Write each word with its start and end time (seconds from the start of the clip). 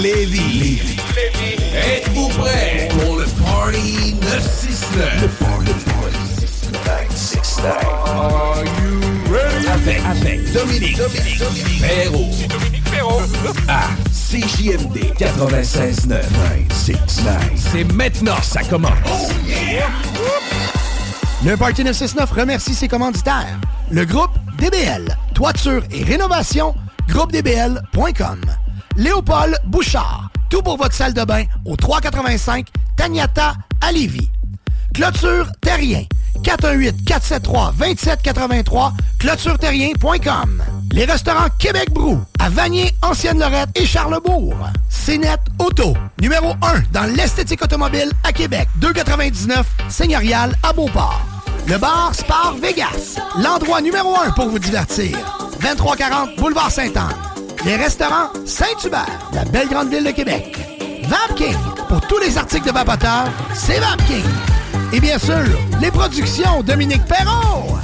Lévis. 0.00 0.96
Êtes-vous 1.74 2.28
prêts 2.28 2.88
pour 2.90 3.16
le 3.16 3.24
Party 3.44 4.14
969? 4.22 5.20
Le 5.20 5.28
Party 5.28 5.72
969. 6.72 7.76
Are 8.06 8.64
you 8.64 9.00
ready? 9.30 9.66
Avec, 9.68 10.00
avec 10.06 10.52
Dominique, 10.52 10.96
Dominique, 10.96 11.38
Dominique 11.38 11.80
Perrault. 11.82 12.30
Dominique 12.48 12.90
Perrault. 12.90 13.22
À 13.68 13.88
CJMD 14.10 15.12
96.9. 15.18 16.08
969. 16.08 17.36
C'est 17.56 17.84
maintenant, 17.92 18.40
ça 18.42 18.62
commence. 18.62 18.92
Oh 19.06 19.28
yeah! 19.46 19.88
Le 21.44 21.56
Party 21.58 21.84
969 21.84 22.30
remercie 22.30 22.74
ses 22.74 22.88
commanditaires. 22.88 23.60
Le 23.90 24.06
groupe 24.06 24.30
DBL, 24.58 25.14
toiture 25.34 25.82
et 25.90 26.04
rénovation, 26.04 26.74
groupedbl.com. 27.08 28.40
Léopold 28.96 29.56
Bouchard, 29.66 30.30
tout 30.48 30.62
pour 30.62 30.76
votre 30.76 30.94
salle 30.94 31.14
de 31.14 31.24
bain 31.24 31.44
au 31.64 31.76
385 31.76 32.66
Tagnata 32.96 33.54
à 33.80 33.92
Lévis. 33.92 34.30
Clôture 34.94 35.46
Terrien, 35.60 36.04
418-473-2783, 36.42 38.92
clôtureterrien.com. 39.18 40.62
Les 40.92 41.04
restaurants 41.04 41.48
Québec 41.58 41.90
Brou, 41.92 42.20
à 42.38 42.48
Vanier, 42.50 42.92
Ancienne-Lorette 43.02 43.70
et 43.76 43.86
Charlebourg. 43.86 44.56
CNET 44.88 45.38
Auto, 45.58 45.96
numéro 46.20 46.54
1 46.62 46.82
dans 46.92 47.04
l'esthétique 47.14 47.62
automobile 47.62 48.10
à 48.24 48.32
Québec, 48.32 48.68
299 48.76 49.66
Seigneurial 49.88 50.54
à 50.62 50.72
Beauport. 50.72 51.20
Le 51.66 51.76
bar 51.78 52.14
Spar 52.14 52.54
Vegas, 52.60 53.18
l'endroit 53.40 53.80
numéro 53.80 54.14
1 54.16 54.30
pour 54.32 54.48
vous 54.48 54.58
divertir. 54.58 55.16
2340 55.62 56.36
Boulevard 56.36 56.70
Sainte-Anne. 56.70 57.29
Les 57.64 57.76
restaurants 57.76 58.30
Saint-Hubert, 58.46 59.30
la 59.34 59.44
belle 59.44 59.68
grande 59.68 59.90
ville 59.90 60.04
de 60.04 60.12
Québec. 60.12 60.56
Vapking, 61.04 61.56
pour 61.88 62.00
tous 62.02 62.18
les 62.18 62.38
articles 62.38 62.66
de 62.66 62.72
vapoteurs, 62.72 63.28
c'est 63.54 63.78
Vapking. 63.78 64.24
Et 64.94 65.00
bien 65.00 65.18
sûr, 65.18 65.42
les 65.80 65.90
productions 65.90 66.62
Dominique 66.62 67.04
Perrault. 67.04 67.78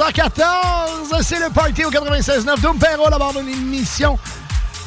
11h14, 0.00 1.22
c'est 1.22 1.38
le 1.38 1.50
party 1.50 1.84
au 1.84 1.90
96.9 1.90 2.58
Doom 2.62 2.78
Perro, 2.78 3.10
la 3.10 3.18
barre 3.18 3.34
de. 3.34 3.40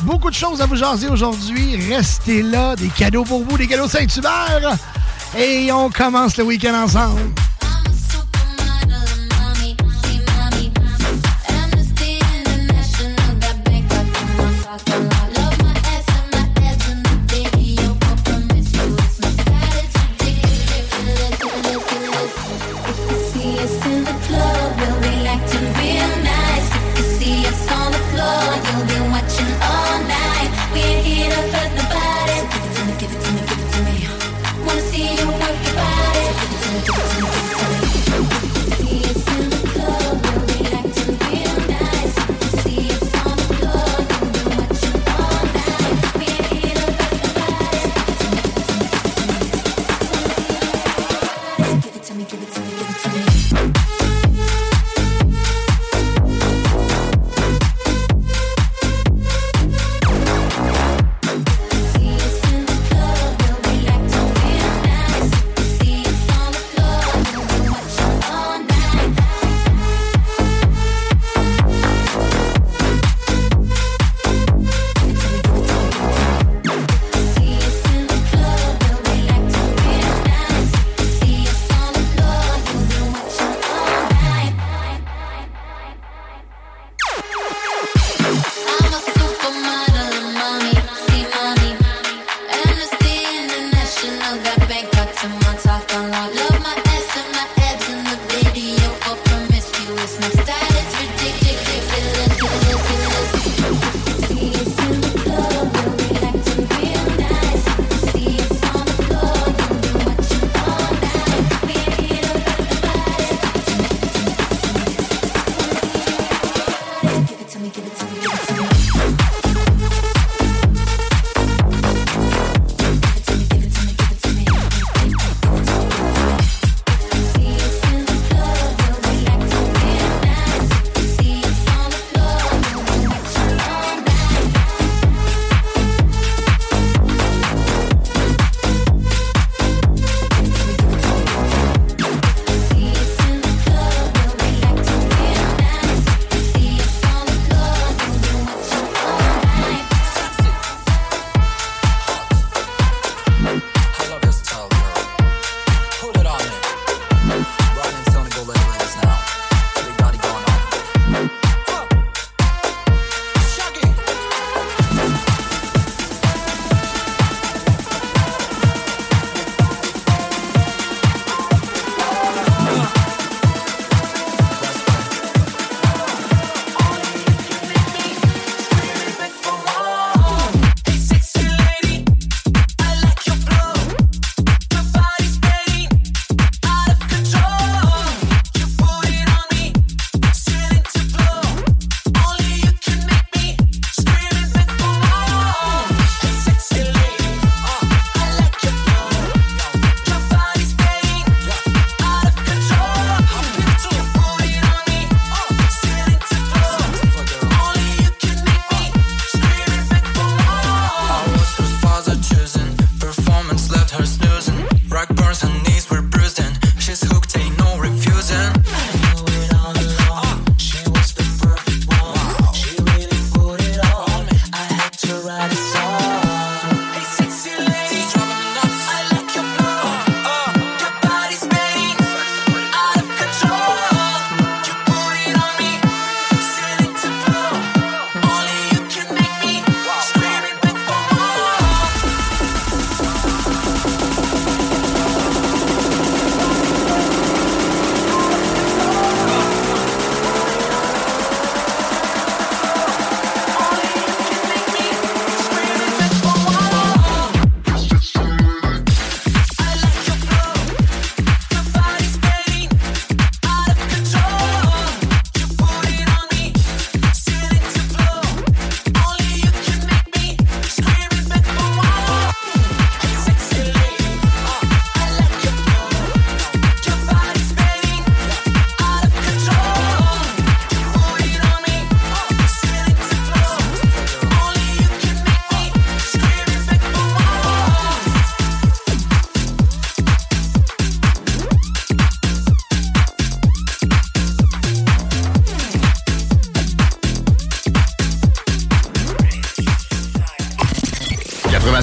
Beaucoup 0.02 0.32
de 0.32 0.36
choses 0.36 0.60
à 0.60 0.66
vous 0.66 0.76
jaser 0.76 1.08
aujourd'hui. 1.08 1.78
Restez 1.94 2.42
là, 2.42 2.76
des 2.76 2.88
cadeaux 2.88 3.24
pour 3.24 3.44
vous, 3.44 3.56
des 3.56 3.68
cadeaux 3.68 3.88
Saint-Hubert. 3.88 4.76
Et 5.38 5.72
on 5.72 5.92
commence 5.92 6.36
le 6.38 6.46
week-end 6.46 6.74
ensemble. 6.74 7.22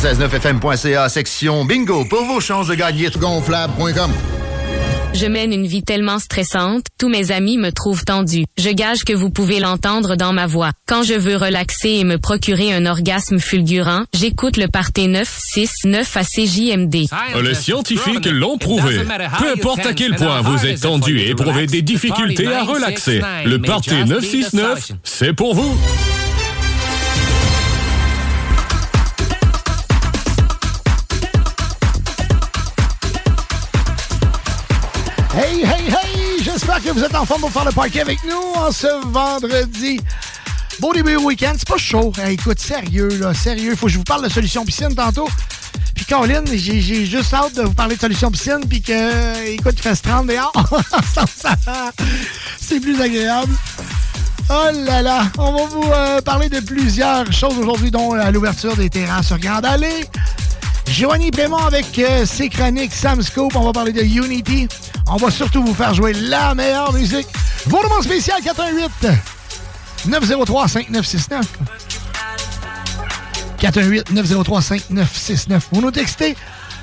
969fm.ca, 0.00 1.10
section 1.10 1.66
bingo, 1.66 2.06
pour 2.06 2.24
vos 2.24 2.40
chances 2.40 2.68
de 2.68 2.74
gagner. 2.74 3.10
Gonflable.com. 3.18 4.10
Je 5.12 5.26
mène 5.26 5.52
une 5.52 5.66
vie 5.66 5.82
tellement 5.82 6.18
stressante, 6.18 6.84
tous 6.98 7.10
mes 7.10 7.32
amis 7.32 7.58
me 7.58 7.70
trouvent 7.70 8.04
tendue. 8.04 8.46
Je 8.56 8.70
gage 8.70 9.04
que 9.04 9.12
vous 9.12 9.28
pouvez 9.28 9.60
l'entendre 9.60 10.16
dans 10.16 10.32
ma 10.32 10.46
voix. 10.46 10.70
Quand 10.86 11.02
je 11.02 11.12
veux 11.12 11.36
relaxer 11.36 11.90
et 11.90 12.04
me 12.04 12.16
procurer 12.16 12.72
un 12.72 12.86
orgasme 12.86 13.38
fulgurant, 13.38 14.04
j'écoute 14.14 14.56
le 14.56 14.68
party 14.68 15.08
969 15.08 16.16
à 16.16 16.24
CJMD. 16.24 16.96
Les 17.42 17.54
scientifiques 17.54 18.26
l'ont 18.26 18.56
prouvé. 18.56 19.00
Peu 19.38 19.52
importe 19.52 19.84
à 19.84 19.92
quel 19.92 20.14
point 20.16 20.40
vous 20.40 20.64
êtes 20.64 20.80
tendu 20.80 21.18
et 21.18 21.28
éprouvez 21.30 21.66
des 21.66 21.82
difficultés 21.82 22.46
à 22.46 22.62
relaxer, 22.62 23.20
le 23.44 23.58
party 23.58 24.04
969, 24.06 24.92
c'est 25.04 25.34
pour 25.34 25.54
vous. 25.54 25.78
Vous 37.00 37.06
êtes 37.06 37.14
en 37.14 37.24
forme 37.24 37.40
pour 37.40 37.50
faire 37.50 37.64
le 37.64 37.72
party 37.72 37.98
avec 37.98 38.22
nous 38.24 38.60
en 38.60 38.70
ce 38.70 38.86
vendredi. 39.06 39.98
Beau 40.80 40.92
début 40.92 41.16
week-end, 41.16 41.54
c'est 41.56 41.66
pas 41.66 41.78
chaud. 41.78 42.12
Écoute, 42.28 42.58
sérieux, 42.60 43.08
là, 43.18 43.32
sérieux. 43.32 43.74
Faut 43.74 43.86
que 43.86 43.92
je 43.92 43.96
vous 43.96 44.04
parle 44.04 44.22
de 44.22 44.28
solution 44.28 44.66
piscine 44.66 44.94
tantôt. 44.94 45.26
Puis 45.94 46.04
Caroline, 46.04 46.44
j'ai 46.52 47.06
juste 47.06 47.32
hâte 47.32 47.56
de 47.56 47.62
vous 47.62 47.72
parler 47.72 47.96
de 47.96 48.00
solution 48.02 48.30
piscine, 48.30 48.60
puis 48.68 48.82
que, 48.82 49.46
écoute, 49.46 49.76
il 49.78 49.82
fait 49.82 49.94
30 49.94 50.26
dehors. 50.26 50.52
c'est 52.60 52.80
plus 52.80 53.00
agréable. 53.00 53.52
Oh 54.50 54.68
là 54.84 55.00
là, 55.00 55.22
on 55.38 55.52
va 55.52 55.64
vous 55.70 55.90
euh, 55.90 56.20
parler 56.20 56.50
de 56.50 56.60
plusieurs 56.60 57.32
choses 57.32 57.56
aujourd'hui, 57.58 57.90
dont 57.90 58.14
euh, 58.14 58.30
l'ouverture 58.30 58.76
des 58.76 58.90
terrasses 58.90 59.28
sur 59.28 59.38
Grande 59.38 59.64
Allée. 59.64 60.04
Joanie 60.90 61.30
Prémont 61.30 61.56
avec 61.56 61.98
euh, 61.98 62.26
ses 62.26 62.50
chroniques 62.50 62.92
Sam 62.92 63.22
Scope. 63.22 63.56
On 63.56 63.64
va 63.64 63.72
parler 63.72 63.92
de 63.92 64.02
Unity. 64.02 64.68
On 65.12 65.16
va 65.16 65.28
surtout 65.28 65.64
vous 65.64 65.74
faire 65.74 65.92
jouer 65.92 66.12
la 66.12 66.54
meilleure 66.54 66.92
musique. 66.92 67.26
Vos 67.66 67.82
demandes 67.82 68.04
spéciales 68.04 68.40
418 68.42 69.08
903 70.06 70.68
5969. 70.68 71.46
418 73.58 74.12
903 74.12 74.62
5969. 74.62 75.68
Vous 75.72 75.80
nous 75.80 75.90
textez 75.90 76.36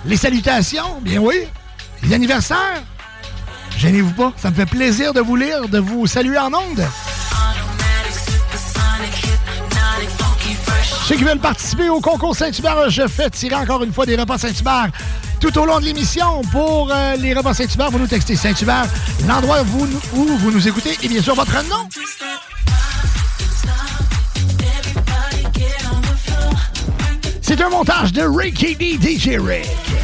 les 0.03 0.17
salutations, 0.17 0.99
bien 1.01 1.21
oui. 1.21 1.35
Les 2.03 2.13
anniversaires. 2.13 2.83
Gênez-vous 3.77 4.11
pas, 4.11 4.33
ça 4.35 4.49
me 4.49 4.55
fait 4.55 4.65
plaisir 4.65 5.13
de 5.13 5.21
vous 5.21 5.37
lire, 5.37 5.69
de 5.69 5.79
vous 5.79 6.05
saluer 6.05 6.37
en 6.37 6.53
ondes. 6.53 6.85
Ceux 11.07 11.15
qui 11.15 11.23
veulent 11.23 11.39
participer 11.39 11.87
au 11.87 12.01
concours 12.01 12.35
Saint-Hubert, 12.35 12.89
je 12.89 13.07
fais 13.07 13.29
tirer 13.29 13.55
encore 13.55 13.81
une 13.83 13.93
fois 13.93 14.05
des 14.05 14.17
repas 14.17 14.37
Saint-Hubert 14.37 14.89
tout 15.39 15.57
au 15.57 15.65
long 15.65 15.79
de 15.79 15.85
l'émission. 15.85 16.41
Pour 16.51 16.91
euh, 16.91 17.15
les 17.15 17.33
repas 17.33 17.53
Saint-Hubert, 17.53 17.91
vous 17.91 17.99
nous 17.99 18.07
textez 18.07 18.35
Saint-Hubert, 18.35 18.87
l'endroit 19.27 19.61
où 19.61 19.87
où 20.17 20.37
vous 20.37 20.51
nous 20.51 20.67
écoutez 20.67 20.97
et 21.03 21.07
bien 21.07 21.21
sûr 21.21 21.35
votre 21.35 21.53
nom. 21.63 21.87
C'est 27.41 27.61
un 27.61 27.69
montage 27.69 28.11
de 28.11 28.23
Ricky 28.23 28.75
D. 28.75 28.97
DJ 29.01 29.39
Rick. 29.39 29.96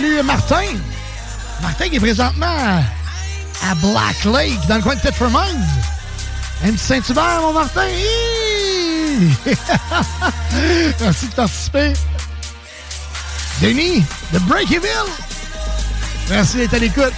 Salue 0.00 0.22
Martin. 0.22 0.78
Martin 1.62 1.88
qui 1.88 1.96
est 1.96 2.00
présentement 2.00 2.46
à 2.46 3.74
Black 3.76 4.24
Lake, 4.24 4.66
dans 4.68 4.76
le 4.76 4.82
coin 4.82 4.94
de 4.94 5.00
Tetford 5.00 5.30
Mines. 5.30 5.66
Un 6.64 6.76
Saint-Hubert, 6.76 7.40
mon 7.42 7.52
Martin. 7.52 7.86
Merci 11.00 11.28
de 11.28 11.34
participer. 11.34 11.92
Denis 13.60 14.04
de 14.32 14.38
Breakyville. 14.40 14.88
Merci 16.30 16.58
d'être 16.58 16.74
à 16.74 16.78
l'écoute. 16.78 17.12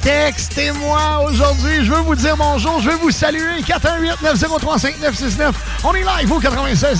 Textez-moi 0.00 1.26
aujourd'hui. 1.28 1.84
Je 1.84 1.92
veux 1.92 2.00
vous 2.00 2.14
dire 2.14 2.36
bonjour. 2.36 2.80
Je 2.80 2.90
veux 2.90 2.96
vous 2.96 3.10
saluer. 3.10 3.60
418-903-5969. 3.62 5.52
On 5.84 5.92
est 5.92 6.04
live 6.04 6.32
au 6.32 6.40
96.9. 6.40 6.96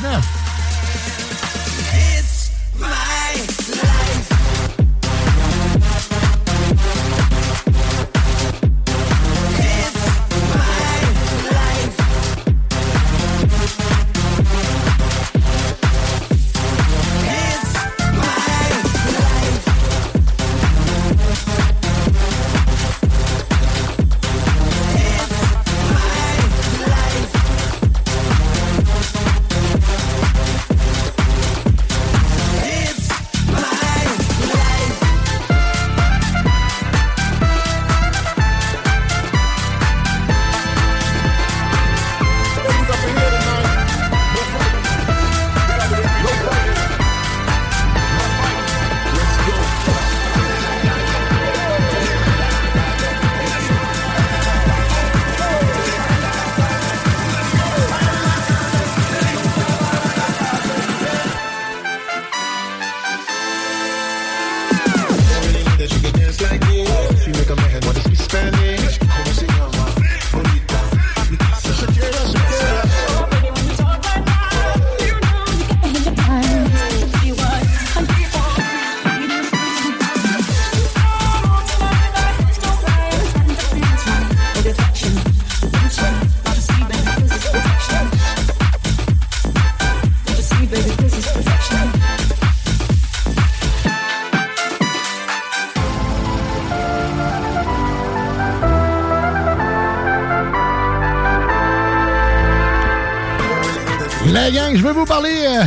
vous 104.92 105.06
parler 105.06 105.34
euh, 105.46 105.64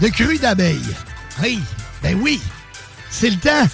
de 0.00 0.08
cru 0.08 0.38
d'abeilles. 0.38 0.94
Oui, 1.42 1.58
ben 2.02 2.16
oui, 2.20 2.40
c'est 3.10 3.30
le 3.30 3.36
temps. 3.36 3.68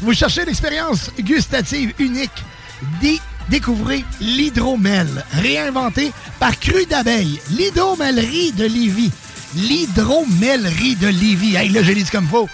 Vous 0.00 0.12
cherchez 0.12 0.44
l'expérience 0.44 1.10
gustative 1.20 1.92
unique. 1.98 2.44
découvrez 3.48 4.04
l'hydromel, 4.20 5.24
réinventé 5.32 6.12
par 6.38 6.58
Cru 6.58 6.84
d'abeille. 6.86 7.40
L'hydromellerie 7.50 8.52
de 8.52 8.64
Lévis. 8.64 9.10
L'hydromellerie 9.54 10.96
de 10.96 11.08
Lévis. 11.08 11.56
Hey, 11.56 11.70
là, 11.70 11.82
j'ai 11.82 11.94
dit 11.94 12.04
comme 12.04 12.26
faut. 12.26 12.48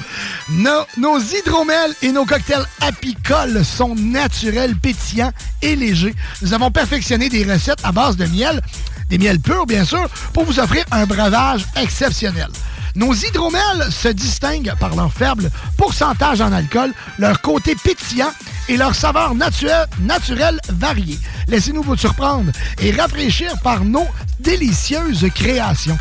Nos, 0.50 0.84
nos 0.98 1.18
hydromels 1.18 1.94
et 2.02 2.12
nos 2.12 2.24
cocktails 2.24 2.66
apicoles 2.80 3.64
sont 3.64 3.94
naturels, 3.96 4.76
pétillants 4.76 5.32
et 5.62 5.74
légers. 5.74 6.14
Nous 6.42 6.54
avons 6.54 6.70
perfectionné 6.70 7.28
des 7.28 7.44
recettes 7.44 7.80
à 7.82 7.92
base 7.92 8.16
de 8.16 8.26
miel 8.26 8.60
des 9.12 9.18
miels 9.18 9.40
purs, 9.40 9.66
bien 9.66 9.84
sûr, 9.84 10.08
pour 10.32 10.44
vous 10.44 10.58
offrir 10.58 10.86
un 10.90 11.04
breuvage 11.04 11.66
exceptionnel. 11.76 12.48
Nos 12.94 13.12
hydromels 13.12 13.90
se 13.90 14.08
distinguent 14.08 14.72
par 14.80 14.96
leur 14.96 15.12
faible 15.12 15.50
pourcentage 15.76 16.40
en 16.40 16.50
alcool, 16.50 16.94
leur 17.18 17.42
côté 17.42 17.74
pétillant 17.74 18.32
et 18.70 18.78
leur 18.78 18.94
saveur 18.94 19.34
naturelle, 19.34 19.86
naturelle 20.00 20.58
variée. 20.70 21.18
Laissez-nous 21.46 21.82
vous 21.82 21.96
surprendre 21.96 22.52
et 22.80 22.90
rafraîchir 22.92 23.52
par 23.62 23.84
nos 23.84 24.08
délicieuses 24.40 25.26
créations. 25.34 25.98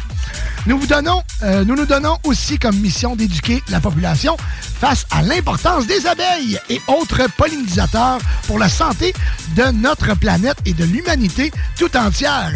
Nous 0.67 0.78
vous 0.78 0.88
donnons, 0.88 1.24
euh, 1.43 1.65
nous 1.65 1.76
nous 1.76 1.88
donnons 1.88 2.17
aussi 2.24 2.60
comme 2.60 2.76
mission 2.78 3.15
d'éduquer 3.15 3.63
la 3.69 3.80
population 3.80 4.38
face 4.80 5.06
à 5.10 5.24
l'importance 5.24 5.88
des 5.88 6.06
abeilles 6.06 6.60
et 6.69 6.80
autres 6.88 7.28
pollinisateurs 7.36 8.19
pour 8.45 8.60
la 8.60 8.69
santé 8.69 9.13
de 9.56 9.63
notre 9.71 10.15
planète 10.15 10.58
et 10.65 10.74
de 10.74 10.86
l'humanité 10.86 11.52
tout 11.78 11.95
entière. 11.97 12.54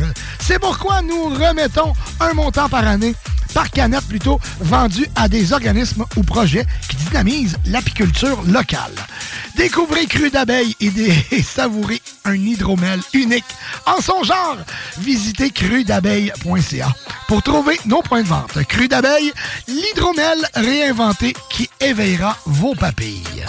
C'est 0.48 0.60
pourquoi 0.60 1.02
nous 1.02 1.24
remettons 1.30 1.94
un 2.20 2.34
montant 2.34 2.70
par 2.70 2.88
année 2.88 3.16
par 3.56 3.72
canette 3.72 4.06
plutôt, 4.06 4.40
vendu 4.60 5.08
à 5.16 5.30
des 5.30 5.54
organismes 5.54 6.04
ou 6.18 6.24
projets 6.24 6.66
qui 6.90 6.98
dynamisent 6.98 7.58
l'apiculture 7.66 8.44
locale. 8.44 8.94
Découvrez 9.56 10.06
Cru 10.06 10.30
d'abeilles 10.30 10.76
et, 10.82 10.92
savourez 11.42 12.02
un 12.26 12.36
hydromel 12.36 13.00
unique 13.14 13.46
en 13.86 14.02
son 14.02 14.24
genre. 14.24 14.58
Visitez 15.00 15.50
crudabeille.ca 15.52 16.94
pour 17.30 17.42
trouver 17.42 17.80
nos 17.86 18.02
points 18.02 18.24
de 18.24 18.28
vente. 18.28 18.62
Cru 18.68 18.90
d'abeille, 18.90 19.32
l'hydromel 19.68 20.46
réinventé 20.54 21.34
qui 21.50 21.70
éveillera 21.80 22.38
vos 22.46 22.76
papilles. 22.76 23.46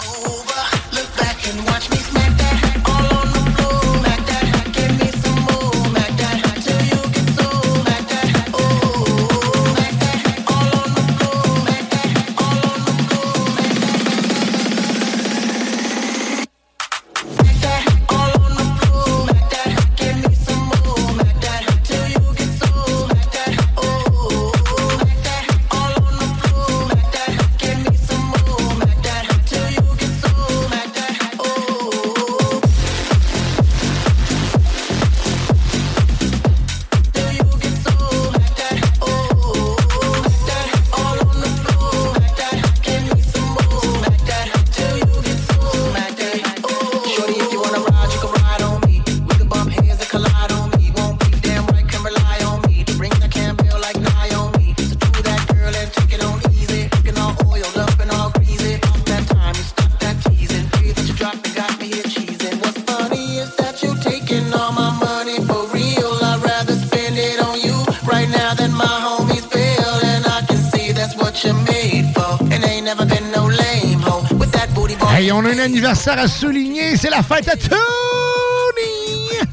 À 76.15 76.27
souligner. 76.27 76.95
C'est 76.95 77.09
la 77.09 77.21
fête 77.21 77.49
à 77.49 77.55
Tony! 77.57 77.79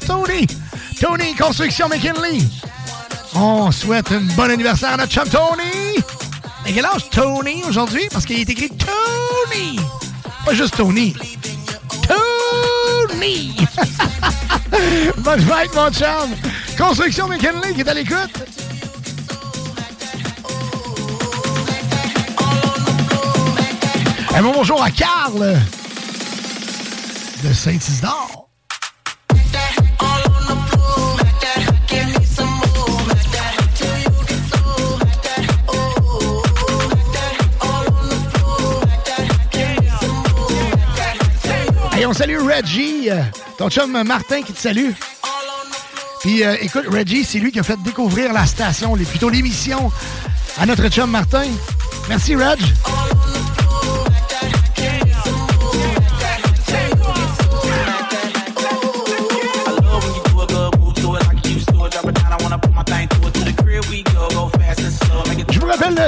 Tony! 0.07 0.47
Tony 1.01 1.35
Construction 1.35 1.89
McKinley. 1.89 2.39
On 3.35 3.73
souhaite 3.73 4.13
un 4.13 4.21
bon 4.37 4.51
anniversaire 4.51 4.93
à 4.93 4.97
notre 4.97 5.13
chum 5.13 5.29
Tony. 5.29 5.97
Mais 6.65 6.73
quel 6.73 6.85
âge 6.85 7.11
Tony 7.11 7.63
aujourd'hui? 7.69 8.09
Parce 8.13 8.25
qu'il 8.25 8.39
est 8.39 8.49
écrit 8.49 8.71
Tony! 8.71 9.81
Pas 10.45 10.55
juste 10.55 10.77
Tony. 10.77 11.17
Tony! 12.07 13.57
Bonne 15.19 15.41
fête, 15.41 15.75
mon 15.75 15.91
chum! 15.91 16.31
Construction 16.79 17.27
McKinley 17.27 17.75
qui 17.75 17.81
est 17.81 17.89
à 17.89 17.95
l'écoute. 17.95 18.31
Un 24.37 24.43
bon 24.43 24.53
bonjour 24.53 24.83
à 24.83 24.91
Carl 24.91 25.59
Saint-Isidore. 27.53 28.49
Et 41.97 42.07
on 42.07 42.13
salue 42.13 42.39
Reggie, 42.39 43.11
euh, 43.11 43.23
ton 43.57 43.71
chum 43.71 44.03
Martin 44.03 44.43
qui 44.43 44.53
te 44.53 44.59
salue. 44.59 44.91
Puis 46.21 46.43
euh, 46.43 46.57
écoute, 46.61 46.85
Reggie, 46.91 47.25
c'est 47.25 47.39
lui 47.39 47.53
qui 47.53 47.61
a 47.61 47.63
fait 47.63 47.81
découvrir 47.83 48.33
la 48.33 48.47
station, 48.47 48.95
les, 48.95 49.05
plutôt 49.05 49.29
l'émission 49.29 49.93
à 50.59 50.67
notre 50.67 50.89
chum 50.89 51.11
Martin. 51.11 51.45
Merci, 52.09 52.35
Reg. 52.35 52.61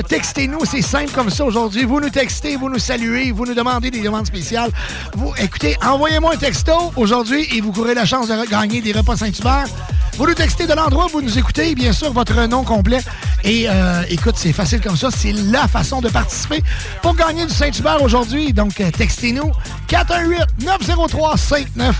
Textez-nous, 0.08 0.64
c'est 0.64 0.82
simple 0.82 1.12
comme 1.12 1.30
ça 1.30 1.44
aujourd'hui. 1.44 1.84
Vous 1.84 2.00
nous 2.00 2.10
textez, 2.10 2.56
vous 2.56 2.68
nous 2.68 2.78
saluez, 2.78 3.32
vous 3.32 3.46
nous 3.46 3.54
demandez 3.54 3.90
des 3.90 4.00
demandes 4.00 4.26
spéciales. 4.26 4.70
Vous, 5.14 5.32
écoutez, 5.38 5.76
envoyez-moi 5.84 6.34
un 6.34 6.38
texto 6.38 6.92
aujourd'hui 6.96 7.46
et 7.52 7.60
vous 7.60 7.72
courez 7.72 7.94
la 7.94 8.04
chance 8.04 8.28
de 8.28 8.48
gagner 8.48 8.80
des 8.80 8.92
repas 8.92 9.16
Saint-Hubert. 9.16 9.66
Vous 10.16 10.26
nous 10.26 10.34
textez 10.34 10.66
de 10.66 10.72
l'endroit 10.72 11.06
où 11.06 11.10
vous 11.10 11.22
nous 11.22 11.38
écoutez, 11.38 11.74
bien 11.74 11.92
sûr, 11.92 12.12
votre 12.12 12.34
nom 12.46 12.64
complet. 12.64 13.00
Et 13.44 13.66
euh, 13.68 14.02
écoute, 14.08 14.34
c'est 14.36 14.52
facile 14.52 14.80
comme 14.80 14.96
ça. 14.96 15.10
C'est 15.10 15.32
la 15.32 15.68
façon 15.68 16.00
de 16.00 16.08
participer 16.08 16.62
pour 17.02 17.14
gagner 17.14 17.44
du 17.44 17.52
Saint-Hubert 17.52 18.02
aujourd'hui. 18.02 18.52
Donc, 18.52 18.80
euh, 18.80 18.90
textez-nous 18.90 19.52
418-903-5969. 19.88 21.92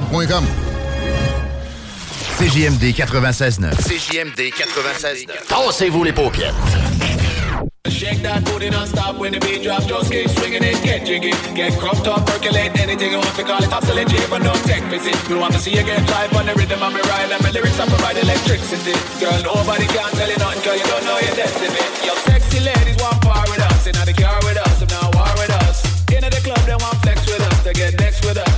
lab.com. 0.00 0.44
CJMD 2.38 2.92
96.9. 2.94 3.74
CJMD 3.76 4.50
96.9. 4.50 5.46
Tassez-vous 5.48 6.04
les 6.04 6.12
paupières. 6.12 6.54
Shake 7.88 8.22
that 8.22 8.44
booty 8.44 8.70
non-stop 8.70 9.18
when 9.18 9.32
the 9.32 9.40
beat 9.40 9.62
drops. 9.62 9.84
Just 9.84 10.12
keep 10.12 10.28
swinging 10.28 10.62
it, 10.62 10.80
get 10.84 11.04
jiggy. 11.04 11.32
Get 11.54 11.76
cropped 11.76 12.06
up, 12.06 12.24
percolate 12.24 12.72
anything 12.80 13.12
you 13.12 13.18
want 13.18 13.34
to 13.36 13.42
call 13.42 13.60
it. 13.60 13.68
Hustle 13.68 14.00
but 14.30 14.40
no 14.40 14.52
tech 14.64 14.80
visit. 14.88 15.16
You 15.28 15.38
want 15.38 15.52
to 15.52 15.60
see 15.60 15.72
you 15.76 15.84
get 15.84 16.00
live 16.08 16.32
on 16.32 16.46
the 16.46 16.54
rhythm 16.54 16.80
of 16.82 16.92
me 16.94 17.00
ride 17.00 17.32
And 17.32 17.42
my 17.42 17.50
lyrics 17.50 17.80
are 17.80 17.88
provide 17.88 18.16
electricity. 18.16 18.96
Girl, 19.20 19.36
nobody 19.42 19.84
can 19.84 20.08
tell 20.16 20.30
you 20.30 20.38
nothing 20.38 20.62
Cause 20.64 20.78
you 20.80 20.86
don't 20.88 21.04
know 21.04 21.18
your 21.20 21.36
destiny. 21.36 21.84
Your 22.06 22.16
sexy 22.24 22.60
ladies 22.60 22.96
want 23.00 23.20
par 23.20 23.44
with 23.52 23.60
us. 23.60 23.86
Inna 23.86 24.04
the 24.06 24.14
car 24.14 24.38
with 24.48 24.56
us, 24.56 24.80
them 24.80 24.88
now 24.88 25.10
war 25.12 25.32
with 25.36 25.52
us. 25.64 25.84
Inna 26.12 26.30
the 26.30 26.40
club, 26.40 26.62
they 26.64 26.78
want 26.80 26.96
flex 27.04 27.26
with 27.26 27.42
us. 27.42 27.58
They 27.64 27.72
get 27.74 27.98
next 28.00 28.24
with 28.24 28.38
us. 28.38 28.49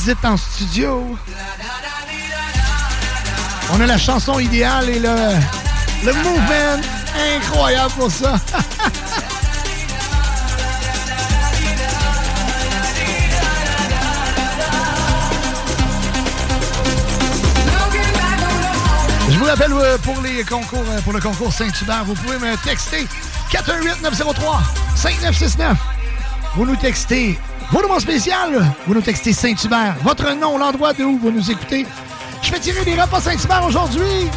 Visites 0.00 0.24
en 0.24 0.36
studio. 0.36 1.16
On 3.72 3.80
a 3.80 3.86
la 3.86 3.98
chanson 3.98 4.38
idéale 4.38 4.88
et 4.88 4.98
le, 4.98 5.14
le 6.04 6.12
movement 6.14 6.80
incroyable 7.36 7.92
pour 7.98 8.10
ça. 8.10 8.36
Je 19.28 19.38
vous 19.38 19.44
rappelle 19.44 19.72
euh, 19.72 19.98
pour 19.98 20.18
les 20.22 20.42
concours, 20.44 20.78
euh, 20.88 21.00
pour 21.02 21.12
le 21.12 21.20
concours 21.20 21.52
Saint-Hubert, 21.52 22.04
vous 22.06 22.14
pouvez 22.14 22.38
me 22.38 22.56
texter 22.64 23.06
418-903-5969. 24.96 25.76
Vous 26.56 26.64
nous 26.64 26.76
textez 26.76 27.38
vos 27.70 27.82
noms 27.86 28.00
spécial, 28.00 28.72
vous 28.86 28.94
nous 28.94 29.00
textez 29.00 29.32
Saint-Hubert, 29.32 29.94
votre 30.02 30.32
nom, 30.34 30.58
l'endroit 30.58 30.92
d'où 30.92 31.18
vous 31.18 31.30
nous 31.30 31.50
écoutez. 31.50 31.86
Je 32.42 32.50
vais 32.50 32.58
tirer 32.58 32.84
des 32.84 33.00
repas 33.00 33.20
Saint-Hubert 33.20 33.64
aujourd'hui. 33.64 34.28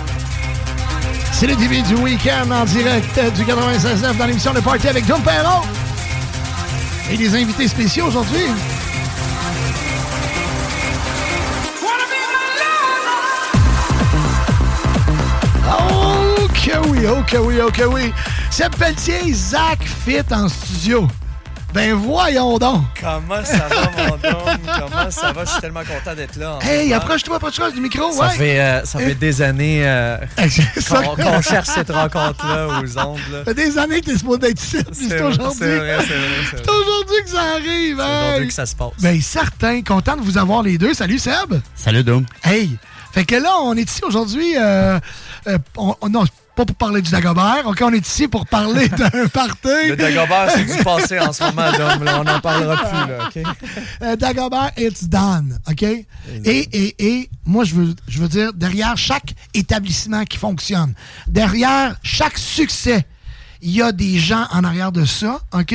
C'est 1.31 1.47
le 1.47 1.55
début 1.55 1.81
du 1.81 1.95
week-end 1.95 2.49
en 2.51 2.65
direct 2.65 3.19
du 3.35 3.43
96.9 3.43 4.17
dans 4.17 4.25
l'émission 4.25 4.53
Le 4.53 4.61
Party 4.61 4.87
avec 4.87 5.05
Dom 5.05 5.21
Perron. 5.21 5.61
Et 7.11 7.17
des 7.17 7.35
invités 7.35 7.67
spéciaux 7.67 8.05
aujourd'hui. 8.05 8.45
Oh 15.69 16.47
que 16.53 16.87
oui, 16.87 16.99
oh 17.07 17.23
que 17.25 17.37
oui, 17.37 17.55
oh 17.65 17.71
que 17.71 17.83
oui. 17.83 18.13
Seb 18.51 18.75
Pelletier, 18.75 19.33
Zach 19.33 19.79
Fit 19.83 20.21
en 20.31 20.47
studio? 20.47 21.07
Ben 21.73 21.93
voyons 21.93 22.59
donc. 22.59 22.83
Comment 23.01 23.43
ça 23.43 23.67
va, 23.67 24.03
mon 24.03 24.17
dôme? 24.17 24.59
Comment 24.79 25.09
ça 25.09 25.31
va? 25.31 25.43
Je 25.45 25.49
suis 25.49 25.61
tellement 25.61 25.81
content 25.81 26.15
d'être 26.15 26.35
là. 26.35 26.59
Hey, 26.61 26.93
approche-toi 26.93 27.39
pas 27.39 27.49
de 27.49 27.71
du 27.73 27.81
micro, 27.81 28.11
Ça 28.11 28.27
ouais. 28.27 28.33
fait, 28.35 28.59
euh, 28.59 28.85
ça 28.85 28.99
fait 28.99 29.15
des 29.15 29.41
années 29.41 29.81
euh, 29.87 30.17
ça. 30.79 31.01
qu'on 31.01 31.15
qu'on 31.15 31.41
cherche 31.41 31.69
cette 31.69 31.89
rencontre-là 31.89 32.67
aux 32.67 32.99
ondes. 32.99 33.19
Ça 33.31 33.43
fait 33.45 33.53
des 33.55 33.77
années 33.77 34.01
que 34.01 34.05
t'es 34.11 34.17
supposé 34.17 34.49
être 34.49 34.61
ici, 34.61 34.83
puis 34.83 34.93
C'est 34.93 35.09
c'est 35.09 35.17
vrai, 35.17 35.23
aujourd'hui. 35.33 35.57
c'est 35.59 35.77
vrai, 35.77 35.97
c'est 35.99 36.13
vrai, 36.13 36.27
c'est 36.51 36.57
C'est 36.57 36.69
aujourd'hui 36.69 37.15
que 37.23 37.29
ça 37.29 37.41
arrive, 37.55 37.97
C'est 37.97 38.03
hey. 38.05 38.23
aujourd'hui 38.27 38.47
que 38.47 38.53
ça 38.53 38.65
se 38.67 38.75
passe. 38.75 38.91
Ben 38.99 39.21
certain, 39.21 39.81
content 39.81 40.15
de 40.15 40.21
vous 40.21 40.37
avoir 40.37 40.61
les 40.61 40.77
deux. 40.77 40.93
Salut 40.93 41.17
Seb. 41.19 41.55
Salut 41.75 42.03
Dom. 42.03 42.25
Hey, 42.43 42.77
fait 43.13 43.25
que 43.25 43.35
là, 43.35 43.49
on 43.63 43.75
est 43.75 43.89
ici 43.89 44.01
aujourd'hui, 44.05 44.55
euh, 44.59 44.99
euh, 45.47 45.57
on- 45.77 45.95
on- 46.01 46.09
non, 46.09 46.23
pas 46.55 46.65
pour 46.65 46.75
parler 46.75 47.01
du 47.01 47.09
Dagobert, 47.09 47.63
ok, 47.65 47.81
on 47.83 47.93
est 47.93 48.07
ici 48.07 48.27
pour 48.27 48.45
parler 48.45 48.87
d'un 48.89 49.27
party. 49.27 49.89
Le 49.89 49.95
Dagobert, 49.95 50.51
c'est 50.53 50.65
du 50.65 50.83
passé 50.83 51.19
en 51.19 51.33
ce 51.33 51.43
moment, 51.53 51.71
Dom. 51.71 52.03
Là, 52.03 52.19
on 52.21 52.23
n'en 52.23 52.39
parlera 52.39 52.75
plus, 52.77 53.09
là, 53.09 53.27
OK? 53.27 53.55
Euh, 54.01 54.15
Dagobert, 54.15 54.71
it's 54.77 55.05
done, 55.05 55.59
OK? 55.69 55.83
Et, 55.83 56.05
et, 56.45 56.95
et 56.99 57.29
moi, 57.45 57.63
je 57.63 57.75
veux, 57.75 57.95
je 58.07 58.19
veux 58.19 58.27
dire, 58.27 58.53
derrière 58.53 58.97
chaque 58.97 59.33
établissement 59.53 60.23
qui 60.25 60.37
fonctionne, 60.37 60.93
derrière 61.27 61.95
chaque 62.03 62.37
succès, 62.37 63.05
il 63.63 63.71
y 63.71 63.81
a 63.81 63.93
des 63.93 64.19
gens 64.19 64.45
en 64.51 64.65
arrière 64.65 64.91
de 64.91 65.05
ça, 65.05 65.39
OK? 65.53 65.73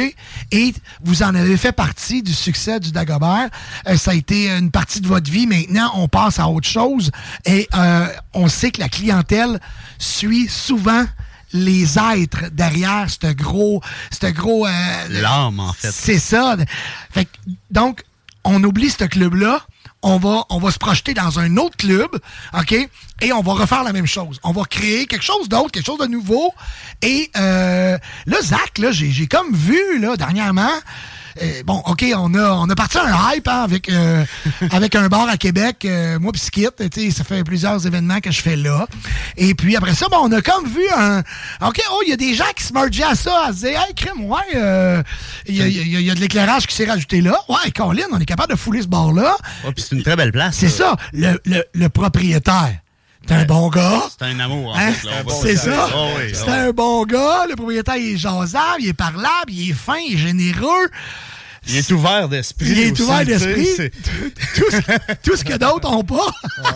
Et 0.53 0.75
vous 1.03 1.23
en 1.23 1.35
avez 1.35 1.57
fait 1.57 1.73
partie 1.73 2.23
du 2.23 2.35
succès 2.35 2.79
du 2.81 2.93
Dagobert. 2.93 3.49
Euh, 3.89 3.97
ça 3.97 4.11
a 4.11 4.15
été 4.15 4.51
une 4.51 4.71
partie 4.71 5.01
de 5.01 5.09
votre 5.09 5.31
vie. 5.31 5.47
Maintenant, 5.47 5.91
on 5.95 6.07
passe 6.07 6.39
à 6.39 6.49
autre 6.49 6.69
chose. 6.69 7.11
Et 7.47 7.67
euh, 7.75 8.07
on 8.35 8.49
sait 8.49 8.71
que 8.73 8.81
la 8.81 8.91
clientèle 8.91 9.59
suit 9.99 10.49
souvent 10.49 11.05
les 11.53 11.99
êtres 11.99 12.51
derrière 12.53 13.07
ce 13.09 13.33
gros... 13.33 13.83
Ce 14.11 14.27
gros 14.27 14.67
euh, 14.67 14.71
L'âme, 15.09 15.61
en 15.61 15.73
fait. 15.73 15.91
c'est 15.91 16.19
ça. 16.19 16.57
Fait 17.11 17.25
que, 17.25 17.31
donc, 17.71 18.03
on 18.45 18.63
oublie 18.65 18.91
ce 18.91 19.05
club-là. 19.05 19.61
On 20.01 20.19
va, 20.19 20.45
on 20.51 20.59
va 20.59 20.71
se 20.71 20.79
projeter 20.79 21.13
dans 21.13 21.41
un 21.41 21.57
autre 21.57 21.77
club, 21.77 22.09
OK? 22.57 22.73
Et 23.21 23.33
on 23.33 23.43
va 23.43 23.55
refaire 23.55 23.83
la 23.83 23.93
même 23.93 24.07
chose. 24.07 24.39
On 24.45 24.53
va 24.53 24.63
créer 24.63 25.07
quelque 25.07 25.25
chose 25.25 25.49
d'autre, 25.49 25.73
quelque 25.73 25.87
chose 25.87 25.99
de 25.99 26.07
nouveau. 26.07 26.55
Et 27.03 27.33
euh, 27.37 27.99
là, 28.27 28.37
Zach, 28.41 28.79
là, 28.79 28.93
j'ai 28.93 29.11
j'ai 29.11 29.27
comme 29.27 29.53
vu, 29.53 29.99
là, 29.99 30.17
dernièrement, 30.17 30.71
euh, 31.43 31.63
bon, 31.65 31.83
OK, 31.87 32.05
on 32.17 32.35
a, 32.35 32.53
on 32.53 32.69
a 32.69 32.75
parti 32.75 32.99
un 32.99 33.33
hype 33.35 33.49
hein, 33.49 33.63
avec, 33.63 33.89
euh, 33.89 34.25
avec 34.71 34.95
un 34.95 35.09
bar 35.09 35.29
à 35.29 35.37
Québec, 35.37 35.85
euh, 35.85 36.19
moi 36.19 36.33
pis 36.33 36.41
sais, 36.41 37.11
ça 37.11 37.25
fait 37.25 37.45
plusieurs 37.45 37.87
événements 37.87 38.21
que 38.21 38.31
je 38.31 38.41
fais 38.41 38.57
là. 38.57 38.87
Et 39.37 39.55
puis 39.55 39.77
après 39.77 39.95
ça, 39.95 40.07
bon, 40.11 40.19
on 40.23 40.33
a 40.33 40.41
comme 40.43 40.67
vu 40.67 40.83
un... 40.97 41.21
OK, 41.67 41.81
oh, 41.93 42.01
il 42.07 42.11
y 42.11 42.13
a 42.13 42.17
des 42.17 42.35
gens 42.35 42.45
qui 42.57 42.65
se 42.65 42.73
mergeaient 42.73 43.05
à 43.05 43.15
ça, 43.15 43.47
à 43.47 43.53
se 43.53 43.59
dire, 43.67 43.81
hey, 43.87 43.95
crème, 43.95 44.25
ouais, 44.25 44.39
euh, 44.57 45.03
il 45.47 45.57
y, 45.57 45.63
a- 45.63 45.69
il 45.69 46.01
y 46.01 46.03
y 46.05 46.11
a 46.11 46.15
de 46.15 46.21
l'éclairage 46.21 46.67
qui 46.67 46.75
s'est 46.75 46.87
rajouté 46.87 47.21
là. 47.21 47.39
Ouais, 47.49 47.71
Colin, 47.75 48.05
on 48.13 48.19
est 48.19 48.25
capable 48.25 48.53
de 48.53 48.59
fouler 48.59 48.83
ce 48.83 48.89
bar-là. 48.89 49.37
Oh, 49.67 49.73
puis 49.75 49.85
c'est 49.89 49.97
une 49.97 50.03
très 50.03 50.17
belle 50.17 50.33
place. 50.33 50.57
C'est 50.57 50.69
ça, 50.69 50.97
le, 51.13 51.39
le, 51.45 51.65
le 51.75 51.89
propriétaire. 51.89 52.79
C'est 53.29 53.35
un 53.35 53.45
bon 53.45 53.69
gars? 53.69 54.03
C'est 54.19 54.25
un 54.27 54.41
amour, 54.41 54.71
en 54.73 54.79
Hein? 54.79 54.93
fait. 54.93 55.09
C'est 55.43 55.57
ça. 55.57 55.89
Oh, 55.95 56.09
oui, 56.19 56.33
C'est 56.35 56.45
oh. 56.47 56.51
un 56.51 56.71
bon 56.71 57.05
gars. 57.05 57.45
Le 57.49 57.57
propriétaire, 57.57 57.97
il 57.97 58.15
est 58.15 58.17
jasable, 58.17 58.81
il 58.81 58.89
est 58.89 58.93
parlable, 58.95 59.51
il 59.51 59.71
est 59.71 59.75
fin, 59.75 59.97
il 59.99 60.15
est 60.15 60.19
généreux. 60.19 60.89
Il 61.67 61.77
est 61.77 61.91
ouvert 61.91 62.29
d'esprit. 62.31 62.69
Il 62.71 62.79
est 62.79 62.93
aussi, 62.93 63.03
ouvert 63.03 63.25
d'esprit. 63.27 63.91
tout, 64.55 64.71
ce, 64.71 65.15
tout 65.23 65.37
ce 65.37 65.45
que 65.45 65.59
d'autres 65.59 65.91
n'ont 65.91 66.03
pas. 66.05 66.27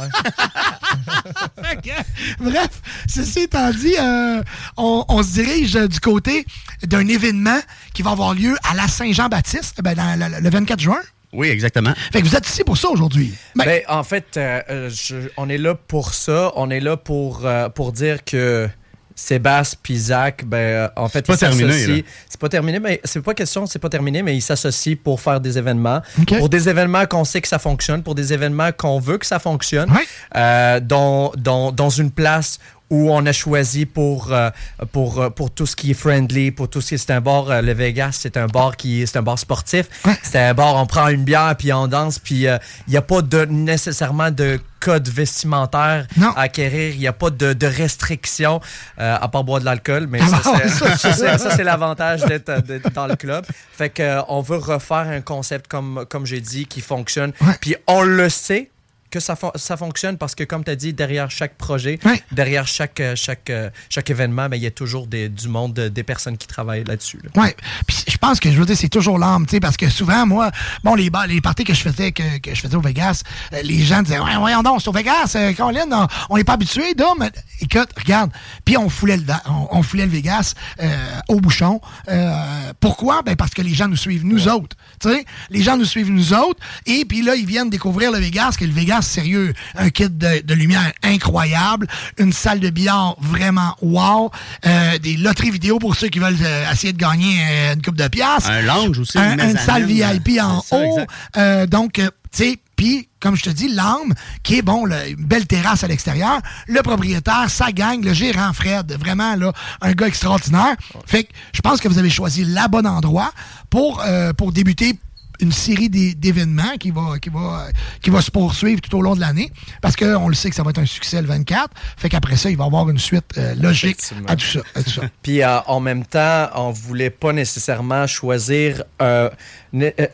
Bref, 2.41 2.69
ceci 3.09 3.41
étant 3.41 3.71
dit, 3.71 3.95
euh, 3.99 4.43
on, 4.77 5.05
on 5.09 5.23
se 5.23 5.33
dirige 5.33 5.73
du 5.75 6.01
côté 6.01 6.45
d'un 6.83 7.07
événement 7.09 7.59
qui 7.95 8.03
va 8.03 8.11
avoir 8.11 8.35
lieu 8.35 8.55
à 8.71 8.75
la 8.75 8.89
Saint-Jean-Baptiste 8.89 9.81
ben, 9.83 9.95
le, 10.17 10.41
le 10.41 10.51
24 10.51 10.81
juin. 10.81 11.01
Oui, 11.33 11.49
exactement. 11.49 11.93
Fait 12.13 12.21
que 12.21 12.27
vous 12.27 12.37
êtes 12.37 12.47
ici 12.49 12.63
pour 12.65 12.77
ça 12.77 12.89
aujourd'hui. 12.91 13.33
Ben, 13.67 13.81
en 13.89 14.03
fait, 14.05 14.37
euh, 14.37 14.91
je- 14.91 15.29
on 15.37 15.49
est 15.49 15.59
là 15.59 15.75
pour 15.75 16.13
ça. 16.15 16.53
On 16.57 16.69
est 16.71 16.81
là 16.81 16.97
pour, 16.97 17.47
euh, 17.47 17.69
pour 17.71 17.93
dire 17.93 18.23
que 18.25 18.69
Sébastien 19.15 19.79
puis 19.83 19.97
Zach, 19.99 20.45
ben, 20.45 20.57
euh, 20.59 20.89
en 20.97 21.09
fait, 21.09 21.27
pas 21.27 21.35
ils 21.35 21.39
terminé. 21.39 22.05
C'est 22.29 22.41
pas 22.41 22.49
terminé, 22.49 22.81
mais 22.81 23.01
c'est 23.05 23.21
pas 23.23 23.35
question, 23.35 23.67
c'est 23.67 23.79
pas 23.79 23.89
terminé, 23.91 24.23
mais 24.23 24.35
ils 24.37 24.41
s'associent 24.41 24.97
pour 25.03 25.21
faire 25.21 25.41
des 25.41 25.59
événements. 25.59 26.01
Pour 26.39 26.49
des 26.49 26.69
événements 26.69 27.05
qu'on 27.07 27.25
sait 27.25 27.41
que 27.41 27.49
ça 27.49 27.59
fonctionne, 27.59 28.03
pour 28.03 28.15
des 28.15 28.33
événements 28.33 28.71
qu'on 28.73 28.99
veut 29.01 29.19
que 29.19 29.27
ça 29.27 29.39
fonctionne, 29.39 29.91
euh, 30.37 30.81
dans, 30.81 31.33
dans, 31.37 31.73
dans 31.73 31.91
une 31.91 32.11
place 32.11 32.59
où 32.93 33.11
on 33.11 33.25
a 33.25 33.33
choisi 33.33 33.87
pour, 33.87 34.33
euh, 34.33 34.51
pour, 34.93 35.19
euh, 35.21 35.31
pour 35.31 35.51
tout 35.51 35.65
ce 35.65 35.75
qui 35.75 35.93
est 35.93 35.95
friendly, 35.95 36.51
pour 36.51 36.69
tout 36.69 36.83
ce 36.83 36.89
qui 36.91 36.95
est... 36.97 36.99
C'est 36.99 37.13
un 37.13 37.23
bar, 37.23 37.51
euh, 37.51 37.63
le 37.63 37.73
Vegas, 37.73 38.19
c'est 38.21 38.37
un 38.37 38.47
bar 38.47 38.77
qui 38.77 39.05
c'est 39.07 39.17
un 39.17 39.23
bar 39.23 39.39
sportif. 39.39 39.87
C'est 40.23 40.39
un 40.39 40.53
bar, 40.53 40.77
on 40.77 40.85
prend 40.87 41.09
une 41.09 41.25
bière, 41.25 41.55
puis 41.59 41.73
on 41.73 41.89
danse, 41.89 42.19
puis 42.19 42.47
euh, 42.47 42.59
il 42.87 42.91
n'y 42.91 42.97
a 42.99 43.03
pas 43.03 43.23
de, 43.23 43.47
nécessairement 43.47 44.31
de 44.31 44.61
code 44.79 45.09
vestimentaire 45.09 46.07
à 46.37 46.43
acquérir. 46.43 46.93
Il 46.95 46.99
n'y 47.01 47.07
a 47.07 47.13
pas 47.13 47.31
de, 47.31 47.53
de 47.55 47.67
restrictions, 47.67 48.61
euh, 49.01 49.17
à 49.21 49.29
part 49.29 49.45
boire 49.45 49.61
de 49.61 49.65
l'alcool, 49.65 50.07
mais 50.09 50.19
ça, 50.19 50.41
Ah, 50.45 50.53
c'est- 50.61 50.69
ça, 50.69 50.97
c'est- 51.15 51.39
ça, 51.39 51.51
c'est 51.57 51.65
l'avantage 51.73 52.25
d'être 52.27 52.63
d'être 52.67 52.91
dans 52.93 53.07
le 53.07 53.17
club. 53.17 53.45
Fait 53.73 53.89
que, 53.91 54.03
euh, 54.03 54.21
on 54.29 54.41
veut 54.43 54.57
refaire 54.59 55.09
un 55.09 55.21
concept, 55.23 55.67
comme, 55.69 56.05
comme 56.11 56.27
j'ai 56.27 56.41
dit, 56.41 56.67
qui 56.67 56.81
fonctionne. 56.81 57.33
Puis 57.61 57.77
on 57.87 58.03
le 58.03 58.29
sait 58.29 58.71
que 59.13 59.21
ça, 59.21 59.37
fon- 59.37 59.53
ça 59.55 59.77
fonctionne 59.77 60.19
parce 60.19 60.35
que, 60.35 60.43
comme 60.45 60.65
tu 60.65 60.71
as 60.73 60.77
dit, 60.77 60.93
derrière 60.93 61.31
chaque 61.31 61.55
projet, 61.55 61.99
derrière 62.33 62.67
chaque, 62.67 62.99
euh, 63.01 63.15
chaque, 63.15 63.51
euh, 63.51 63.71
chaque 63.89 64.11
événement, 64.11 64.49
ben, 64.49 64.57
il 64.57 64.63
y 64.63 64.67
a 64.67 64.71
toujours 64.73 65.07
des, 65.07 65.29
du 65.29 65.47
monde, 65.49 65.79
euh, 65.79 65.89
des 65.91 66.03
personnes 66.03 66.37
qui 66.37 66.47
travaillent 66.49 66.85
là-dessus. 66.85 67.21
là. 67.23 67.43
Ouais. 67.43 67.55
Puis 67.87 67.97
je 68.09 68.17
pense 68.17 68.41
que 68.41 68.51
je 68.51 68.59
veux 68.59 68.65
dire, 68.67 68.77
c'est 68.77 68.89
toujours 68.89 69.19
l'âme, 69.19 69.47
tu 69.47 69.53
sais, 69.53 69.61
parce 69.61 69.77
que 69.77 69.89
souvent, 69.91 70.27
moi, 70.27 70.51
bon, 70.83 70.95
les, 70.95 71.11
les 71.29 71.41
parties 71.41 71.65
que 71.65 71.75
je 71.75 71.81
faisais, 71.83 72.11
que, 72.13 72.39
que 72.39 72.55
je 72.55 72.61
faisais 72.61 72.75
au 72.75 72.81
Vegas, 72.81 73.23
les 73.63 73.81
gens 73.85 74.03
disaient, 74.03 74.19
ouais, 74.19 74.37
voyons 74.39 74.63
donc, 74.63 74.81
c'est 74.83 74.89
au 74.89 74.93
Vegas, 74.93 75.33
euh, 75.37 75.53
Colin, 75.53 75.87
on- 75.93 76.07
on 76.31 76.37
n'est 76.39 76.45
pas 76.45 76.55
habitué. 76.55 76.95
Mais 77.19 77.31
Écoute, 77.61 77.91
regarde. 77.97 78.31
Puis 78.65 78.77
on 78.77 78.89
foulait 78.89 79.17
le, 79.19 79.25
on, 79.47 79.79
on 79.79 79.83
foulait 79.83 80.07
le 80.07 80.11
Vegas 80.13 80.55
euh, 80.81 80.89
au 81.29 81.41
bouchon. 81.41 81.81
Euh, 82.09 82.73
pourquoi? 82.81 83.23
Ben, 83.23 83.37
parce 83.37 83.53
que 83.53 83.63
les 83.63 83.75
gens 83.75 83.89
nous 83.89 83.97
suivent, 83.97 84.25
nous 84.25 84.49
autres. 84.49 84.77
Tu 85.01 85.09
sais, 85.11 85.25
les 85.51 85.63
gens 85.63 85.77
nous 85.77 85.85
suivent, 85.85 86.11
nous 86.11 86.33
autres. 86.33 86.61
Et 86.87 87.05
puis 87.05 87.23
là, 87.23 87.35
ils 87.35 87.47
viennent 87.47 87.71
découvrir 87.71 88.11
le 88.13 88.19
Vegas, 88.19 88.57
que 88.59 88.65
le 88.65 88.73
Vegas, 88.73 89.02
sérieux, 89.03 89.53
un 89.77 89.91
kit 89.91 90.09
de, 90.09 90.43
de 90.45 90.55
lumière 90.55 90.93
incroyable, 91.03 91.87
une 92.19 92.33
salle 92.33 92.61
de 92.61 92.71
billard 92.71 93.17
vraiment 93.21 93.77
wow, 93.83 94.31
euh, 94.67 94.99
des 94.99 95.17
loteries 95.17 95.51
vidéo 95.51 95.79
pour 95.79 95.95
ceux 95.97 96.09
qui 96.09 96.19
veulent 96.19 96.37
euh, 96.43 96.71
essayer 96.73 96.93
de 96.93 96.99
gagner 96.99 97.39
euh, 97.43 97.75
une 97.75 97.83
coupe 97.83 97.97
de 97.97 98.09
piastres. 98.09 98.51
Un 98.51 98.63
lounge 98.63 98.99
aussi, 98.99 99.19
Un- 99.19 99.39
une 99.39 99.51
une 99.51 99.59
salle 99.59 99.85
VIP 99.85 100.41
en 100.41 100.61
ça, 100.63 100.77
haut. 100.77 101.67
donc, 101.67 101.93
tu 101.95 102.03
sais, 102.33 102.59
puis, 102.75 103.09
comme 103.21 103.37
je 103.37 103.43
te 103.43 103.51
dis, 103.51 103.69
l'âme, 103.69 104.15
qui 104.43 104.57
est, 104.59 104.63
bon, 104.63 104.87
une 104.87 105.15
belle 105.27 105.47
terrasse 105.47 105.85
à 105.85 105.89
l'extérieur, 105.89 106.41
le 106.67 106.81
propriétaire, 106.83 107.49
sa 107.49 107.71
gang, 107.71 108.03
le 108.03 108.13
gérant 108.13 108.53
Fred, 108.53 108.97
vraiment, 108.99 109.37
là, 109.37 109.53
un 109.83 109.93
gars 109.93 110.09
extraordinaire. 110.09 110.75
Fait 111.07 111.25
que 111.25 111.33
je 111.53 111.61
pense 111.61 111.81
que 111.81 111.87
vous 111.87 111.99
avez 111.99 112.11
choisi 112.11 112.45
la 112.45 112.67
bon 112.69 112.85
endroit 112.87 113.33
pour, 113.71 114.01
euh, 114.05 114.33
pour 114.33 114.51
débuter 114.53 114.99
une 115.41 115.53
série 115.53 115.89
d'é- 115.89 116.15
d'événements 116.15 116.77
qui 116.79 116.91
va, 116.91 117.19
qui, 117.21 117.29
va, 117.31 117.67
qui 118.01 118.11
va 118.11 118.21
se 118.21 118.31
poursuivre 118.31 118.81
tout 118.81 118.97
au 118.97 119.03
long 119.03 119.15
de 119.15 119.21
l'année. 119.21 119.51
Parce 119.81 119.97
qu'on 119.97 120.29
le 120.29 120.35
sait 120.35 120.51
que 120.51 120.57
ça 120.57 120.63
va 120.63 120.71
être 120.71 120.79
un 120.79 120.87
succès 120.87 121.21
le 121.21 121.29
24. 121.29 121.71
Fait 121.97 122.09
qu'après 122.09 122.37
ça, 122.37 122.51
il 122.51 122.57
va 122.57 122.65
y 122.65 122.67
avoir 122.67 122.89
une 122.91 122.99
suite 122.99 123.25
euh, 123.39 123.55
logique 123.57 123.99
à 124.29 124.37
tout 124.37 124.45
ça. 124.47 124.61
à 124.75 124.83
tout 124.83 124.91
ça. 124.91 125.03
Puis 125.23 125.43
euh, 125.43 125.59
en 125.67 125.81
même 125.81 126.05
temps, 126.05 126.49
on 126.55 126.71
voulait 126.71 127.11
pas 127.11 127.33
nécessairement 127.33 128.07
choisir. 128.07 128.85
euh, 129.01 129.31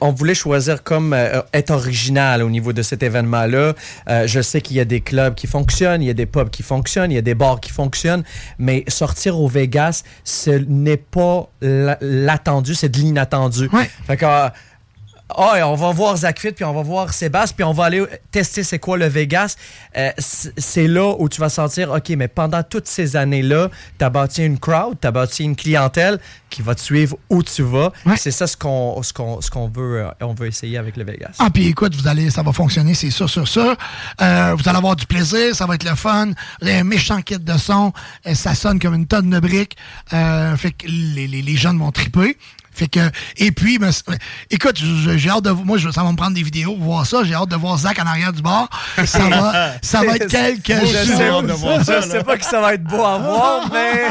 on 0.00 0.12
voulait 0.12 0.34
choisir 0.36 0.82
comme 0.84 1.14
être 1.52 1.70
original 1.72 2.42
au 2.44 2.48
niveau 2.50 2.72
de 2.72 2.82
cet 2.82 3.02
événement-là. 3.02 3.74
Je 4.26 4.40
sais 4.40 4.60
qu'il 4.60 4.76
y 4.76 4.80
a 4.80 4.84
des 4.84 5.00
clubs 5.00 5.34
qui 5.34 5.48
fonctionnent, 5.48 6.00
il 6.00 6.06
y 6.06 6.10
a 6.10 6.14
des 6.14 6.26
pubs 6.26 6.48
qui 6.50 6.62
fonctionnent, 6.62 7.10
il 7.10 7.16
y 7.16 7.18
a 7.18 7.22
des 7.22 7.34
bars 7.34 7.58
qui 7.58 7.72
fonctionnent, 7.72 8.22
mais 8.58 8.84
sortir 8.86 9.38
au 9.40 9.48
Vegas, 9.48 10.04
ce 10.22 10.50
n'est 10.50 10.96
pas 10.96 11.50
la- 11.60 11.98
l'attendu, 12.00 12.74
c'est 12.76 12.88
de 12.88 12.98
l'inattendu. 12.98 13.68
Fait 14.06 14.16
que. 14.16 14.26
Ah, 15.36 15.58
et 15.58 15.62
on 15.62 15.74
va 15.74 15.92
voir 15.92 16.16
Zach 16.16 16.40
Fit, 16.40 16.52
puis 16.52 16.64
on 16.64 16.72
va 16.72 16.82
voir 16.82 17.12
Sébastien, 17.12 17.54
puis 17.54 17.64
on 17.64 17.72
va 17.72 17.84
aller 17.84 18.04
tester 18.30 18.62
c'est 18.62 18.78
quoi 18.78 18.96
le 18.96 19.06
Vegas. 19.06 19.56
Euh, 19.96 20.10
c'est 20.16 20.88
là 20.88 21.14
où 21.18 21.28
tu 21.28 21.40
vas 21.40 21.50
sentir, 21.50 21.90
OK, 21.90 22.08
mais 22.10 22.28
pendant 22.28 22.62
toutes 22.62 22.86
ces 22.86 23.14
années-là, 23.14 23.68
tu 23.98 24.04
as 24.04 24.10
bâti 24.10 24.44
une 24.44 24.58
crowd, 24.58 24.96
tu 25.00 25.06
as 25.06 25.10
bâti 25.10 25.44
une 25.44 25.54
clientèle 25.54 26.18
qui 26.48 26.62
va 26.62 26.74
te 26.74 26.80
suivre 26.80 27.18
où 27.28 27.42
tu 27.42 27.62
vas. 27.62 27.92
C'est 28.16 28.30
ça 28.30 28.46
ce 28.46 28.56
qu'on 28.56 29.02
ce 29.02 29.78
veut, 29.78 30.02
euh, 30.02 30.10
on 30.22 30.32
veut 30.32 30.46
essayer 30.46 30.78
avec 30.78 30.96
le 30.96 31.04
Vegas. 31.04 31.36
Ah, 31.38 31.50
puis 31.52 31.66
écoute, 31.66 31.94
vous 31.94 32.08
allez, 32.08 32.30
ça 32.30 32.42
va 32.42 32.52
fonctionner, 32.52 32.94
c'est 32.94 33.10
sûr, 33.10 33.28
sûr, 33.28 33.46
sûr. 33.46 33.76
Euh, 34.22 34.54
vous 34.56 34.66
allez 34.66 34.78
avoir 34.78 34.96
du 34.96 35.04
plaisir, 35.04 35.54
ça 35.54 35.66
va 35.66 35.74
être 35.74 35.84
le 35.84 35.94
fun. 35.94 36.28
Vous 36.62 36.68
avez 36.68 36.78
un 36.78 36.84
méchant 36.84 37.20
kit 37.20 37.38
de 37.38 37.58
son, 37.58 37.92
ça 38.32 38.54
sonne 38.54 38.78
comme 38.78 38.94
une 38.94 39.06
tonne 39.06 39.28
de 39.28 39.40
briques. 39.40 39.76
Fait 40.08 40.72
que 40.72 40.86
les, 40.86 41.26
les, 41.26 41.42
les 41.42 41.56
jeunes 41.56 41.78
vont 41.78 41.92
triper. 41.92 42.36
Fait 42.78 42.86
que, 42.88 43.00
et 43.38 43.50
puis, 43.50 43.78
ben, 43.78 43.90
écoute, 44.50 44.76
j'ai 45.16 45.28
hâte 45.30 45.42
de 45.44 45.50
moi, 45.50 45.78
je, 45.78 45.90
ça 45.90 46.04
va 46.04 46.12
me 46.12 46.16
prendre 46.16 46.34
des 46.34 46.42
vidéos 46.44 46.74
pour 46.76 46.84
voir 46.84 47.06
ça. 47.06 47.24
J'ai 47.24 47.34
hâte 47.34 47.48
de 47.48 47.56
voir 47.56 47.76
Zach 47.78 47.98
en 47.98 48.06
arrière 48.06 48.32
du 48.32 48.40
bar. 48.40 48.68
Ça 49.04 49.28
va, 49.28 49.72
ça 49.82 50.02
va 50.04 50.14
être 50.16 50.28
quelque 50.28 50.72
chose. 50.80 51.84
sais, 51.84 52.02
je 52.02 52.08
sais 52.08 52.22
pas 52.24 52.36
que 52.38 52.44
ça 52.44 52.60
va 52.60 52.74
être 52.74 52.84
beau 52.84 53.02
à 53.04 53.18
voir, 53.18 53.68
mais. 53.72 54.02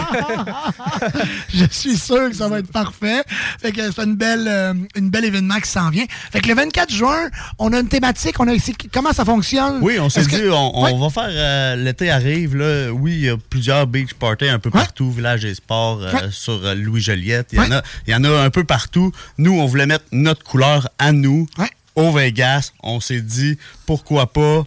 je 1.53 1.65
suis 1.72 1.97
sûr 1.97 2.30
que 2.30 2.36
ça 2.36 2.47
va 2.47 2.59
être 2.59 2.72
parfait. 2.72 3.24
Fait 3.61 3.72
que 3.72 3.91
c'est 3.91 4.03
une 4.03 4.15
belle, 4.15 4.45
euh, 4.47 4.74
une 4.95 5.09
belle 5.09 5.26
événement 5.26 5.59
qui 5.59 5.70
s'en 5.70 5.89
vient. 5.89 6.05
Fait 6.32 6.41
que 6.41 6.47
le 6.49 6.55
24 6.55 6.91
juin, 6.91 7.30
on 7.59 7.72
a 7.74 7.80
une 7.80 7.88
thématique. 7.88 8.36
On 8.39 8.47
a 8.47 8.51
comment 8.93 9.13
ça 9.13 9.26
fonctionne? 9.26 9.80
Oui, 9.82 9.97
on 9.99 10.09
s'est 10.09 10.22
dit, 10.24 10.28
que- 10.28 10.49
on, 10.51 10.72
on 10.76 10.84
Ouais. 10.84 10.97
va 10.99 11.09
faire, 11.09 11.30
euh, 11.30 11.76
l'été 11.78 12.09
arrive, 12.11 12.55
là, 12.55 12.91
oui, 12.91 13.13
il 13.13 13.22
y 13.26 13.30
a 13.30 13.38
plusieurs 13.38 13.88
beach 13.88 14.13
parties 14.13 14.49
un 14.49 14.59
peu 14.59 14.70
partout, 14.72 15.11
village 15.11 15.45
et 15.45 15.55
sport, 15.55 15.99
euh, 16.01 16.11
Ouais. 16.11 16.20
sur 16.32 16.59
euh, 16.65 16.74
Louis-Joliette, 16.76 17.49
il 17.53 17.57
y, 17.57 17.61
en 17.61 17.70
Ouais. 17.70 17.76
a- 17.76 17.84
il 18.07 18.13
y 18.13 18.15
en 18.15 18.24
a 18.24 18.30
un 18.41 18.49
peu 18.49 18.56
partout. 18.63 19.11
Nous, 19.37 19.53
on 19.53 19.65
voulait 19.65 19.85
mettre 19.85 20.05
notre 20.11 20.43
couleur 20.43 20.89
à 20.99 21.11
nous, 21.11 21.47
au 21.95 22.11
Vegas. 22.11 22.71
On 22.83 22.99
s'est 22.99 23.21
dit, 23.21 23.57
pourquoi 23.85 24.31
pas 24.31 24.63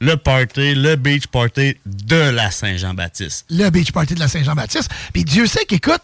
le 0.00 0.16
party, 0.16 0.74
le 0.74 0.96
beach 0.96 1.26
party 1.26 1.76
de 1.84 2.16
la 2.30 2.50
Saint-Jean-Baptiste. 2.50 3.44
le 3.50 3.68
beach 3.70 3.92
party 3.92 4.14
de 4.14 4.20
la 4.20 4.28
Saint-Jean-Baptiste. 4.28 4.88
Puis 5.12 5.24
Dieu 5.24 5.46
sait 5.46 5.64
qu'écoute, 5.66 6.00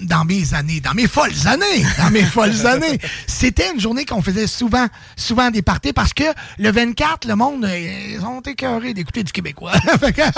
dans 0.00 0.24
mes 0.26 0.52
années, 0.54 0.80
dans 0.80 0.92
mes 0.92 1.06
folles 1.08 1.32
années, 1.46 1.84
dans 1.98 2.10
mes 2.10 2.24
folles 2.24 2.66
années, 2.66 2.98
c'était 3.26 3.72
une 3.72 3.80
journée 3.80 4.04
qu'on 4.04 4.20
faisait 4.22 4.46
souvent, 4.46 4.86
souvent 5.16 5.50
des 5.50 5.62
parties 5.62 5.92
parce 5.94 6.12
que 6.12 6.24
le 6.58 6.70
24, 6.70 7.26
le 7.26 7.34
monde, 7.34 7.64
euh, 7.64 8.14
ils 8.18 8.20
ont 8.24 8.40
écœurés 8.42 8.92
d'écouter 8.92 9.22
du 9.24 9.32
Québécois. 9.32 9.72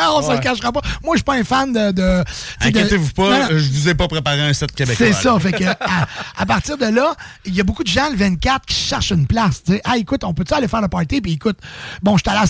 On 0.05 0.23
se 0.23 0.29
le 0.29 0.35
Ouais. 0.37 0.41
cachera 0.41 0.73
pas. 0.73 0.81
Moi, 1.03 1.15
je 1.15 1.19
suis 1.19 1.25
pas 1.25 1.35
un 1.35 1.45
fan 1.45 1.73
de... 1.73 2.25
Inquiétez-vous 2.61 3.13
pas, 3.13 3.49
je 3.51 3.69
vous 3.69 3.89
ai 3.89 3.95
pas 3.95 4.09
préparé 4.09 4.41
un 4.41 4.53
set 4.53 4.73
québécois. 4.73 5.07
C'est 5.07 5.13
ça, 5.13 5.39
fait 5.41 5.53
que 5.53 5.65
à, 5.81 6.07
à 6.37 6.47
partir 6.47 6.79
de 6.79 6.87
là, 6.87 7.15
il 7.45 7.55
y 7.55 7.61
a 7.61 7.65
beaucoup 7.65 7.83
de 7.83 7.89
gens 7.89 8.09
le 8.11 8.17
24 8.17 8.65
qui 8.65 8.75
cherchent 8.77 9.11
une 9.11 9.27
place. 9.27 9.63
tu 9.65 9.73
sais. 9.73 9.81
Ah, 9.85 9.97
écoute, 9.99 10.23
on 10.25 10.33
peut-tu 10.35 10.55
aller 10.55 10.69
faire 10.69 10.81
le 10.81 10.89
party? 10.89 11.21
Puis 11.21 11.33
écoute, 11.33 11.59
bon, 12.03 12.17
je 12.17 12.23
suis 12.23 12.31
allé 12.31 12.41
à 12.45 12.47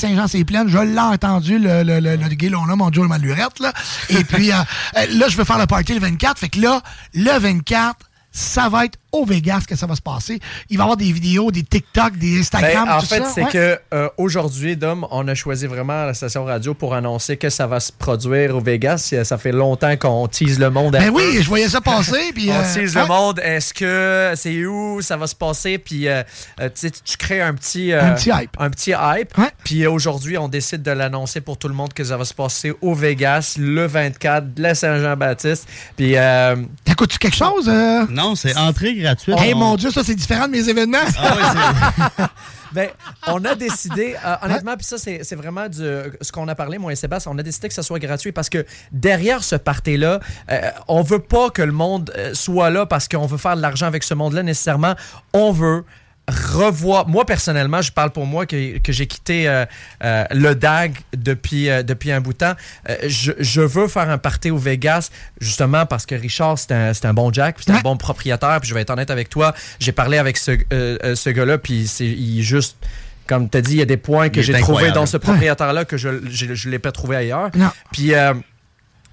Je 0.48 0.78
l'ai 0.78 0.98
entendu, 0.98 1.58
le, 1.58 1.82
le, 1.82 2.00
le, 2.00 2.16
le 2.16 2.66
là, 2.66 2.76
mon 2.76 2.92
Joe 2.92 3.08
Malurette, 3.08 3.60
là. 3.60 3.72
Et 4.08 4.24
puis 4.24 4.52
euh, 4.52 4.56
euh, 4.96 5.06
là, 5.12 5.28
je 5.28 5.36
veux 5.36 5.44
faire 5.44 5.58
le 5.58 5.66
party 5.66 5.94
le 5.94 6.00
24. 6.00 6.38
Fait 6.38 6.48
que 6.48 6.60
là, 6.60 6.82
le 7.14 7.38
24, 7.38 7.96
ça 8.32 8.68
va 8.68 8.86
être 8.86 8.98
au 9.12 9.26
Vegas 9.26 9.64
que 9.68 9.76
ça 9.76 9.86
va 9.86 9.94
se 9.94 10.00
passer. 10.00 10.40
Il 10.70 10.78
va 10.78 10.82
y 10.82 10.84
avoir 10.84 10.96
des 10.96 11.12
vidéos, 11.12 11.50
des 11.50 11.62
TikTok, 11.62 12.16
des 12.16 12.40
Instagram, 12.40 12.86
Ben, 12.86 12.94
en 12.96 13.00
tout 13.00 13.06
fait, 13.06 13.18
ça. 13.18 13.30
c'est 13.34 13.44
ouais. 13.44 13.50
que 13.50 13.78
euh, 13.92 14.08
aujourd'hui, 14.16 14.74
Dom, 14.76 15.06
on 15.10 15.28
a 15.28 15.34
choisi 15.34 15.66
vraiment 15.66 16.06
la 16.06 16.14
station 16.14 16.44
radio 16.46 16.72
pour 16.72 16.94
annoncer 16.94 17.36
que 17.36 17.50
ça 17.50 17.66
va 17.66 17.78
se 17.78 17.92
produire 17.92 18.56
au 18.56 18.60
Vegas. 18.60 19.14
Ça 19.22 19.36
fait 19.36 19.52
longtemps 19.52 19.96
qu'on 19.98 20.26
tease 20.28 20.58
le 20.58 20.70
monde. 20.70 20.92
Ben 20.92 21.12
peu. 21.12 21.18
oui, 21.18 21.42
je 21.42 21.48
voyais 21.48 21.68
ça 21.68 21.82
passer. 21.82 22.32
Puis, 22.34 22.50
on 22.50 22.54
euh, 22.54 22.74
tease 22.74 22.96
ouais. 22.96 23.02
le 23.02 23.06
monde. 23.08 23.38
Est-ce 23.44 23.74
que 23.74 24.32
c'est 24.34 24.64
où 24.64 25.02
ça 25.02 25.18
va 25.18 25.26
se 25.26 25.34
passer? 25.34 25.76
Puis 25.76 26.08
euh, 26.08 26.22
euh, 26.60 26.70
tu 26.74 27.16
crées 27.18 27.42
un 27.42 27.52
petit, 27.52 27.92
euh, 27.92 28.02
Un 28.02 28.12
petit 28.12 28.30
hype. 28.30 28.56
Un 28.58 28.70
petit 28.70 28.92
hype. 28.92 29.34
Puis 29.64 29.84
euh, 29.84 29.90
aujourd'hui, 29.90 30.38
on 30.38 30.48
décide 30.48 30.82
de 30.82 30.90
l'annoncer 30.90 31.42
pour 31.42 31.58
tout 31.58 31.68
le 31.68 31.74
monde 31.74 31.92
que 31.92 32.02
ça 32.02 32.16
va 32.16 32.24
se 32.24 32.32
passer 32.34 32.72
au 32.80 32.94
Vegas 32.94 33.56
le 33.58 33.86
24 33.86 34.54
de 34.54 34.62
la 34.62 34.74
Saint-Jean-Baptiste. 34.74 35.68
Puis. 35.98 36.16
Euh, 36.16 36.56
coûte-tu 36.96 37.18
quelque 37.18 37.36
chose? 37.36 37.68
euh? 37.68 38.04
Non, 38.22 38.34
c'est 38.34 38.56
entrée 38.56 38.94
gratuite. 38.94 39.36
Hey, 39.38 39.54
On- 39.54 39.58
mon 39.58 39.76
Dieu, 39.76 39.90
ça, 39.90 40.02
c'est 40.04 40.14
différent 40.14 40.46
de 40.46 40.52
mes 40.52 40.68
événements. 40.68 40.98
Ben, 42.74 42.88
on 43.26 43.44
a 43.44 43.54
décidé, 43.54 44.16
euh, 44.24 44.34
honnêtement, 44.42 44.76
puis 44.78 44.86
ça, 44.86 44.96
c'est 44.96 45.24
c'est 45.24 45.36
vraiment 45.36 45.68
du, 45.68 45.84
ce 46.22 46.32
qu'on 46.32 46.48
a 46.48 46.54
parlé, 46.54 46.78
moi 46.78 46.90
et 46.90 46.96
Sébastien, 46.96 47.30
on 47.34 47.36
a 47.36 47.42
décidé 47.42 47.68
que 47.68 47.74
ça 47.74 47.82
soit 47.82 47.98
gratuit 47.98 48.32
parce 48.32 48.48
que 48.48 48.64
derrière 48.92 49.44
ce 49.44 49.56
party-là, 49.56 50.20
euh, 50.50 50.60
on 50.88 51.02
veut 51.02 51.18
pas 51.18 51.50
que 51.50 51.60
le 51.60 51.72
monde 51.72 52.10
euh, 52.16 52.32
soit 52.32 52.70
là 52.70 52.86
parce 52.86 53.08
qu'on 53.08 53.26
veut 53.26 53.36
faire 53.36 53.56
de 53.56 53.60
l'argent 53.60 53.84
avec 53.84 54.02
ce 54.02 54.14
monde-là 54.14 54.42
nécessairement. 54.42 54.94
On 55.34 55.52
veut 55.52 55.84
revoir. 56.28 57.08
Moi, 57.08 57.26
personnellement, 57.26 57.82
je 57.82 57.92
parle 57.92 58.10
pour 58.10 58.26
moi 58.26 58.46
que, 58.46 58.78
que 58.78 58.92
j'ai 58.92 59.06
quitté 59.06 59.48
euh, 59.48 59.64
euh, 60.04 60.24
le 60.30 60.54
DAG 60.54 60.96
depuis, 61.16 61.68
euh, 61.68 61.82
depuis 61.82 62.12
un 62.12 62.20
bout 62.20 62.32
de 62.32 62.38
temps. 62.38 62.54
Euh, 62.88 62.96
je, 63.06 63.32
je 63.38 63.60
veux 63.60 63.88
faire 63.88 64.08
un 64.08 64.18
party 64.18 64.50
au 64.50 64.58
Vegas, 64.58 65.10
justement 65.40 65.86
parce 65.86 66.06
que 66.06 66.14
Richard, 66.14 66.58
c'est 66.58 66.72
un, 66.72 66.94
c'est 66.94 67.06
un 67.06 67.14
bon 67.14 67.32
Jack, 67.32 67.56
puis 67.56 67.64
c'est 67.66 67.72
un 67.72 67.80
bon 67.80 67.96
propriétaire, 67.96 68.60
puis 68.60 68.68
je 68.68 68.74
vais 68.74 68.82
être 68.82 68.90
honnête 68.90 69.10
avec 69.10 69.28
toi. 69.28 69.54
J'ai 69.80 69.92
parlé 69.92 70.18
avec 70.18 70.36
ce, 70.36 70.52
ce 70.70 71.30
gars-là, 71.30 71.58
puis 71.58 71.86
c'est 71.86 72.06
il 72.06 72.40
est 72.40 72.42
juste. 72.42 72.76
Comme 73.24 73.48
tu 73.48 73.56
as 73.56 73.60
dit, 73.60 73.74
il 73.74 73.78
y 73.78 73.82
a 73.82 73.86
des 73.86 73.96
points 73.96 74.30
que 74.30 74.42
j'ai 74.42 74.52
trouvés 74.60 74.90
dans 74.90 75.06
ce 75.06 75.16
propriétaire-là 75.16 75.84
que 75.84 75.96
je 75.96 76.08
ne 76.08 76.70
l'ai 76.70 76.78
pas 76.80 76.90
trouvé 76.90 77.16
ailleurs. 77.16 77.50
Non. 77.54 77.70
Puis, 77.92 78.14
euh, 78.14 78.34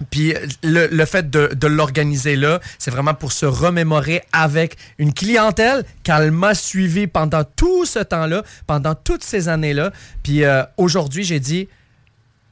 puis 0.09 0.33
le, 0.63 0.87
le 0.87 1.05
fait 1.05 1.29
de, 1.29 1.67
l'organiser 1.67 2.35
là, 2.35 2.59
c'est 2.77 2.91
vraiment 2.91 3.13
pour 3.13 3.31
se 3.31 3.45
remémorer 3.45 4.23
avec 4.31 4.77
une 4.97 5.13
clientèle 5.13 5.83
qu'elle 6.03 6.31
m'a 6.31 6.53
suivi 6.53 7.07
pendant 7.07 7.43
tout 7.43 7.85
ce 7.85 7.99
temps-là, 7.99 8.43
pendant 8.65 8.95
toutes 8.95 9.23
ces 9.23 9.49
années-là. 9.49 9.91
Puis 10.23 10.43
euh, 10.43 10.63
aujourd'hui, 10.77 11.23
j'ai 11.23 11.39
dit, 11.39 11.67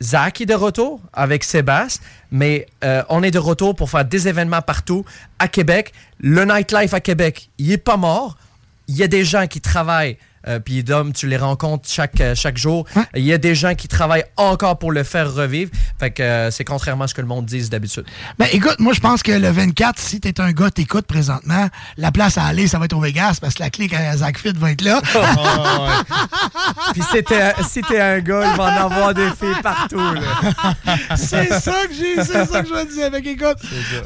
Zach 0.01 0.41
est 0.41 0.45
de 0.45 0.53
retour 0.53 1.01
avec 1.13 1.43
Sébastien, 1.43 2.05
mais 2.31 2.67
euh, 2.83 3.01
on 3.09 3.23
est 3.23 3.31
de 3.31 3.39
retour 3.39 3.75
pour 3.75 3.89
faire 3.89 4.05
des 4.05 4.27
événements 4.27 4.61
partout 4.61 5.05
à 5.39 5.47
Québec. 5.47 5.93
Le 6.19 6.43
nightlife 6.45 6.93
à 6.93 6.99
Québec, 6.99 7.49
il 7.57 7.71
est 7.71 7.77
pas 7.77 7.97
mort. 7.97 8.37
Il 8.87 8.95
y 8.95 9.03
a 9.03 9.07
des 9.07 9.25
gens 9.25 9.47
qui 9.47 9.61
travaillent. 9.61 10.17
Euh, 10.47 10.59
puis 10.59 10.83
Dom, 10.83 11.13
tu 11.13 11.27
les 11.27 11.37
rencontres 11.37 11.89
chaque, 11.89 12.21
euh, 12.21 12.35
chaque 12.35 12.57
jour. 12.57 12.85
Il 13.15 13.23
y 13.23 13.33
a 13.33 13.37
des 13.37 13.55
gens 13.55 13.75
qui 13.75 13.87
travaillent 13.87 14.25
encore 14.37 14.77
pour 14.79 14.91
le 14.91 15.03
faire 15.03 15.33
revivre. 15.33 15.71
Fait 15.99 16.11
que 16.11 16.23
euh, 16.23 16.51
c'est 16.51 16.63
contrairement 16.63 17.05
à 17.05 17.07
ce 17.07 17.13
que 17.13 17.21
le 17.21 17.27
monde 17.27 17.45
dise 17.45 17.69
d'habitude. 17.69 18.05
Ben 18.37 18.47
écoute, 18.51 18.79
moi 18.79 18.93
je 18.93 18.99
pense 18.99 19.23
que 19.23 19.31
le 19.31 19.49
24, 19.49 19.99
si 19.99 20.19
t'es 20.19 20.39
un 20.39 20.51
gars, 20.51 20.71
t'écoutes 20.71 21.05
présentement, 21.05 21.67
la 21.97 22.11
place 22.11 22.37
à 22.37 22.45
aller, 22.45 22.67
ça 22.67 22.79
va 22.79 22.85
être 22.85 22.93
au 22.93 22.99
Vegas 22.99 23.39
parce 23.41 23.55
que 23.55 23.63
la 23.63 23.69
clique 23.69 23.93
à 23.93 24.17
Zach 24.17 24.37
Fit 24.37 24.53
va 24.53 24.71
être 24.71 24.81
là. 24.81 25.01
Puis 26.93 27.01
si 27.11 27.23
t'es 27.23 27.53
si 27.67 27.81
t'es 27.81 27.99
un 27.99 28.19
gars, 28.19 28.51
il 28.51 28.57
va 28.57 28.63
en 28.63 28.85
avoir 28.85 29.13
des 29.13 29.29
filles 29.31 29.61
partout. 29.61 29.99
c'est 31.15 31.53
ça 31.59 31.87
que 31.87 31.93
j'ai, 31.93 32.23
c'est 32.23 32.45
ça 32.45 32.61
que 32.61 32.69
je 32.69 32.73
veux 32.73 32.85
dire. 32.85 33.11
Fait 33.11 33.21
qu'écoute, 33.21 33.57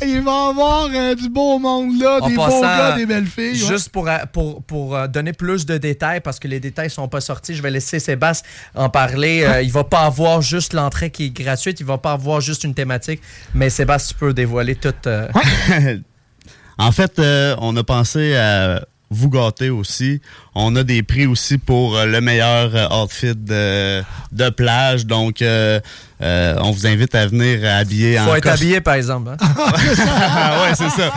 il 0.02 0.22
va 0.22 0.32
y 0.32 0.50
avoir 0.50 0.90
euh, 0.94 1.16
du 1.16 1.30
beau 1.30 1.60
monde 1.60 2.00
là, 2.00 2.20
En 2.22 2.28
des 2.30 2.36
beaux 2.36 2.62
gars, 2.62 2.94
des 2.94 3.06
belles 3.06 3.28
filles. 3.28 3.62
ouais. 3.62 3.70
Juste 3.70 3.90
pour, 3.90 4.10
pour, 4.32 4.64
pour 4.64 5.08
donner 5.08 5.34
plus 5.34 5.66
de 5.66 5.78
détails, 5.78 6.22
parce 6.22 6.31
que 6.40 6.48
les 6.48 6.60
détails 6.60 6.90
sont 6.90 7.08
pas 7.08 7.22
sortis, 7.22 7.56
je 7.56 7.62
vais 7.62 7.72
laisser 7.72 8.00
Sébastien 8.00 8.48
en 8.76 8.90
parler. 8.90 9.44
Euh, 9.44 9.62
il 9.62 9.72
va 9.72 9.84
pas 9.84 10.02
avoir 10.02 10.42
juste 10.42 10.74
l'entrée 10.74 11.10
qui 11.10 11.26
est 11.26 11.30
gratuite, 11.30 11.80
il 11.80 11.86
va 11.86 11.98
pas 11.98 12.14
avoir 12.14 12.42
juste 12.42 12.64
une 12.64 12.74
thématique, 12.74 13.22
mais 13.54 13.70
Sébastien, 13.70 14.14
tu 14.14 14.20
peux 14.20 14.34
dévoiler 14.34 14.76
tout. 14.76 14.94
euh, 15.08 15.28
en 16.78 16.92
fait, 16.92 17.20
euh, 17.20 17.56
on 17.60 17.76
a 17.76 17.84
pensé 17.84 18.36
à 18.36 18.86
vous 19.14 19.30
gâter 19.30 19.70
aussi. 19.70 20.22
On 20.56 20.74
a 20.78 20.84
des 20.84 21.04
prix 21.04 21.26
aussi 21.28 21.58
pour 21.58 21.98
euh, 21.98 22.06
le 22.06 22.22
meilleur 22.22 22.74
euh, 22.76 23.04
outfit 23.04 23.36
de, 23.36 24.02
de 24.32 24.50
plage. 24.50 25.06
Donc, 25.06 25.42
euh, 25.42 25.80
euh, 26.22 26.56
on 26.62 26.72
vous 26.72 26.88
invite 26.88 27.14
à 27.14 27.28
venir 27.28 27.60
habiller 27.70 28.18
en 28.20 28.26
Faut 28.26 28.36
être 28.36 28.48
habillé, 28.48 28.80
par 28.80 28.94
exemple. 28.94 29.32
hein. 29.32 29.38
ouais, 30.64 30.76
c'est 30.76 30.90
ça. 30.90 31.12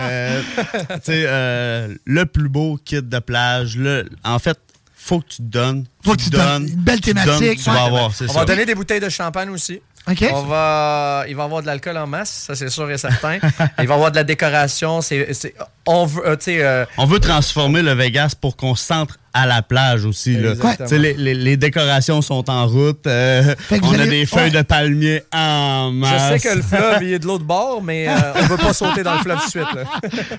Euh, 0.00 0.42
tu 0.90 0.96
sais, 1.04 1.24
euh, 1.26 1.94
le 2.04 2.26
plus 2.26 2.48
beau 2.48 2.78
kit 2.84 3.00
de 3.00 3.18
plage. 3.20 3.76
Le, 3.76 4.08
en 4.24 4.38
fait, 4.40 4.58
faut 4.96 5.20
que 5.20 5.28
tu 5.28 5.36
te 5.36 5.42
donnes. 5.42 5.84
Faut 6.04 6.12
que 6.14 6.22
tu 6.22 6.30
donnes. 6.30 6.66
Une 6.68 6.74
belle 6.76 7.00
tu 7.00 7.14
donnes, 7.14 7.24
thématique. 7.24 7.62
Tu 7.62 7.70
vas 7.70 7.84
avoir, 7.84 8.12
c'est 8.12 8.24
On 8.28 8.32
ça. 8.32 8.40
va 8.40 8.44
donner 8.44 8.66
des 8.66 8.74
bouteilles 8.74 8.98
de 9.00 9.08
champagne 9.08 9.50
aussi. 9.50 9.80
OK. 10.08 10.24
On 10.32 10.42
va, 10.42 11.24
il 11.28 11.34
va 11.34 11.42
y 11.42 11.44
avoir 11.46 11.62
de 11.62 11.66
l'alcool 11.66 11.96
en 11.96 12.06
masse, 12.06 12.44
ça 12.46 12.54
c'est 12.54 12.68
sûr 12.70 12.88
et 12.90 12.96
certain. 12.98 13.34
il 13.78 13.86
va 13.88 13.92
y 13.92 13.92
avoir 13.92 14.10
de 14.12 14.16
la 14.16 14.24
décoration. 14.24 15.00
C'est, 15.00 15.34
c'est- 15.34 15.54
on 15.86 16.06
veut, 16.06 16.26
euh, 16.26 16.36
tu 16.36 16.44
sais, 16.44 16.62
euh, 16.62 16.84
On 16.96 17.06
veut 17.06 17.18
transformer 17.20 17.82
le 17.82 17.92
Vegas 17.92 18.34
pour 18.40 18.56
qu'on 18.56 18.74
se 18.76 18.84
centre 18.84 19.18
à 19.34 19.46
la 19.46 19.62
plage 19.62 20.04
aussi. 20.04 20.36
Là. 20.36 20.52
Exactement. 20.52 20.88
Tu 20.88 20.94
sais, 20.94 20.98
Les, 21.00 21.14
les- 21.14 21.34
les 21.34 21.56
décorations 21.56 22.22
sont 22.22 22.48
en 22.48 22.66
route. 22.66 23.06
euh, 23.06 23.54
on 23.82 23.90
a 23.92 23.94
allez- 23.94 24.06
des 24.10 24.26
feuilles 24.26 24.44
ouais. 24.44 24.50
de 24.50 24.62
palmier 24.62 25.22
en 25.32 25.90
je 25.92 25.98
masse. 25.98 26.40
sais 26.40 26.48
que 26.48 26.54
le 26.54 26.62
fleuve 26.62 27.02
il 27.02 27.12
est 27.14 27.18
de 27.18 27.26
l'autre 27.26 27.44
bord, 27.44 27.82
mais 27.82 28.08
euh, 28.08 28.12
on 28.36 28.42
veut 28.46 28.56
pas 28.58 28.72
sauter 28.72 29.02
dans 29.02 29.14
le 29.14 29.20
fleuve 29.20 29.38
tout 29.40 29.44
de 29.46 29.50
suite. 29.50 29.74
là. 29.74 29.84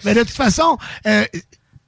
Mais 0.06 0.14
de 0.14 0.22
toute 0.22 0.30
façon, 0.32 0.78
euh, 1.06 1.26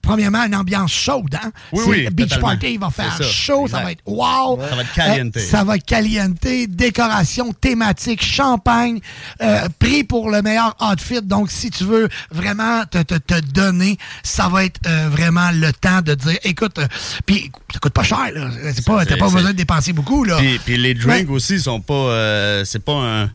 premièrement, 0.10 0.44
une 0.44 0.56
ambiance 0.56 0.92
chaude. 0.92 1.36
Hein? 1.36 1.52
Oui, 1.72 1.84
oui, 1.88 2.04
le 2.06 2.10
Beach 2.10 2.30
totalement. 2.30 2.48
Party, 2.48 2.74
il 2.74 2.80
va 2.80 2.90
faire 2.90 3.16
ça, 3.16 3.24
chaud, 3.24 3.68
ça 3.68 3.82
va 3.82 3.92
être 3.92 4.02
wow. 4.08 4.60
Ça 4.68 4.76
va 4.76 4.82
être 4.82 4.94
caliente. 4.94 5.38
Euh, 5.38 5.40
ça 5.40 5.64
va 5.64 5.76
être 5.76 5.86
caliente, 5.86 6.38
décoration 6.68 7.54
thématique, 7.54 8.24
champagne, 8.24 9.00
euh, 9.44 9.68
prix 9.78 10.04
pour 10.04 10.32
le 10.32 10.42
meilleur 10.42 10.76
outfit. 10.82 11.22
Donc, 11.22 11.52
si 11.52 11.70
tu 11.70 11.84
veux 11.84 12.10
vraiment 12.32 12.86
te, 12.90 13.04
te, 13.04 13.16
te 13.16 13.40
donner, 13.40 13.98
ça 14.24 14.50
va 14.50 14.66
être 14.66 14.80
euh, 14.88 15.10
vraiment 15.10 15.52
le 15.54 15.72
temps 15.74 16.02
de 16.02 16.16
dire, 16.16 16.40
écoute, 16.44 16.80
puis 17.28 17.52
ça 17.72 17.80
coûte 17.80 17.94
pas 17.94 18.04
cher, 18.04 18.32
là. 18.34 18.50
Pas, 18.86 19.06
t'as 19.06 19.18
pas 19.18 19.28
c'est- 19.28 19.36
besoin 19.36 19.52
de 19.52 19.58
dépenser 19.58 19.94
beaucoup, 19.94 20.24
là. 20.24 20.38
Puis, 20.66 20.78
les 20.78 20.96
drinks 20.96 21.30
aussi 21.30 21.60
sont 21.60 21.82
pas. 21.82 22.64
c'est 22.66 22.84
pas 22.84 22.94
un. 22.94 23.30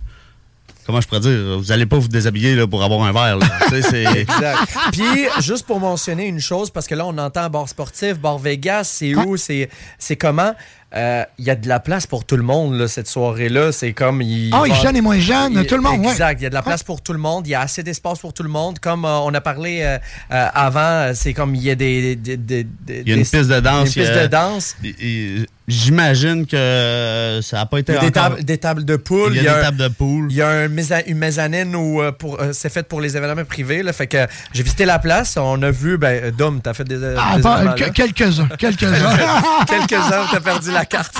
Comment 0.86 1.00
je 1.00 1.08
pourrais 1.08 1.20
dire? 1.20 1.58
Vous 1.58 1.72
allez 1.72 1.86
pas 1.86 1.98
vous 1.98 2.08
déshabiller 2.08 2.54
là, 2.54 2.66
pour 2.66 2.82
avoir 2.82 3.02
un 3.02 3.12
verre. 3.12 3.38
là. 3.38 3.46
Tu 3.68 3.70
sais, 3.70 3.82
c'est. 3.82 4.04
Exact. 4.20 4.58
Puis, 4.92 5.26
juste 5.40 5.66
pour 5.66 5.80
mentionner 5.80 6.26
une 6.26 6.40
chose, 6.40 6.70
parce 6.70 6.86
que 6.86 6.94
là, 6.94 7.06
on 7.06 7.16
entend 7.16 7.48
bar 7.48 7.68
sportif, 7.68 8.18
bar 8.18 8.38
Vegas, 8.38 8.84
c'est 8.84 9.14
où, 9.14 9.36
c'est 9.36 9.70
c'est 9.98 10.16
comment? 10.16 10.54
Euh, 10.96 11.24
Il 11.38 11.44
y 11.44 11.50
a 11.50 11.56
de 11.56 11.68
la 11.68 11.80
place 11.80 12.06
pour 12.06 12.24
tout 12.24 12.36
le 12.36 12.42
monde, 12.44 12.74
là, 12.74 12.86
cette 12.88 13.08
soirée-là. 13.08 13.72
C'est 13.72 13.92
comme. 13.92 14.22
il 14.22 14.50
Ah, 14.52 14.60
va- 14.60 14.66
les 14.68 14.74
jeunes 14.74 14.96
et 14.96 15.00
moins 15.00 15.18
jeunes, 15.18 15.54
il- 15.54 15.66
tout 15.66 15.74
le 15.76 15.82
monde. 15.82 16.04
Exact. 16.04 16.38
Il 16.40 16.44
y 16.44 16.46
a 16.46 16.50
de 16.50 16.54
la 16.54 16.62
place 16.62 16.82
pour 16.84 17.00
tout 17.02 17.12
le 17.12 17.18
monde. 17.18 17.46
Il 17.46 17.50
y 17.50 17.54
a 17.54 17.60
assez 17.60 17.82
d'espace 17.82 18.18
pour 18.20 18.32
tout 18.32 18.42
le 18.44 18.48
monde. 18.48 18.78
Comme 18.78 19.04
euh, 19.04 19.18
on 19.20 19.34
a 19.34 19.40
parlé 19.40 19.80
euh, 19.82 19.98
euh, 20.32 20.46
avant, 20.54 21.12
c'est 21.14 21.32
comme 21.34 21.54
il 21.54 21.62
y 21.62 21.70
a 21.70 21.74
des. 21.74 22.14
des- 22.16 22.36
des- 22.36 22.64
des- 22.64 23.00
Il 23.00 23.08
y 23.08 23.12
a 23.12 23.14
une 23.16 23.22
des- 23.22 23.28
piste 23.28 23.34
de 23.50 23.60
danse. 23.60 23.96
Une 23.96 24.02
il 24.02 24.04
y 24.04 24.06
piste 24.06 24.16
a- 24.18 24.22
de 24.22 24.26
danse. 24.28 24.76
et- 24.84 25.46
J'imagine 25.66 26.44
que 26.46 27.40
ça 27.42 27.56
n'a 27.56 27.64
pas 27.64 27.78
été 27.78 27.92
Il 27.92 27.94
y 27.94 27.98
a 27.98 28.00
des, 28.02 28.06
encore- 28.08 28.22
tables, 28.34 28.44
des 28.44 28.58
tables 28.58 28.84
de 28.84 28.96
poule. 28.96 29.32
Il 29.34 29.42
y 29.42 29.48
a 29.48 29.54
des 29.54 29.58
un- 29.60 29.62
tables 29.62 29.76
de 29.78 29.88
poule. 29.88 30.26
Il 30.28 30.36
y 30.36 30.42
a 30.42 30.48
un 30.50 30.68
une 30.68 31.16
mezzanine 31.18 31.74
où 31.74 32.02
pour, 32.18 32.38
c'est 32.52 32.68
fait 32.70 32.86
pour 32.86 33.00
les 33.00 33.16
événements 33.16 33.46
privés. 33.46 33.82
Là, 33.82 33.94
fait 33.94 34.06
que 34.06 34.26
j'ai 34.52 34.62
visité 34.62 34.84
la 34.84 34.98
place. 34.98 35.38
On 35.38 35.62
a 35.62 35.70
vu, 35.70 35.96
ben, 35.96 36.30
Dom, 36.36 36.60
t'as 36.62 36.74
fait 36.74 36.84
des, 36.84 36.96
Ah, 37.16 37.36
des 37.36 37.42
pas- 37.42 37.54
événements, 37.62 37.74
que- 37.76 37.80
là. 37.84 37.88
quelques-uns, 37.90 38.48
quelques-uns. 38.58 39.16
Quelques-uns, 39.66 40.26
t'as 40.30 40.40
perdu 40.40 40.70
la 40.70 40.83
carte. 40.84 41.16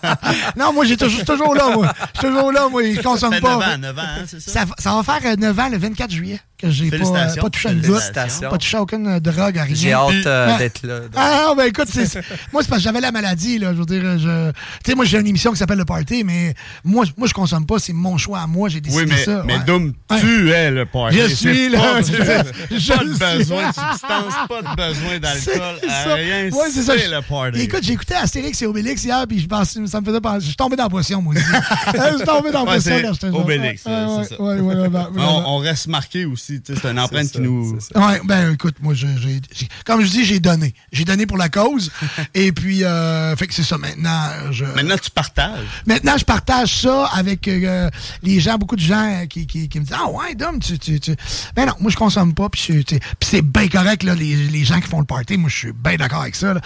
non, 0.56 0.72
moi, 0.72 0.84
j'ai 0.84 0.96
toujours, 0.96 1.10
je 1.12 1.16
suis 1.16 1.24
toujours 1.26 1.54
là, 1.54 1.70
moi. 1.74 1.92
Je 2.14 2.18
suis 2.20 2.28
toujours 2.28 2.52
là, 2.52 2.68
moi. 2.68 2.82
Je 2.84 3.00
consomme 3.00 3.32
fait 3.34 3.40
pas. 3.40 3.56
9 3.58 3.62
ans, 3.74 3.78
9 3.78 3.98
ans, 3.98 4.02
hein, 4.02 4.24
c'est 4.26 4.40
ça? 4.40 4.50
Ça, 4.52 4.64
va- 4.64 4.74
ça 4.78 4.94
va 4.94 5.02
faire 5.02 5.32
euh, 5.32 5.36
9 5.36 5.58
ans 5.58 5.68
le 5.68 5.78
24 5.78 6.10
juillet 6.10 6.40
que 6.60 6.70
j'ai 6.70 6.90
pas, 6.90 6.96
euh, 6.96 7.34
pas 7.40 7.50
touché 7.50 7.68
à 7.68 7.74
goutte, 7.74 8.12
pas 8.12 8.58
touché 8.58 8.76
à 8.76 8.82
aucune 8.82 9.18
drogue, 9.18 9.58
à 9.58 9.62
rien. 9.64 9.74
J'ai 9.74 9.92
hâte 9.92 10.26
euh, 10.26 10.58
d'être 10.58 10.82
là. 10.86 11.00
Ah 11.16 11.52
ben 11.56 11.64
écoute, 11.64 11.88
c'est- 11.90 12.14
moi, 12.52 12.62
c'est 12.62 12.68
parce 12.68 12.80
que 12.80 12.84
j'avais 12.84 13.00
la 13.00 13.12
maladie, 13.12 13.58
là. 13.58 13.72
Je 13.72 13.78
veux 13.78 13.86
dire, 13.86 14.18
je. 14.18 14.50
Tu 14.50 14.90
sais, 14.90 14.94
moi, 14.94 15.04
j'ai 15.04 15.18
une 15.18 15.26
émission 15.26 15.52
qui 15.52 15.58
s'appelle 15.58 15.78
Le 15.78 15.84
Party, 15.84 16.24
mais 16.24 16.54
moi, 16.84 17.04
moi 17.16 17.26
je 17.28 17.34
consomme 17.34 17.66
pas, 17.66 17.78
c'est 17.78 17.92
mon 17.92 18.18
choix 18.18 18.40
à 18.40 18.46
moi, 18.46 18.68
j'ai 18.68 18.80
décidé 18.80 19.04
Oui, 19.04 19.08
mais, 19.10 19.24
ça. 19.24 19.42
mais 19.46 19.54
ouais. 19.58 19.64
Doom, 19.66 19.92
Ouais. 20.10 20.20
tu 20.20 20.50
es 20.50 20.70
le 20.70 20.86
party. 20.86 21.16
Je 21.18 21.34
suis 21.34 21.68
là, 21.68 21.78
Pas, 21.78 22.02
je- 22.02 22.12
pas 22.16 22.42
je 22.70 22.92
de 22.92 23.36
besoin 23.38 23.68
de 23.68 23.74
substance, 23.74 24.34
pas 24.48 24.62
de 24.62 24.76
besoin 24.76 25.18
d'alcool, 25.18 25.78
rien. 26.14 26.50
Ouais, 26.50 26.68
c'est 26.72 26.82
ça. 26.82 26.94
le 26.96 27.20
party. 27.22 27.60
Écoute, 27.60 27.80
j'ai 27.82 27.92
écouté 27.92 28.14
Astérix 28.14 28.60
et 28.62 28.66
Obélix 28.66 29.04
hier, 29.04 29.24
puis 29.28 29.40
je 29.40 29.46
pensais, 29.46 29.80
ça 29.86 30.00
me 30.00 30.06
faisait 30.06 30.20
penser. 30.20 30.40
Je 30.40 30.46
suis 30.46 30.56
tombé 30.56 30.76
dans 30.76 30.84
la 30.84 30.90
potion, 30.90 31.22
moi 31.22 31.34
aussi. 31.34 31.44
je 31.94 32.16
suis 32.16 32.26
tombé 32.26 32.50
dans 32.50 32.64
la 32.64 32.72
potion 32.74 32.96
quand 33.02 33.12
j'étais 33.14 33.26
jeune. 33.26 33.36
Obélix, 33.36 33.82
c'est 33.82 34.34
ça. 34.34 34.36
on 34.38 35.58
reste 35.58 35.86
marqué 35.88 36.24
aussi. 36.24 36.49
C'est 36.66 36.84
une 36.84 36.98
empreinte 36.98 37.30
qui 37.30 37.40
nous. 37.40 37.78
Ouais, 37.94 38.20
ben 38.24 38.52
écoute, 38.52 38.76
moi, 38.80 38.94
j'ai, 38.94 39.08
j'ai- 39.18 39.68
comme 39.84 40.02
je 40.02 40.10
dis, 40.10 40.24
j'ai 40.24 40.40
donné. 40.40 40.74
J'ai 40.92 41.04
donné 41.04 41.26
pour 41.26 41.36
la 41.36 41.48
cause. 41.48 41.90
et 42.34 42.52
puis, 42.52 42.84
euh, 42.84 43.34
fait 43.36 43.46
que 43.46 43.54
c'est 43.54 43.62
ça. 43.62 43.78
Maintenant, 43.78 44.28
je. 44.50 44.64
Maintenant, 44.64 44.96
tu 45.02 45.10
partages. 45.10 45.66
Maintenant, 45.86 46.16
je 46.18 46.24
partage 46.24 46.80
ça 46.82 47.06
avec 47.14 47.46
euh, 47.48 47.88
les 48.22 48.40
gens, 48.40 48.56
beaucoup 48.56 48.76
de 48.76 48.80
gens 48.80 49.22
euh, 49.22 49.26
qui, 49.26 49.46
qui, 49.46 49.68
qui 49.68 49.80
me 49.80 49.84
disent 49.84 49.96
Ah 49.98 50.08
ouais, 50.10 50.34
Dom, 50.34 50.58
tu, 50.60 50.78
tu, 50.78 50.98
tu. 51.00 51.14
Ben 51.54 51.66
non, 51.66 51.74
moi 51.80 51.90
je 51.90 51.96
consomme 51.96 52.34
pas, 52.34 52.48
puis 52.48 52.84
c'est 53.22 53.42
bien 53.42 53.68
correct, 53.68 54.02
là, 54.02 54.14
les, 54.14 54.34
les 54.36 54.64
gens 54.64 54.80
qui 54.80 54.88
font 54.88 55.00
le 55.00 55.06
party, 55.06 55.36
moi 55.36 55.48
je 55.50 55.56
suis 55.56 55.72
bien 55.72 55.96
d'accord 55.96 56.22
avec 56.22 56.34
ça. 56.34 56.54
là. 56.54 56.60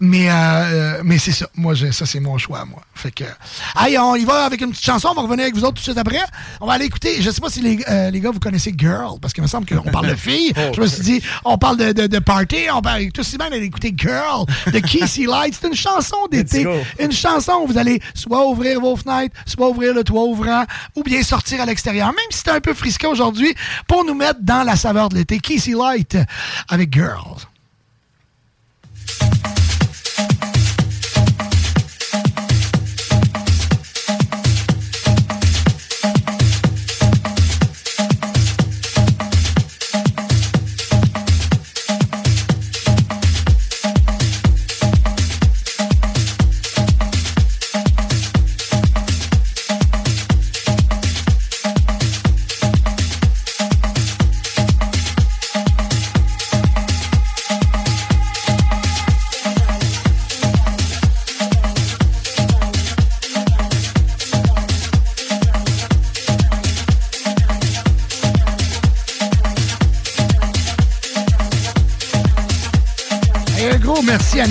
Mais, 0.00 0.30
euh, 0.30 0.32
euh, 0.34 1.00
mais 1.04 1.18
c'est 1.18 1.32
ça, 1.32 1.46
moi 1.54 1.74
j'ai- 1.74 1.92
ça 1.92 2.06
c'est 2.06 2.20
mon 2.20 2.38
choix, 2.38 2.64
moi. 2.64 2.82
Fait 2.94 3.10
que. 3.10 3.24
Allez, 3.74 3.98
on 3.98 4.14
y 4.16 4.24
va 4.24 4.44
avec 4.44 4.60
une 4.60 4.70
petite 4.70 4.84
chanson, 4.84 5.08
on 5.10 5.14
va 5.14 5.22
revenir 5.22 5.44
avec 5.44 5.54
vous 5.54 5.62
autres 5.64 5.74
tout 5.74 5.80
de 5.80 5.84
suite 5.84 5.98
après. 5.98 6.20
On 6.60 6.66
va 6.66 6.74
aller 6.74 6.84
écouter, 6.86 7.20
je 7.22 7.30
sais 7.30 7.40
pas 7.40 7.50
si 7.50 7.60
les, 7.60 7.82
euh, 7.88 8.10
les 8.10 8.20
gars 8.20 8.30
vous 8.30 8.40
connaissez 8.40 8.74
Girl, 8.76 9.18
parce 9.20 9.29
qu'il 9.32 9.42
me 9.42 9.48
semble 9.48 9.66
qu'on 9.66 9.90
parle 9.90 10.08
de 10.08 10.14
filles. 10.16 10.52
Je 10.74 10.80
me 10.80 10.86
suis 10.86 11.02
dit, 11.02 11.22
on 11.44 11.58
parle 11.58 11.76
de, 11.76 11.92
de, 11.92 12.06
de 12.06 12.18
party, 12.18 12.66
on 12.72 12.82
parle 12.82 13.10
tout 13.12 13.20
aussi 13.20 13.36
bien 13.36 13.50
d'aller 13.50 13.66
écouter 13.66 13.94
Girl 13.96 14.44
de 14.66 14.78
Casey 14.80 15.24
Light. 15.26 15.56
C'est 15.60 15.68
une 15.68 15.74
chanson 15.74 16.16
d'été. 16.30 16.66
Une 16.98 17.12
chanson 17.12 17.62
où 17.64 17.66
vous 17.66 17.78
allez 17.78 18.00
soit 18.14 18.46
ouvrir 18.46 18.80
vos 18.80 18.96
fenêtres, 18.96 19.34
soit 19.46 19.68
ouvrir 19.68 19.94
le 19.94 20.04
toit 20.04 20.24
ouvrant, 20.24 20.64
ou 20.96 21.02
bien 21.02 21.22
sortir 21.22 21.60
à 21.60 21.66
l'extérieur, 21.66 22.08
même 22.08 22.16
si 22.30 22.42
c'est 22.44 22.50
un 22.50 22.60
peu 22.60 22.74
frisqué 22.74 23.06
aujourd'hui, 23.06 23.54
pour 23.86 24.04
nous 24.04 24.14
mettre 24.14 24.40
dans 24.42 24.64
la 24.64 24.76
saveur 24.76 25.08
de 25.08 25.16
l'été. 25.16 25.38
Casey 25.40 25.72
Light 25.72 26.16
avec 26.68 26.92
Girls. 26.92 27.46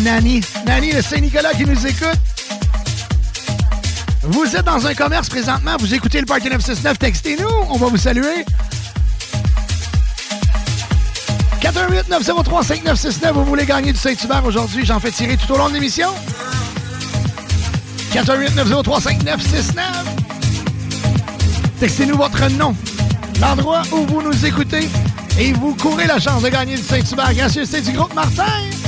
Nani. 0.04 0.42
Nani 0.66 0.94
de 0.94 1.02
Saint-Nicolas 1.02 1.54
qui 1.54 1.66
nous 1.66 1.86
écoute. 1.86 2.20
Vous 4.24 4.56
êtes 4.56 4.66
dans 4.66 4.86
un 4.86 4.94
commerce 4.94 5.30
présentement, 5.30 5.76
vous 5.80 5.94
écoutez 5.94 6.20
le 6.20 6.26
Party 6.26 6.50
969, 6.50 7.00
textez-nous, 7.00 7.50
on 7.70 7.78
va 7.78 7.88
vous 7.88 7.98
saluer. 7.98 8.46
418-903-5969, 11.62 13.32
vous 13.34 13.46
voulez 13.46 13.66
gagner 13.66 13.92
du 13.92 14.00
Saint-Hubert 14.00 14.46
aujourd'hui, 14.46 14.86
j'en 14.86 15.00
fais 15.00 15.12
tirer 15.12 15.38
tout 15.38 15.52
au 15.54 15.58
long 15.58 15.70
de 15.70 15.74
l'émission. 15.74 16.10
418-903-5969. 18.14 19.82
Textez-nous 21.80 22.18
votre 22.18 22.48
nom, 22.52 22.76
l'endroit 23.42 23.82
où 23.92 24.06
vous 24.06 24.22
nous 24.22 24.46
écoutez 24.46 24.88
et 25.40 25.54
vous 25.54 25.74
courez 25.76 26.06
la 26.06 26.20
chance 26.20 26.44
de 26.44 26.50
gagner 26.50 26.76
du 26.76 26.84
Saint-Hubert. 26.84 27.34
Gracieuseté 27.34 27.82
du 27.82 27.94
groupe 27.94 28.14
Martin. 28.14 28.79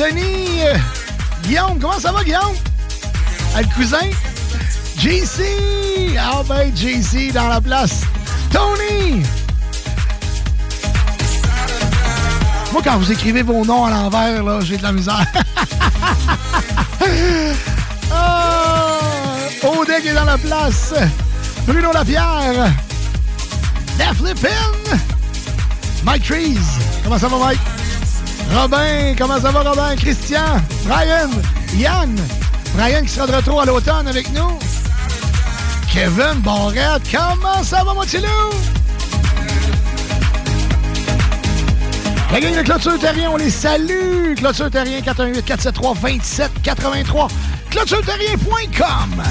Denis. 0.00 0.62
Guillaume, 1.42 1.78
comment 1.78 1.98
ça 2.00 2.10
va, 2.10 2.24
Guillaume? 2.24 2.56
Ah, 3.54 3.60
le 3.60 3.68
cousin? 3.74 4.08
JC! 4.96 6.16
Ah 6.18 6.42
ben, 6.48 6.74
JC 6.74 7.30
dans 7.34 7.48
la 7.48 7.60
place. 7.60 8.04
Tony! 8.50 9.22
Moi, 12.72 12.80
quand 12.82 12.96
vous 12.96 13.12
écrivez 13.12 13.42
vos 13.42 13.62
noms 13.62 13.84
à 13.84 13.90
l'envers, 13.90 14.42
là, 14.42 14.60
j'ai 14.62 14.78
de 14.78 14.82
la 14.82 14.92
misère. 14.92 15.26
ah, 18.10 19.00
Odeg 19.62 20.06
est 20.06 20.14
dans 20.14 20.24
la 20.24 20.38
place. 20.38 20.94
Bruno 21.66 21.92
Lapierre. 21.92 22.72
Def 23.98 24.18
Lippin. 24.24 24.96
Mike 26.04 26.24
Trees. 26.24 26.56
Comment 27.04 27.18
ça 27.18 27.28
va, 27.28 27.36
Mike? 27.36 27.60
Robin, 28.52 29.14
comment 29.16 29.40
ça 29.40 29.50
va, 29.50 29.62
Robin? 29.62 29.96
Christian, 29.96 30.60
Brian, 30.84 31.30
Yann? 31.76 32.14
Brian 32.74 33.02
qui 33.02 33.08
sera 33.08 33.26
de 33.26 33.32
retour 33.32 33.60
à 33.60 33.64
l'automne 33.64 34.08
avec 34.08 34.30
nous? 34.32 34.58
Kevin 35.92 36.40
Barrette, 36.42 37.02
comment 37.10 37.62
ça 37.62 37.84
va, 37.84 37.94
mon? 37.94 38.02
La 42.32 42.40
gang 42.40 42.56
de 42.56 42.62
Clôture 42.62 42.98
Terrien, 42.98 43.30
on 43.32 43.36
les 43.36 43.50
salue. 43.50 44.34
Clôture 44.36 44.70
Terrien, 44.70 45.00
418-473-2783. 45.00 47.28
ClôtureTerrien.com. 47.70 49.22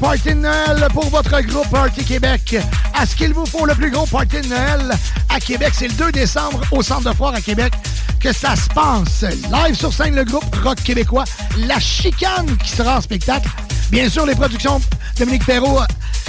party 0.00 0.30
de 0.30 0.40
Noël 0.40 0.88
pour 0.94 1.08
votre 1.10 1.40
groupe 1.42 1.68
Party 1.68 2.02
Québec. 2.04 2.56
À 2.94 3.04
ce 3.04 3.14
qu'il 3.14 3.34
vous 3.34 3.44
faut 3.44 3.66
le 3.66 3.74
plus 3.74 3.90
gros 3.90 4.06
party 4.06 4.40
de 4.40 4.48
Noël 4.48 4.92
à 5.28 5.38
Québec, 5.38 5.72
c'est 5.74 5.88
le 5.88 5.94
2 5.94 6.12
décembre 6.12 6.60
au 6.70 6.82
Centre 6.82 7.10
de 7.10 7.14
Foire 7.14 7.34
à 7.34 7.40
Québec 7.40 7.72
que 8.18 8.32
ça 8.32 8.56
se 8.56 8.68
passe. 8.68 9.22
Live 9.22 9.74
sur 9.74 9.92
scène, 9.92 10.14
le 10.14 10.24
groupe 10.24 10.54
rock 10.64 10.82
québécois 10.82 11.24
La 11.58 11.78
Chicane 11.78 12.56
qui 12.62 12.70
sera 12.70 12.96
en 12.96 13.00
spectacle. 13.00 13.48
Bien 13.90 14.08
sûr, 14.08 14.24
les 14.24 14.34
productions 14.34 14.80
Dominique 15.18 15.44
Perrault 15.44 15.80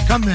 comme 0.06 0.30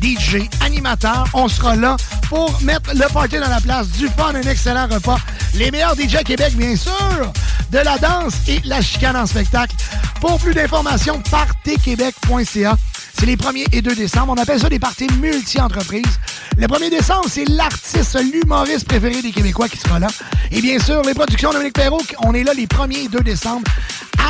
DJ, 0.00 0.48
animateur. 0.60 1.26
On 1.32 1.48
sera 1.48 1.74
là 1.76 1.96
pour 2.28 2.60
mettre 2.62 2.90
le 2.94 3.06
party 3.12 3.38
dans 3.38 3.48
la 3.48 3.60
place, 3.60 3.88
du 3.88 4.08
fun, 4.08 4.34
un 4.34 4.42
excellent 4.42 4.86
repas. 4.86 5.18
Les 5.54 5.70
meilleurs 5.70 5.96
DJ 5.96 6.16
à 6.16 6.24
Québec, 6.24 6.54
bien 6.56 6.76
sûr, 6.76 7.32
de 7.70 7.78
la 7.78 7.96
danse 7.98 8.34
et 8.48 8.60
la 8.64 8.82
chicane 8.82 9.16
en 9.16 9.26
spectacle. 9.26 9.74
Pour 10.22 10.38
plus 10.38 10.54
d'informations, 10.54 11.20
partquebec.ca. 11.32 12.76
C'est 13.18 13.26
les 13.26 13.36
1er 13.36 13.66
et 13.72 13.82
2 13.82 13.96
décembre. 13.96 14.34
On 14.36 14.40
appelle 14.40 14.60
ça 14.60 14.68
des 14.68 14.78
parties 14.78 15.08
multi-entreprises. 15.20 16.20
Le 16.56 16.68
1er 16.68 16.90
décembre, 16.90 17.26
c'est 17.28 17.44
l'artiste, 17.48 18.16
l'humoriste 18.32 18.86
préféré 18.86 19.20
des 19.20 19.32
Québécois 19.32 19.68
qui 19.68 19.78
sera 19.78 19.98
là. 19.98 20.06
Et 20.52 20.60
bien 20.60 20.78
sûr, 20.78 21.02
les 21.02 21.14
productions 21.14 21.48
de 21.48 21.54
Dominique 21.54 21.74
Perrault, 21.74 22.02
on 22.22 22.34
est 22.34 22.44
là 22.44 22.54
les 22.54 22.68
1er 22.68 23.06
et 23.06 23.08
2 23.08 23.18
décembre. 23.18 23.64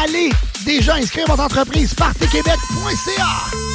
Allez 0.03 0.33
déjà 0.65 0.95
inscrire 0.95 1.27
votre 1.27 1.43
entreprise 1.43 1.93
partyquebec.ca. 1.93 3.72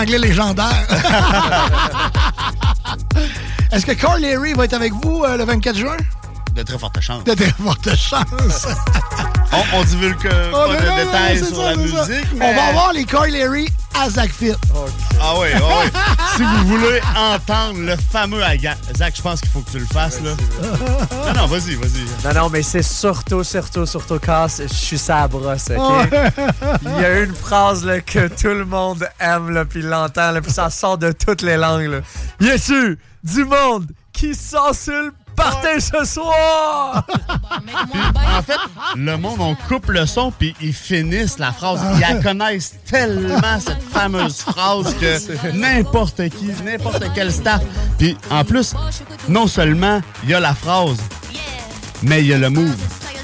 anglais 0.00 0.18
légendaire. 0.18 0.86
Est-ce 3.72 3.86
que 3.86 3.92
Carl 3.92 4.20
Leary 4.20 4.52
va 4.54 4.64
être 4.64 4.74
avec 4.74 4.92
vous 4.94 5.22
euh, 5.24 5.36
le 5.36 5.44
24 5.44 5.76
juin? 5.76 5.96
De 6.54 6.62
très 6.62 6.78
fortes 6.78 7.00
chances. 7.00 7.22
De 7.24 7.34
très 7.34 7.52
fortes 7.52 7.94
chances. 7.96 8.66
On, 9.52 9.78
on 9.78 9.82
divulgue 9.82 10.26
euh, 10.26 10.52
Oh, 10.54 10.68
pas 10.68 10.76
de 10.80 10.86
non, 10.86 10.96
détails 10.96 11.38
c'est 11.38 11.46
sur 11.46 11.56
ça, 11.56 11.70
la 11.70 11.76
musique, 11.76 12.26
On 12.34 12.36
mais... 12.36 12.54
va 12.54 12.66
avoir 12.66 12.92
les 12.92 13.04
Carl 13.04 13.28
Leary 13.30 13.66
à 14.00 14.08
Zach 14.08 14.30
Fit. 14.30 14.52
Ah 15.20 15.32
oui, 15.40 15.48
ah 15.56 15.58
oui. 15.82 15.90
Si 16.40 16.46
vous 16.46 16.66
voulez 16.68 17.00
entendre 17.16 17.80
le 17.80 17.96
fameux 17.96 18.42
Aga- 18.42 18.76
Zach, 18.96 19.14
je 19.16 19.20
pense 19.22 19.40
qu'il 19.42 19.50
faut 19.50 19.60
que 19.60 19.70
tu 19.72 19.78
le 19.78 19.84
fasses, 19.84 20.20
là. 20.22 20.30
Non, 21.26 21.42
non, 21.42 21.46
vas-y, 21.46 21.74
vas-y. 21.74 22.04
Non, 22.34 22.40
non, 22.42 22.48
mais 22.48 22.62
c'est 22.62 22.82
surtout, 22.82 23.44
surtout, 23.44 23.84
surtout 23.84 24.18
quand 24.24 24.46
je 24.48 24.66
suis 24.72 24.96
sa 24.98 25.28
brosse, 25.28 25.70
OK? 25.76 26.08
Il 26.82 27.00
y 27.00 27.04
a 27.04 27.20
une 27.20 27.34
phrase 27.34 27.84
là, 27.84 28.00
que 28.00 28.28
tout 28.28 28.48
le 28.48 28.64
monde 28.64 29.06
aime, 29.18 29.50
là, 29.50 29.64
puis 29.66 29.82
l'entend, 29.82 30.30
là, 30.32 30.40
puis 30.40 30.50
ça 30.52 30.70
sort 30.70 30.96
de 30.96 31.12
toutes 31.12 31.42
les 31.42 31.58
langues. 31.58 31.88
Là. 31.90 31.98
Y 32.40 32.50
a-tu 32.52 32.98
du 33.22 33.44
monde 33.44 33.86
qui 34.12 34.34
sort 34.34 34.74
sur 34.74 34.92
le 34.94 35.12
party 35.42 35.80
ce 35.80 36.04
soir? 36.04 37.04
En 38.38 38.42
fait, 38.42 38.56
le 38.96 39.16
monde, 39.16 39.38
on 39.40 39.54
coupe 39.68 39.88
le 39.88 40.06
son, 40.06 40.30
puis 40.30 40.54
ils 40.62 40.72
finissent 40.72 41.38
la 41.38 41.52
phrase. 41.52 41.80
Ils 41.94 42.00
la 42.00 42.14
connaissent 42.22 42.74
tellement, 42.90 43.58
cette 43.60 43.82
fameuse 43.92 44.36
phrase, 44.38 44.94
que 45.00 45.50
n'importe 45.52 46.28
qui, 46.30 46.50
n'importe 46.64 47.04
quel 47.14 47.30
staff. 47.32 47.60
Puis 47.98 48.16
en 48.30 48.44
plus, 48.44 48.74
non 49.28 49.46
seulement 49.46 50.00
il 50.24 50.30
y 50.30 50.34
a 50.34 50.40
la 50.40 50.54
phrase, 50.54 50.96
mais 52.02 52.20
il 52.20 52.28
y 52.28 52.34
a 52.34 52.38
le 52.38 52.48
move. 52.50 52.76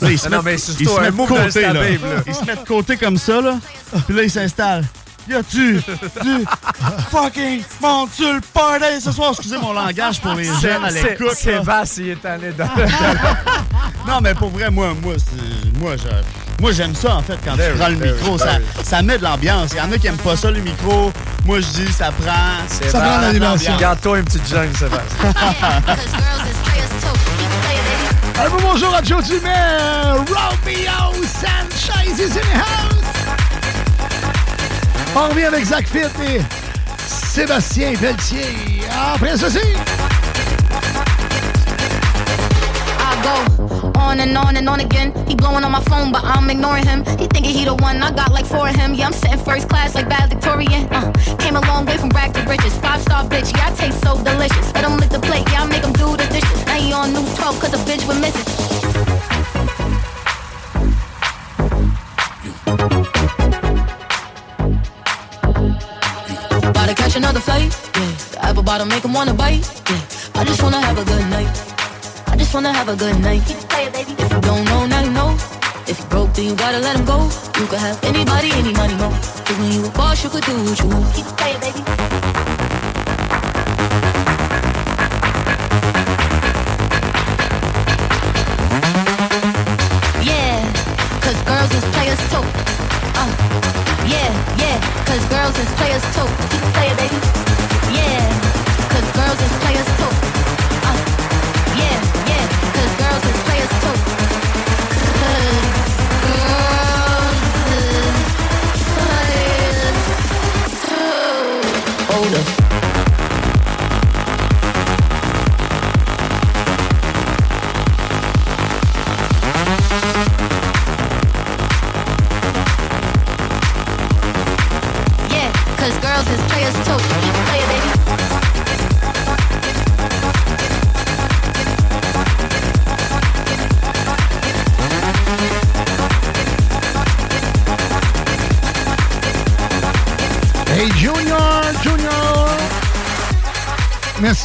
Là, 0.02 0.10
ils 0.10 0.18
se 0.18 0.28
Non, 0.28 0.42
mettent- 0.42 0.44
mais 0.44 0.54
ils 0.54 0.88
se 0.88 1.00
mettent 1.00 1.16
côté, 1.16 1.34
là. 1.34 1.50
stabable, 1.50 1.82
là. 1.84 2.22
Ils 2.26 2.34
se 2.34 2.44
mettent 2.44 2.62
de 2.62 2.68
côté 2.68 2.96
comme 2.96 3.16
ça, 3.16 3.40
là. 3.40 3.58
Puis 4.06 4.14
là, 4.16 4.22
ils 4.24 4.30
s'installent. 4.30 4.84
Y 5.28 5.34
a-tu 5.34 5.74
du 6.22 6.44
fucking 7.10 7.62
monde 7.80 8.08
sur 8.12 8.32
le 8.32 8.40
party 8.40 9.00
ce 9.00 9.10
soir? 9.10 9.30
Excusez 9.32 9.58
mon 9.58 9.72
langage 9.72 10.20
pour 10.20 10.34
les 10.34 10.44
jeunes 10.60 10.84
à 10.84 10.90
C'est- 10.90 11.02
l'écoute. 11.02 11.32
Sébastien, 11.36 12.04
il 12.04 12.10
est 12.12 12.24
allé 12.24 12.52
dans 12.52 12.64
Non, 14.06 14.20
mais 14.22 14.34
pour 14.34 14.50
vrai, 14.50 14.70
moi, 14.70 14.94
moi, 15.02 15.14
c'est- 15.18 15.78
moi, 15.80 15.96
je- 15.96 16.62
moi, 16.62 16.70
j'aime 16.72 16.94
ça, 16.94 17.16
en 17.16 17.22
fait, 17.22 17.38
quand 17.44 17.56
Ben 17.56 17.72
tu 17.72 17.78
prends 17.78 17.88
oui, 17.88 17.94
le 17.94 17.98
ben 18.06 18.14
micro. 18.14 18.38
ça, 18.38 18.44
ben 18.58 18.62
ça 18.84 19.02
met 19.02 19.18
de 19.18 19.24
l'ambiance. 19.24 19.70
Il 19.72 19.78
y 19.78 19.80
en 19.80 19.90
a 19.90 19.98
qui 19.98 20.06
aiment 20.06 20.16
pas 20.16 20.36
ça, 20.36 20.50
le 20.50 20.60
micro. 20.60 21.12
Moi, 21.44 21.58
je 21.60 21.66
dis, 21.66 21.92
ça 21.92 22.10
prend... 22.12 22.32
Ça 22.90 22.98
prend 23.00 23.18
l'animation. 23.20 23.76
Garde-toi 23.78 24.18
une 24.18 24.24
petite 24.24 24.48
jungle, 24.48 24.76
Sébastien. 24.76 25.32
Un 28.44 28.50
beau 28.50 28.58
bonjour 28.60 28.94
à 28.94 29.02
Joe 29.02 29.24
Dumet. 29.24 29.48
Romeo 30.28 31.14
Sanchez 31.24 32.10
is 32.22 32.22
in 32.22 32.28
the 32.28 32.54
house. 32.54 32.95
On 35.18 35.30
revient 35.30 35.44
avec 35.44 35.64
Zach 35.64 35.86
Fit 35.86 36.00
et 36.00 36.42
Sébastien 36.98 37.94
Pelletier. 37.94 38.82
Après 39.14 39.34
ceci. 39.38 39.60
I 42.98 43.16
go 43.22 43.90
on 43.98 44.20
and 44.20 44.36
on 44.36 44.56
and 44.56 44.68
on 44.68 44.80
again. 44.80 45.14
He 45.26 45.34
blowing 45.34 45.64
on 45.64 45.72
my 45.72 45.80
phone, 45.88 46.12
but 46.12 46.22
I'm 46.22 46.50
ignoring 46.50 46.84
him. 46.84 47.02
He 47.18 47.26
thinking 47.28 47.54
he 47.56 47.64
the 47.64 47.74
one, 47.76 48.02
I 48.02 48.12
got 48.12 48.30
like 48.30 48.44
four 48.44 48.68
of 48.68 48.76
him. 48.76 48.92
Yeah, 48.92 49.06
I'm 49.06 49.14
sitting 49.14 49.38
first 49.38 49.70
class 49.70 49.94
like 49.94 50.06
bad 50.06 50.28
Victorian. 50.28 50.86
Uh, 50.90 51.10
came 51.38 51.56
a 51.56 51.62
long 51.62 51.86
way 51.86 51.96
from 51.96 52.10
rag 52.10 52.34
to 52.34 52.42
riches. 52.42 52.76
Five 52.76 53.00
star 53.00 53.24
bitch, 53.24 53.56
yeah, 53.56 53.72
I 53.72 53.74
taste 53.74 54.02
so 54.02 54.22
delicious. 54.22 54.70
Let 54.74 54.84
him 54.84 54.98
lick 54.98 55.08
the 55.08 55.20
plate, 55.20 55.48
yeah, 55.50 55.62
I 55.62 55.66
make 55.66 55.82
him 55.82 55.94
do 55.94 56.14
the 56.14 56.26
dishes. 56.30 56.66
Now 56.66 56.74
he 56.74 56.92
on 56.92 57.14
new 57.14 57.24
12 57.36 57.58
cause 57.58 57.72
a 57.72 57.78
bitch 57.88 58.06
with 58.06 58.20
misses. 58.20 58.66
About 62.66 63.45
to 66.88 66.94
catch 66.94 67.16
another 67.16 67.40
flight, 67.40 67.72
yeah. 67.96 68.12
The 68.32 68.44
apple 68.44 68.62
bottom 68.62 68.88
make 68.88 69.04
him 69.04 69.12
wanna 69.12 69.34
bite, 69.34 69.64
yeah. 69.90 70.40
I 70.40 70.44
just 70.44 70.62
wanna 70.62 70.80
have 70.80 70.98
a 70.98 71.04
good 71.04 71.26
night. 71.30 71.50
I 72.26 72.36
just 72.36 72.54
wanna 72.54 72.72
have 72.72 72.88
a 72.88 72.96
good 72.96 73.18
night. 73.20 73.42
Keep 73.46 73.58
playing 73.68 73.92
baby 73.92 74.12
If 74.18 74.30
you 74.32 74.40
don't 74.40 74.64
know, 74.64 74.86
now 74.86 75.02
you 75.02 75.10
know. 75.10 75.36
If 75.86 75.98
you 75.98 76.06
broke, 76.06 76.32
then 76.34 76.46
you 76.46 76.54
gotta 76.54 76.78
let 76.78 76.96
him 76.96 77.04
go. 77.04 77.22
You 77.58 77.66
could 77.66 77.78
have 77.78 78.02
anybody, 78.04 78.50
any 78.52 78.72
money, 78.72 78.94
mo. 78.96 79.10
Cause 79.44 79.58
when 79.58 79.72
you 79.72 79.86
a 79.86 79.90
boss, 79.90 80.22
you 80.22 80.30
could 80.30 80.44
do 80.44 80.54
what 80.64 80.78
you 80.78 80.88
want. 80.88 81.14
Keep 81.14 81.26
it 81.26 81.36
playing, 81.36 81.60
baby. 81.60 82.05
Yeah, 94.08 94.30
yeah, 94.58 94.76
cause 95.04 95.24
girls 95.26 95.58
is 95.58 95.70
players 95.74 96.02
too. 96.14 96.26
Keep 96.50 96.62
it 96.62 96.72
playing, 96.74 96.96
baby. 96.96 97.18
Yeah, 97.92 98.22
cause 98.92 99.08
girls 99.18 99.40
is 99.40 99.52
players 99.62 99.90
too. 99.98 100.12
Uh, 100.86 100.98
yeah, 101.76 101.98
yeah, 102.30 102.44
cause 102.74 102.92
girls 103.02 103.24
is 103.24 103.38
players 103.44 103.72
too. 103.82 104.15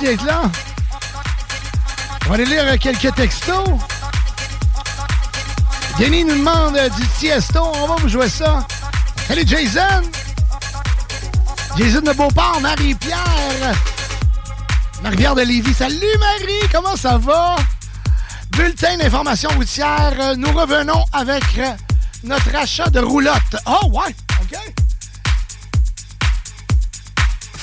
D'être 0.02 0.26
là. 0.26 0.42
On 2.26 2.30
va 2.30 2.34
aller 2.34 2.46
lire 2.46 2.80
quelques 2.80 3.14
textos. 3.14 3.70
Denis 6.00 6.24
nous 6.24 6.38
demande 6.38 6.76
euh, 6.76 6.90
du 6.90 7.08
Tiesto. 7.20 7.62
On 7.62 7.88
va 7.88 7.96
vous 7.98 8.10
jouer 8.10 8.28
ça. 8.28 8.66
Salut 9.28 9.44
Jason! 9.46 10.02
Jason 11.78 12.02
de 12.02 12.14
Beauport, 12.14 12.60
Marie-Pierre. 12.62 13.76
Marie-Pierre 15.04 15.36
de 15.36 15.44
Lévis. 15.44 15.76
Salut 15.76 16.18
Marie, 16.20 16.68
comment 16.72 16.96
ça 16.96 17.20
va? 17.20 17.58
Bulletin 18.50 18.98
d'information 18.98 19.50
routière. 19.52 20.14
Euh, 20.20 20.36
Nous 20.36 20.52
revenons 20.52 21.06
avec 21.14 21.44
euh, 21.60 21.72
notre 22.24 22.56
achat 22.56 22.90
de 22.90 23.02
roulotte. 23.02 23.56
Oh 23.68 23.88
ouais, 23.92 24.16
OK. 24.42 24.58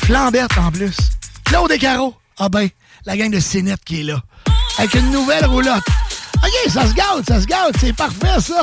Flambette 0.04 0.56
en 0.56 0.70
plus. 0.70 0.96
Claude 1.44 1.72
et 1.72 1.78
Caro. 1.78 2.14
Ah 2.40 2.48
ben, 2.48 2.68
la 3.04 3.16
gang 3.16 3.30
de 3.30 3.40
Cénette 3.40 3.84
qui 3.84 4.00
est 4.00 4.04
là. 4.04 4.20
Avec 4.78 4.94
une 4.94 5.10
nouvelle 5.10 5.44
roulotte. 5.46 5.82
OK, 6.36 6.70
ça 6.70 6.86
se 6.86 6.94
gâte, 6.94 7.26
ça 7.26 7.40
se 7.40 7.46
gâte, 7.46 7.74
c'est 7.80 7.92
parfait 7.92 8.40
ça. 8.40 8.62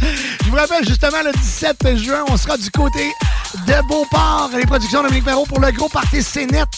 Je 0.44 0.50
vous 0.50 0.56
rappelle 0.56 0.86
justement 0.86 1.22
le 1.24 1.32
17 1.32 1.96
juin, 1.96 2.24
on 2.28 2.36
sera 2.36 2.58
du 2.58 2.70
côté 2.70 3.10
de 3.66 3.88
Beauport, 3.88 4.50
les 4.54 4.66
productions 4.66 5.00
de 5.00 5.06
Dominique 5.06 5.24
Perrault 5.24 5.46
pour 5.46 5.60
le 5.60 5.70
gros 5.72 5.88
party 5.88 6.22
Cénette. 6.22 6.68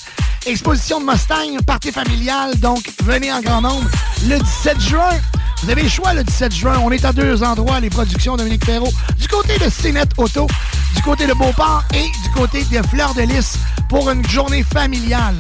Exposition 0.47 1.01
de 1.01 1.07
Mustang, 1.07 1.61
party 1.67 1.91
familial, 1.91 2.55
donc 2.61 2.89
venez 3.03 3.33
en 3.33 3.41
grand 3.41 3.61
nombre 3.61 3.91
le 4.29 4.39
17 4.39 4.81
juin. 4.81 5.19
Vous 5.65 5.71
avez 5.71 5.83
le 5.83 5.89
choix 5.89 6.15
le 6.15 6.23
17 6.23 6.55
juin. 6.55 6.79
On 6.85 6.93
est 6.93 7.05
à 7.05 7.13
deux 7.13 7.43
endroits, 7.43 7.81
les 7.81 7.91
productions 7.91 8.37
Dominique 8.37 8.65
Perrault. 8.65 8.93
Du 9.19 9.27
côté 9.27 9.59
de 9.59 9.69
Cénette 9.69 10.13
Auto, 10.17 10.47
du 10.95 11.03
côté 11.03 11.27
de 11.27 11.35
Beauport 11.35 11.83
et 11.95 12.05
du 12.23 12.31
côté 12.33 12.63
de 12.63 12.81
Fleur 12.87 13.13
de 13.15 13.23
Lys 13.23 13.59
pour 13.89 14.09
une 14.09 14.25
journée 14.29 14.63
familiale. 14.63 15.35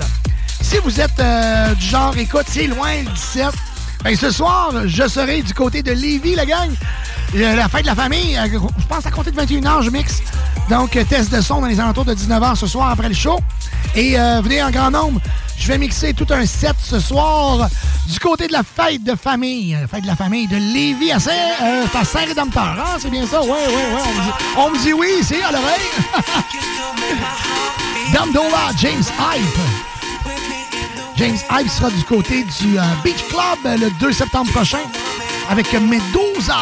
Si 0.62 0.76
vous 0.85 1.01
êtes 1.01 1.18
euh, 1.20 1.74
du 1.74 1.86
genre, 1.86 2.16
écoute, 2.16 2.47
c'est 2.48 2.66
loin 2.66 3.02
le 3.05 3.10
17, 3.10 3.47
ben 4.05 4.16
ce 4.16 4.30
soir, 4.30 4.70
je 4.86 5.09
serai 5.09 5.43
du 5.43 5.55
côté 5.55 5.82
de 5.82 5.93
Lévis, 5.93 6.35
la 6.35 6.47
gang. 6.47 6.70
Euh, 7.35 7.56
la 7.56 7.68
fête 7.68 7.82
de 7.82 7.86
la 7.86 7.94
famille, 7.94 8.36
euh, 8.36 8.47
je 8.78 8.86
pense 8.86 9.06
à 9.06 9.10
compter 9.10 9.30
de 9.30 9.40
21h, 9.40 9.82
je 9.82 9.90
mixe. 9.90 10.18
Donc, 10.70 10.90
test 11.09 11.30
de 11.32 11.40
son 11.40 11.60
dans 11.62 11.66
les 11.66 11.80
alentours 11.80 12.05
de 12.05 12.14
19h 12.14 12.55
ce 12.56 12.66
soir 12.66 12.90
après 12.90 13.09
le 13.09 13.14
show. 13.14 13.40
Et 13.94 14.12
venez 14.43 14.62
en 14.62 14.70
grand 14.70 14.90
nombre. 14.90 15.20
Je 15.56 15.66
vais 15.66 15.78
mixer 15.78 16.12
tout 16.14 16.26
un 16.30 16.44
set 16.47 16.76
ce 16.80 17.01
soir 17.01 17.68
du 18.06 18.20
côté 18.20 18.47
de 18.47 18.52
la 18.52 18.62
fête 18.62 19.02
de 19.02 19.14
famille. 19.16 19.76
La 19.80 19.89
fête 19.89 20.02
de 20.02 20.06
la 20.06 20.14
famille 20.14 20.47
de 20.47 20.56
Lévis 20.56 21.10
à 21.10 21.18
Saint- 21.18 21.32
euh, 21.62 21.85
c'est 21.90 22.05
Saint-Rédempteur. 22.05 22.76
C'est 23.01 23.10
bien 23.10 23.26
ça? 23.26 23.40
Oui, 23.43 23.48
oui, 23.66 23.82
oui. 23.94 24.01
On 24.56 24.70
me 24.70 24.78
dit, 24.78 24.93
oui 24.93 25.09
ici, 25.20 25.35
à 25.36 25.51
l'oreille. 25.51 26.12
Dame 28.12 28.30
Dola, 28.32 28.70
James 28.78 29.02
Hype. 29.02 29.59
James 31.19 31.36
Hype 31.51 31.69
sera 31.69 31.90
du 31.90 32.05
côté 32.05 32.45
du 32.45 32.78
euh, 32.78 32.82
Beach 33.03 33.24
Club 33.28 33.81
le 33.81 33.90
2 33.90 34.12
septembre 34.12 34.53
prochain 34.53 34.78
avec 35.51 35.73
Medusa. 35.73 36.59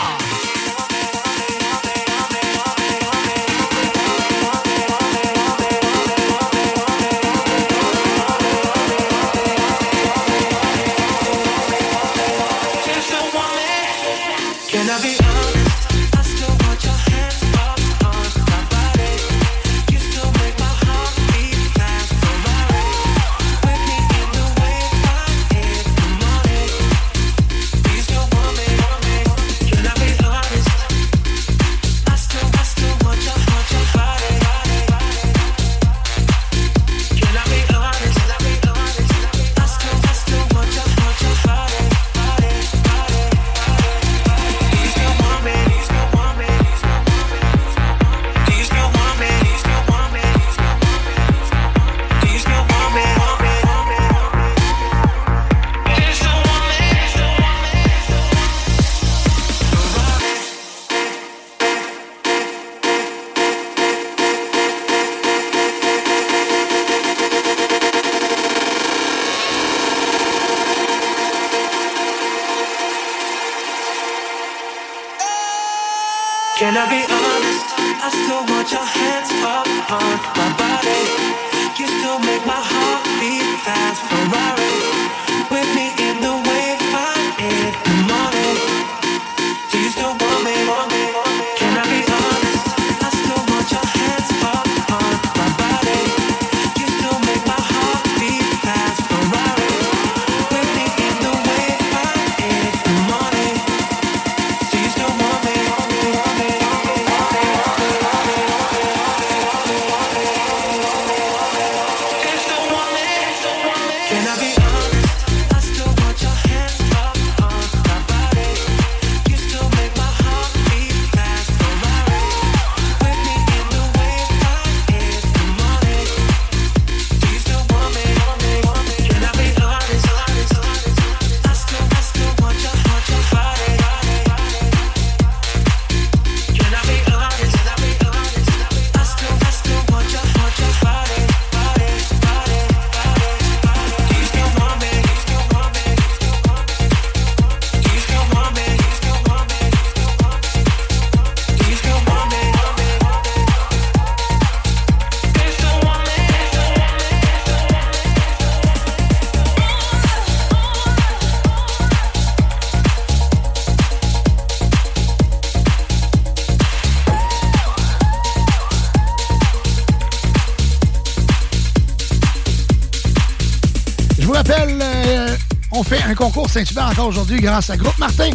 Concours 176.26 176.50
Saint-Hubert 176.50 176.88
encore 176.88 177.06
aujourd'hui 177.06 177.40
grâce 177.40 177.70
à 177.70 177.76
Groupe 177.76 177.96
Martin. 177.98 178.30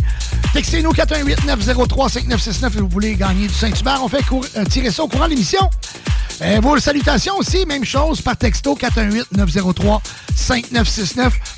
Textez-nous 0.53 0.93
418-903-5969 0.93 2.77
et 2.77 2.79
vous 2.79 2.87
voulez 2.87 3.15
gagner 3.15 3.47
du 3.47 3.53
Saint-Hubert. 3.53 3.99
On 4.01 4.07
fait 4.07 4.23
euh, 4.55 4.63
tirer 4.63 4.89
ça 4.91 5.03
au 5.03 5.09
courant 5.09 5.25
de 5.25 5.31
l'émission. 5.31 5.69
Euh, 6.41 6.61
vos 6.61 6.79
salutations 6.79 7.35
aussi, 7.37 7.65
même 7.65 7.83
chose, 7.83 8.21
par 8.21 8.37
texto 8.37 8.75
418-903-5969. 8.75 9.99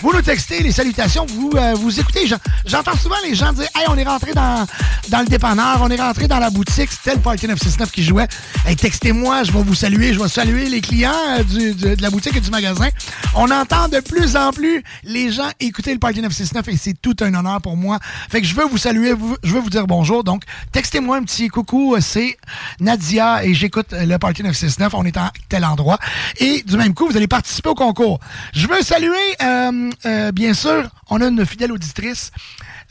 Vous 0.02 0.12
nous 0.14 0.22
textez 0.22 0.62
les 0.62 0.72
salutations, 0.72 1.26
vous, 1.26 1.52
euh, 1.56 1.74
vous 1.76 2.00
écoutez. 2.00 2.28
J'en- 2.28 2.38
J'entends 2.66 2.98
souvent 2.98 3.16
les 3.24 3.36
gens 3.36 3.52
dire 3.54 3.68
Hey, 3.76 3.86
on 3.90 3.98
est 3.98 4.04
rentré 4.04 4.34
dans, 4.34 4.66
dans 5.10 5.20
le 5.20 5.26
dépanneur, 5.26 5.80
on 5.82 5.90
est 5.90 6.00
rentré 6.02 6.28
dans 6.28 6.40
la 6.40 6.50
boutique, 6.50 6.90
c'était 6.92 7.16
le 7.16 7.22
Party 7.22 7.48
969 7.48 7.92
qui 7.92 8.04
jouait. 8.04 8.28
Hey, 8.66 8.76
textez-moi, 8.76 9.44
je 9.44 9.52
vais 9.52 9.62
vous 9.64 9.76
saluer, 9.76 10.14
je 10.14 10.20
vais 10.20 10.28
saluer 10.28 10.70
les 10.70 10.82
clients 10.82 11.12
euh, 11.40 11.44
de 11.44 12.02
la 12.02 12.10
boutique 12.10 12.36
et 12.36 12.42
du 12.42 12.50
magasin. 12.50 12.88
On 13.36 13.50
entend 13.52 13.88
de 13.88 14.00
plus 14.00 14.36
en 14.36 14.52
plus 14.52 14.84
les 15.04 15.32
gens 15.32 15.50
écouter 15.60 15.94
le 15.94 16.00
Party 16.00 16.22
969 16.22 16.68
et 16.70 16.78
c'est 16.78 16.94
tout 17.02 17.16
un 17.22 17.34
honneur 17.34 17.62
pour 17.62 17.78
moi. 17.78 18.00
Fait 18.30 18.42
que 18.42 18.48
je 18.48 18.56
veux 18.56 18.66
vous 18.66 18.78
saluer, 18.78 19.14
vous- 19.14 19.38
je 19.44 19.54
veux 19.54 19.60
vous 19.62 19.70
dire 19.70 19.88
bonjour. 19.88 20.24
Donc, 20.24 20.44
textez-moi 20.72 21.18
un 21.18 21.24
petit 21.24 21.48
coucou, 21.48 21.96
c'est 22.00 22.38
Nadia 22.80 23.44
et 23.46 23.54
j'écoute 23.54 23.88
le 23.92 24.18
Party 24.18 24.44
969. 24.44 24.94
On 24.96 25.06
est 25.06 25.18
en 25.18 25.30
tel 25.50 25.64
endroit. 25.66 26.00
Et 26.40 26.64
du 26.64 26.78
même 26.78 26.94
coup, 26.94 27.08
vous 27.10 27.18
allez 27.18 27.28
participer 27.28 27.70
au 27.70 27.76
concours. 27.76 28.20
Veux 28.68 28.82
saluer, 28.82 29.16
euh, 29.42 29.90
euh, 30.06 30.32
bien 30.32 30.54
sûr, 30.54 30.90
on 31.10 31.22
a 31.22 31.28
une 31.28 31.46
fidèle 31.46 31.72
auditrice. 31.72 32.32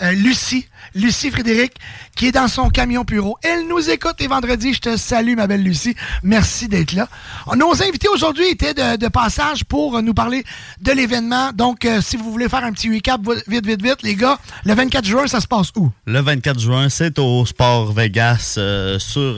euh, 0.02 0.10
Lucie, 0.12 0.66
Lucie 0.94 1.30
Frédéric, 1.30 1.72
qui 2.16 2.26
est 2.26 2.32
dans 2.32 2.48
son 2.48 2.70
camion 2.70 3.04
bureau. 3.04 3.36
Elle 3.42 3.68
nous 3.68 3.88
écoute 3.90 4.16
les 4.20 4.26
vendredis. 4.26 4.74
Je 4.74 4.80
te 4.80 4.96
salue, 4.96 5.36
ma 5.36 5.46
belle 5.46 5.62
Lucie. 5.62 5.94
Merci 6.22 6.66
d'être 6.66 6.92
là. 6.92 7.08
Nos 7.54 7.82
invités 7.82 8.08
aujourd'hui 8.08 8.48
étaient 8.48 8.74
de, 8.74 8.96
de 8.96 9.08
passage 9.08 9.64
pour 9.64 10.02
nous 10.02 10.14
parler 10.14 10.44
de 10.80 10.92
l'événement. 10.92 11.52
Donc, 11.52 11.86
si 12.00 12.16
vous 12.16 12.32
voulez 12.32 12.48
faire 12.48 12.64
un 12.64 12.72
petit 12.72 12.92
recap, 12.92 13.20
vite, 13.46 13.66
vite, 13.66 13.82
vite, 13.82 14.02
les 14.02 14.16
gars, 14.16 14.38
le 14.64 14.74
24 14.74 15.04
juin, 15.04 15.26
ça 15.26 15.40
se 15.40 15.46
passe 15.46 15.68
où? 15.76 15.90
Le 16.06 16.20
24 16.20 16.58
juin, 16.58 16.88
c'est 16.88 17.18
au 17.18 17.46
Sport 17.46 17.92
Vegas 17.92 18.58
sur 18.98 19.36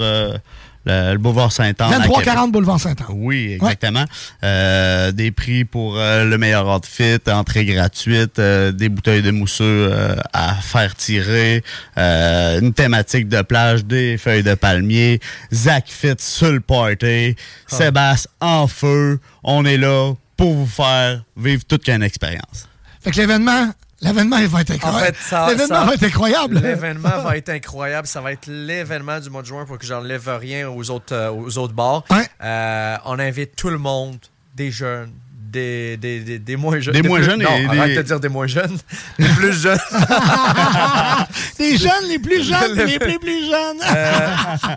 le, 0.86 1.12
le 1.12 1.18
boulevard 1.18 1.50
Saint-Anne. 1.52 1.74
à 1.92 1.94
Québec. 1.94 2.08
2340 2.08 2.52
Boulevard 2.52 2.80
Saint-Anne. 2.80 3.06
Oui, 3.10 3.52
exactement. 3.54 4.04
Euh, 4.42 5.12
des 5.12 5.30
prix 5.30 5.64
pour 5.64 5.98
euh, 5.98 6.24
le 6.24 6.38
meilleur 6.38 6.68
outfit, 6.74 7.18
entrée 7.26 7.64
gratuite, 7.64 8.38
euh, 8.38 8.72
des 8.72 8.88
bouteilles 8.88 9.22
de 9.22 9.30
mousseux 9.30 9.88
euh, 9.92 10.16
à 10.32 10.54
faire 10.54 10.94
tirer, 10.94 11.62
euh, 11.98 12.60
une 12.60 12.72
thématique 12.74 13.28
de 13.28 13.42
plage, 13.42 13.84
des 13.84 14.18
feuilles 14.18 14.42
de 14.42 14.54
palmier, 14.54 15.20
Zach 15.52 15.84
Fit 15.88 16.14
sur 16.18 16.52
le 16.52 16.60
party, 16.60 17.34
Ah. 17.70 17.76
Sébastien 17.76 18.30
en 18.40 18.66
feu. 18.66 19.20
On 19.42 19.64
est 19.64 19.76
là 19.78 20.12
pour 20.36 20.52
vous 20.54 20.66
faire 20.66 21.22
vivre 21.36 21.64
toute 21.64 21.88
une 21.88 22.02
expérience. 22.02 22.68
Fait 23.02 23.10
que 23.10 23.16
l'événement, 23.16 23.68
l'événement, 24.04 24.36
va 24.46 24.60
être 24.60 24.70
En 24.70 24.74
incroyable. 24.74 25.06
fait, 25.16 25.16
ça, 25.22 25.46
l'événement 25.48 25.74
ça- 25.74 25.84
va 25.84 25.94
être 25.94 26.02
incroyable. 26.04 26.58
L'événement 26.60 27.18
va 27.22 27.36
être 27.36 27.48
incroyable. 27.48 28.06
Ça 28.06 28.20
va 28.20 28.32
être 28.32 28.46
l'événement 28.46 29.18
du 29.20 29.30
mois 29.30 29.42
de 29.42 29.46
juin 29.46 29.64
pour 29.64 29.78
que 29.78 29.86
j'enlève 29.86 30.28
rien 30.40 30.68
aux 30.68 30.90
autres, 30.90 31.14
euh, 31.14 31.30
aux 31.30 31.58
autres 31.58 31.74
bars. 31.74 32.04
Euh, 32.42 32.96
on 33.04 33.18
invite 33.18 33.56
tout 33.56 33.70
le 33.70 33.78
monde, 33.78 34.18
des 34.54 34.70
jeunes, 34.70 35.12
des, 35.54 35.96
des, 35.96 36.20
des, 36.20 36.38
des 36.38 36.56
moins 36.56 36.78
jeunes. 36.80 36.94
Des 36.94 37.02
moins 37.02 37.18
plus- 37.18 37.26
jeunes 37.30 37.42
non, 37.42 37.48
et 37.48 37.66
arrête 37.78 37.90
des- 37.90 37.96
de 37.96 38.02
dire 38.02 38.20
des 38.20 38.28
moins 38.28 38.46
jeunes. 38.46 38.76
Des 39.18 39.28
plus 39.28 39.52
jeunes. 39.52 39.78
Des 41.58 41.76
jeunes, 41.76 42.08
les 42.08 42.18
plus 42.18 42.42
jeunes, 42.44 42.74
Le- 42.76 42.84
les 42.84 42.98
plus, 42.98 43.18
plus 43.18 43.46
jeunes. 43.46 43.80
Euh, 43.94 44.28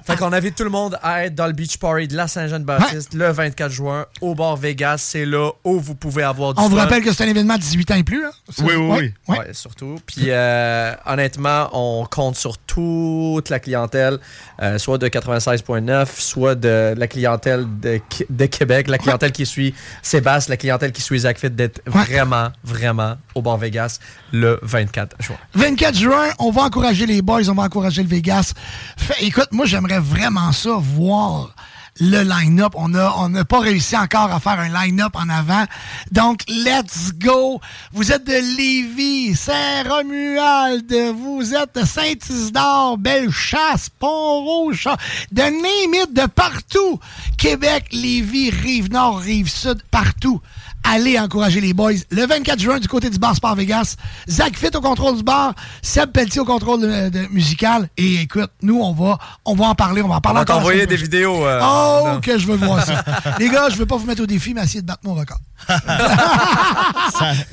fait 0.05 0.15
qu'on 0.17 0.31
invite 0.33 0.55
tout 0.55 0.63
le 0.63 0.69
monde 0.69 0.97
à 1.01 1.25
être 1.25 1.33
dans 1.35 1.47
le 1.47 1.53
Beach 1.53 1.77
Party 1.77 2.07
de 2.07 2.15
la 2.15 2.27
Saint-Jean-Baptiste 2.27 3.13
le 3.13 3.31
24 3.31 3.71
juin 3.71 4.05
au 4.21 4.35
bar 4.35 4.55
Vegas. 4.55 4.97
C'est 4.99 5.25
là 5.25 5.51
où 5.63 5.79
vous 5.79 5.95
pouvez 5.95 6.23
avoir 6.23 6.53
du 6.53 6.61
On 6.61 6.67
vous 6.69 6.75
rappelle 6.75 7.03
que 7.03 7.11
c'est 7.13 7.23
un 7.23 7.27
événement 7.27 7.55
de 7.55 7.61
18 7.61 7.91
ans 7.91 7.95
et 7.95 8.03
plus. 8.03 8.21
Là. 8.23 8.29
Ça- 8.49 8.63
ouais, 8.63 8.75
ouais. 8.75 9.13
Ouais, 9.27 9.53
surtout. 9.53 9.95
Puis 10.05 10.25
euh, 10.27 10.93
honnêtement, 11.05 11.69
on 11.73 12.05
compte 12.05 12.35
sur 12.35 12.57
toute 12.59 13.49
la 13.49 13.59
clientèle, 13.59 14.19
euh, 14.61 14.77
soit 14.77 14.97
de 14.97 15.07
96.9, 15.07 16.05
soit 16.19 16.55
de 16.55 16.93
la 16.95 17.07
clientèle 17.07 17.65
de, 17.81 17.99
de 18.29 18.45
Québec, 18.45 18.87
la 18.87 18.97
clientèle 18.97 19.31
qui 19.31 19.45
suit 19.45 19.73
Sébastien, 20.01 20.51
la 20.53 20.57
clientèle 20.57 20.66
qui 20.93 21.01
suit 21.01 21.19
Zach 21.19 21.39
Fit, 21.39 21.49
d'être 21.49 21.81
vraiment, 21.85 22.49
vraiment 22.63 23.15
au 23.35 23.41
bar 23.41 23.57
Vegas 23.57 23.99
le 24.31 24.59
24 24.61 25.15
juin. 25.21 25.37
24 25.53 25.95
juin, 25.97 26.27
on 26.39 26.51
va 26.51 26.63
encourager 26.63 27.05
les 27.05 27.21
boys, 27.21 27.49
on 27.49 27.53
va 27.53 27.63
encourager 27.63 28.01
le 28.03 28.09
Vegas. 28.09 28.53
Fait- 28.97 29.25
écoute, 29.25 29.49
moi, 29.51 29.65
j'aimerais 29.65 29.99
vraiment 29.99 30.51
ça, 30.51 30.71
voir 30.79 31.53
le 31.99 32.23
line-up. 32.23 32.73
On 32.75 32.89
n'a 32.89 33.17
on 33.17 33.29
n'a 33.29 33.45
pas 33.45 33.59
réussi 33.59 33.97
encore 33.97 34.31
à 34.31 34.39
faire 34.39 34.59
un 34.59 34.69
line-up 34.69 35.15
en 35.15 35.29
avant. 35.29 35.65
Donc, 36.11 36.41
let's 36.47 37.11
go! 37.15 37.59
Vous 37.93 38.11
êtes 38.11 38.25
de 38.25 38.57
Lévis, 38.57 39.35
Saint-Romuald, 39.35 40.93
vous 41.15 41.53
êtes 41.53 41.75
de 41.75 41.85
Saint-Isidore, 41.85 42.97
Bellechasse, 42.97 43.89
Pont-Rouge, 43.89 44.87
de 45.31 45.41
Némite, 45.41 46.13
de 46.13 46.25
partout. 46.27 46.99
Québec, 47.37 47.85
Lévis, 47.91 48.49
Rive-Nord, 48.49 49.19
Rive-Sud, 49.19 49.81
partout. 49.91 50.41
Allez 50.89 51.19
encourager 51.19 51.59
les 51.59 51.73
boys. 51.73 51.91
Le 52.11 52.25
24 52.25 52.59
juin, 52.59 52.79
du 52.79 52.87
côté 52.87 53.09
du 53.09 53.17
bar 53.19 53.35
Sport 53.35 53.55
Vegas, 53.55 53.95
Zach 54.29 54.55
Fit 54.55 54.69
au 54.75 54.81
contrôle 54.81 55.17
du 55.17 55.23
bar, 55.23 55.53
Seb 55.81 56.11
Pelletier 56.11 56.39
au 56.41 56.45
contrôle 56.45 56.81
de- 56.81 57.09
de- 57.09 57.27
musical. 57.29 57.89
Et 57.97 58.21
écoute, 58.21 58.51
nous, 58.61 58.79
on 58.79 58.93
va, 58.93 59.17
on 59.45 59.53
va 59.55 59.65
en 59.65 59.75
parler. 59.75 60.01
On 60.01 60.07
va 60.07 60.15
en 60.15 60.17
On 60.17 60.21
parler 60.21 60.39
va 60.39 60.45
t'envoyer 60.45 60.85
des 60.85 60.95
vidéos. 60.95 61.45
euh, 61.45 61.59
Oh, 61.61 62.03
non. 62.13 62.19
que 62.21 62.37
je 62.39 62.47
veux 62.47 62.55
voir 62.55 62.85
ça. 62.85 63.03
les 63.39 63.49
gars, 63.49 63.67
je 63.69 63.75
veux 63.75 63.85
pas 63.85 63.97
vous 63.97 64.05
mettre 64.05 64.23
au 64.23 64.27
défi, 64.27 64.53
mais 64.53 64.63
essayez 64.63 64.81
de 64.81 64.87
battre 64.87 65.01
mon 65.03 65.13
record. 65.15 65.39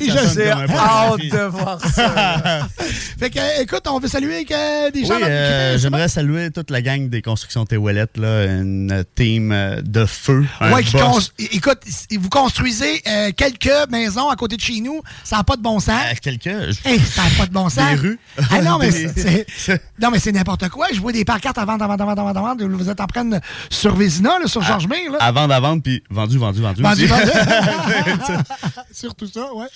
Et 0.01 0.11
ça 0.11 0.16
je 0.19 0.66
peu 0.66 0.73
hâte 0.78 1.20
de 1.20 1.44
voir 1.48 1.81
ça. 1.81 2.69
fait 3.19 3.31
que, 3.31 3.39
euh, 3.39 3.62
écoute, 3.62 3.82
on 3.89 3.98
veut 3.98 4.09
saluer 4.09 4.47
euh, 4.51 4.90
des 4.90 5.05
gens 5.06 5.15
Oui, 5.16 5.23
euh, 5.24 5.78
j'aimerais 5.78 6.09
saluer 6.09 6.51
toute 6.51 6.70
la 6.70 6.82
gang 6.82 7.09
des 7.09 7.23
constructions 7.23 7.65
Téouellette, 7.65 8.16
là, 8.19 8.44
une 8.44 9.05
team 9.15 9.52
euh, 9.52 9.81
de 9.82 10.05
feu. 10.05 10.44
un 10.61 10.73
Ouais, 10.73 10.82
qui 10.85 10.97
écoute, 11.39 11.81
vous 12.19 12.28
construisez 12.28 13.02
euh, 13.09 13.24
quelques 13.33 13.91
maisons 13.91 14.29
à 14.29 14.37
côté 14.37 14.57
de 14.57 14.61
chez 14.61 14.81
nous, 14.81 15.01
ça 15.23 15.37
n'a 15.37 15.45
pas 15.45 15.57
de 15.57 15.63
bon 15.63 15.81
sens. 15.81 16.01
quelques? 16.23 16.47
Hey, 16.85 16.99
ça 17.01 17.23
n'a 17.25 17.31
pas 17.39 17.47
de 17.47 17.53
bon 17.53 17.69
sens. 17.69 17.89
Des 17.91 17.97
rues? 17.97 18.19
Ah 18.51 18.61
non, 18.63 18.79
mais 18.79 18.91
Des- 18.91 19.47
c'est- 19.57 19.83
non, 20.01 20.11
mais 20.11 20.19
c'est 20.19 20.33
n'importe 20.33 20.69
quoi. 20.69 20.87
Je 20.93 21.01
vois 21.01 21.13
des 21.13 21.25
pancartes 21.25 21.59
à 21.59 21.65
vendre, 21.65 21.85
à 21.85 21.89
vendre, 21.89 22.03
à 22.03 22.15
vendre, 22.15 22.47
à. 22.47 22.55
Vous 22.67 22.89
êtes 22.91 23.01
en 23.01 23.07
train 23.07 23.25
de 23.25 23.39
sur 23.71 23.95
Vézina, 23.95 24.39
là, 24.39 24.47
sur 24.47 24.63
Georges 24.63 24.87
Mire, 24.89 25.13
là. 25.13 25.19
À 25.21 25.33
vendre, 25.33 25.55
à 25.55 25.61
vendre, 25.61 25.83
puis 25.83 26.03
vendu, 26.11 26.39
vendu, 26.39 26.61
vendu. 26.63 26.83
Vendu, 26.83 27.07
vendu. 27.07 27.31
Surtout 28.93 29.27
ça, 29.27 29.53
ouais. 29.55 29.67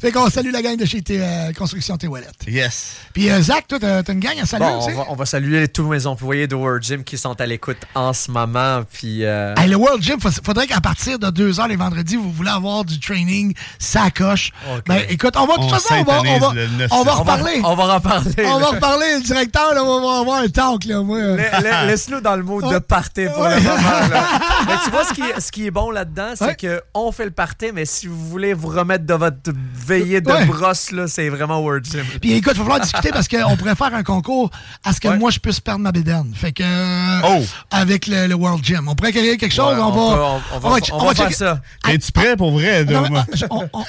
Fait 0.00 0.12
qu'on 0.12 0.28
salue 0.28 0.50
la 0.50 0.62
gang 0.62 0.76
de 0.76 0.84
chez 0.84 1.02
T- 1.02 1.20
euh, 1.20 1.52
Construction 1.52 1.96
Téouellette. 1.96 2.44
Yes. 2.46 2.94
Puis 3.12 3.30
euh, 3.30 3.40
Zach, 3.42 3.66
toi, 3.68 3.78
t'as 3.78 4.02
une 4.12 4.20
gang 4.20 4.38
à 4.40 4.46
saluer 4.46 4.66
Bon, 4.66 4.78
aussi? 4.78 4.88
on, 4.94 4.96
va, 4.98 5.04
on 5.10 5.14
va 5.16 5.26
saluer 5.26 5.68
tous 5.68 5.86
mes 5.88 6.06
employés 6.06 6.46
de 6.46 6.54
World 6.54 6.82
Gym 6.82 7.04
qui 7.04 7.18
sont 7.18 7.38
à 7.40 7.46
l'écoute 7.46 7.78
en 7.94 8.12
ce 8.12 8.30
moment. 8.30 8.82
Puis, 8.92 9.24
euh, 9.24 9.54
Hey, 9.56 9.68
le 9.68 9.76
World 9.76 10.02
Gym, 10.02 10.18
faudrait 10.20 10.66
qu'à 10.66 10.80
partir 10.80 11.18
de 11.18 11.30
2 11.30 11.60
heures 11.60 11.68
les 11.68 11.76
vendredis, 11.76 12.16
vous 12.16 12.32
voulez 12.32 12.50
avoir 12.50 12.73
du 12.82 12.98
training, 12.98 13.54
ça 13.78 14.10
coche. 14.10 14.50
Ben, 14.86 15.02
écoute, 15.08 15.34
on 15.36 15.46
va, 15.46 15.56
de 15.56 15.62
toute 15.62 15.70
On 15.70 15.74
façon, 15.74 15.94
on 16.00 16.02
va, 16.04 16.18
on 16.18 16.22
va, 16.22 16.30
s'intonise 16.48 16.54
le 16.72 16.78
9 16.78 16.88
on 16.92 16.96
va 16.96 17.00
On 17.00 17.04
va- 17.04 17.12
reparler. 17.34 17.60
on 17.64 17.74
va 17.74 17.94
reparler, 17.94 18.46
On 18.46 18.58
va 18.58 18.66
reparler. 18.68 19.06
Le 19.18 19.22
directeur, 19.22 19.74
là, 19.74 19.84
on 19.84 20.00
va 20.00 20.20
avoir 20.20 20.38
un 20.40 20.48
talk, 20.48 20.84
là, 20.86 21.00
moi. 21.02 21.18
La- 21.20 21.60
la- 21.60 21.84
Laisse-nous 21.86 22.20
dans 22.20 22.34
le 22.36 22.42
mode 22.42 22.72
de 22.72 22.78
party 22.78 23.26
pour 23.32 23.44
le 23.44 23.56
moment. 23.60 24.08
là. 24.10 24.24
Mais 24.66 24.74
tu 24.84 24.90
vois, 24.90 25.04
ce 25.04 25.12
qui, 25.14 25.20
est- 25.22 25.40
ce 25.40 25.52
qui 25.52 25.66
est 25.66 25.70
bon 25.70 25.90
là-dedans, 25.90 26.32
c'est 26.36 26.56
que 26.56 26.82
on 26.94 27.12
fait 27.12 27.24
le 27.26 27.30
party, 27.30 27.66
mais 27.74 27.84
si 27.84 28.06
vous 28.06 28.28
voulez 28.28 28.54
vous 28.54 28.68
remettre 28.68 29.04
de 29.04 29.14
votre 29.14 29.36
veillée 29.74 30.20
de 30.20 30.30
Ouais. 30.30 30.46
brosse, 30.46 30.90
là, 30.90 31.06
c'est 31.06 31.28
vraiment 31.28 31.60
World 31.60 31.84
Gym. 31.84 32.04
Puis 32.20 32.32
écoute, 32.32 32.52
il 32.54 32.58
va 32.58 32.64
falloir 32.64 32.80
discuter 32.80 33.10
parce 33.10 33.28
qu'on 33.28 33.56
pourrait 33.56 33.74
faire 33.74 33.94
un 33.94 34.02
concours 34.02 34.50
à 34.84 34.92
ce 34.92 35.00
que 35.00 35.08
moi 35.08 35.30
je 35.30 35.38
puisse 35.38 35.60
perdre 35.60 35.80
ma 35.80 35.92
bédaine. 35.92 36.32
Fait 36.34 36.52
que. 36.52 36.62
euh, 36.64 37.40
Avec 37.70 38.06
le, 38.06 38.26
le 38.26 38.34
World 38.34 38.64
Gym. 38.64 38.88
On 38.88 38.94
pourrait 38.94 39.12
créer 39.12 39.36
quelque 39.36 39.52
chose. 39.54 39.74
Ouais, 39.76 39.80
on, 39.82 39.88
on 39.88 39.90
va. 40.10 40.16
peut- 40.16 40.22
on- 40.22 40.56
on 40.56 40.58
va- 40.58 40.78
on 40.92 41.04
va 41.06 41.14
faire 41.14 41.26
checker- 41.28 41.34
ça. 41.34 41.60
Es-tu 41.88 42.12
prêt 42.12 42.36
pour 42.36 42.52
vrai, 42.52 42.63
Non, 42.84 43.02
Dom? 43.02 43.08
mais, 43.32 43.46
on- 43.50 43.68
on- 43.72 43.84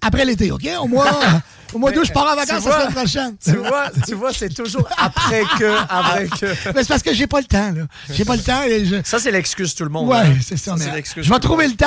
après 0.00 0.24
l'été, 0.24 0.50
OK? 0.52 0.66
Au 0.80 0.86
mois, 0.88 1.06
au 1.72 1.78
mois 1.78 1.92
d'août, 1.92 2.04
je 2.06 2.12
pars 2.12 2.32
en 2.32 2.36
vacances 2.36 2.60
vois- 2.62 2.72
la 2.72 2.80
semaine 2.80 2.94
prochaine. 2.94 3.36
Tu 3.42 3.56
vois, 3.56 3.90
tu 4.06 4.14
vois 4.14 4.32
c'est 4.32 4.48
toujours 4.54 4.88
après 4.98 5.42
que, 5.58 5.76
après 5.88 6.26
que. 6.28 6.46
Mais 6.74 6.82
c'est 6.82 6.88
parce 6.88 7.02
que 7.02 7.14
j'ai 7.14 7.26
pas 7.26 7.38
le 7.40 7.46
temps, 7.46 7.70
là. 7.72 7.82
J'ai 8.12 8.24
pas 8.24 8.36
le 8.36 8.42
temps 8.42 8.62
et 8.62 8.84
je. 8.84 8.96
Ça, 9.04 9.18
c'est 9.18 9.30
l'excuse 9.30 9.74
tout 9.74 9.84
le 9.84 9.90
monde. 9.90 10.08
Ouais, 10.08 10.18
hein. 10.18 10.34
c'est 10.42 10.56
ça. 10.56 10.74
mais 10.76 11.02
je 11.16 11.32
vais 11.32 11.38
trouver 11.40 11.66
le 11.68 11.74
temps. 11.74 11.86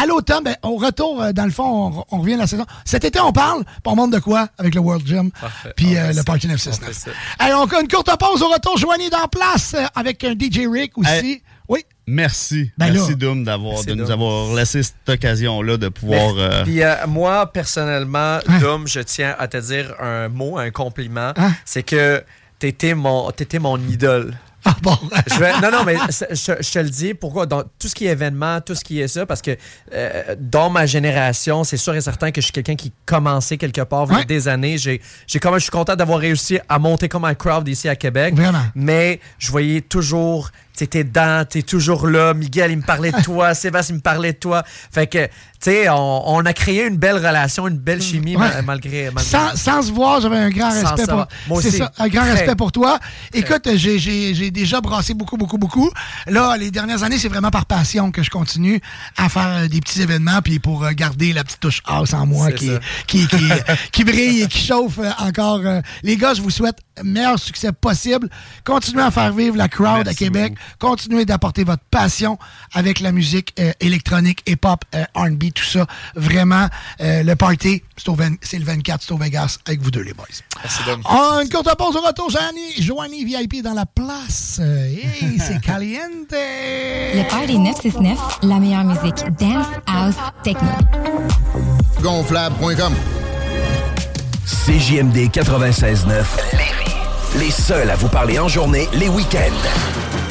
À 0.00 0.06
l'automne, 0.06 0.44
ben, 0.44 0.56
au 0.62 0.76
retour, 0.76 1.22
euh, 1.22 1.32
dans 1.32 1.44
le 1.44 1.50
fond, 1.50 2.04
on, 2.10 2.16
on 2.16 2.20
revient 2.20 2.34
à 2.34 2.38
la 2.38 2.46
saison. 2.46 2.66
Cet 2.84 3.04
été, 3.04 3.18
on 3.20 3.32
parle, 3.32 3.64
puis 3.64 3.80
on 3.86 3.96
monte 3.96 4.12
de 4.12 4.18
quoi 4.18 4.48
avec 4.58 4.74
le 4.74 4.80
World 4.80 5.06
Gym, 5.06 5.30
puis 5.76 5.88
On 5.92 5.96
euh, 5.96 6.08
le 6.08 6.12
ça. 6.14 6.24
Party 6.24 6.46
On 6.46 6.52
969. 6.52 6.92
fait 6.94 7.10
ça. 7.10 7.16
Allez, 7.38 7.54
on 7.54 7.64
a 7.64 7.80
une 7.80 7.88
courte 7.88 8.10
pause 8.18 8.42
au 8.42 8.48
retour. 8.48 8.76
Joignez 8.78 9.10
dans 9.10 9.26
place 9.28 9.74
euh, 9.74 9.84
avec 9.94 10.22
un 10.24 10.32
DJ 10.32 10.66
Rick 10.70 10.96
aussi. 10.98 11.08
Hey. 11.10 11.42
Oui. 11.68 11.84
Merci. 12.06 12.70
Ben 12.78 12.92
Merci. 12.92 13.16
Doom, 13.16 13.42
d'avoir, 13.44 13.82
de 13.84 13.94
nous 13.94 14.04
Doom. 14.04 14.12
avoir 14.12 14.54
laissé 14.54 14.82
cette 14.82 15.08
occasion-là 15.08 15.76
de 15.76 15.88
pouvoir. 15.88 16.34
Mais- 16.34 16.40
euh, 16.42 16.62
Puis 16.64 16.82
euh, 16.82 16.94
moi, 17.08 17.50
personnellement, 17.52 18.38
Dom, 18.60 18.86
je 18.86 19.00
tiens 19.00 19.34
à 19.38 19.48
te 19.48 19.56
dire 19.56 19.94
un 20.00 20.28
mot, 20.28 20.56
un 20.58 20.70
compliment. 20.70 21.32
Hein? 21.36 21.52
C'est 21.64 21.82
que 21.82 22.22
t'étais 22.58 22.94
mon, 22.94 23.30
t'étais 23.32 23.58
mon 23.58 23.76
idole. 23.78 24.34
Je 25.32 25.38
vais- 25.38 25.52
non, 25.60 25.70
non, 25.70 25.84
mais 25.84 25.94
je, 26.10 26.24
je 26.60 26.72
te 26.72 26.78
le 26.80 26.90
dis, 26.90 27.14
pourquoi? 27.14 27.46
Dans 27.46 27.62
tout 27.62 27.86
ce 27.86 27.94
qui 27.94 28.06
est 28.06 28.10
événement, 28.10 28.60
tout 28.60 28.74
ce 28.74 28.82
qui 28.82 29.00
est 29.00 29.06
ça, 29.06 29.24
parce 29.24 29.40
que 29.40 29.56
euh, 29.92 30.34
dans 30.40 30.70
ma 30.70 30.86
génération, 30.86 31.62
c'est 31.62 31.76
sûr 31.76 31.94
et 31.94 32.00
certain 32.00 32.32
que 32.32 32.40
je 32.40 32.46
suis 32.46 32.52
quelqu'un 32.52 32.74
qui 32.74 32.90
commençait 33.04 33.58
quelque 33.58 33.82
part 33.82 34.08
il 34.10 34.18
y 34.18 34.20
a 34.22 34.24
des 34.24 34.48
années. 34.48 34.76
J'ai, 34.76 35.00
j'ai 35.28 35.38
quand 35.38 35.50
même, 35.50 35.60
je 35.60 35.64
suis 35.64 35.70
content 35.70 35.94
d'avoir 35.94 36.18
réussi 36.18 36.58
à 36.68 36.80
monter 36.80 37.08
comme 37.08 37.24
un 37.24 37.34
crowd 37.36 37.68
ici 37.68 37.88
à 37.88 37.94
Québec. 37.94 38.34
Vraiment. 38.34 38.64
Mais 38.74 39.20
je 39.38 39.52
voyais 39.52 39.82
toujours, 39.82 40.50
t'es 40.84 41.04
dedans, 41.04 41.44
t'es 41.48 41.62
toujours 41.62 42.06
là. 42.06 42.34
Miguel, 42.34 42.72
il 42.72 42.76
me 42.78 42.82
parlait 42.82 43.12
de 43.12 43.22
toi. 43.22 43.54
Sébastien, 43.54 43.94
il 43.94 43.98
me 43.98 44.02
parlait 44.02 44.32
de 44.34 44.38
toi. 44.38 44.62
Fait 44.92 45.06
que, 45.06 45.26
tu 45.26 45.30
sais, 45.60 45.88
on, 45.88 46.28
on 46.36 46.44
a 46.44 46.52
créé 46.52 46.84
une 46.86 46.96
belle 46.96 47.16
relation, 47.16 47.66
une 47.68 47.78
belle 47.78 48.02
chimie 48.02 48.36
Ouais. 48.36 48.48
ma- 48.56 48.62
malgré, 48.62 49.04
malgré. 49.10 49.24
Sans, 49.24 49.56
sans 49.56 49.82
se 49.82 49.92
voir, 49.92 50.20
j'avais 50.20 50.36
un 50.36 50.50
grand 50.50 50.70
Sans 50.70 50.90
respect 50.94 51.06
pour. 51.06 51.26
Moi 51.48 51.62
C'est 51.62 51.68
aussi. 51.68 51.76
ça, 51.78 51.92
un 51.98 52.08
grand 52.08 52.22
Très. 52.22 52.32
respect 52.32 52.56
pour 52.56 52.72
toi. 52.72 52.98
Écoute, 53.32 53.68
j'ai- 53.76 54.50
déjà 54.50 54.80
brassé 54.80 55.14
beaucoup, 55.14 55.36
beaucoup, 55.38 55.56
beaucoup. 55.58 55.90
Là, 56.26 56.56
les 56.58 56.70
dernières 56.70 57.02
années, 57.02 57.18
c'est 57.18 57.28
vraiment 57.28 57.50
par 57.50 57.64
passion 57.66 58.10
que 58.10 58.22
je 58.22 58.30
continue 58.30 58.80
à 59.16 59.28
faire 59.28 59.46
euh, 59.62 59.68
des 59.68 59.80
petits 59.80 60.02
événements, 60.02 60.40
puis 60.42 60.58
pour 60.58 60.84
euh, 60.84 60.90
garder 60.92 61.32
la 61.32 61.44
petite 61.44 61.60
touche 61.60 61.82
house 61.86 62.12
en 62.12 62.26
moi 62.26 62.52
qui, 62.52 62.70
qui, 63.06 63.26
qui, 63.26 63.36
qui 63.92 64.04
brille 64.04 64.42
et 64.42 64.46
qui 64.48 64.58
chauffe 64.66 64.98
euh, 64.98 65.10
encore. 65.18 65.60
Les 66.02 66.16
gars, 66.16 66.34
je 66.34 66.42
vous 66.42 66.50
souhaite 66.50 66.78
meilleur 67.02 67.38
succès 67.38 67.72
possible. 67.72 68.28
Continuez 68.64 69.02
à 69.02 69.10
faire 69.10 69.32
vivre 69.32 69.56
la 69.56 69.68
crowd 69.68 70.06
à 70.08 70.14
Québec. 70.14 70.54
Continuez 70.78 71.24
d'apporter 71.24 71.64
votre 71.64 71.82
passion 71.90 72.38
avec 72.72 73.00
la 73.00 73.12
musique 73.12 73.54
euh, 73.58 73.72
électronique, 73.80 74.42
hip-hop, 74.46 74.84
euh, 74.94 75.04
R&B, 75.14 75.52
tout 75.54 75.64
ça. 75.64 75.86
Vraiment, 76.14 76.68
euh, 77.00 77.22
le 77.22 77.36
party, 77.36 77.82
c'est 77.96 78.08
au 78.08 78.14
20 78.14 78.36
c'est 78.42 78.58
le 78.58 78.64
24, 78.64 79.02
c'est 79.02 79.12
au 79.12 79.16
Vegas, 79.16 79.58
avec 79.66 79.80
vous 79.80 79.90
deux, 79.90 80.02
les 80.02 80.12
boys. 80.12 80.26
Merci, 80.62 80.82
Dom. 80.86 81.00
En 81.04 81.40
une 81.40 81.48
courte 81.48 81.74
pause 81.76 81.96
au 81.96 82.00
retour, 82.00 82.30
Joanie. 82.30 82.80
Joanie 82.80 83.24
VIP 83.24 83.62
dans 83.62 83.74
la 83.74 83.86
place. 83.86 84.60
Hey, 84.60 85.38
c'est 85.38 85.60
caliente. 85.60 86.32
Le 86.32 87.28
Party 87.28 87.58
969, 87.58 88.38
la 88.42 88.58
meilleure 88.58 88.84
musique 88.84 89.24
dance, 89.38 89.66
house, 89.86 90.16
techno. 90.42 90.68
Gonflable.com. 92.02 92.94
CJMD 94.66 95.30
96.9 95.30 96.24
Lévis. 96.52 96.86
Les 97.38 97.50
seuls 97.50 97.90
à 97.90 97.96
vous 97.96 98.08
parler 98.08 98.38
en 98.38 98.48
journée, 98.48 98.88
les 98.94 99.08
week-ends. 99.08 100.25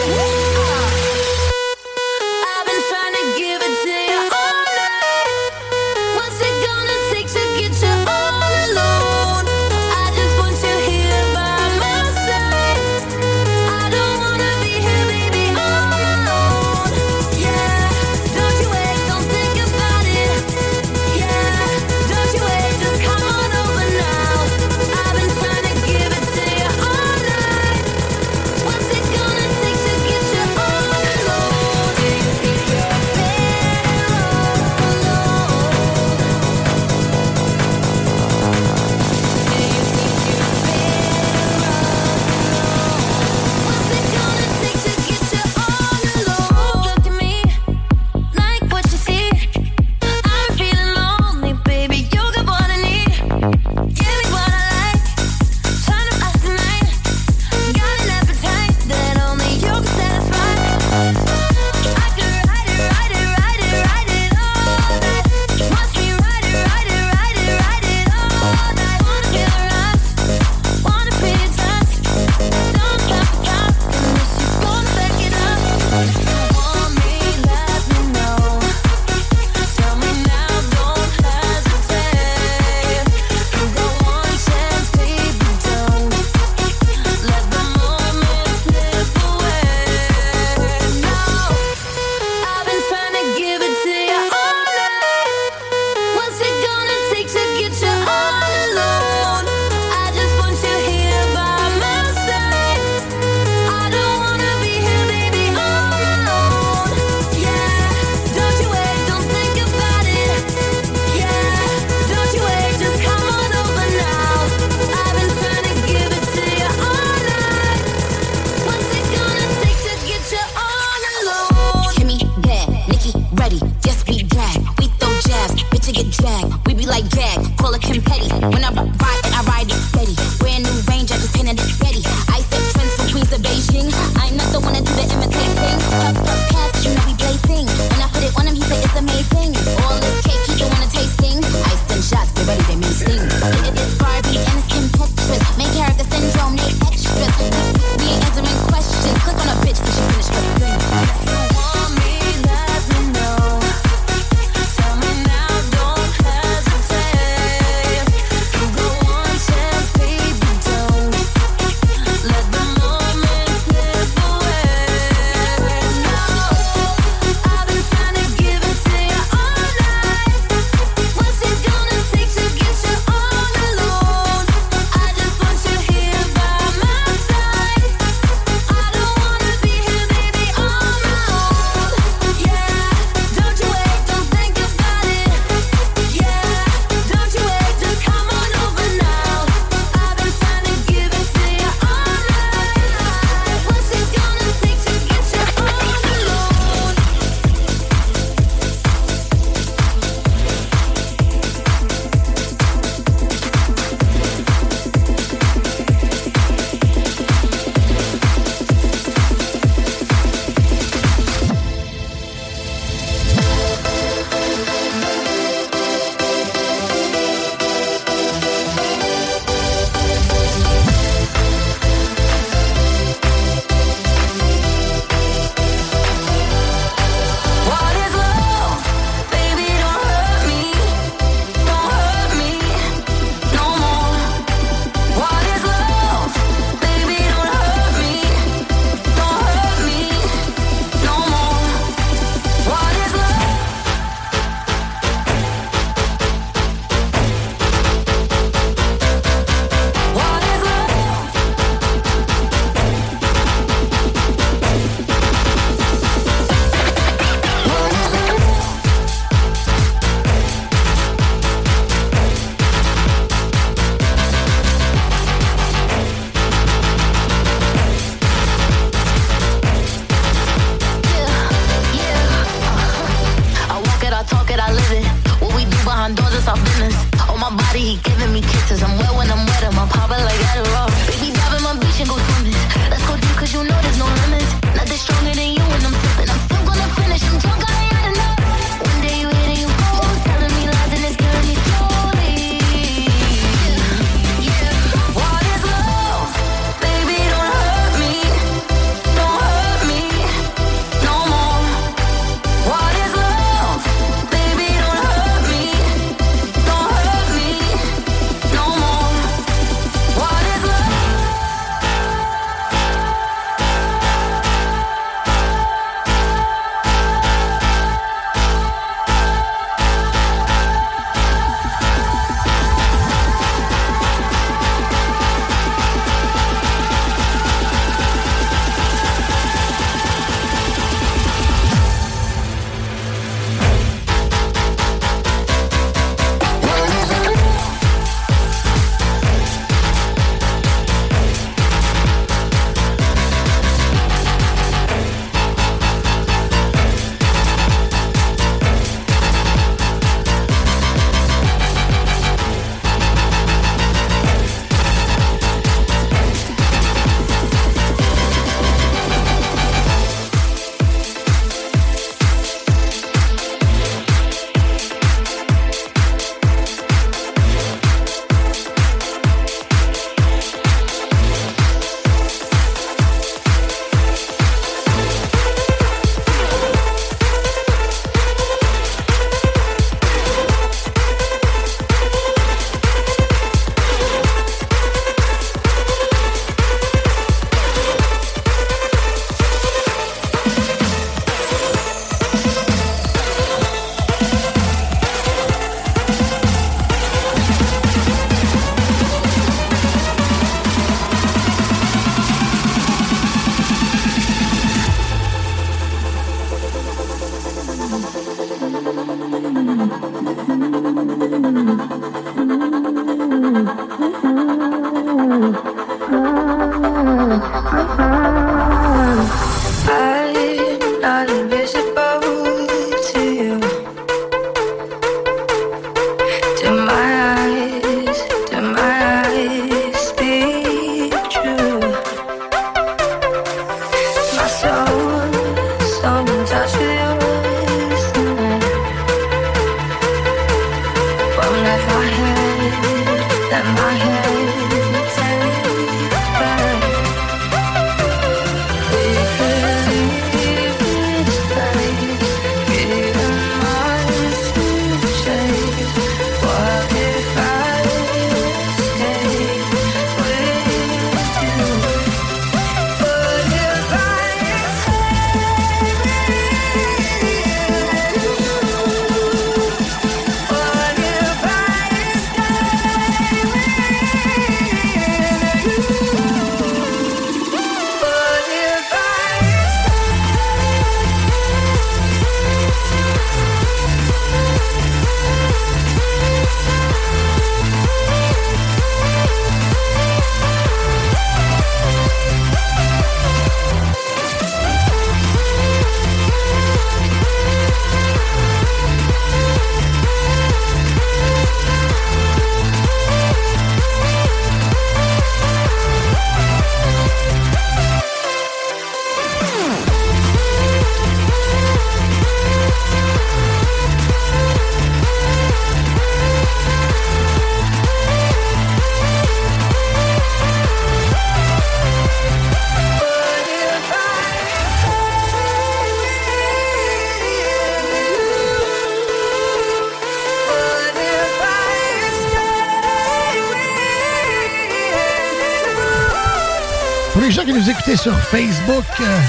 sur 538.04 538.20
Facebook, 538.20 538.84
euh, 539.00 539.20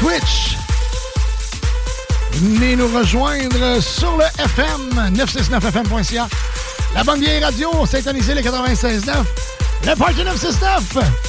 Twitch. 0.00 0.56
Venez 2.32 2.74
nous 2.74 2.88
rejoindre 2.88 3.80
sur 3.80 4.16
le 4.16 4.24
FM, 4.42 5.12
969fm.ca. 5.14 6.26
La 6.92 7.04
bonne 7.04 7.20
vieille 7.20 7.44
radio, 7.44 7.70
synthonisez 7.86 8.34
les 8.34 8.42
96.9. 8.42 9.12
Le 9.86 9.94
Parti 9.94 10.24
969! 10.24 11.25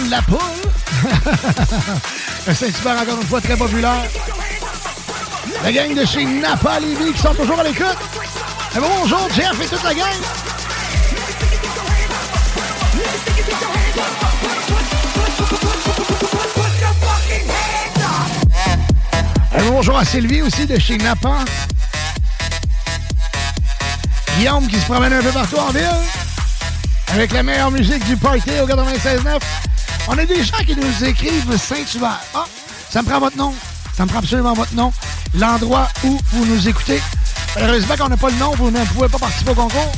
La 0.00 0.22
poule. 0.22 0.38
Le 2.46 2.54
Saint-Hubert, 2.54 3.00
encore 3.02 3.20
une 3.20 3.26
fois, 3.26 3.40
très 3.40 3.56
populaire. 3.56 4.04
La 5.62 5.72
gang 5.72 5.94
de 5.94 6.04
chez 6.04 6.24
Napa 6.24 6.80
Lévis 6.80 7.12
qui 7.12 7.20
sont 7.20 7.34
toujours 7.34 7.60
à 7.60 7.64
l'écoute. 7.64 7.98
Bonjour, 8.74 9.28
Jeff 9.34 9.52
et 9.62 9.66
toute 9.66 9.84
la 9.84 9.94
gang. 9.94 10.06
Bonjour 19.68 19.98
à 19.98 20.04
Sylvie 20.04 20.42
aussi 20.42 20.66
de 20.66 20.78
chez 20.78 20.96
Napa. 20.96 21.44
Guillaume 24.38 24.66
qui 24.66 24.76
se 24.76 24.86
promène 24.86 25.12
un 25.12 25.22
peu 25.22 25.30
partout 25.30 25.56
en 25.56 25.70
ville. 25.70 25.88
Avec 27.12 27.32
la 27.32 27.42
meilleure 27.42 27.70
musique 27.70 28.04
du 28.06 28.16
party 28.16 28.50
au 28.62 28.66
96.9. 28.66 29.38
On 30.08 30.18
a 30.18 30.26
des 30.26 30.42
gens 30.42 30.58
qui 30.66 30.74
nous 30.74 31.04
écrivent 31.04 31.56
Saint-Hubert. 31.56 32.20
Ah, 32.34 32.44
ça 32.90 33.02
me 33.02 33.08
prend 33.08 33.20
votre 33.20 33.36
nom. 33.36 33.54
Ça 33.96 34.04
me 34.04 34.08
prend 34.08 34.18
absolument 34.18 34.52
votre 34.52 34.74
nom. 34.74 34.92
L'endroit 35.34 35.88
où 36.04 36.18
vous 36.32 36.44
nous 36.44 36.68
écoutez. 36.68 37.00
Malheureusement 37.54 37.96
qu'on 37.96 38.08
n'a 38.08 38.16
pas 38.16 38.30
le 38.30 38.36
nom, 38.36 38.52
vous 38.56 38.70
ne 38.70 38.84
pouvez 38.86 39.08
pas 39.08 39.18
participer 39.18 39.52
au 39.52 39.54
concours. 39.54 39.92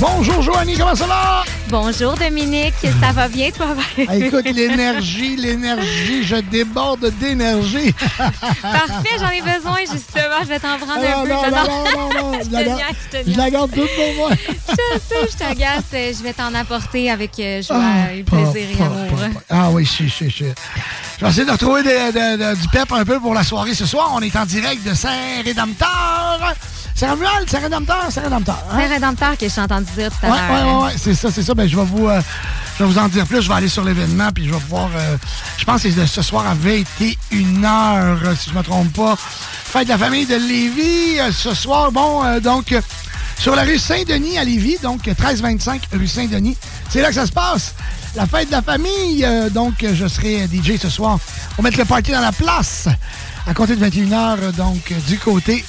Bonjour 0.00 0.42
Joanie, 0.42 0.76
comment 0.78 0.94
ça 0.94 1.06
va? 1.06 1.42
Bonjour 1.68 2.14
Dominique, 2.14 2.74
ça 3.00 3.10
va 3.12 3.26
bien 3.28 3.50
toi? 3.50 3.74
Ah, 4.06 4.16
écoute, 4.16 4.44
l'énergie, 4.44 5.36
l'énergie, 5.36 6.22
je 6.24 6.36
déborde 6.36 7.10
d'énergie. 7.18 7.92
Parfait, 8.62 9.16
j'en 9.18 9.30
ai 9.30 9.40
besoin 9.42 9.78
justement, 9.80 10.38
je 10.42 10.48
vais 10.48 10.60
t'en 10.60 10.76
prendre 10.78 11.00
Ah, 11.04 11.18
un 11.20 11.22
peu. 11.24 11.28
non, 11.28 11.42
Non, 11.42 11.50
non, 11.50 11.50
non. 11.50 11.84
non, 11.84 12.08
non, 12.22 12.32
non, 12.32 12.38
je 12.44 12.50
la 12.52 12.62
garde- 12.64 12.80
je 13.26 13.36
la 13.36 13.50
garde 13.50 13.70
toute 13.72 13.90
pour 13.96 14.14
moi. 14.16 14.30
Je 14.36 14.98
sais, 15.00 15.28
je 15.32 15.36
t'agace, 15.36 15.84
je 15.92 16.22
vais 16.22 16.32
t'en 16.32 16.54
apporter 16.54 17.10
avec 17.10 17.32
euh, 17.40 17.60
joie 17.62 17.80
Ah, 17.80 18.12
et 18.14 18.22
pas- 18.22 18.36
plaisir 18.36 18.68
et 18.78 18.82
amour. 18.82 19.18
pas- 19.34 19.40
Ah 19.50 19.70
oui, 19.70 19.84
je, 19.84 20.04
je, 20.04 20.30
je. 20.30 20.44
Je 21.18 21.24
vais 21.24 21.30
essayer 21.30 21.44
de 21.44 21.50
retrouver 21.50 21.82
des- 21.82 22.12
de- 22.12 22.36
de- 22.36 22.60
du 22.60 22.68
pep 22.68 22.92
un 22.92 23.04
peu 23.04 23.18
pour 23.18 23.34
la 23.34 23.42
soirée 23.42 23.74
ce 23.74 23.84
soir. 23.84 24.12
On 24.14 24.20
est 24.20 24.36
en 24.36 24.46
direct 24.46 24.84
de 24.84 24.94
Saint-Rédempteur. 26.98 27.30
Saint-Romuald, 27.30 27.50
Saint-Rédempteur, 27.50 28.12
Saint-Rédempteur. 28.12 28.64
hein? 28.70 28.76
C'est 28.78 28.86
rédempteur 28.86 29.38
que 29.38 29.48
je 29.48 29.54
t'ai 29.54 29.60
entendu 29.60 29.86
dire 29.96 30.10
tout 30.10 30.26
à 30.26 30.28
l'heure. 30.28 30.38
ouais, 30.50 30.72
ouais, 30.72 30.84
ouais, 30.86 30.92
c'est 30.96 31.14
ça, 31.14 31.28
c'est 31.32 31.42
ça. 31.42 31.54
Ben, 31.54 31.68
je 31.68 31.76
vais 31.76 31.84
vous, 31.84 32.08
euh, 32.08 32.20
je 32.78 32.84
vais 32.84 32.90
vous 32.90 32.98
en 32.98 33.08
dire 33.08 33.26
plus. 33.26 33.42
Je 33.42 33.48
vais 33.48 33.54
aller 33.54 33.68
sur 33.68 33.84
l'événement, 33.84 34.28
puis 34.34 34.46
je 34.46 34.50
vais 34.52 34.60
pouvoir. 34.60 34.88
euh, 34.96 35.16
je 35.56 35.64
pense 35.64 35.82
que 35.82 35.90
c'est 35.90 36.06
ce 36.06 36.22
soir 36.22 36.46
à 36.46 36.54
21h, 36.54 38.36
si 38.36 38.50
je 38.50 38.54
me 38.56 38.62
trompe 38.62 38.92
pas. 38.92 39.16
Fête 39.16 39.84
de 39.84 39.90
la 39.92 39.98
famille 39.98 40.26
de 40.26 40.34
Lévis. 40.36 41.20
euh, 41.20 41.30
ce 41.32 41.54
soir, 41.54 41.92
bon, 41.92 42.24
euh, 42.24 42.40
donc, 42.40 42.72
euh, 42.72 42.80
sur 43.38 43.54
la 43.54 43.62
rue 43.62 43.78
Saint-Denis 43.78 44.38
à 44.38 44.44
Lévis, 44.44 44.78
donc 44.82 45.06
1325 45.06 45.82
rue 45.92 46.08
Saint-Denis. 46.08 46.56
C'est 46.90 47.00
là 47.02 47.08
que 47.08 47.14
ça 47.14 47.26
se 47.26 47.32
passe. 47.32 47.74
La 48.16 48.26
fête 48.26 48.48
de 48.48 48.52
la 48.52 48.62
famille. 48.62 49.24
euh, 49.24 49.50
donc, 49.50 49.82
euh, 49.84 49.94
je 49.94 50.06
serai 50.08 50.48
DJ 50.52 50.78
ce 50.80 50.88
soir. 50.88 51.18
On 51.56 51.62
va 51.62 51.68
mettre 51.68 51.78
le 51.78 51.84
party 51.84 52.10
dans 52.12 52.20
la 52.20 52.32
place 52.32 52.88
à 53.46 53.54
compter 53.54 53.76
de 53.76 53.84
21h, 53.86 54.36
euh, 54.40 54.52
donc, 54.52 54.90
euh, 54.90 54.94
du 55.06 55.18
côté 55.18 55.64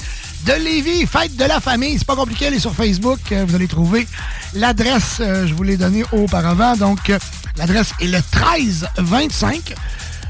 de 0.45 0.53
Lévis, 0.53 1.05
fête 1.05 1.35
de 1.35 1.45
la 1.45 1.59
famille. 1.59 1.97
C'est 1.97 2.07
pas 2.07 2.15
compliqué, 2.15 2.47
allez 2.47 2.59
sur 2.59 2.73
Facebook, 2.73 3.19
euh, 3.31 3.45
vous 3.47 3.55
allez 3.55 3.67
trouver 3.67 4.07
l'adresse, 4.53 5.17
euh, 5.19 5.45
je 5.47 5.53
vous 5.53 5.63
l'ai 5.63 5.77
donnée 5.77 6.03
auparavant. 6.11 6.75
Donc, 6.75 7.09
euh, 7.09 7.19
l'adresse 7.57 7.93
est 7.99 8.07
le 8.07 8.19
1325 8.33 9.73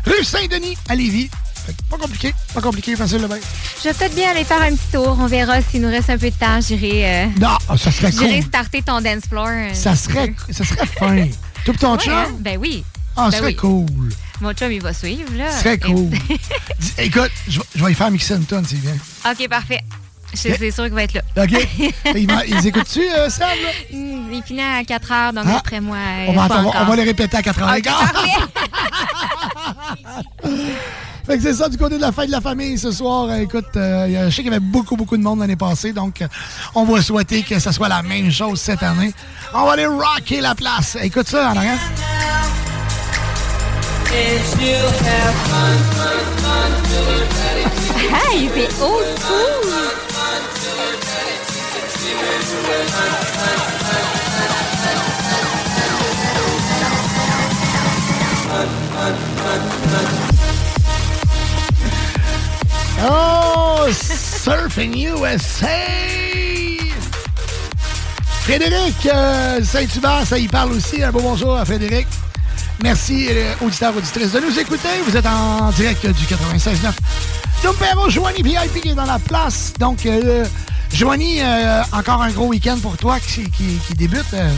rue 0.06 0.24
Saint-Denis 0.24 0.78
à 0.88 0.96
Lévis. 0.96 1.30
Pas 1.90 1.98
compliqué, 1.98 2.34
pas 2.54 2.62
compliqué, 2.62 2.96
facile 2.96 3.22
le 3.22 3.28
bain. 3.28 3.38
Je 3.84 3.90
vais 3.90 3.94
peut-être 3.94 4.16
bien 4.16 4.32
aller 4.32 4.44
faire 4.44 4.62
un 4.62 4.72
petit 4.72 4.88
tour. 4.92 5.16
On 5.22 5.28
verra 5.28 5.62
s'il 5.62 5.82
nous 5.82 5.90
reste 5.90 6.10
un 6.10 6.18
peu 6.18 6.32
de 6.32 6.36
temps. 6.36 6.60
J'irai 6.62 7.06
euh, 7.06 7.26
Non, 7.40 7.58
ça 7.78 7.92
serait 7.92 8.12
j'irai 8.12 8.40
cool. 8.40 8.44
starter 8.44 8.82
ton 8.82 9.02
dance 9.02 9.24
floor. 9.30 9.48
euh, 9.50 9.70
Ça 9.74 9.96
serait, 9.96 10.34
ça 10.50 10.66
serait 10.66 10.88
fin. 10.88 11.28
Tout 11.66 11.74
ton 11.74 11.94
Ouais, 11.96 12.00
chum? 12.04 12.14
hein? 12.14 12.28
Ben 12.40 12.58
oui. 12.60 12.84
Ah, 13.16 13.26
Ben 13.26 13.32
ça 13.32 13.38
serait 13.38 13.48
oui. 13.50 13.56
cool. 13.58 14.10
Mon 14.42 14.54
chum, 14.54 14.72
il 14.72 14.82
va 14.82 14.94
suivre, 14.94 15.32
là. 15.36 15.52
Serait 15.52 15.78
cool. 15.80 16.10
Écoute, 16.98 17.32
je 17.48 17.60
vais- 17.60 17.66
je 17.76 17.84
vais 17.86 17.92
y 17.92 17.96
faire 17.96 18.10
mixer 18.12 18.36
une 18.36 18.46
tonne, 18.46 18.66
s'il 18.66 18.80
vient. 18.80 18.96
OK, 19.30 19.48
parfait. 19.50 19.82
C'est 20.34 20.56
sûr 20.72 20.84
qu'il 20.86 20.94
va 20.94 21.04
être 21.04 21.14
là. 21.16 21.22
OK? 21.38 21.68
ils, 22.16 22.28
ils 22.48 22.68
écoutent-tu, 22.68 23.02
euh, 23.10 23.30
Sam? 23.30 23.48
là? 23.50 23.70
Hmm, 23.92 24.32
Il 24.32 24.44
finit 24.44 24.62
à 24.62 24.84
4 24.84 25.12
heures, 25.12 25.34
donc 25.34 25.44
Ah. 25.48 25.54
d'après 25.56 25.82
moi, 25.82 25.98
On 26.28 26.34
va, 26.34 26.44
attendre- 26.44 26.72
on 26.80 26.86
va 26.86 26.96
les 26.96 27.04
répéter 27.04 27.36
à 27.38 27.42
4 27.42 27.60
h 27.60 27.78
OK, 27.80 27.84
parfait. 27.84 28.30
Fait 31.26 31.38
que 31.38 31.44
c'est 31.44 31.54
ça 31.54 31.70
du 31.70 31.78
côté 31.78 31.96
de 31.98 32.02
la 32.02 32.12
fête 32.12 32.28
de 32.28 32.32
la 32.32 32.42
famille 32.42 32.78
ce 32.78 32.92
soir. 32.92 33.26
Euh, 33.30 33.38
écoute, 33.42 33.66
euh, 33.76 34.26
je 34.30 34.36
sais 34.36 34.42
qu'il 34.42 34.46
y 34.52 34.56
avait 34.56 34.60
beaucoup, 34.60 34.96
beaucoup 34.96 35.16
de 35.18 35.22
monde 35.22 35.40
l'année 35.40 35.56
passée, 35.56 35.94
donc 35.94 36.22
euh, 36.22 36.28
on 36.74 36.86
va 36.86 37.02
souhaiter 37.04 37.44
que 37.44 37.60
ce 37.60 37.72
soit 37.72 37.88
la 37.88 38.02
même 38.02 38.32
chose 38.32 38.60
cette 38.60 38.82
année. 38.82 39.14
On 39.54 39.66
va 39.66 39.74
aller 39.74 39.86
rocker 39.86 40.42
la 40.42 40.56
place. 40.56 40.98
Écoute 41.02 41.28
ça 41.28 41.52
en 41.52 41.58
arrière. 41.58 41.78
Hey, 44.12 44.40
c'est 48.56 48.82
old 48.82 49.06
school! 49.20 49.70
Oh, 63.02 63.88
Surfing 63.92 64.98
USA! 64.98 65.68
Frédéric 68.42 69.06
euh, 69.06 69.64
Saint-Hubert, 69.64 70.26
ça 70.26 70.40
y 70.40 70.48
parle 70.48 70.72
aussi. 70.72 71.04
Un 71.04 71.12
beau 71.12 71.22
bonjour 71.22 71.56
à 71.56 71.64
Frédéric. 71.64 72.08
Merci, 72.82 73.28
euh, 73.30 73.54
auditeurs, 73.62 73.96
auditrices, 73.96 74.32
de 74.32 74.40
nous 74.40 74.58
écouter. 74.58 74.88
Vous 75.06 75.18
êtes 75.18 75.26
en 75.26 75.70
direct 75.72 76.06
du 76.08 76.26
96.9. 76.26 76.94
Donc, 77.64 77.76
Joanie 78.10 78.42
VIP 78.42 78.82
qui 78.82 78.90
est 78.90 78.96
dans 78.96 79.06
la 79.06 79.20
place. 79.20 79.74
Donc, 79.78 80.06
euh, 80.06 80.46
Joanie, 80.94 81.40
euh, 81.42 81.82
encore 81.94 82.22
un 82.22 82.32
gros 82.32 82.48
week-end 82.48 82.78
pour 82.82 82.98
toi 82.98 83.18
qui, 83.20 83.44
qui- 83.52 83.78
qui 83.88 83.94
débute. 83.96 84.26
euh. 84.34 84.50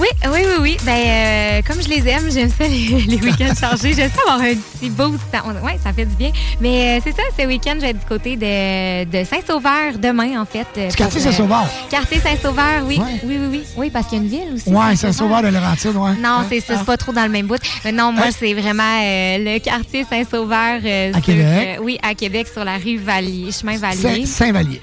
Oui, 0.00 0.08
oui, 0.24 0.40
oui, 0.44 0.54
oui. 0.60 0.76
Ben, 0.84 0.92
euh, 0.96 1.60
comme 1.66 1.80
je 1.82 1.88
les 1.88 2.08
aime, 2.08 2.30
j'aime 2.32 2.50
ça 2.50 2.66
les, 2.66 3.04
les 3.06 3.16
week-ends 3.16 3.54
chargés. 3.58 3.92
J'aime 3.94 4.10
ça 4.14 4.22
avoir 4.32 4.40
un 4.40 4.54
petit 4.54 4.90
boost. 4.90 5.20
Oui, 5.62 5.72
ça 5.82 5.92
fait 5.92 6.04
du 6.06 6.14
bien. 6.16 6.30
Mais 6.60 6.98
euh, 6.98 7.00
c'est 7.04 7.12
ça, 7.14 7.22
ce 7.38 7.46
week-end, 7.46 7.74
je 7.76 7.80
vais 7.80 7.90
être 7.90 8.00
du 8.00 8.06
côté 8.06 8.36
de, 8.36 9.04
de 9.04 9.24
Saint-Sauveur 9.24 9.98
demain, 9.98 10.40
en 10.40 10.46
fait. 10.46 10.66
Du 10.88 10.94
quartier 10.96 11.20
euh, 11.20 11.24
Saint-Sauveur? 11.24 11.66
Quartier 11.90 12.20
Saint-Sauveur, 12.20 12.82
oui. 12.86 12.98
Ouais. 12.98 13.20
Oui, 13.24 13.36
oui, 13.40 13.46
oui. 13.50 13.62
Oui, 13.76 13.90
parce 13.90 14.06
qu'il 14.08 14.18
y 14.18 14.20
a 14.20 14.24
une 14.24 14.30
ville 14.30 14.54
aussi. 14.54 14.68
Ouais, 14.70 14.96
Saint-Sauveur 14.96 15.42
de 15.42 15.48
Laurentide, 15.48 15.94
ouais. 15.96 16.14
Non, 16.20 16.40
Ouais. 16.40 16.46
c'est 16.48 16.60
ça, 16.60 16.78
c'est 16.78 16.86
pas 16.86 16.96
trop 16.96 17.12
dans 17.12 17.24
le 17.24 17.30
même 17.30 17.46
bout. 17.46 17.60
Mais 17.84 17.92
non, 17.92 18.10
moi, 18.12 18.26
c'est 18.36 18.54
vraiment 18.54 19.00
le 19.02 19.58
quartier 19.58 20.04
Saint-Sauveur. 20.08 20.80
À 20.84 21.12
sur, 21.12 21.22
Québec. 21.22 21.78
oui, 21.82 21.98
à 22.02 22.14
Québec, 22.14 22.48
sur 22.52 22.64
la 22.64 22.76
rue 22.78 22.98
Valier, 22.98 23.50
chemin 23.52 23.76
Valier. 23.76 24.26
Saint-Vallier. 24.26 24.80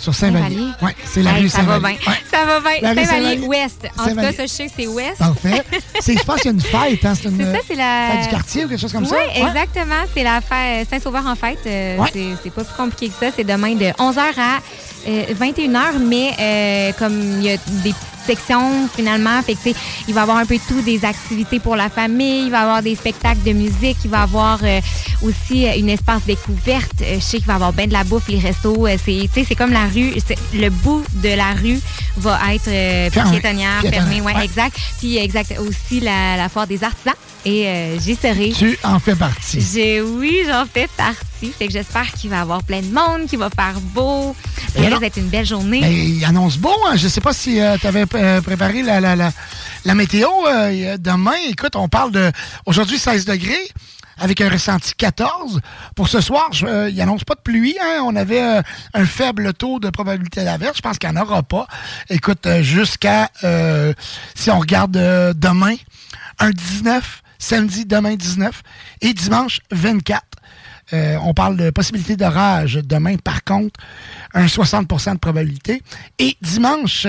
Sur 0.00 0.14
Saint-Vallier. 0.14 0.68
Oui, 0.82 0.90
c'est 1.04 1.22
la 1.22 1.32
Hey, 1.36 1.42
rue 1.42 1.48
ça 1.48 1.62
va 1.62 1.74
Saint-Vallier. 1.74 1.98
Ouais. 2.06 2.12
Ça 2.30 2.44
va 2.46 2.60
bien. 2.60 2.70
La 2.80 2.90
rue 2.90 2.94
Saint-Vallier 3.04 3.06
Saint-Vallier. 3.06 3.46
Ouest. 3.46 3.88
En 3.98 4.08
tout 4.08 4.14
cas, 4.16 4.32
ça, 4.32 4.42
je 4.42 4.46
sais 4.48 4.66
que 4.66 4.72
c'est 4.76 4.86
Ouest. 4.86 5.18
Parfait. 5.18 5.62
C'est- 6.00 6.18
Je 6.18 6.24
pense 6.24 6.36
qu'il 6.40 6.46
y 6.46 6.48
a 6.48 6.52
une 6.52 6.60
fête, 6.60 7.04
hein? 7.04 7.12
C'est 7.14 7.28
une 7.28 7.38
ça, 7.52 7.58
c'est 7.68 7.74
la. 7.74 8.08
fête 8.12 8.22
du 8.22 8.28
quartier 8.28 8.64
ou 8.64 8.68
quelque 8.68 8.80
chose 8.80 8.92
comme 8.92 9.04
ça? 9.06 9.16
Oui, 9.16 9.42
exactement. 9.42 9.94
C'est 10.14 10.22
la 10.22 10.40
fête 10.40 10.88
Saint-Sauveur 10.88 11.26
en 11.26 11.34
fête. 11.36 11.58
Euh, 11.66 11.98
Ouais. 11.98 12.08
C'est 12.42 12.50
pas 12.52 12.64
plus 12.64 12.74
compliqué 12.76 13.08
que 13.08 13.26
ça. 13.26 13.32
C'est 13.36 13.44
demain 13.44 13.74
de 13.74 13.86
11h 13.98 14.20
à 14.38 14.58
euh, 15.06 15.24
21h, 15.34 15.98
mais 16.00 16.32
euh, 16.38 16.92
comme 16.98 17.38
il 17.40 17.44
y 17.44 17.50
a 17.50 17.56
des 17.56 17.90
petites 17.90 17.96
sections 18.26 18.88
finalement, 18.94 19.42
fait 19.42 19.54
que, 19.54 19.70
il 20.06 20.14
va 20.14 20.20
y 20.20 20.22
avoir 20.22 20.36
un 20.38 20.44
peu 20.46 20.56
de 20.56 20.60
tout, 20.68 20.80
des 20.82 21.04
activités 21.04 21.58
pour 21.58 21.74
la 21.76 21.88
famille, 21.88 22.44
il 22.44 22.50
va 22.50 22.58
y 22.58 22.62
avoir 22.62 22.82
des 22.82 22.94
spectacles 22.94 23.42
de 23.44 23.52
musique, 23.52 23.96
il 24.04 24.10
va 24.10 24.18
y 24.18 24.22
avoir 24.22 24.58
euh, 24.62 24.80
aussi 25.22 25.66
euh, 25.66 25.72
une 25.76 25.88
espace 25.88 26.22
découverte. 26.26 27.00
Euh, 27.02 27.14
je 27.16 27.20
sais 27.24 27.38
qu'il 27.38 27.46
va 27.46 27.54
y 27.54 27.56
avoir 27.56 27.72
bien 27.72 27.86
de 27.86 27.92
la 27.92 28.04
bouffe, 28.04 28.28
les 28.28 28.38
restos. 28.38 28.86
euh, 28.86 28.96
c'est, 29.04 29.28
tu 29.32 29.40
sais, 29.40 29.46
c'est 29.48 29.54
comme 29.54 29.72
la 29.72 29.86
rue, 29.86 30.12
le 30.54 30.68
bout 30.68 31.02
de 31.14 31.30
la 31.34 31.52
rue 31.52 31.80
va 32.18 32.38
être 32.54 32.68
euh, 32.68 33.10
Fermé. 33.10 33.40
piétonnière, 33.40 33.80
Piétonnière, 33.80 34.02
fermé, 34.08 34.20
ouais, 34.20 34.34
ouais. 34.36 34.44
exact. 34.44 34.76
Puis 34.98 35.16
exact 35.16 35.54
aussi 35.58 36.00
la, 36.00 36.36
la 36.36 36.48
foire 36.48 36.66
des 36.66 36.84
artisans 36.84 37.14
et 37.44 37.66
euh, 37.66 37.98
j'y 37.98 38.14
serai. 38.14 38.50
Tu 38.50 38.78
en 38.84 38.98
fais 39.00 39.14
partie. 39.16 39.60
J'ai, 39.72 40.02
oui, 40.02 40.42
j'en 40.46 40.64
fais 40.72 40.88
partie. 40.96 41.24
Aussi. 41.42 41.52
Fait 41.52 41.66
que 41.66 41.72
j'espère 41.72 42.10
qu'il 42.12 42.30
va 42.30 42.36
y 42.36 42.40
avoir 42.40 42.62
plein 42.62 42.80
de 42.80 42.86
monde, 42.92 43.26
qu'il 43.28 43.38
va 43.38 43.50
faire 43.50 43.80
beau. 43.80 44.34
Ça 44.56 44.62
risque 44.78 44.86
alors- 44.86 45.00
d'être 45.00 45.16
une 45.16 45.28
belle 45.28 45.46
journée. 45.46 45.80
Ben, 45.80 45.92
il 45.92 46.24
annonce 46.24 46.56
beau. 46.58 46.74
Hein? 46.88 46.96
Je 46.96 47.08
sais 47.08 47.20
pas 47.20 47.32
si 47.32 47.60
tu 47.80 47.86
avais 47.86 48.06
préparé 48.06 48.82
la, 48.82 49.00
la, 49.00 49.16
la, 49.16 49.32
la 49.84 49.94
météo. 49.94 50.28
euh, 50.48 50.96
demain, 50.98 51.34
écoute, 51.48 51.76
on 51.76 51.88
parle 51.88 52.12
de 52.12 52.30
aujourd'hui 52.66 52.98
16 52.98 53.24
degrés 53.24 53.68
avec 54.18 54.40
un 54.42 54.50
ressenti 54.50 54.92
14. 54.96 55.60
Pour 55.96 56.08
ce 56.08 56.20
soir, 56.20 56.48
je- 56.52 56.66
euh, 56.66 56.90
il 56.90 57.00
annonce 57.00 57.24
pas 57.24 57.34
de 57.34 57.40
pluie. 57.40 57.76
Hein? 57.82 58.02
On 58.04 58.14
avait 58.16 58.42
euh, 58.42 58.62
un 58.94 59.04
faible 59.06 59.54
taux 59.54 59.78
de 59.80 59.88
probabilité 59.90 60.44
d'averse. 60.44 60.76
Je 60.76 60.82
pense 60.82 60.98
qu'il 60.98 61.10
n'y 61.10 61.18
en 61.18 61.22
aura 61.22 61.42
pas. 61.42 61.66
Écoute, 62.10 62.46
euh, 62.46 62.62
jusqu'à, 62.62 63.30
euh, 63.44 63.92
si 64.34 64.50
on 64.50 64.58
regarde 64.58 64.96
euh, 64.96 65.32
demain, 65.34 65.74
un 66.38 66.50
19, 66.50 67.22
samedi, 67.38 67.86
demain 67.86 68.14
19 68.14 68.62
et 69.00 69.14
dimanche 69.14 69.60
24. 69.70 70.22
Euh, 70.92 71.16
on 71.22 71.34
parle 71.34 71.56
de 71.56 71.70
possibilité 71.70 72.16
d'orage 72.16 72.74
demain, 72.82 73.16
par 73.16 73.44
contre, 73.44 73.78
un 74.34 74.46
60% 74.46 75.12
de 75.14 75.18
probabilité. 75.18 75.82
Et 76.18 76.36
dimanche, 76.42 77.06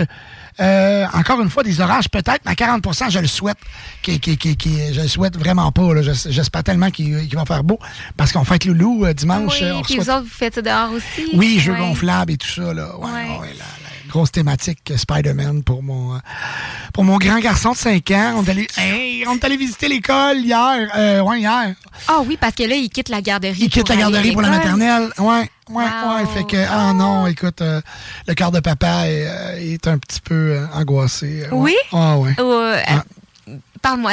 euh, 0.59 1.05
encore 1.13 1.41
une 1.41 1.49
fois, 1.49 1.63
des 1.63 1.81
orages 1.81 2.09
peut-être, 2.09 2.41
mais 2.45 2.51
à 2.51 2.55
40% 2.55 3.09
je 3.09 3.19
le 3.19 3.27
souhaite. 3.27 3.57
Qui, 4.03 4.19
qui, 4.19 4.37
qui, 4.37 4.55
qui- 4.57 4.93
je 4.93 5.01
le 5.01 5.07
souhaite 5.07 5.37
vraiment 5.37 5.71
pas. 5.71 5.93
là. 5.93 6.01
J'es- 6.01 6.31
J'espère 6.31 6.63
tellement 6.63 6.91
qu'il 6.91 7.27
qu'il 7.27 7.35
va 7.37 7.45
faire 7.45 7.63
beau. 7.63 7.79
Parce 8.17 8.31
qu'on 8.31 8.43
fête 8.43 8.65
Loulou 8.65 9.05
euh, 9.05 9.13
dimanche. 9.13 9.59
oui, 9.61 9.71
on 9.73 9.81
puis 9.81 9.97
vous 9.97 10.09
autres, 10.09 10.23
vous 10.23 10.29
faites 10.29 10.55
ça 10.55 10.61
dehors 10.61 10.91
aussi. 10.91 11.29
oui, 11.33 11.59
jeux 11.59 11.73
Ouais. 11.73 11.79
gonflables 11.79 12.31
et 12.33 12.37
tout 12.37 12.49
ça. 12.49 12.73
Là. 12.73 12.95
Ouais, 12.97 13.09
Ouais. 13.09 13.53
la 13.57 13.80
grosse 14.11 14.31
thématique 14.31 14.91
Spider-Man 14.95 15.63
pour 15.63 15.81
mon, 15.81 16.15
euh, 16.15 16.17
pour 16.93 17.03
mon 17.03 17.17
grand 17.17 17.39
garçon 17.39 17.71
de 17.71 17.77
5 17.77 18.11
ans. 18.11 18.33
On 18.37 18.43
est 18.43 18.49
allé, 18.49 18.67
hey, 18.77 19.23
on 19.27 19.35
est 19.35 19.43
allé 19.43 19.57
visiter 19.57 19.87
l'école 19.87 20.37
hier. 20.37 20.89
Euh, 20.95 21.21
ouais, 21.21 21.39
hier. 21.39 21.73
Ah 22.07 22.19
oui, 22.25 22.37
parce 22.39 22.53
que 22.53 22.63
là, 22.63 22.75
il 22.75 22.89
quitte 22.89 23.09
la 23.09 23.21
garderie. 23.21 23.57
Il 23.59 23.69
quitte 23.69 23.89
la 23.89 23.95
garderie 23.95 24.31
pour 24.33 24.41
la 24.41 24.49
maternelle. 24.49 25.09
Ouais, 25.17 25.49
ouais, 25.69 25.83
ouais. 25.83 26.25
Fait 26.33 26.43
que, 26.45 26.57
ah 26.69 26.93
non, 26.93 27.25
écoute, 27.27 27.61
euh, 27.61 27.81
le 28.27 28.33
cœur 28.33 28.51
de 28.51 28.59
papa 28.59 29.07
est, 29.07 29.25
euh, 29.27 29.73
est 29.73 29.87
un 29.87 29.97
petit 29.97 30.21
peu 30.21 30.59
angoissé. 30.73 31.43
ouais. 31.43 31.47
Oui? 31.51 31.75
Ah 31.93 32.17
ouais. 32.17 32.35
Ou, 32.39 32.43
euh, 32.43 32.77
Parle-moi, 32.85 33.03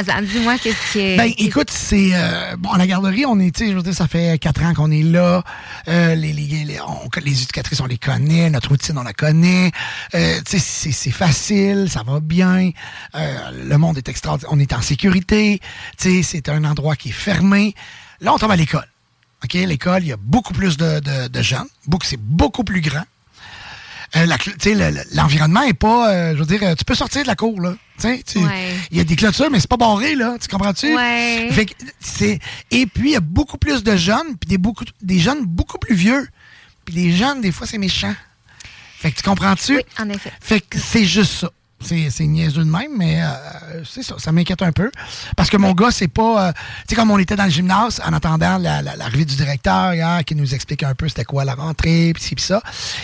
Zan. 0.02 0.22
Dis-moi 0.22 0.56
qu'est-ce 0.58 0.94
que. 0.94 1.16
Ben, 1.16 1.32
écoute, 1.38 1.70
c'est. 1.70 2.10
euh, 2.14 2.56
bon, 2.56 2.70
à 2.70 2.78
la 2.78 2.86
garderie, 2.86 3.24
on 3.26 3.38
est, 3.38 3.54
tu 3.54 3.64
sais, 3.66 3.70
je 3.70 3.76
veux 3.76 3.82
dire, 3.82 3.94
ça 3.94 4.08
fait 4.08 4.38
quatre 4.38 4.62
ans 4.62 4.72
qu'on 4.74 4.90
est 4.90 5.02
là. 5.02 5.42
Euh, 5.88 6.14
les, 6.14 6.32
les, 6.32 6.64
les, 6.64 6.80
on- 6.80 7.08
les 7.22 7.42
éducatrices, 7.42 7.80
on 7.80 7.86
les 7.86 7.98
connaît. 7.98 8.48
Notre 8.50 8.70
routine, 8.70 8.96
on 8.98 9.02
la 9.02 9.12
connaît. 9.12 9.70
Euh, 10.14 10.40
tu 10.48 10.58
sais, 10.58 10.90
c'est 10.92 11.10
facile, 11.10 11.88
ça 11.90 12.02
va 12.02 12.20
bien. 12.20 12.70
Euh, 13.14 13.36
le 13.68 13.76
monde 13.78 13.98
est 13.98 14.08
extraordinaire. 14.08 14.52
On 14.52 14.58
est 14.58 14.72
en 14.72 14.82
sécurité. 14.82 15.60
Tu 15.98 16.10
sais, 16.10 16.22
c'est 16.22 16.48
un 16.48 16.64
endroit 16.64 16.96
qui 16.96 17.10
est 17.10 17.12
fermé. 17.12 17.74
Là, 18.20 18.32
on 18.34 18.38
tombe 18.38 18.50
à 18.52 18.56
l'école. 18.56 18.86
OK? 19.44 19.52
L'école, 19.54 20.02
il 20.02 20.08
y 20.08 20.12
a 20.12 20.16
beaucoup 20.16 20.52
plus 20.52 20.76
de, 20.76 20.98
de, 21.00 21.28
de 21.28 21.42
jeunes. 21.42 21.68
Beaucoup, 21.86 22.06
c'est 22.06 22.20
beaucoup 22.20 22.64
plus 22.64 22.80
grand. 22.80 23.04
Euh, 24.16 24.26
sais, 24.60 24.74
le- 24.74 24.90
le- 24.90 25.04
l'environnement 25.14 25.62
est 25.62 25.74
pas, 25.74 26.10
euh, 26.10 26.32
je 26.34 26.38
veux 26.38 26.46
dire, 26.46 26.60
euh, 26.62 26.74
tu 26.74 26.84
peux 26.84 26.94
sortir 26.94 27.22
de 27.22 27.26
la 27.28 27.36
cour, 27.36 27.60
là. 27.60 27.74
Il 28.04 28.44
Ouais. 28.46 28.74
y 28.92 29.00
a 29.00 29.04
des 29.04 29.16
clôtures, 29.16 29.50
mais 29.50 29.60
c'est 29.60 29.68
pas 29.68 29.76
barré, 29.76 30.14
là. 30.14 30.36
Tu 30.40 30.48
comprends-tu? 30.48 30.94
Ouais. 30.94 31.48
Fait 31.52 31.66
que 31.66 31.72
c'est, 32.00 32.38
et 32.70 32.86
puis, 32.86 33.10
il 33.10 33.12
y 33.12 33.16
a 33.16 33.20
beaucoup 33.20 33.58
plus 33.58 33.82
de 33.82 33.96
jeunes, 33.96 34.36
puis 34.38 34.48
des, 34.48 34.58
beaucoup, 34.58 34.84
des 35.02 35.18
jeunes 35.18 35.44
beaucoup 35.44 35.78
plus 35.78 35.94
vieux. 35.94 36.28
Puis 36.84 36.94
les 36.94 37.12
jeunes, 37.16 37.40
des 37.40 37.52
fois, 37.52 37.66
c'est 37.66 37.78
méchant. 37.78 38.14
Fait 38.98 39.10
que 39.12 39.16
tu 39.16 39.22
comprends-tu? 39.22 39.76
Oui, 39.76 39.82
en 40.00 40.08
effet. 40.08 40.32
Fait 40.40 40.60
que 40.60 40.78
c'est 40.78 41.04
juste 41.04 41.32
ça. 41.32 41.50
C'est, 41.80 42.10
c'est 42.10 42.26
niaiseux 42.26 42.64
de 42.64 42.70
même, 42.70 42.90
mais 42.96 43.22
euh, 43.22 43.82
c'est 43.88 44.02
ça, 44.02 44.16
ça 44.18 44.32
m'inquiète 44.32 44.62
un 44.62 44.72
peu. 44.72 44.90
Parce 45.36 45.48
que 45.48 45.56
mon 45.56 45.72
gars, 45.74 45.90
c'est 45.92 46.08
pas... 46.08 46.48
euh, 46.48 46.52
tu 46.52 46.58
sais, 46.90 46.94
comme 46.96 47.10
on 47.12 47.18
était 47.18 47.36
dans 47.36 47.44
le 47.44 47.50
gymnase, 47.50 48.00
en 48.04 48.12
attendant 48.12 48.58
la- 48.58 48.82
la- 48.82 48.96
l'arrivée 48.96 49.24
du 49.24 49.36
directeur 49.36 49.94
hier, 49.94 50.24
qui 50.24 50.34
nous 50.34 50.54
explique 50.54 50.82
un 50.82 50.94
peu 50.96 51.08
c'était 51.08 51.24
quoi 51.24 51.44
la 51.44 51.54
rentrée, 51.54 52.12
puis 52.14 52.22
ci, 52.22 52.34
puis 52.34 52.44
ça. 52.44 52.60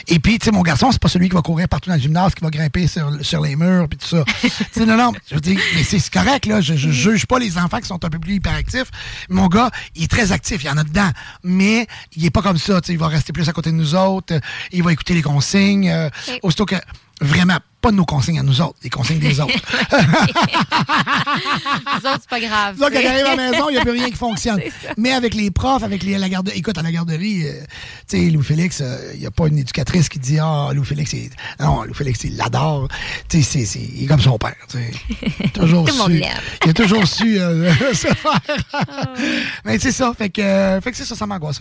Et 0.09 0.19
puis, 0.19 0.41
tu 0.41 0.47
sais, 0.47 0.51
mon 0.51 0.63
garçon, 0.63 0.91
c'est 0.91 1.01
pas 1.01 1.09
celui 1.09 1.29
qui 1.29 1.37
va 1.37 1.43
courir 1.43 1.69
partout 1.69 1.89
dans 1.89 1.95
le 1.95 2.03
gymnase, 2.03 2.35
qui 2.35 2.43
va 2.43 2.51
grimper 2.51 2.89
sur, 2.89 3.11
sur 3.25 3.41
les 3.43 3.55
murs, 3.55 3.89
puis 3.89 3.97
tout 3.97 4.09
ça. 4.09 4.25
tu 4.43 4.49
sais, 4.73 4.85
non, 4.87 4.97
non, 4.97 5.13
je 5.31 5.37
veux 5.37 5.41
dire, 5.41 5.61
mais 5.77 5.85
c'est 5.85 6.11
correct, 6.11 6.47
là. 6.47 6.61
Je, 6.61 6.75
je 6.75 6.91
juge 6.91 7.27
pas 7.27 7.39
les 7.39 7.57
enfants 7.57 7.79
qui 7.79 7.87
sont 7.87 8.05
un 8.05 8.11
peu 8.11 8.19
plus 8.19 8.35
hyperactifs. 8.35 8.91
Mon 9.29 9.47
gars, 9.47 9.71
il 9.95 10.03
est 10.03 10.09
très 10.11 10.33
actif, 10.33 10.65
il 10.65 10.67
y 10.67 10.71
en 10.71 10.77
a 10.79 10.83
dedans. 10.85 11.11
Mais 11.45 11.87
il 12.17 12.25
est 12.27 12.31
pas 12.31 12.43
comme 12.43 12.59
ça, 12.59 12.81
tu 12.81 12.89
sais, 12.89 12.93
il 12.95 12.99
va 12.99 13.07
rester 13.07 13.33
plus 13.33 13.49
à 13.49 13.53
côté 13.53 13.71
de 13.71 13.77
nous 13.77 13.95
autres, 13.95 14.35
il 14.73 14.83
va 14.83 14.93
écouter 14.93 15.15
les 15.15 15.23
consignes. 15.23 15.91
euh, 15.91 16.11
aussitôt 16.43 16.67
que... 16.67 16.75
Vraiment, 17.21 17.59
pas 17.81 17.91
de 17.91 17.97
nos 17.97 18.05
consignes 18.05 18.39
à 18.41 18.43
nous 18.43 18.61
autres, 18.61 18.77
les 18.83 18.91
consignes 18.91 19.19
des 19.21 19.41
autres. 19.41 19.53
Les 19.95 20.01
autres, 22.11 22.21
c'est 22.21 22.29
pas 22.31 22.41
grave. 22.41 22.77
Ça, 22.79 22.91
quand 22.91 22.97
arrive 22.97 23.27
à 23.27 23.37
la 23.37 23.51
maison, 23.51 23.69
il 23.69 23.73
n'y 23.75 23.79
a 23.79 23.83
plus 23.83 23.91
rien 23.93 24.09
qui 24.11 24.17
fonctionne. 24.17 24.61
Mais 24.97 25.13
avec 25.13 25.35
les 25.35 25.51
profs, 25.51 25.83
avec 25.83 26.03
les, 26.03 26.19
la 26.19 26.29
garderie, 26.29 26.59
écoute, 26.59 26.77
à 26.79 26.83
la 26.83 26.91
garderie, 26.93 27.47
euh, 27.47 27.53
tu 28.09 28.19
sais, 28.19 28.31
Louis-Félix, 28.31 28.81
euh, 28.81 29.13
il 29.15 29.21
n'y 29.21 29.27
a 29.27 29.31
pas 29.31 29.47
une 29.49 29.59
éducatrice 29.59 30.09
qui 30.09 30.19
dit 30.19 30.39
Ah, 30.41 30.71
Louis-Félix, 30.73 31.13
il- 31.13 31.31
non, 31.61 31.83
Louis-Félix, 31.85 32.25
il 32.25 32.37
l'adore. 32.37 32.89
Tu 33.29 33.43
sais, 33.43 33.61
c'est- 33.61 33.67
c'est- 33.67 33.89
il 33.97 34.05
est 34.05 34.07
comme 34.07 34.21
son 34.21 34.39
père. 34.39 34.55
tu 34.69 34.79
sais. 34.79 35.49
Toujours 35.51 35.89
su. 35.89 36.23
Il 36.65 36.71
a 36.71 36.75
toujours 36.75 37.07
su 37.07 37.39
euh, 37.39 37.73
se 37.95 38.09
faire. 38.09 38.41
Mais 39.65 39.79
c'est 39.79 39.93
ça, 39.93 40.13
fait 40.17 40.31
que, 40.31 40.81
fait 40.83 40.91
que 40.91 40.97
c'est 40.97 41.05
ça, 41.05 41.15
ça 41.15 41.27
m'angoisse. 41.27 41.61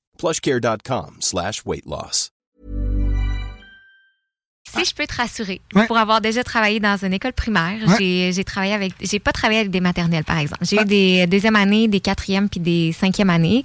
plushcare.com 0.21 1.15
slash 1.19 1.63
weight 1.65 1.85
loss. 1.87 2.29
Si 4.73 4.85
je 4.85 4.93
peux 4.95 5.05
te 5.05 5.15
rassurer, 5.15 5.59
Ouais. 5.75 5.85
pour 5.87 5.97
avoir 5.97 6.21
déjà 6.21 6.43
travaillé 6.43 6.79
dans 6.79 6.95
une 7.03 7.11
école 7.13 7.33
primaire, 7.33 7.79
Ouais. 7.87 7.95
j'ai 7.99 8.31
j'ai 8.33 8.43
travaillé 8.45 8.73
avec, 8.73 8.93
j'ai 9.01 9.19
pas 9.19 9.31
travaillé 9.33 9.59
avec 9.59 9.71
des 9.71 9.81
maternelles 9.81 10.23
par 10.23 10.37
exemple. 10.37 10.63
J'ai 10.63 10.79
eu 10.81 10.85
des 10.85 11.27
deuxième 11.27 11.55
année, 11.57 11.87
des 11.87 11.99
quatrièmes 11.99 12.47
puis 12.47 12.59
des 12.61 12.93
cinquièmes 12.93 13.31
années. 13.31 13.63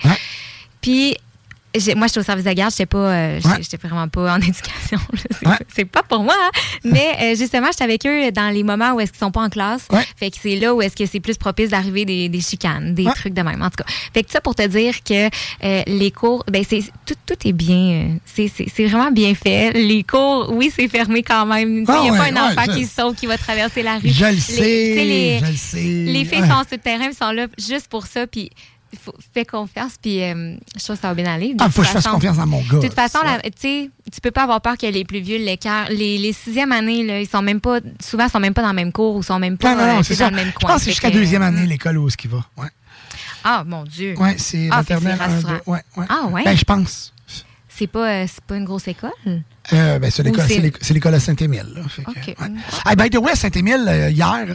Puis 0.81 1.17
moi, 1.95 2.07
j'étais 2.07 2.21
au 2.21 2.23
service 2.23 2.45
de 2.45 2.53
garde, 2.53 2.71
j'étais 2.71 2.87
pas, 2.87 2.99
euh, 2.99 3.41
j'étais 3.61 3.77
vraiment 3.77 4.09
pas 4.09 4.33
en 4.35 4.37
éducation. 4.41 4.99
C'est- 5.75 5.85
pas 5.85 6.03
pour 6.03 6.21
moi. 6.23 6.35
hein. 6.35 6.51
Mais 6.85 7.15
euh, 7.21 7.37
justement, 7.37 7.67
j'étais 7.71 7.85
avec 7.85 8.07
eux 8.07 8.31
dans 8.33 8.49
les 8.51 8.63
moments 8.63 8.93
où 8.93 9.01
est-ce 9.01 9.13
qu'ils 9.13 9.19
sont 9.21 9.31
pas 9.31 9.43
en 9.43 9.49
classe. 9.51 9.87
Fait 10.17 10.31
que 10.31 10.37
c'est 10.43 10.57
là 10.57 10.75
où 10.75 10.81
est-ce 10.83 10.97
que 10.97 11.05
c'est 11.07 11.21
plus 11.21 11.37
propice 11.37 11.69
d'arriver 11.71 12.05
des, 12.05 12.29
des 12.29 12.41
chicanes, 12.41 12.95
des 12.95 13.05
trucs 13.05 13.35
de 13.35 13.43
même. 13.43 13.61
En 13.63 13.69
tout 13.71 13.77
cas, 13.85 13.91
fait 14.15 14.23
que 14.25 14.31
ça 14.31 14.41
pour 14.41 14.55
te 14.55 14.67
dire 14.67 14.95
que 15.05 15.27
euh, 15.65 15.83
les 15.87 16.11
cours, 16.11 16.45
ben 16.51 16.65
c'est 16.69 16.83
tout, 17.05 17.15
tout 17.27 17.37
est 17.47 17.53
bien, 17.53 17.77
euh, 17.77 18.09
c'est 18.25 18.49
c'est- 18.49 18.67
c'est 18.75 18.87
vraiment 18.87 19.11
bien 19.11 19.35
fait. 19.35 19.73
Les 19.73 20.03
cours, 20.03 20.51
oui, 20.53 20.73
c'est 20.75 20.89
fermé 20.89 21.23
quand 21.23 21.45
même. 21.47 21.81
Il 21.81 21.85
Ah 21.89 22.01
n'y 22.03 22.09
a 22.09 22.13
ouais, 22.13 22.19
pas 22.19 22.25
un 22.25 22.33
ouais, 22.35 22.53
enfant 22.59 22.73
je- 22.73 22.79
qui 22.79 22.87
saute, 22.87 23.17
qui 23.17 23.27
va 23.27 23.37
traverser 23.39 23.83
la 23.83 23.99
rue. 23.99 24.09
Je 24.09 24.25
le 24.25 24.31
Les- 24.31 24.41
sais, 24.41 24.63
les- 24.63 25.39
je 25.41 25.45
le 25.51 25.57
sais. 25.57 25.83
Les 26.13 26.25
filles 26.25 26.41
Ouais. 26.41 26.49
sont 26.49 26.55
sur 26.63 26.73
le 26.73 26.79
terrain, 26.79 27.09
ils 27.11 27.15
sont 27.17 27.31
là 27.33 27.47
juste 27.59 27.89
pour 27.89 28.07
ça, 28.07 28.27
puis 28.27 28.51
faut- 29.03 29.15
fais 29.35 29.45
confiance, 29.45 29.93
puis 30.01 30.23
euh, 30.23 30.57
je 30.77 30.83
trouve 30.85 30.97
que 30.97 31.03
ça 31.03 31.09
va 31.09 31.15
bien 31.15 31.27
aller. 31.33 31.55
De 31.55 31.63
Ah, 31.63 31.69
faut 31.71 31.83
que 31.83 31.89
je 31.89 31.93
fasse 31.93 32.07
confiance 32.07 32.37
dans 32.37 32.47
mon 32.47 32.61
gars. 32.63 32.79
De 32.79 32.87
toute 32.87 32.95
façon, 32.95 33.19
tu 33.45 33.51
sais, 33.59 33.91
tu 34.13 34.21
peux 34.21 34.31
pas 34.31 34.45
avoir 34.45 34.61
peur 34.61 34.77
que 34.79 34.87
les 34.87 35.05
plus 35.05 35.21
vieux 35.21 35.39
l'écart. 35.39 35.89
Les, 35.91 36.19
les 36.19 36.33
sixième 36.33 36.73
années, 36.73 37.05
là, 37.05 37.21
ils 37.21 37.29
sont 37.29 37.43
même 37.43 37.61
pas, 37.61 37.81
souvent, 38.05 38.25
ils 38.27 38.31
sont 38.31 38.41
même 38.41 38.55
pas 38.55 38.63
dans 38.63 38.69
le 38.69 38.75
même 38.75 38.93
cours 38.93 39.17
ou 39.17 39.23
sont 39.23 39.39
même 39.39 39.59
pas 39.59 39.75
Non, 39.75 39.81
non, 39.81 39.93
non, 39.95 39.99
euh, 40.01 40.03
c'est 40.03 40.17
dans 40.19 40.31
le 40.31 40.37
même 40.37 40.49
Je 40.49 40.53
coin. 40.55 40.69
pense 40.71 40.79
que 40.79 40.85
c'est 40.85 40.91
jusqu'à 40.93 41.11
deuxième 41.11 41.43
année, 41.43 41.67
l'école 41.67 41.99
où 41.99 42.09
est-ce 42.09 42.17
qu'il 42.17 42.31
va. 42.31 42.45
Ouais, 42.57 42.69
Ah, 43.45 43.65
mon 43.67 43.85
Dieu. 43.85 44.15
ouais 44.19 44.37
c'est 44.39 44.69
Ah, 44.71 44.77
maternelle 44.79 45.17
c'est 45.19 45.25
1, 45.25 45.27
rassurant. 45.29 45.53
2. 45.53 45.61
Ouais, 45.71 45.81
ouais. 45.97 46.07
Ah, 46.09 46.27
ouais? 46.31 46.43
Ben, 46.45 46.57
je 46.57 46.65
pense. 46.65 47.13
C'est 47.69 47.87
pas, 47.89 48.09
euh, 48.23 48.27
pas 48.47 48.57
une 48.57 48.65
grosse 48.65 48.89
école? 48.89 49.11
Euh, 49.27 49.99
ben, 49.99 50.11
c'est 50.11 50.23
l'école, 50.23 51.13
à 51.15 51.21
Saint-Émile. 51.21 51.67
là. 51.75 51.83
Fait 51.89 52.05
que, 52.05 52.11
OK. 52.11 52.17
ouais. 52.41 52.47
Hey, 52.87 52.97
by 52.97 53.11
the 53.11 53.19
way, 53.19 53.33
à 53.33 53.37
Saint-Émile, 53.37 53.85
euh, 53.87 54.11
hier, 54.11 54.47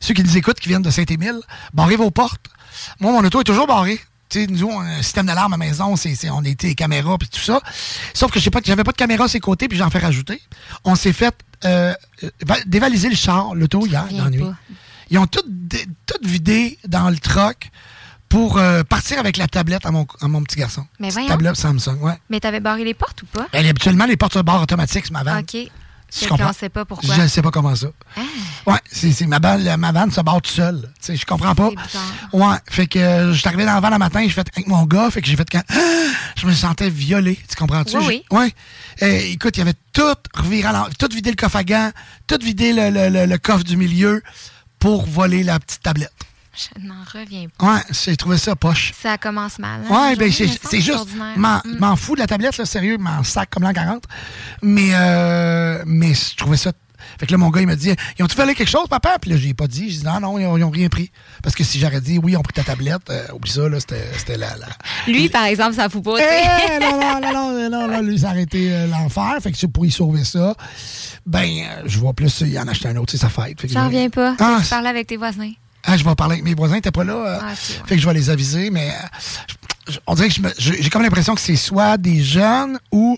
ceux 0.00 0.14
qui 0.14 0.22
nous 0.22 0.36
écoutent, 0.38 0.58
qui 0.60 0.68
viennent 0.70 0.80
de 0.80 0.90
Saint-Émile, 0.90 1.40
barrez 1.74 1.96
vos 1.96 2.10
portes. 2.10 2.46
Moi, 3.00 3.12
mon 3.12 3.24
auto 3.24 3.40
est 3.40 3.44
toujours 3.44 3.66
barré. 3.66 4.00
nous, 4.48 4.66
on 4.68 4.80
a 4.80 4.84
un 4.84 5.02
système 5.02 5.26
d'alarme 5.26 5.52
à 5.54 5.56
la 5.56 5.64
maison, 5.66 5.96
c'est, 5.96 6.30
on 6.30 6.42
était 6.44 6.74
caméras 6.74 7.18
puis 7.18 7.28
tout 7.28 7.40
ça. 7.40 7.60
Sauf 8.14 8.30
que 8.30 8.38
j'ai 8.40 8.50
pas, 8.50 8.60
j'avais 8.64 8.84
pas 8.84 8.92
de 8.92 8.96
caméra 8.96 9.24
à 9.24 9.28
ses 9.28 9.40
côtés, 9.40 9.68
puis 9.68 9.76
j'en 9.78 9.90
fais 9.90 9.98
rajouter. 9.98 10.40
On 10.84 10.94
s'est 10.94 11.12
fait 11.12 11.34
euh, 11.64 11.94
euh, 12.24 12.30
va- 12.46 12.60
dévaliser 12.66 13.08
le 13.08 13.16
char, 13.16 13.54
l'auto 13.54 13.84
hier, 13.86 14.06
dans 14.12 14.24
la 14.24 14.30
nuit. 14.30 14.44
Ils 15.10 15.18
ont 15.18 15.26
tout, 15.26 15.42
tout 16.06 16.14
vidé 16.22 16.78
dans 16.86 17.10
le 17.10 17.18
truck 17.18 17.70
pour 18.28 18.58
euh, 18.58 18.84
partir 18.84 19.18
avec 19.18 19.36
la 19.36 19.48
tablette 19.48 19.84
à 19.84 19.90
mon, 19.90 20.06
à 20.20 20.28
mon 20.28 20.40
petit 20.44 20.56
garçon. 20.56 20.86
Mais 21.00 21.08
Petite 21.08 21.14
voyons. 21.14 21.28
tablette 21.30 21.56
Samsung, 21.56 21.98
ouais. 22.00 22.14
Mais 22.30 22.38
t'avais 22.38 22.60
barré 22.60 22.84
les 22.84 22.94
portes 22.94 23.20
ou 23.22 23.26
pas? 23.26 23.48
Elle, 23.50 23.66
habituellement, 23.66 24.04
les 24.06 24.16
portes 24.16 24.36
de 24.36 24.42
barre 24.42 24.62
automatiques, 24.62 25.10
ma 25.10 25.24
vanne. 25.24 25.40
OK. 25.40 25.68
Fait 26.12 26.26
comprends? 26.26 26.52
sait 26.52 26.68
pas 26.68 26.84
pourquoi. 26.84 27.14
Je 27.14 27.20
ne 27.22 27.28
sais 27.28 27.42
pas 27.42 27.50
comment 27.50 27.74
ça. 27.74 27.88
Ouais, 28.66 28.78
c'est, 28.90 29.26
ma, 29.26 29.38
vanne, 29.38 29.76
ma 29.76 29.92
vanne 29.92 30.10
se 30.10 30.20
barre 30.20 30.42
tout 30.42 30.50
seul. 30.50 30.80
Tu 31.00 31.06
sais, 31.06 31.16
je 31.16 31.24
comprends 31.24 31.54
pas. 31.54 31.70
Ouais, 32.32 32.56
fait 32.68 32.86
que 32.86 32.98
euh, 32.98 33.32
je 33.32 33.38
suis 33.38 33.48
arrivé 33.48 33.64
dans 33.64 33.74
la 33.74 33.80
van 33.80 33.90
le 33.90 33.98
matin, 33.98 34.20
j'ai 34.22 34.28
fait 34.30 34.46
avec 34.54 34.66
mon 34.66 34.84
gars, 34.86 35.10
fait 35.10 35.20
que 35.22 35.28
j'ai 35.28 35.36
fait 35.36 35.48
quand 35.50 35.62
je 36.36 36.46
me 36.46 36.52
sentais 36.52 36.90
violé, 36.90 37.38
tu 37.48 37.56
comprends-tu? 37.56 37.96
Oui, 37.98 38.22
J'ai- 38.30 38.36
Ouais. 38.36 38.54
Euh, 39.02 39.18
écoute, 39.32 39.56
il 39.56 39.60
y 39.60 39.62
avait 39.62 39.74
tout 39.92 40.02
reviré 40.34 40.68
à 40.68 40.88
tout 40.98 41.08
vidé 41.12 41.30
le 41.30 41.36
coffre 41.36 41.56
à 41.56 41.64
gants, 41.64 41.90
tout 42.26 42.38
vidé 42.42 42.72
le, 42.72 42.90
le- 42.90 43.08
le- 43.08 43.26
le 43.26 43.38
coffre 43.38 43.64
du 43.64 43.76
milieu 43.76 44.22
pour 44.78 45.06
voler 45.06 45.42
la 45.42 45.58
petite 45.60 45.82
tablette. 45.82 46.12
Je 46.76 46.86
n'en 46.86 46.94
reviens 47.12 47.46
pas. 47.56 47.66
Ouais, 47.74 47.80
j'ai 47.90 48.16
trouvé 48.16 48.36
ça 48.38 48.54
poche. 48.56 48.92
Ça 49.00 49.16
commence 49.18 49.58
mal. 49.58 49.80
hein, 49.88 50.08
Ouais, 50.10 50.16
ben 50.16 50.30
c'est 50.32 50.44
me 50.46 50.80
juste, 50.82 51.06
m'en 51.36 51.60
Mm. 51.64 51.96
fous 51.96 52.14
de 52.14 52.20
la 52.20 52.26
tablette, 52.26 52.56
là, 52.58 52.64
sérieux, 52.66 52.98
m'en 52.98 53.22
sac 53.24 53.50
comme 53.50 53.62
l'an 53.62 53.72
40. 53.72 54.04
Mais, 54.62 54.90
euh, 54.92 55.82
mais 55.86 56.14
je 56.14 56.36
trouvais 56.36 56.56
ça. 56.56 56.72
Fait 57.18 57.24
que 57.26 57.32
là, 57.32 57.38
mon 57.38 57.48
gars, 57.48 57.62
il 57.62 57.66
m'a 57.66 57.76
dit 57.76 57.94
Ils 58.18 58.22
ont-tu 58.22 58.36
volé 58.36 58.54
quelque 58.54 58.68
chose, 58.68 58.86
papa 58.86 59.16
Puis 59.18 59.30
là, 59.30 59.36
j'ai 59.38 59.54
pas 59.54 59.66
dit. 59.66 59.88
J'ai 59.90 60.00
dit 60.00 60.04
Non, 60.04 60.20
non, 60.20 60.38
ils 60.38 60.44
ont, 60.44 60.58
ils 60.58 60.64
ont 60.64 60.70
rien 60.70 60.88
pris. 60.90 61.10
Parce 61.42 61.54
que 61.56 61.64
si 61.64 61.78
j'aurais 61.80 62.02
dit 62.02 62.18
Oui, 62.22 62.32
ils 62.32 62.36
ont 62.36 62.42
pris 62.42 62.52
ta 62.52 62.62
tablette, 62.62 63.08
euh, 63.08 63.26
oublie 63.32 63.50
ça, 63.50 63.66
là, 63.70 63.78
c'était 63.80 64.36
la. 64.36 64.54
la... 64.58 64.66
Lui, 65.06 65.30
par 65.30 65.44
exemple, 65.44 65.74
ça 65.74 65.88
fout 65.88 66.04
pas. 66.04 66.18
tu 66.18 66.24
Eh, 66.24 66.78
non, 66.78 67.00
non, 67.00 67.20
non, 67.20 67.32
non, 67.32 67.70
non, 67.70 67.88
non, 67.88 68.00
lui, 68.02 68.18
ça 68.18 68.30
aurait 68.32 68.42
été 68.42 68.70
euh, 68.70 68.86
l'enfer. 68.86 69.34
Fait 69.42 69.50
que 69.50 69.56
c'est 69.56 69.68
pour 69.68 69.86
y 69.86 69.90
sauver 69.90 70.24
ça. 70.24 70.54
Ben, 71.24 71.48
euh, 71.48 71.82
je 71.86 71.98
vois 71.98 72.12
plus, 72.12 72.42
il 72.42 72.58
en 72.58 72.68
a 72.68 72.72
acheté 72.72 72.88
un 72.88 72.96
autre, 72.96 73.12
c'est 73.12 73.18
sa 73.18 73.30
fête. 73.30 73.56
J'en 73.66 73.86
reviens 73.86 74.10
pas. 74.10 74.36
Ah, 74.38 74.58
Je 74.62 74.68
parlais 74.68 74.90
avec 74.90 75.06
tes 75.06 75.16
voisins. 75.16 75.52
Ah, 75.84 75.96
je 75.96 76.04
vais 76.04 76.14
parler 76.14 76.34
avec 76.34 76.44
mes 76.44 76.54
voisins, 76.54 76.80
t'es 76.80 76.90
pas 76.90 77.04
là. 77.04 77.12
euh, 77.14 77.38
Ah, 77.40 77.46
ouais. 77.50 77.54
Fait 77.86 77.96
que 77.96 78.00
je 78.02 78.06
vais 78.06 78.14
les 78.14 78.30
aviser, 78.30 78.70
mais 78.70 78.90
euh, 78.90 78.92
je- 79.88 79.98
on 80.06 80.14
dirait 80.14 80.28
que 80.28 80.34
je 80.34 80.40
me- 80.42 80.54
j'ai 80.58 80.82
j'ai 80.82 80.90
comme 80.90 81.02
l'impression 81.02 81.34
que 81.34 81.40
c'est 81.40 81.56
soit 81.56 81.96
des 81.96 82.22
jeunes 82.22 82.78
ou, 82.92 83.16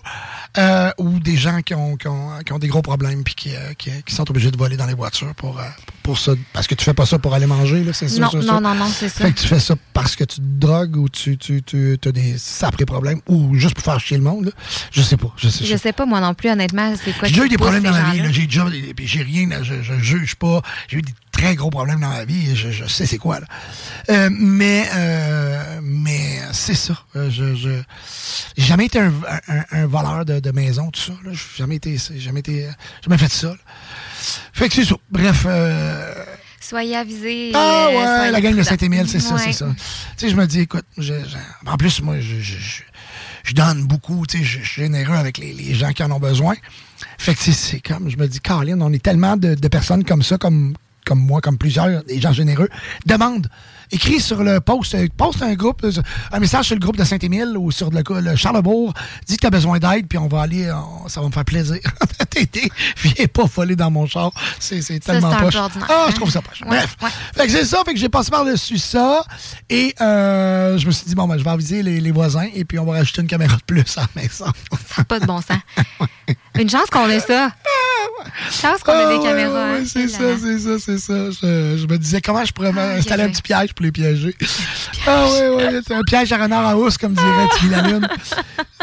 euh, 0.57 0.91
ou 0.97 1.19
des 1.19 1.35
gens 1.37 1.61
qui 1.61 1.75
ont, 1.75 1.95
qui 1.97 2.07
ont, 2.07 2.39
qui 2.45 2.53
ont 2.53 2.59
des 2.59 2.67
gros 2.67 2.81
problèmes 2.81 3.23
puis 3.23 3.35
qui, 3.35 3.55
euh, 3.55 3.73
qui, 3.77 3.91
qui 4.03 4.15
sont 4.15 4.29
obligés 4.29 4.51
de 4.51 4.57
voler 4.57 4.77
dans 4.77 4.85
les 4.87 4.93
voitures 4.95 5.33
pour, 5.35 5.59
euh, 5.59 5.63
pour 6.03 6.19
ça. 6.19 6.33
Parce 6.51 6.67
que 6.67 6.75
tu 6.75 6.83
fais 6.85 6.93
pas 6.93 7.05
ça 7.05 7.17
pour 7.17 7.33
aller 7.33 7.45
manger, 7.47 7.83
là, 7.83 7.93
c'est 7.93 8.07
ça? 8.09 8.19
Non, 8.19 8.29
ça, 8.29 8.37
non, 8.37 8.43
ça? 8.45 8.59
non, 8.59 8.75
non, 8.75 8.87
c'est 8.87 9.09
ça. 9.09 9.25
Fait 9.25 9.31
que 9.33 9.39
tu 9.41 9.47
fais 9.47 9.59
ça 9.59 9.75
parce 9.93 10.15
que 10.15 10.23
tu 10.25 10.35
te 10.35 10.41
drogues 10.41 10.97
ou 10.97 11.09
tu, 11.09 11.37
tu, 11.37 11.63
tu 11.63 11.97
as 12.05 12.11
des 12.11 12.37
sacrés 12.37 12.85
problèmes 12.85 13.21
ou 13.27 13.55
juste 13.55 13.73
pour 13.75 13.83
faire 13.83 13.99
chier 13.99 14.17
le 14.17 14.23
monde. 14.23 14.45
là. 14.45 14.51
Je 14.91 15.01
sais 15.01 15.17
pas. 15.17 15.33
Je 15.37 15.49
sais, 15.49 15.65
Je 15.65 15.75
sais 15.77 15.93
pas, 15.93 16.05
moi 16.05 16.19
non 16.19 16.33
plus, 16.33 16.49
honnêtement, 16.51 16.93
c'est 17.03 17.13
quoi 17.17 17.27
j'ai 17.27 17.33
déjà 17.35 17.45
eu 17.45 17.49
des 17.49 17.57
problèmes 17.57 17.83
dans 17.83 17.91
ma 17.91 18.11
vie. 18.13 18.21
J'ai 18.33 18.45
déjà, 18.45 18.65
puis 18.95 19.07
j'ai 19.07 19.23
rien, 19.23 19.49
je, 19.63 19.81
je 19.81 19.93
juge 19.99 20.35
pas. 20.35 20.61
J'ai 20.87 20.97
eu 20.97 21.01
des 21.01 21.13
très 21.31 21.55
gros 21.55 21.69
problèmes 21.71 21.99
dans 22.01 22.09
ma 22.09 22.25
vie. 22.25 22.55
Je, 22.55 22.69
je 22.71 22.85
sais 22.85 23.05
c'est 23.05 23.17
quoi 23.17 23.39
là. 23.39 23.47
Euh, 24.09 24.29
mais, 24.31 24.87
euh, 24.93 25.79
mais 25.81 26.39
c'est 26.51 26.75
ça. 26.75 26.93
Euh, 27.15 27.29
Je, 27.31 27.55
je, 27.55 27.69
j'ai 28.57 28.63
jamais 28.65 28.85
été 28.85 28.99
un, 28.99 29.11
un- 29.47 29.63
un 29.71 29.85
voleur 29.87 30.25
de, 30.25 30.39
de 30.39 30.51
maison, 30.51 30.91
tout 30.91 30.99
ça. 31.01 31.13
là. 31.23 31.31
J'ai 31.31 31.39
jamais 31.57 31.75
été, 31.77 31.97
j'ai 31.97 32.19
jamais 32.19 32.41
été, 32.41 32.61
j'ai 32.61 32.69
jamais 33.05 33.17
fait 33.17 33.31
ça. 33.31 33.47
là. 33.47 33.55
Fait 34.53 34.69
que 34.69 34.75
c'est 34.75 34.85
ça. 34.85 34.95
Bref. 35.11 35.43
euh, 35.47 36.13
Soyez 36.59 36.95
avisés. 36.95 37.51
ah 37.53 37.87
euh, 37.91 37.97
ouais, 37.97 38.05
soyez 38.17 38.31
la 38.31 38.41
gang 38.41 38.55
de. 38.55 38.63
Saint-Émile, 38.63 39.07
c'est 39.09 39.19
ça, 39.19 39.35
Ouais. 39.35 39.41
c'est 39.45 39.51
ça. 39.53 39.67
Tu 40.17 40.25
sais, 40.25 40.29
je 40.31 40.35
me 40.35 40.45
dis, 40.47 40.61
écoute, 40.61 40.85
je- 40.97 41.13
je- 41.13 41.69
en 41.69 41.75
plus, 41.77 42.01
moi, 42.01 42.15
je, 42.19 43.53
donne 43.53 43.83
beaucoup, 43.85 44.25
tu 44.25 44.37
sais, 44.39 44.43
je 44.43 44.59
suis 44.63 44.81
généreux 44.83 45.15
avec 45.15 45.37
les, 45.37 45.53
les 45.53 45.73
gens 45.75 45.91
qui 45.91 46.01
en 46.03 46.11
ont 46.11 46.19
besoin. 46.19 46.55
Fait 47.17 47.35
que 47.35 47.41
c'est- 47.41 47.81
comme, 47.85 48.09
je 48.09 48.15
me 48.17 48.27
dis, 48.27 48.39
Caroline, 48.39 48.81
on 48.81 48.91
est 48.93 49.03
tellement 49.03 49.35
de, 49.37 49.55
de 49.55 49.67
personnes 49.67 50.03
comme 50.05 50.23
ça, 50.23 50.37
comme, 50.37 50.73
comme 51.05 51.19
moi, 51.19 51.41
comme 51.41 51.57
plusieurs, 51.57 52.03
des 52.05 52.21
gens 52.21 52.31
généreux. 52.31 52.69
Demande. 53.05 53.49
Écris 53.93 54.19
sur 54.19 54.43
le 54.43 54.59
post, 54.59 54.95
euh, 54.95 55.07
poste 55.15 55.41
un 55.43 55.53
groupe, 55.53 55.83
euh, 55.83 55.91
un 56.31 56.39
message 56.39 56.65
sur 56.65 56.75
le 56.75 56.79
groupe 56.81 56.97
de 56.97 57.03
Saint-Émile 57.03 57.55
ou 57.57 57.71
sur 57.71 57.89
le, 57.91 58.01
le 58.21 58.35
Charlebourg. 58.35 58.93
Dis 59.27 59.35
que 59.35 59.41
tu 59.41 59.47
as 59.47 59.51
besoin 59.51 59.77
d'aide, 59.79 60.07
puis 60.07 60.17
on 60.17 60.27
va 60.27 60.41
aller, 60.41 60.71
on- 60.71 61.07
ça 61.07 61.21
va 61.21 61.27
me 61.27 61.31
faire 61.31 61.45
plaisir. 61.45 61.77
T'aider. 62.29 62.71
Viens 63.03 63.25
pas 63.27 63.43
voler 63.45 63.75
dans 63.75 63.91
mon 63.91 64.07
char. 64.07 64.31
C'est 64.59 64.81
c'est 64.81 65.03
Ça, 65.03 65.13
tellement 65.13 65.29
un 65.31 65.35
poche. 65.43 65.55
Ah, 65.55 65.69
hein? 65.89 66.05
je 66.09 66.15
trouve 66.15 66.31
ça 66.31 66.41
poche. 66.41 66.61
Ouais, 66.61 66.67
Bref. 66.69 66.97
ouais. 67.03 67.09
Fait 67.35 67.45
que 67.45 67.51
c'est 67.51 67.65
ça, 67.65 67.83
fait 67.85 67.93
que 67.93 67.99
j'ai 67.99 68.09
passé 68.09 68.31
par-dessus 68.31 68.79
ça. 68.79 69.23
Et 69.69 69.93
euh, 70.01 70.77
je 70.77 70.87
me 70.87 70.91
suis 70.91 71.05
dit, 71.05 71.15
bon, 71.15 71.27
ben, 71.27 71.37
je 71.37 71.43
vais 71.43 71.49
aviser 71.51 71.83
les, 71.83 71.99
les 72.01 72.11
voisins 72.11 72.47
et 72.53 72.65
puis 72.65 72.79
on 72.79 72.85
va 72.85 72.93
rajouter 72.93 73.21
une 73.21 73.27
caméra 73.27 73.55
de 73.57 73.63
plus 73.63 73.97
à 73.97 74.01
la 74.01 74.21
maison. 74.21 74.45
Ça 74.95 75.03
pas 75.03 75.19
de 75.19 75.25
bon 75.27 75.39
sens. 75.41 75.57
Une 76.59 76.69
chance 76.69 76.89
qu'on 76.91 77.09
ait 77.09 77.19
ça. 77.19 77.49
Chance 78.51 78.81
qu'on 78.83 78.93
ait 78.93 79.03
Ah, 79.03 79.09
des 79.09 79.17
ouais, 79.17 79.23
caméras. 79.23 79.53
ouais, 79.73 79.79
hein. 79.79 79.83
c'est 79.85 80.07
ça, 80.07 80.23
c'est 80.41 80.57
ça, 80.59 80.69
c'est 80.79 80.97
ça. 80.97 81.29
Je, 81.31 81.77
je 81.77 81.87
me 81.87 81.97
disais 81.97 82.21
comment 82.21 82.43
je 82.45 82.51
pourrais 82.53 82.69
installer 82.97 83.23
un 83.23 83.29
petit 83.29 83.41
piège 83.41 83.73
pour 83.73 83.83
les 83.85 83.91
piéger? 83.91 84.35
Ah 85.05 85.25
oui, 85.29 85.39
oui, 85.57 85.63
c'est 85.85 85.93
un 85.95 86.01
piège 86.03 86.31
à 86.31 86.37
renard 86.37 86.65
à 86.65 86.77
ours, 86.77 86.97
comme 86.97 87.11
dirait 87.13 87.47
Tiggy 87.57 87.69
la 87.71 87.81
Lune. 87.81 88.07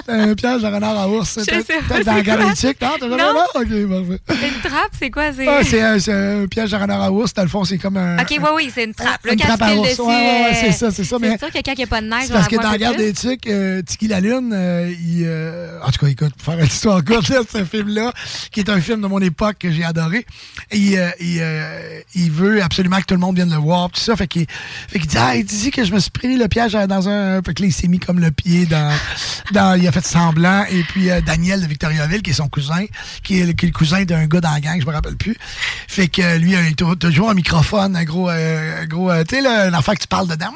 C'est 0.06 0.12
un 0.12 0.34
piège 0.34 0.62
à 0.62 0.70
renard 0.70 0.98
à 0.98 1.08
ours. 1.08 1.36
Peut-être 1.36 2.04
dans 2.04 2.14
c'est 2.16 2.22
galactique, 2.22 2.82
non? 2.82 2.88
T'as 3.00 3.08
jamais? 3.08 3.40
Ok, 3.54 4.18
parfait. 4.28 4.46
Une 4.46 4.70
trappe, 4.70 4.90
c'est 4.98 5.10
quoi? 5.10 5.32
C'est... 5.32 5.48
Ah, 5.48 5.60
c'est 5.64 5.80
un, 5.80 5.98
c'est 5.98 6.12
un 6.12 6.46
piège 6.46 6.74
à 6.74 6.78
renard 6.78 7.00
à 7.00 7.10
ours. 7.10 7.32
Dans 7.32 7.42
le 7.42 7.48
fond, 7.48 7.64
c'est 7.64 7.78
comme 7.78 7.96
un. 7.96 8.18
OK, 8.18 8.26
oui, 8.30 8.48
oui, 8.54 8.70
c'est 8.74 8.84
une 8.84 8.92
trappe. 8.92 9.20
Une 9.24 9.36
quand 9.38 9.46
trappe 9.46 9.62
à 9.62 9.74
ours. 9.76 9.98
Ouais, 9.98 10.04
ouais, 10.06 10.12
ouais, 10.12 10.50
euh, 10.52 10.56
c'est 10.60 10.72
ça, 10.72 10.90
c'est 10.90 11.04
ça, 11.04 11.16
C'est 11.18 11.38
sûr 11.38 11.48
que 11.50 11.58
quand 11.64 11.72
il 11.72 11.76
n'y 11.78 11.84
a 11.84 11.86
pas 11.86 12.02
de 12.02 12.06
neige, 12.06 12.24
C'est 12.26 12.32
parce 12.34 12.48
que 12.48 12.56
dans 12.56 12.70
la 12.70 12.76
garde 12.78 12.96
des 12.98 13.14
euh, 13.48 13.80
Tiki 13.82 14.08
la 14.08 14.20
Lune, 14.20 14.50
euh, 14.52 14.92
il, 15.00 15.26
en 15.82 15.90
tout 15.90 16.00
cas, 16.04 16.06
écoute, 16.10 16.34
pour 16.34 16.52
faire 16.52 16.58
une 16.62 16.66
histoire 16.66 17.02
courte, 17.02 17.28
là, 17.30 17.40
ce 17.60 17.64
film-là, 17.76 18.12
qui 18.50 18.60
est 18.60 18.70
un 18.70 18.80
film 18.80 19.00
de 19.02 19.06
mon 19.06 19.20
époque 19.20 19.56
que 19.58 19.70
j'ai 19.70 19.84
adoré, 19.84 20.26
il, 20.72 20.96
euh, 20.96 21.10
il, 21.20 21.38
euh, 21.40 22.00
il 22.14 22.30
veut 22.30 22.62
absolument 22.62 22.98
que 22.98 23.04
tout 23.06 23.14
le 23.14 23.20
monde 23.20 23.36
vienne 23.36 23.50
le 23.50 23.56
voir, 23.56 23.90
tout 23.90 24.00
ça, 24.00 24.16
fait 24.16 24.26
qu'il 24.26 24.46
qu'il 24.90 25.06
dit, 25.06 25.16
ah, 25.18 25.36
il 25.36 25.44
dit 25.44 25.70
que 25.70 25.84
je 25.84 25.92
me 25.92 25.98
suis 25.98 26.10
pris 26.10 26.36
le 26.36 26.48
piège 26.48 26.72
dans 26.72 27.08
un, 27.08 27.42
fait 27.42 27.54
que 27.54 27.62
là, 27.62 27.68
il 27.68 27.72
s'est 27.72 27.88
mis 27.88 27.98
comme 27.98 28.20
le 28.20 28.30
pied 28.30 28.66
dans, 28.66 28.92
dans 29.52 29.78
il 29.78 29.86
a 29.86 29.92
fait 29.92 30.06
semblant, 30.06 30.64
et 30.70 30.82
puis 30.84 31.10
euh, 31.10 31.20
Daniel 31.20 31.60
de 31.62 31.66
Victoriaville, 31.66 32.22
qui 32.22 32.30
est 32.30 32.34
son 32.34 32.48
cousin, 32.48 32.84
qui 33.22 33.40
est, 33.40 33.46
le- 33.46 33.52
qui 33.52 33.66
est 33.66 33.68
le 33.68 33.74
cousin 33.74 34.04
d'un 34.04 34.26
gars 34.26 34.40
dans 34.40 34.52
la 34.52 34.60
gang, 34.60 34.80
je 34.80 34.86
me 34.86 34.92
rappelle 34.92 35.16
plus, 35.16 35.36
fait 35.88 36.08
que 36.08 36.38
lui, 36.38 36.52
il 36.52 36.56
a 36.56 36.96
toujours 36.96 37.30
un 37.30 37.34
microphone, 37.34 37.96
un 37.96 38.04
gros, 38.04 38.28
un 38.28 38.86
gros, 38.86 39.10
tu 39.24 39.36
sais, 39.40 39.46
affaire 39.46 39.94
que 39.94 40.00
tu 40.00 40.08
parles 40.08 40.28
dedans, 40.28 40.46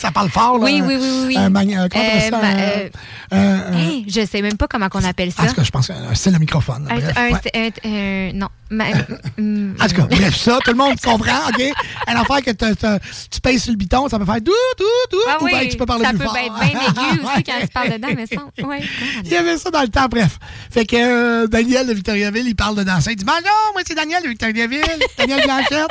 ça 0.00 0.12
parle 0.12 0.30
fort, 0.30 0.58
là. 0.58 0.64
Oui, 0.64 0.80
oui, 0.86 0.96
oui, 1.00 1.24
oui. 1.26 1.36
Un 1.36 1.50
magna- 1.50 1.88
comment 1.88 2.04
appelle 2.04 2.22
Euh, 2.22 2.30
ça? 2.30 2.40
ma- 2.40 2.48
Un- 2.48 2.58
euh, 2.58 2.88
un- 3.32 3.72
un- 3.72 3.78
Hey, 3.78 4.04
je 4.08 4.24
sais 4.24 4.40
même 4.40 4.56
pas 4.56 4.68
comment 4.68 4.88
on 4.94 5.04
appelle 5.04 5.32
ça. 5.32 5.46
tout 5.46 5.54
cas, 5.54 5.64
je 5.64 5.70
pense 5.70 5.90
un 5.90 6.14
style 6.30 6.34
de 6.34 6.38
microphone. 6.40 6.84
Bref, 6.84 7.04
un- 7.16 7.30
ouais. 7.30 7.72
un- 7.84 7.88
un- 7.88 8.32
non. 8.34 8.48
Ma- 8.72 8.84
En 9.84 9.88
tout 9.88 9.96
cas, 9.96 10.02
bref, 10.06 10.36
ça, 10.36 10.58
tout 10.64 10.70
le 10.70 10.76
monde 10.76 10.94
comprend, 11.04 11.48
OK? 11.48 11.60
Une 12.08 12.16
affaire 12.16 12.42
que 12.42 12.50
tu 12.52 13.40
payes 13.40 13.58
sur 13.58 13.72
le 13.72 13.76
biton, 13.76 14.08
ça 14.08 14.18
peut 14.18 14.24
faire 14.24 14.40
dou, 14.40 14.52
dou, 14.78 14.84
dou, 15.10 15.18
Ah 15.28 15.38
ou 15.40 15.44
oui, 15.46 15.50
ben, 15.52 15.68
tu 15.68 15.76
peux 15.76 15.86
parler 15.86 16.04
ça 16.04 16.10
plus 16.10 16.18
peut 16.18 16.24
fort. 16.24 16.36
être 16.36 16.54
bien 16.54 16.68
aigu 16.68 17.20
aussi 17.24 17.42
quand 17.42 17.60
tu 17.60 17.66
parles 17.68 17.90
dedans, 17.90 18.08
mais 18.16 18.26
ça. 18.26 18.66
Ouais. 18.66 18.80
Il 19.24 19.30
y 19.30 19.36
avait 19.36 19.58
ça 19.58 19.70
dans 19.70 19.82
le 19.82 19.88
temps, 19.88 20.06
bref. 20.08 20.38
Fait 20.70 20.86
que 20.86 20.96
euh, 20.96 21.46
Daniel 21.48 21.86
de 21.88 21.92
Victoriaville, 21.94 22.46
il 22.46 22.54
parle 22.54 22.76
de 22.76 22.84
danser. 22.84 23.10
Il 23.12 23.16
dit 23.16 23.24
Bonjour, 23.24 23.72
moi 23.72 23.82
c'est 23.86 23.94
Daniel 23.96 24.22
de 24.22 24.28
Victoriaville, 24.28 24.82
Daniel 25.18 25.42
Blanchette. 25.44 25.88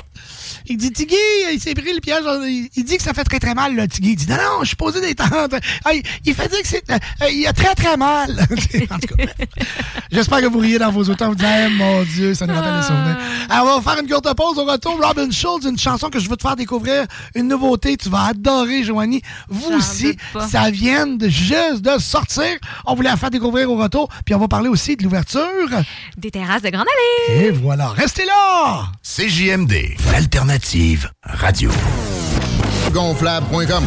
Il 0.67 0.77
dit 0.77 0.91
Tiggy, 0.91 1.15
il 1.53 1.59
s'est 1.59 1.73
pris 1.73 1.93
le 1.93 1.99
piège. 1.99 2.23
Il, 2.75 2.83
dit 2.83 2.97
que 2.97 3.03
ça 3.03 3.13
fait 3.13 3.23
très 3.23 3.39
très 3.39 3.53
mal, 3.53 3.75
là, 3.75 3.87
Tiggy. 3.87 4.11
Il 4.11 4.15
dit 4.15 4.27
Non, 4.27 4.35
non, 4.35 4.59
je 4.61 4.67
suis 4.67 4.75
posé 4.75 5.01
des 5.01 5.15
tentes. 5.15 5.55
Ah, 5.85 5.91
il, 5.93 6.33
fait 6.33 6.47
dire 6.47 6.61
que 6.61 6.67
c'est. 6.67 6.83
euh, 6.91 7.29
il 7.31 7.45
a 7.47 7.53
très 7.53 7.75
très 7.75 7.97
mal. 7.97 8.31
en 8.91 8.99
tout 8.99 9.15
cas. 9.15 9.23
J'espère 10.11 10.41
que 10.41 10.47
vous 10.47 10.59
riez 10.59 10.79
dans 10.79 10.91
vos 10.91 11.03
auteurs. 11.03 11.29
Vous 11.29 11.35
dites 11.35 11.47
Eh, 11.47 11.69
mon 11.69 12.03
Dieu, 12.03 12.33
ça 12.33 12.45
nous 12.45 12.53
rappelle 12.53 12.75
les 12.75 12.83
souvenirs. 12.83 13.17
Alors, 13.49 13.77
on 13.77 13.79
va 13.79 13.91
faire 13.93 14.01
une 14.01 14.09
courte 14.09 14.33
pause. 14.35 14.57
Au 14.57 14.65
retour, 14.65 14.99
Robin 15.01 15.29
Schulz, 15.31 15.65
une 15.65 15.77
chanson 15.77 16.09
que 16.09 16.19
je 16.19 16.29
veux 16.29 16.35
te 16.35 16.43
faire 16.43 16.55
découvrir. 16.55 17.05
Une 17.35 17.47
nouveauté. 17.47 17.97
Tu 17.97 18.09
vas 18.09 18.25
adorer, 18.27 18.83
Joanie. 18.83 19.21
Vous 19.47 19.69
J'en 19.71 19.77
aussi, 19.77 20.17
ça 20.49 20.69
vient 20.69 21.07
de 21.07 21.27
juste 21.29 21.81
de 21.81 21.99
sortir. 21.99 22.45
On 22.85 22.95
voulait 22.95 23.09
la 23.09 23.17
faire 23.17 23.31
découvrir 23.31 23.71
au 23.71 23.77
retour. 23.77 24.09
Puis 24.25 24.35
on 24.35 24.39
va 24.39 24.47
parler 24.47 24.69
aussi 24.69 24.95
de 24.95 25.03
l'ouverture. 25.03 25.69
Des 26.17 26.31
terrasses 26.31 26.61
de 26.61 26.69
Grande 26.69 26.85
Allée. 27.29 27.45
Et 27.45 27.51
voilà, 27.51 27.89
restez 27.89 28.25
là! 28.25 28.91
CJMD, 29.03 29.73
l'alternative 30.11 30.48
radio. 31.23 31.69
Gonflable.com 32.91 33.83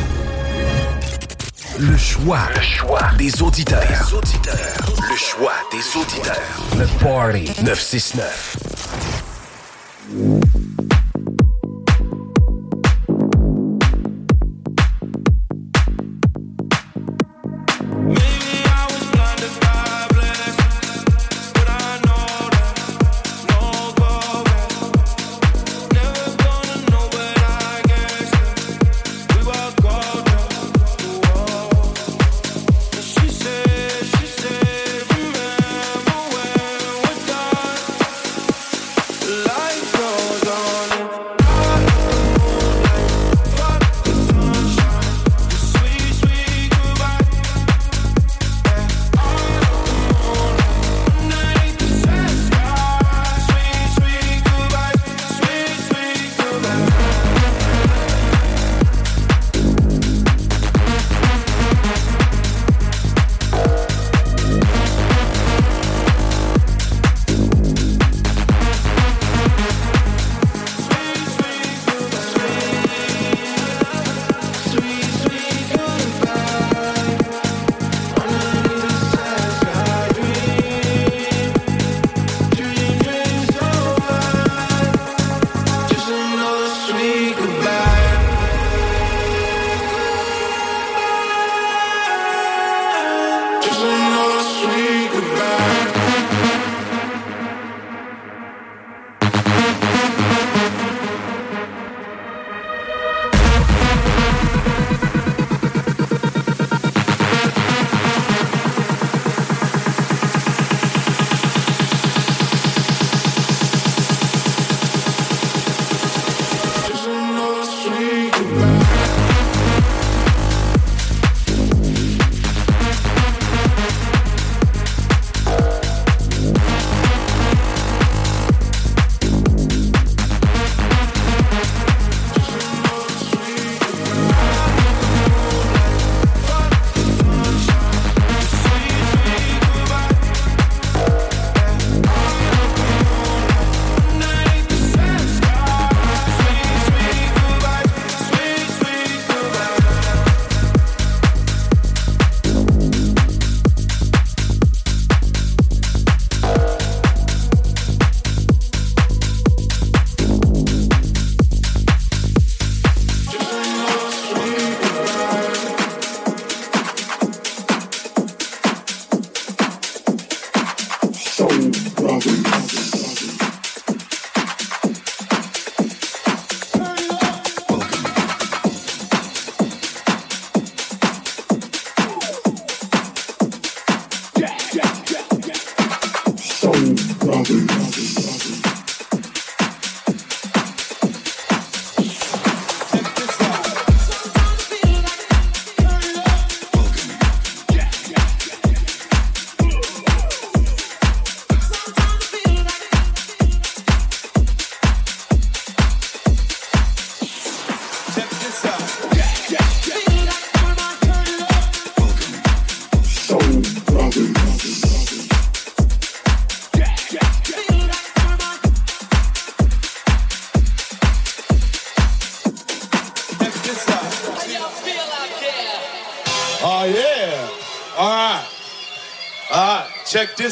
Le 1.80 1.96
choix. 1.96 2.38
Le 2.54 2.60
choix 2.60 3.10
des 3.18 3.42
auditeurs. 3.42 3.82
Le 3.82 5.16
choix 5.16 5.54
des 5.72 5.96
auditeurs. 5.98 6.36
Le 6.78 6.86
Party 7.02 7.50
969. 7.64 8.56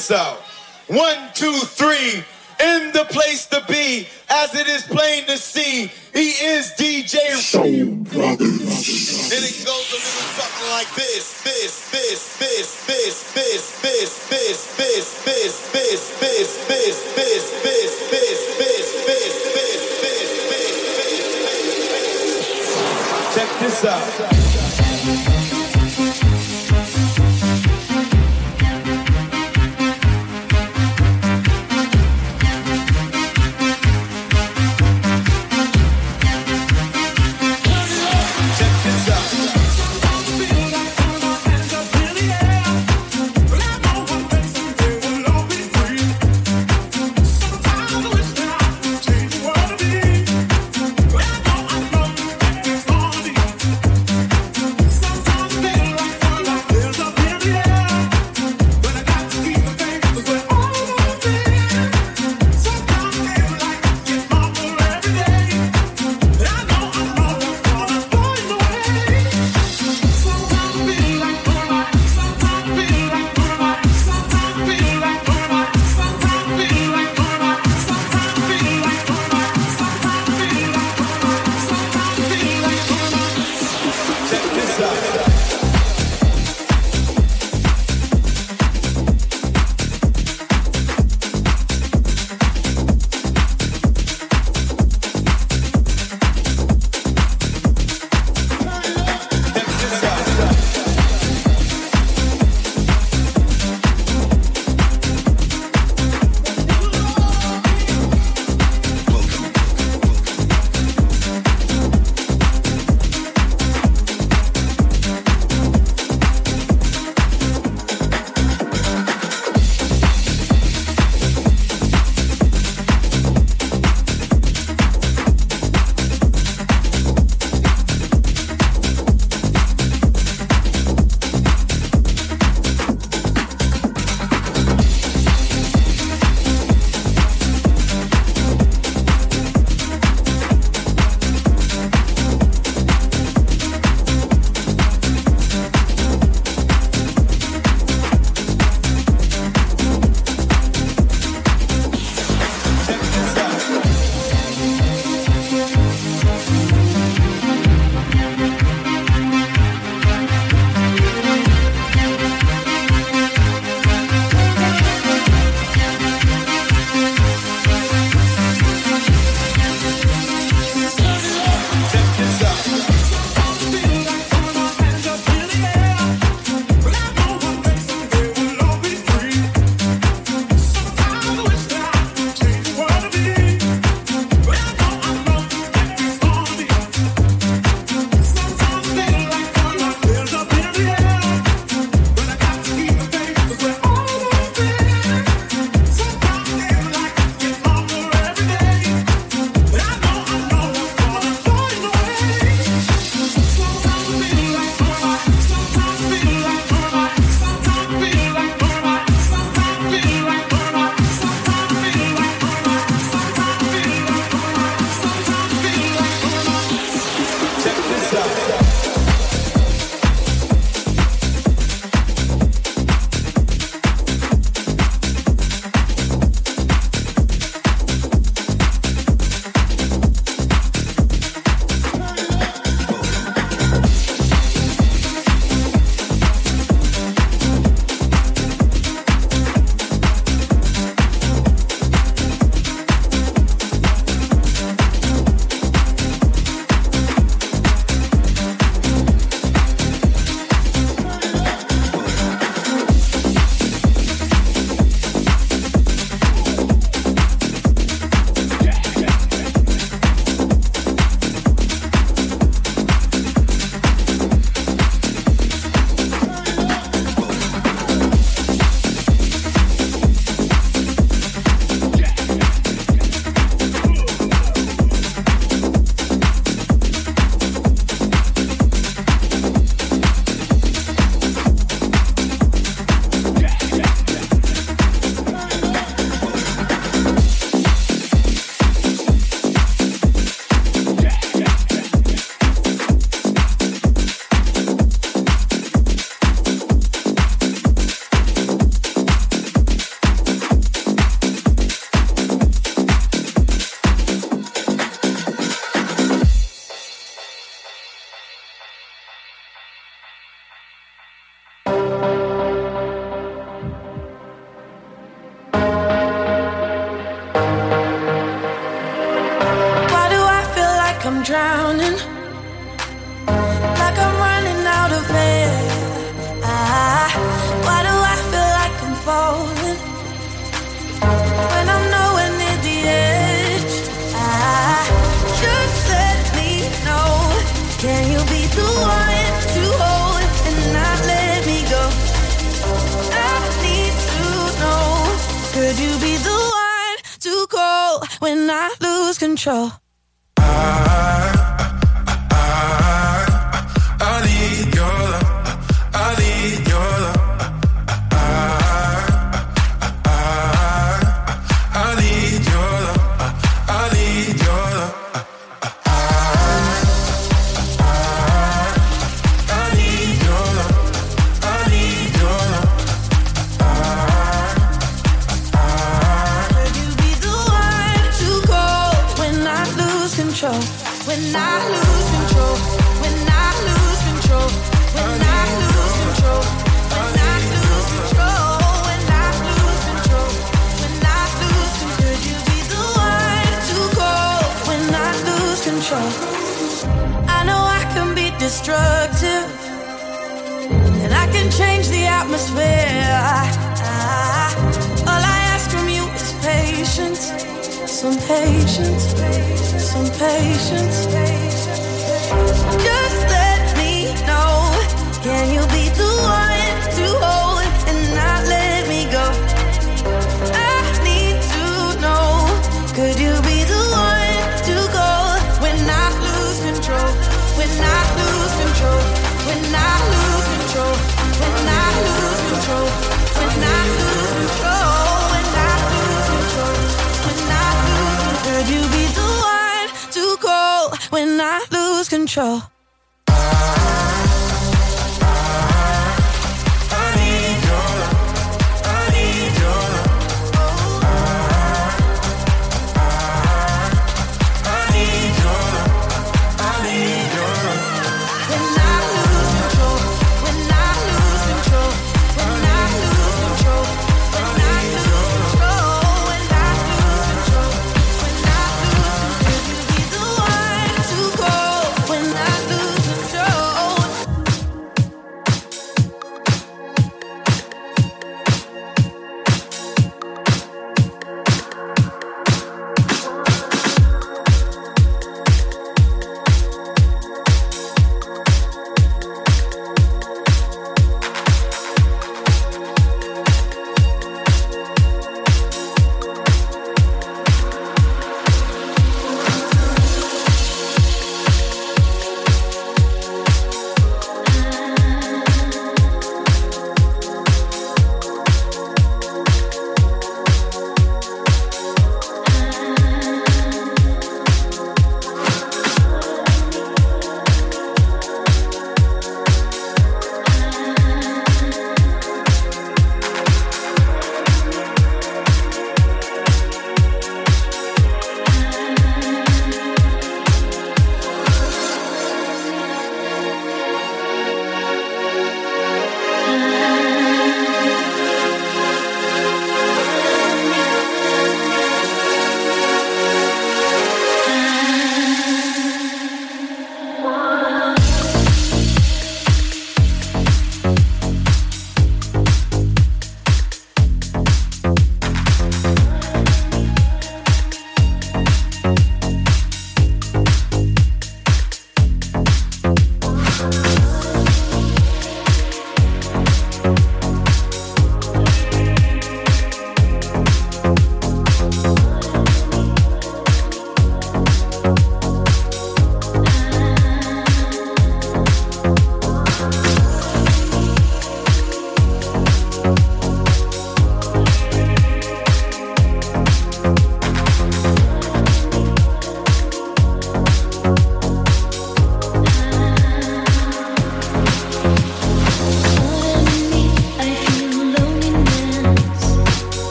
This 0.00 0.10
out. 0.12 0.39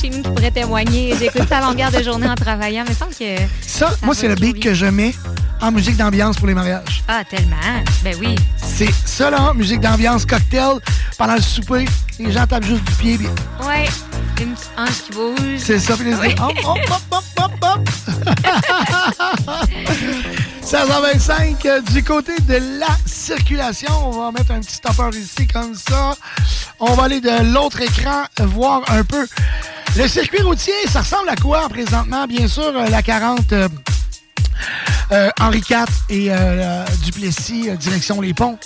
Chez 0.00 0.10
nous 0.10 0.22
qui 0.22 0.30
pourrait 0.30 0.50
témoigner. 0.50 1.14
J'écoute 1.18 1.48
ça 1.48 1.58
à 1.58 1.60
longueur 1.60 1.90
de 1.90 2.02
journée 2.02 2.28
en 2.28 2.34
travaillant. 2.34 2.84
Mais 2.86 2.92
il 2.92 2.96
semble 2.96 3.14
que. 3.14 3.36
ça, 3.66 3.90
moi, 4.02 4.14
c'est 4.14 4.28
le 4.28 4.34
beat 4.34 4.60
que 4.60 4.74
je 4.74 4.86
mets 4.86 5.14
en 5.60 5.70
musique 5.72 5.96
d'ambiance 5.96 6.36
pour 6.36 6.46
les 6.46 6.54
mariages. 6.54 7.02
Ah, 7.08 7.22
tellement. 7.28 7.56
Ben 8.02 8.16
oui. 8.20 8.34
C'est 8.56 8.90
ça, 9.04 9.30
là, 9.30 9.52
musique 9.54 9.80
d'ambiance, 9.80 10.24
cocktail, 10.24 10.78
pendant 11.18 11.34
le 11.34 11.42
souper. 11.42 11.84
Les 12.18 12.32
gens 12.32 12.46
tapent 12.46 12.64
juste 12.64 12.84
du 12.84 12.92
pied. 12.94 13.18
Ouais. 13.66 13.86
Une 14.40 14.54
petite 14.54 14.70
hanche 14.78 15.02
qui 15.06 15.12
bouge. 15.12 15.58
C'est 15.58 15.78
ça, 15.78 15.94
puis 15.96 16.06
les 16.06 16.14
Oui. 16.14 16.34
hop, 16.40 16.52
hop, 16.64 16.78
hop, 16.90 17.02
hop, 17.10 17.24
hop, 17.36 17.52
hop. 17.62 17.90
16h25, 20.62 21.66
euh, 21.66 21.80
du 21.80 22.04
côté 22.04 22.32
de 22.42 22.78
la 22.78 22.86
circulation, 23.04 23.90
on 24.04 24.10
va 24.10 24.30
mettre 24.30 24.52
un 24.52 24.60
petit 24.60 24.76
stopper 24.76 25.10
ici 25.18 25.48
comme 25.48 25.74
ça. 25.74 26.14
On 26.78 26.94
va 26.94 27.04
aller 27.04 27.20
de 27.20 27.52
l'autre 27.52 27.80
écran 27.80 28.22
voir 28.38 28.82
un 28.88 29.02
peu. 29.02 29.26
Le 29.96 30.08
circuit 30.08 30.40
routier, 30.42 30.72
ça 30.88 31.00
ressemble 31.00 31.28
à 31.28 31.36
quoi 31.36 31.68
présentement? 31.68 32.26
Bien 32.26 32.46
sûr, 32.48 32.62
euh, 32.74 32.86
la 32.88 33.02
40 33.02 33.52
euh, 33.52 33.68
euh, 35.12 35.30
Henri 35.40 35.58
IV 35.58 35.84
et 36.08 36.28
euh, 36.30 36.84
Duplessis, 37.04 37.70
direction 37.76 38.20
les 38.20 38.32
ponts. 38.32 38.58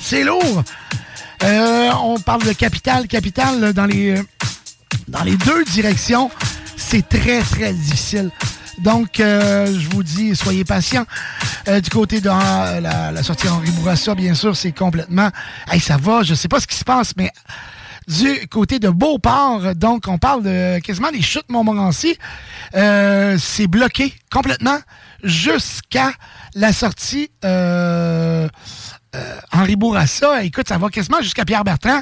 C'est 0.00 0.22
lourd. 0.22 0.62
On 1.42 2.18
parle 2.20 2.42
de 2.44 2.52
capital, 2.52 3.06
capital 3.06 3.72
dans 3.72 3.86
les 3.86 4.20
dans 5.08 5.22
les 5.22 5.36
deux 5.36 5.64
directions, 5.64 6.30
c'est 6.76 7.06
très, 7.08 7.40
très 7.42 7.72
difficile. 7.72 8.30
Donc, 8.78 9.20
euh, 9.20 9.66
je 9.66 9.88
vous 9.90 10.02
dis, 10.02 10.34
soyez 10.34 10.64
patients. 10.64 11.04
Euh, 11.68 11.80
du 11.80 11.90
côté 11.90 12.20
de 12.20 12.26
la, 12.26 13.12
la 13.12 13.22
sortie 13.22 13.48
Henri 13.48 13.70
Bourassa, 13.70 14.14
bien 14.14 14.34
sûr, 14.34 14.56
c'est 14.56 14.72
complètement... 14.72 15.30
Hey, 15.70 15.80
ça 15.80 15.96
va, 15.96 16.22
je 16.22 16.34
sais 16.34 16.48
pas 16.48 16.60
ce 16.60 16.66
qui 16.66 16.76
se 16.76 16.84
passe, 16.84 17.12
mais 17.16 17.30
du 18.08 18.46
côté 18.48 18.78
de 18.78 18.88
Beauport, 18.88 19.74
donc 19.74 20.04
on 20.08 20.18
parle 20.18 20.42
de 20.42 20.78
quasiment 20.80 21.10
des 21.10 21.22
chutes 21.22 21.48
Montmorency, 21.48 22.16
euh, 22.74 23.36
c'est 23.38 23.66
bloqué 23.66 24.12
complètement 24.30 24.78
jusqu'à 25.22 26.12
la 26.54 26.72
sortie 26.72 27.30
euh, 27.44 28.48
euh, 29.14 29.36
Henri 29.52 29.76
Bourassa. 29.76 30.42
Écoute, 30.42 30.68
ça 30.68 30.78
va 30.78 30.88
quasiment 30.88 31.20
jusqu'à 31.20 31.44
Pierre 31.44 31.64
Bertrand. 31.64 32.00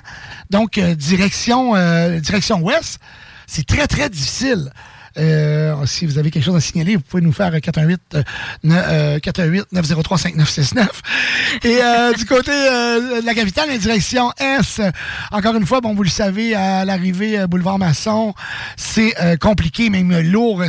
Donc, 0.51 0.79
euh, 0.79 0.95
direction, 0.95 1.75
euh, 1.77 2.19
direction 2.21 2.61
ouest. 2.61 2.99
C'est 3.47 3.67
très, 3.67 3.87
très 3.87 4.09
difficile. 4.09 4.73
Euh, 5.19 5.75
si 5.87 6.07
vous 6.07 6.19
avez 6.19 6.31
quelque 6.31 6.45
chose 6.45 6.57
à 6.57 6.61
signaler, 6.61 6.97
vous 6.97 7.03
pouvez 7.03 7.23
nous 7.23 7.33
faire 7.33 7.53
418 7.61 8.01
euh, 8.15 8.23
ne- 8.65 8.75
euh, 8.77 9.19
418 9.19 9.67
903 9.73 10.19
5969. 10.19 10.89
Et 11.65 11.79
euh, 11.83 12.13
du 12.15 12.25
côté 12.25 12.51
euh, 12.53 13.21
de 13.21 13.27
la 13.27 13.35
capitale, 13.35 13.69
la 13.69 13.79
direction 13.79 14.33
S, 14.39 14.81
encore 15.31 15.55
une 15.57 15.67
fois, 15.67 15.81
bon, 15.81 15.95
vous 15.95 16.03
le 16.03 16.09
savez, 16.09 16.55
à 16.55 16.85
l'arrivée 16.85 17.47
boulevard 17.47 17.79
Masson, 17.79 18.35
c'est 18.77 19.15
compliqué, 19.41 19.91
même 19.91 20.19
lourd, 20.21 20.63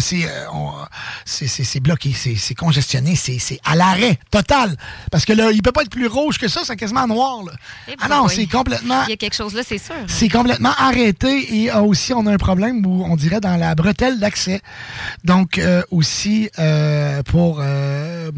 c'est 1.25 1.79
bloqué, 1.79 2.13
c'est 2.13 2.55
congestionné, 2.55 3.15
c'est 3.15 3.59
à 3.65 3.75
l'arrêt 3.75 4.17
total. 4.31 4.75
Parce 5.11 5.25
que 5.25 5.33
là, 5.33 5.51
il 5.51 5.61
peut 5.61 5.71
pas 5.71 5.81
être 5.83 5.89
plus 5.89 6.07
rouge 6.07 6.37
que 6.37 6.47
ça, 6.47 6.61
c'est 6.63 6.75
quasiment 6.75 7.07
noir. 7.07 7.43
Là. 7.45 7.51
Eh 7.87 7.95
Ah 8.01 8.07
non, 8.09 8.27
c'est 8.27 8.47
complètement 8.47 9.03
Il 9.07 9.11
y 9.11 9.13
a 9.13 9.17
quelque 9.17 9.35
chose 9.35 9.53
là, 9.53 9.61
c'est 9.67 9.77
sûr. 9.77 9.95
c'est 10.07 10.29
complètement 10.29 10.73
arrêté 10.77 11.63
et 11.63 11.71
aussi 11.71 12.13
on 12.13 12.25
a 12.27 12.33
un 12.33 12.37
problème 12.37 12.85
où 12.85 13.03
on 13.05 13.15
dirait 13.15 13.39
dans 13.39 13.57
la 13.57 13.75
bretelle 13.75 14.19
Donc 15.23 15.57
euh, 15.57 15.81
aussi 15.91 16.49
euh, 16.59 17.23
pour 17.23 17.59
euh, 17.61 18.31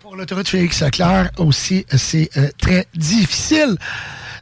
pour 0.00 0.16
l'autoroute 0.16 0.48
Félix 0.48 0.82
Leclerc 0.82 1.30
aussi 1.38 1.86
c'est 1.90 2.30
très 2.58 2.86
difficile. 2.94 3.76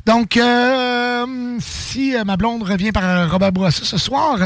Donc, 0.09 0.39
euh, 0.39 1.27
si 1.61 2.17
euh, 2.17 2.25
ma 2.25 2.39
blonde 2.39 2.63
revient 2.63 2.93
par 2.93 3.31
Robert 3.31 3.53
Bourassa 3.53 3.85
ce 3.85 3.99
soir 3.99 4.39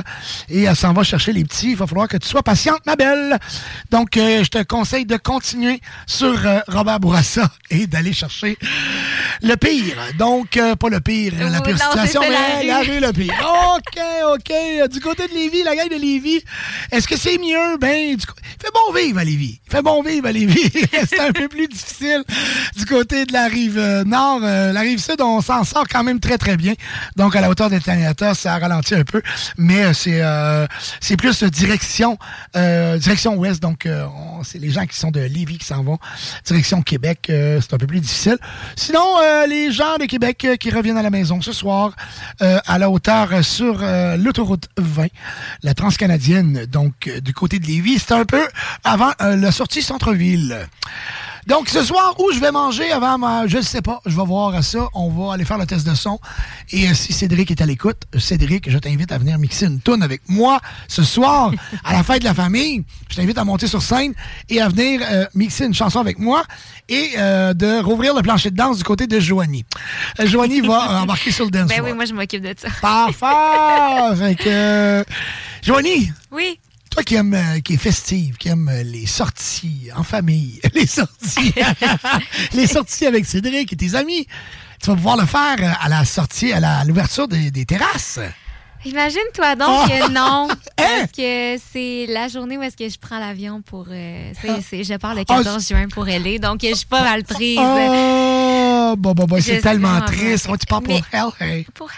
et 0.48 0.64
elle 0.64 0.74
s'en 0.74 0.93
va 0.93 1.05
chercher 1.05 1.32
les 1.32 1.44
petits, 1.44 1.70
il 1.70 1.76
va 1.76 1.86
falloir 1.86 2.09
que 2.09 2.16
tu 2.16 2.26
sois 2.26 2.43
patiente, 2.43 2.80
ma 2.84 2.97
belle. 2.97 3.39
Donc, 3.89 4.16
euh, 4.16 4.43
je 4.43 4.48
te 4.48 4.60
conseille 4.64 5.06
de 5.06 5.16
continuer 5.16 5.80
sur 6.05 6.36
Robert 6.66 6.98
Bourassa 6.98 7.48
et 7.70 7.86
d'aller 7.86 8.12
chercher 8.12 8.59
le 9.40 9.55
pire. 9.55 9.97
Donc, 10.18 10.59
pas 10.80 10.89
le 10.89 10.98
pire, 10.98 11.34
la 11.39 11.60
pire 11.60 11.76
non, 11.76 11.93
situation, 11.93 12.22
mais 12.22 12.66
la 12.66 12.80
rue. 12.80 12.98
le 12.98 13.12
pire. 13.12 13.32
OK, 13.76 14.02
OK. 14.34 14.90
Du 14.90 14.98
côté 14.98 15.28
de 15.28 15.32
Lévis, 15.32 15.62
la 15.62 15.76
gang 15.76 15.89
de 15.89 15.94
Lévis, 15.94 16.43
est-ce 16.90 17.06
que 17.06 17.16
c'est 17.16 17.39
mieux? 17.39 17.76
Ben, 17.80 18.16
du 18.16 18.26
co- 18.26 18.34
il 18.43 18.66
fait 18.66 18.72
bon 18.74 18.93
vivre 18.93 19.18
à 19.20 19.24
Lévis. 19.24 19.60
Il 19.64 19.70
fait 19.70 19.82
bon 19.82 20.02
vivre 20.02 20.26
à 20.26 20.32
Lévis. 20.32 20.72
c'est 21.09 21.20
un 21.20 21.30
peu 21.30 21.47
plus 21.47 21.68
difficile 21.68 22.24
du 22.76 22.84
côté 22.84 23.26
de 23.26 23.32
la 23.32 23.47
rive 23.47 23.78
nord. 24.06 24.40
La 24.40 24.80
rive 24.80 24.98
sud, 24.98 25.20
on 25.20 25.40
s'en 25.40 25.52
sort 25.65 25.85
quand 25.91 26.03
même 26.05 26.20
très, 26.20 26.39
très 26.39 26.57
bien. 26.57 26.74
Donc, 27.16 27.37
à 27.37 27.41
la 27.41 27.49
hauteur 27.51 27.70
de 27.70 27.79
Taniata, 27.79 28.35
ça 28.35 28.55
a 28.55 28.59
ralenti 28.59 28.95
un 28.95 29.05
peu. 29.05 29.23
Mais 29.57 29.85
euh, 29.85 29.93
c'est 29.93 30.20
euh, 30.23 30.66
c'est 31.01 31.16
plus 31.16 31.43
direction 31.45 32.19
euh, 32.57 32.99
direction 32.99 33.35
ouest. 33.37 33.62
Donc, 33.62 33.87
on- 33.89 34.43
c'est 34.45 34.59
les 34.59 34.70
gens 34.70 34.87
qui 34.87 34.97
sont 34.97 35.11
de 35.11 35.20
Lévis 35.20 35.59
qui 35.59 35.66
s'en 35.66 35.83
vont. 35.83 35.99
Direction 36.45 36.83
Québec, 36.83 37.19
c'est 37.29 37.73
un 37.74 37.79
peu 37.79 37.87
plus 37.87 38.01
difficile. 38.01 38.39
Sinon, 38.77 39.05
les 39.49 39.70
gens 39.73 39.97
de 39.99 40.07
Québec 40.07 40.47
qui 40.59 40.70
reviennent 40.70 40.97
à 40.99 41.03
la 41.03 41.11
maison 41.11 41.41
ce 41.41 41.53
soir, 41.53 41.95
à 42.41 42.79
la 42.79 42.91
hauteur 42.91 43.45
sur 43.45 43.83
l'autoroute 44.19 44.69
20, 44.79 45.07
la 45.62 45.74
transcanadienne, 45.74 46.66
donc 46.66 47.09
du 47.23 47.33
côté 47.33 47.59
de 47.59 47.66
Lévis, 47.66 48.01
c'est 48.01 48.15
un 48.15 48.24
peu 48.24 48.43
avant 48.85 49.12
la 49.20 49.53
sortie 49.53 49.83
centre-ville. 49.83 50.66
Donc, 51.47 51.69
ce 51.69 51.82
soir, 51.82 52.14
où 52.20 52.31
je 52.32 52.39
vais 52.39 52.52
manger 52.52 52.93
avant 52.93 53.19
ma... 53.19 53.47
Je 53.47 53.56
ne 53.56 53.62
sais 53.62 53.82
pas, 53.82 54.01
je 54.06 54.16
vais 54.16 54.24
voir 54.24 54.55
à 54.55 54.62
ça. 54.62 54.89
On 54.94 55.09
va 55.09 55.35
aller 55.35 55.44
faire 55.44 55.59
le 55.59 55.66
test 55.66 55.86
de 55.86 55.94
son. 55.94 56.20
Et 56.70 56.89
euh, 56.89 56.94
si 56.94 57.12
Cédric 57.12 57.51
est 57.51 57.60
à 57.60 57.66
l'écoute, 57.66 58.02
Cédric, 58.19 58.70
je 58.70 58.78
t'invite 58.78 59.10
à 59.10 59.19
venir 59.19 59.39
mixer 59.39 59.66
une 59.66 59.81
toune 59.81 60.02
avec 60.02 60.23
moi 60.28 60.60
ce 60.86 61.02
soir 61.02 61.51
à 61.85 61.93
la 61.93 62.05
fête 62.05 62.20
de 62.20 62.27
la 62.27 62.35
famille. 62.35 62.85
Je 63.10 63.16
t'invite 63.16 63.39
à 63.39 63.44
monter 63.44 63.66
sur 63.66 63.82
scène 63.82 64.14
et 64.48 64.60
à 64.60 64.69
venir 64.69 65.01
euh, 65.10 65.27
mixer 65.35 65.66
une 65.66 65.74
chanson 65.74 65.98
avec 65.98 66.19
moi 66.19 66.44
et 66.89 67.10
euh, 67.19 67.55
de 67.55 67.81
rouvrir 67.82 68.14
le 68.14 68.23
plancher 68.23 68.51
de 68.51 68.56
danse 68.56 68.78
du 68.78 68.85
côté 68.85 69.06
de 69.06 69.19
Joanie. 69.19 69.64
Joanie 70.24 70.60
va 70.60 71.01
embarquer 71.02 71.32
sur 71.32 71.47
le 71.47 71.51
dance 71.51 71.69
Ben 71.69 71.82
oui, 71.82 71.93
moi, 71.93 72.05
je 72.05 72.14
m'occupe 72.14 72.43
de 72.43 72.55
ça. 72.56 72.69
Parfait! 72.81 74.16
fait 74.16 74.35
que... 74.36 75.05
Joanie, 75.62 76.12
Oui? 76.31 76.59
Toi 76.93 77.02
qui 77.02 77.14
aimes, 77.14 77.32
euh, 77.35 77.60
qui 77.60 77.74
est 77.74 77.78
festive, 77.78 78.36
qui 78.36 78.48
aime 78.51 78.69
euh, 78.70 78.82
les 78.82 79.06
sorties 79.06 79.89
en 79.97 80.02
famille, 80.02 80.60
les 80.74 80.86
sorties, 80.86 81.55
les 82.52 82.66
sorties 82.66 83.06
avec 83.06 83.24
Cédric 83.24 83.73
et 83.73 83.77
tes 83.77 83.94
amis, 83.94 84.27
tu 84.81 84.90
vas 84.90 84.97
pouvoir 84.97 85.16
le 85.16 85.24
faire 85.27 85.56
euh, 85.60 85.70
à 85.81 85.89
la 85.89 86.05
sortie, 86.05 86.52
à 86.52 86.85
l'ouverture 86.85 87.28
des, 87.28 87.51
des 87.51 87.64
terrasses. 87.64 88.19
Imagine-toi 88.85 89.55
donc 89.55 89.69
Oh! 89.70 89.89
que 89.89 90.10
non. 90.10 90.48
Hein? 90.78 90.85
Parce 90.98 91.12
que 91.12 91.56
c'est 91.73 92.06
la 92.09 92.27
journée 92.27 92.59
où 92.59 92.62
est-ce 92.62 92.77
que 92.77 92.89
je 92.89 92.98
prends 92.98 93.20
l'avion 93.20 93.62
pour. 93.62 93.86
euh, 93.89 94.32
je 94.43 94.97
pars 94.97 95.14
le 95.14 95.20
Ah, 95.20 95.24
14 95.36 95.69
juin 95.69 95.86
pour 95.89 96.06
LA, 96.06 96.39
donc 96.39 96.60
je 96.62 96.74
suis 96.74 96.86
pas 96.86 97.02
mal 97.05 97.23
prise. 97.23 97.56
Oh, 97.60 97.74
bon, 98.97 99.12
bon, 99.14 99.36
Je 99.36 99.43
c'est 99.43 99.60
tellement 99.60 100.01
triste. 100.02 100.47
pas. 100.47 100.52
Ouais, 100.52 100.59
tu 100.59 100.66
pars 100.66 100.82
pour 100.82 100.94
LA. 101.12 101.31
Pour 101.74 101.90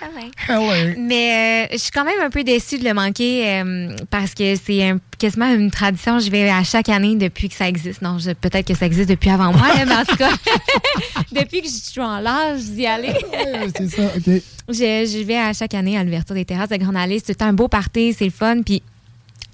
LA. 0.49 0.57
LA. 0.59 0.95
Mais 0.99 1.67
euh, 1.67 1.73
je 1.73 1.79
suis 1.79 1.91
quand 1.91 2.05
même 2.05 2.21
un 2.23 2.31
peu 2.31 2.43
déçue 2.45 2.79
de 2.79 2.85
le 2.85 2.95
manquer 2.95 3.49
euh, 3.63 3.97
parce 4.11 4.35
que 4.35 4.55
c'est 4.57 4.83
un- 4.91 4.99
quasiment 5.19 5.47
une 5.53 5.71
tradition. 5.71 6.19
Je 6.19 6.31
vais 6.31 6.49
à 6.51 6.63
chaque 6.65 6.89
année 6.89 7.17
depuis 7.17 7.49
que 7.49 7.55
ça 7.55 7.69
existe. 7.69 8.03
Non, 8.03 8.17
peut-être 8.41 8.67
que 8.67 8.75
ça 8.75 8.87
existe 8.87 9.09
depuis 9.09 9.31
avant 9.31 9.53
moi, 9.53 9.69
là, 9.75 9.85
mais 9.87 9.95
en 9.95 10.05
tout 10.05 10.17
cas, 10.17 10.31
depuis 11.33 11.63
que 11.63 11.69
je 11.69 11.73
suis 11.75 12.01
en 12.01 12.19
l'âge 12.21 12.63
d'y 12.65 12.87
aller. 12.87 13.13
C'est 13.77 13.89
ça, 13.89 14.03
OK. 14.17 14.43
Je, 14.69 14.73
je 14.75 15.25
vais 15.25 15.37
à 15.37 15.53
chaque 15.53 15.75
année 15.75 15.99
à 15.99 16.05
l'ouverture 16.05 16.35
des 16.35 16.45
terrasses 16.45 16.71
de 16.71 16.77
Grande 16.77 16.97
Allée. 16.97 17.21
C'est 17.25 17.43
un 17.43 17.53
beau 17.53 17.69
party, 17.69 18.15
c'est 18.19 18.25
le 18.25 18.31
fun. 18.31 18.63
Puis 18.63 18.83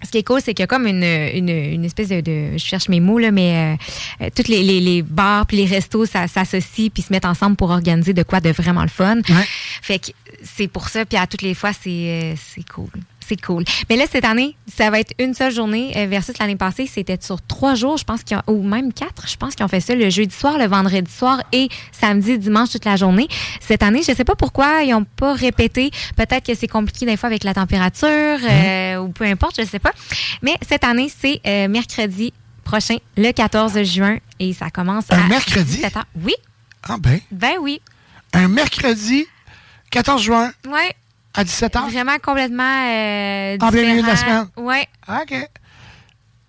ce 0.03 0.11
qui 0.11 0.19
est 0.19 0.23
cool, 0.23 0.41
c'est 0.43 0.55
qu'il 0.55 0.63
y 0.63 0.65
a 0.65 0.67
comme 0.67 0.87
une, 0.87 1.03
une, 1.05 1.49
une 1.49 1.85
espèce 1.85 2.09
de, 2.09 2.21
de- 2.21 2.53
Je 2.57 2.65
cherche 2.65 2.89
mes 2.89 3.01
mots, 3.01 3.19
là, 3.19 3.31
mais 3.31 3.77
euh, 4.21 4.25
euh, 4.25 4.31
tous 4.35 4.49
les, 4.49 4.63
les, 4.63 4.81
les 4.81 5.03
bars 5.03 5.47
puis 5.47 5.57
les 5.59 5.67
restos 5.67 6.07
ça- 6.07 6.27
s'associent 6.29 6.89
puis 6.93 7.03
se 7.03 7.13
mettent 7.13 7.25
ensemble 7.27 7.57
pour 7.57 7.71
organiser 7.71 8.13
de 8.15 8.23
quoi 8.23 8.41
de 8.41 8.51
vraiment 8.51 8.83
le 8.83 8.89
fun. 8.89 9.17
Fait 9.83 9.99
que 9.99 10.07
c'est 10.43 10.69
pour 10.69 10.89
ça. 10.89 11.05
Puis 11.05 11.19
à 11.19 11.27
toutes 11.27 11.43
les 11.43 11.55
fois, 11.55 11.73
c'est 11.73 11.89
euh, 11.91 12.35
c'est 12.55 12.67
cool. 12.69 12.89
C'est 13.31 13.41
cool. 13.41 13.63
Mais 13.89 13.95
là, 13.95 14.07
cette 14.11 14.25
année, 14.25 14.57
ça 14.77 14.91
va 14.91 14.99
être 14.99 15.13
une 15.21 15.35
seule 15.35 15.53
journée 15.53 15.93
euh, 15.97 16.07
versus 16.07 16.37
l'année 16.41 16.57
passée, 16.57 16.89
c'était 16.93 17.17
sur 17.21 17.41
trois 17.41 17.77
jours, 17.77 17.97
je 17.97 18.03
pense 18.03 18.25
qu'ils 18.25 18.37
ont, 18.39 18.43
ou 18.49 18.65
même 18.65 18.93
quatre, 18.93 19.29
je 19.29 19.37
pense 19.37 19.55
qu'ils 19.55 19.65
ont 19.65 19.69
fait 19.69 19.79
ça 19.79 19.95
le 19.95 20.11
jeudi 20.11 20.35
soir, 20.35 20.59
le 20.59 20.67
vendredi 20.67 21.09
soir 21.13 21.41
et 21.53 21.69
samedi, 21.93 22.39
dimanche 22.41 22.71
toute 22.71 22.85
la 22.85 22.97
journée. 22.97 23.29
Cette 23.61 23.85
année, 23.85 24.01
je 24.03 24.13
sais 24.13 24.25
pas 24.25 24.35
pourquoi 24.35 24.83
ils 24.83 24.93
ont 24.95 25.05
pas 25.05 25.33
répété. 25.35 25.93
Peut-être 26.17 26.45
que 26.45 26.57
c'est 26.57 26.67
compliqué 26.67 27.07
des 27.07 27.17
fois 27.17 27.29
avec 27.29 27.45
la 27.45 27.55
température 27.55 28.09
euh, 28.51 28.97
ou 28.97 29.11
peu 29.11 29.27
importe, 29.27 29.61
je 29.61 29.65
sais 29.65 29.79
pas. 29.79 29.93
Mais 30.43 30.57
cette 30.69 30.83
année, 30.83 31.09
c'est 31.17 31.41
euh, 31.47 31.69
mercredi 31.69 32.33
prochain, 32.65 32.97
le 33.17 33.31
14 33.31 33.81
juin, 33.85 34.19
et 34.41 34.53
ça 34.55 34.71
commence 34.71 35.05
Un 35.11 35.21
à 35.21 35.29
mercredi? 35.29 35.77
17 35.77 35.95
h. 35.95 36.03
Oui, 36.25 36.35
Ah 36.89 36.97
ben, 36.99 37.21
ben 37.31 37.53
oui. 37.61 37.81
un 38.33 38.49
mercredi 38.49 39.25
14 39.93 40.21
juin. 40.21 40.51
Ouais. 40.69 40.95
À 41.35 41.45
17h? 41.45 41.91
Vraiment 41.91 42.19
complètement 42.23 42.63
euh, 42.89 43.57
En 43.61 43.71
plein 43.71 43.83
milieu 43.83 44.03
de 44.03 44.07
la 44.07 44.17
semaine? 44.17 44.47
Ouais. 44.57 44.87
OK. 45.09 45.35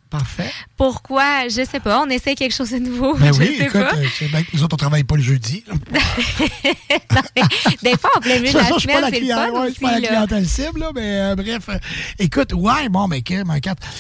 Parfait. 0.10 0.52
Pourquoi? 0.76 1.48
Je 1.48 1.64
sais 1.64 1.80
pas. 1.80 2.02
On 2.06 2.10
essaie 2.10 2.36
quelque 2.36 2.54
chose 2.54 2.72
de 2.72 2.80
nouveau. 2.80 3.14
Ben 3.16 3.28
je 3.34 3.40
oui, 3.40 3.56
sais 3.58 3.64
écoute, 3.64 3.80
pas. 3.80 3.96
euh, 3.96 4.42
que 4.42 4.48
nous 4.58 4.62
autres, 4.64 4.74
on 4.74 4.78
travaille 4.78 5.06
pas 5.06 5.16
le 5.16 5.22
jeudi. 5.22 5.64
Non, 7.14 7.22
mais 7.36 7.42
des 7.84 7.98
fois, 7.98 8.10
en 8.16 8.20
plein 8.20 8.40
milieu 8.40 8.52
De 8.54 8.58
la 8.58 8.66
semaine, 8.80 9.06
c'est 9.10 9.20
le 9.20 9.28
fun 9.28 9.52
ouais, 9.52 9.68
je 9.70 9.74
suis 9.74 9.82
pas 9.86 10.00
la 10.00 10.08
clientèle 10.08 10.48
cible, 10.48 10.80
là, 10.82 10.92
mais 10.96 11.02
euh, 11.20 11.36
bref. 11.36 11.70
euh, 11.70 11.78
écoute, 12.20 12.54
ouais, 12.54 12.90
bon, 12.90 13.08
ben, 13.08 13.20
OK, 13.20 13.34
ben. 13.46 13.60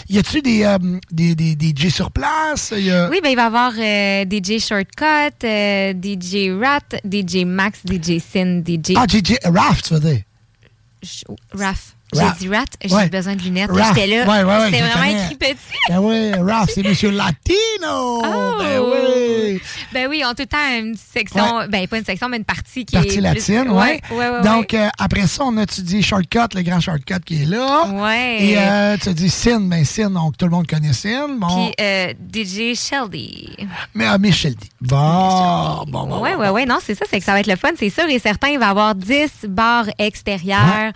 Y 0.10 0.18
a-tu 0.20 0.42
des, 0.42 0.78
des, 1.12 1.36
des, 1.36 1.56
des 1.56 1.70
DJ 1.76 1.90
sur 1.90 2.12
place? 2.12 2.74
Y 2.76 2.92
a- 2.92 3.10
Oui, 3.10 3.20
ben, 3.24 3.30
il 3.30 3.36
va 3.36 3.44
y 3.44 3.46
avoir 3.46 3.72
DJ 3.74 4.60
Shortcut, 4.66 5.46
DJ 5.46 6.52
Rat, 6.62 7.00
DJ 7.06 7.46
Max, 7.46 7.80
DJ 7.86 8.20
Sin, 8.20 8.62
DJ 8.66 8.94
Ah, 8.98 9.06
DJ 9.08 9.36
Raph, 9.46 9.82
tu 9.84 9.94
veux 9.94 10.00
dire? 10.00 10.22
Raph. 11.54 11.96
J'ai 12.14 12.22
dit 12.40 12.54
Rat, 12.56 12.66
j'ai 12.84 12.94
Ouais. 12.94 13.10
besoin 13.10 13.36
de 13.36 13.42
lunettes. 13.42 13.70
J'étais 13.74 14.08
là. 14.08 14.26
Ouais, 14.28 14.44
ouais, 14.44 14.66
C'était 14.66 14.82
vraiment 14.82 15.24
écrit 15.24 15.36
petit. 15.36 15.56
Ben 15.90 16.00
oui, 16.00 16.32
Raph, 16.34 16.70
c'est 16.74 16.84
Monsieur 16.84 17.10
Latino! 17.12 18.22
Ben 18.60 18.80
oui! 18.80 19.62
Ben 19.94 20.08
oui, 20.10 20.24
ont 20.26 20.30
tout 20.34 20.42
le 20.42 20.46
temps 20.46 20.58
une 20.80 20.96
section, 20.96 21.68
ben 21.70 21.88
pas 21.88 21.98
une 21.98 22.06
section, 22.06 22.30
mais 22.30 22.38
une 22.38 22.46
partie 22.46 22.86
qui 22.86 22.96
Partie 22.96 23.18
est. 23.18 23.22
latine, 23.22 23.64
plus... 23.64 23.72
ouais, 24.18 24.42
Donc, 24.44 24.74
euh, 24.74 24.88
après 25.00 25.28
ça, 25.28 25.44
on 25.46 25.58
a 25.58 25.64
étudié 25.64 26.02
Shortcut, 26.02 26.40
le 26.56 26.62
grand 26.64 26.80
Shortcut 26.80 27.20
qui 27.26 27.44
est 27.44 27.46
là. 27.46 27.86
Ouais. 27.88 28.38
Et 28.44 28.58
euh, 28.58 28.98
tu 29.02 29.10
as 29.10 29.14
dit 29.14 29.30
Sin, 29.30 29.62
ben 29.62 29.84
Sin, 29.86 30.10
donc 30.12 30.38
tout 30.38 30.46
le 30.46 30.52
monde 30.52 30.68
connaît 30.68 30.94
Sin. 30.94 31.28
Bon. 31.38 31.48
Puis 31.72 31.76
euh, 31.86 32.14
DJ 32.34 32.78
Shelby. 32.78 33.56
Mais 33.94 34.06
ah, 34.08 34.18
Michel 34.18 34.56
dit. 34.56 34.70
Bon, 34.82 35.84
bon, 35.88 36.08
bon. 36.08 36.20
Ouais, 36.22 36.36
ouais, 36.36 36.50
ouais, 36.50 36.66
non, 36.66 36.80
c'est 36.84 36.96
ça, 36.96 37.06
c'est 37.10 37.20
que 37.20 37.26
ça 37.26 37.34
va 37.34 37.40
être 37.42 37.48
le 37.48 37.56
fun, 37.56 37.70
c'est 37.78 37.90
sûr 37.90 38.06
et 38.10 38.20
certain. 38.20 38.50
Il 38.50 38.60
va 38.60 38.68
y 38.68 38.70
avoir 38.70 38.96
10 38.96 39.30
bars 39.48 39.86
extérieurs. 39.98 40.92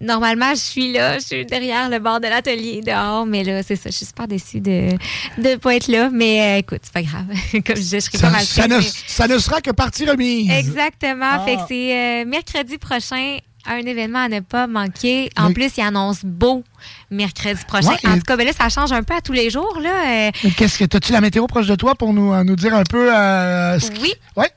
Normalement, 0.00 0.52
suis 0.60 0.92
là, 0.92 1.18
je 1.18 1.24
suis 1.24 1.46
derrière 1.46 1.88
le 1.88 1.98
bar 1.98 2.20
de 2.20 2.26
l'atelier 2.28 2.80
dehors, 2.84 3.26
mais 3.26 3.42
là, 3.44 3.62
c'est 3.62 3.76
ça, 3.76 3.90
je 3.90 3.96
suis 3.96 4.06
super 4.06 4.28
déçue 4.28 4.60
de 4.60 4.90
ne 5.38 5.56
pas 5.56 5.74
être 5.76 5.88
là. 5.88 6.10
Mais 6.12 6.40
euh, 6.40 6.58
écoute, 6.58 6.80
c'est 6.82 6.92
pas 6.92 7.02
grave. 7.02 7.26
Comme 7.52 7.76
je 7.76 7.80
disais, 7.80 8.00
je 8.00 8.06
serai 8.06 8.18
pas 8.18 8.30
mal 8.30 8.42
ça 8.44 8.68
ne, 8.68 8.76
mais- 8.78 8.82
ça 9.06 9.28
ne 9.28 9.38
sera 9.38 9.60
que 9.60 9.70
partie 9.70 10.08
remise. 10.08 10.50
Exactement. 10.50 11.24
Ah. 11.32 11.42
Fait 11.44 11.56
que 11.56 11.62
c'est 11.68 11.94
euh, 11.96 12.24
mercredi 12.26 12.78
prochain. 12.78 13.38
Un 13.66 13.76
événement 13.80 14.20
à 14.20 14.28
ne 14.30 14.40
pas 14.40 14.66
manquer. 14.66 15.28
En 15.36 15.48
Oui. 15.48 15.52
plus, 15.52 15.70
il 15.76 15.82
annonce 15.82 16.24
beau 16.24 16.64
mercredi 17.10 17.60
prochain. 17.66 17.90
Ouais, 17.90 17.96
en 18.10 18.14
tout 18.14 18.22
cas, 18.22 18.36
ben 18.38 18.46
là, 18.46 18.52
ça 18.58 18.70
change 18.70 18.90
un 18.90 19.02
peu 19.02 19.14
à 19.14 19.20
tous 19.20 19.34
les 19.34 19.50
jours. 19.50 19.78
Là. 19.82 19.90
Euh, 19.90 20.30
Mais 20.44 20.50
qu'est-ce 20.52 20.78
que. 20.78 20.84
As-tu 20.96 21.12
la 21.12 21.20
météo 21.20 21.46
proche 21.46 21.66
de 21.66 21.74
toi 21.74 21.94
pour 21.94 22.14
nous, 22.14 22.32
nous 22.42 22.56
dire 22.56 22.74
un 22.74 22.84
peu. 22.84 23.14
euh, 23.14 23.78
ce 23.78 23.90
Oui. 24.00 24.14
Ouais. 24.36 24.48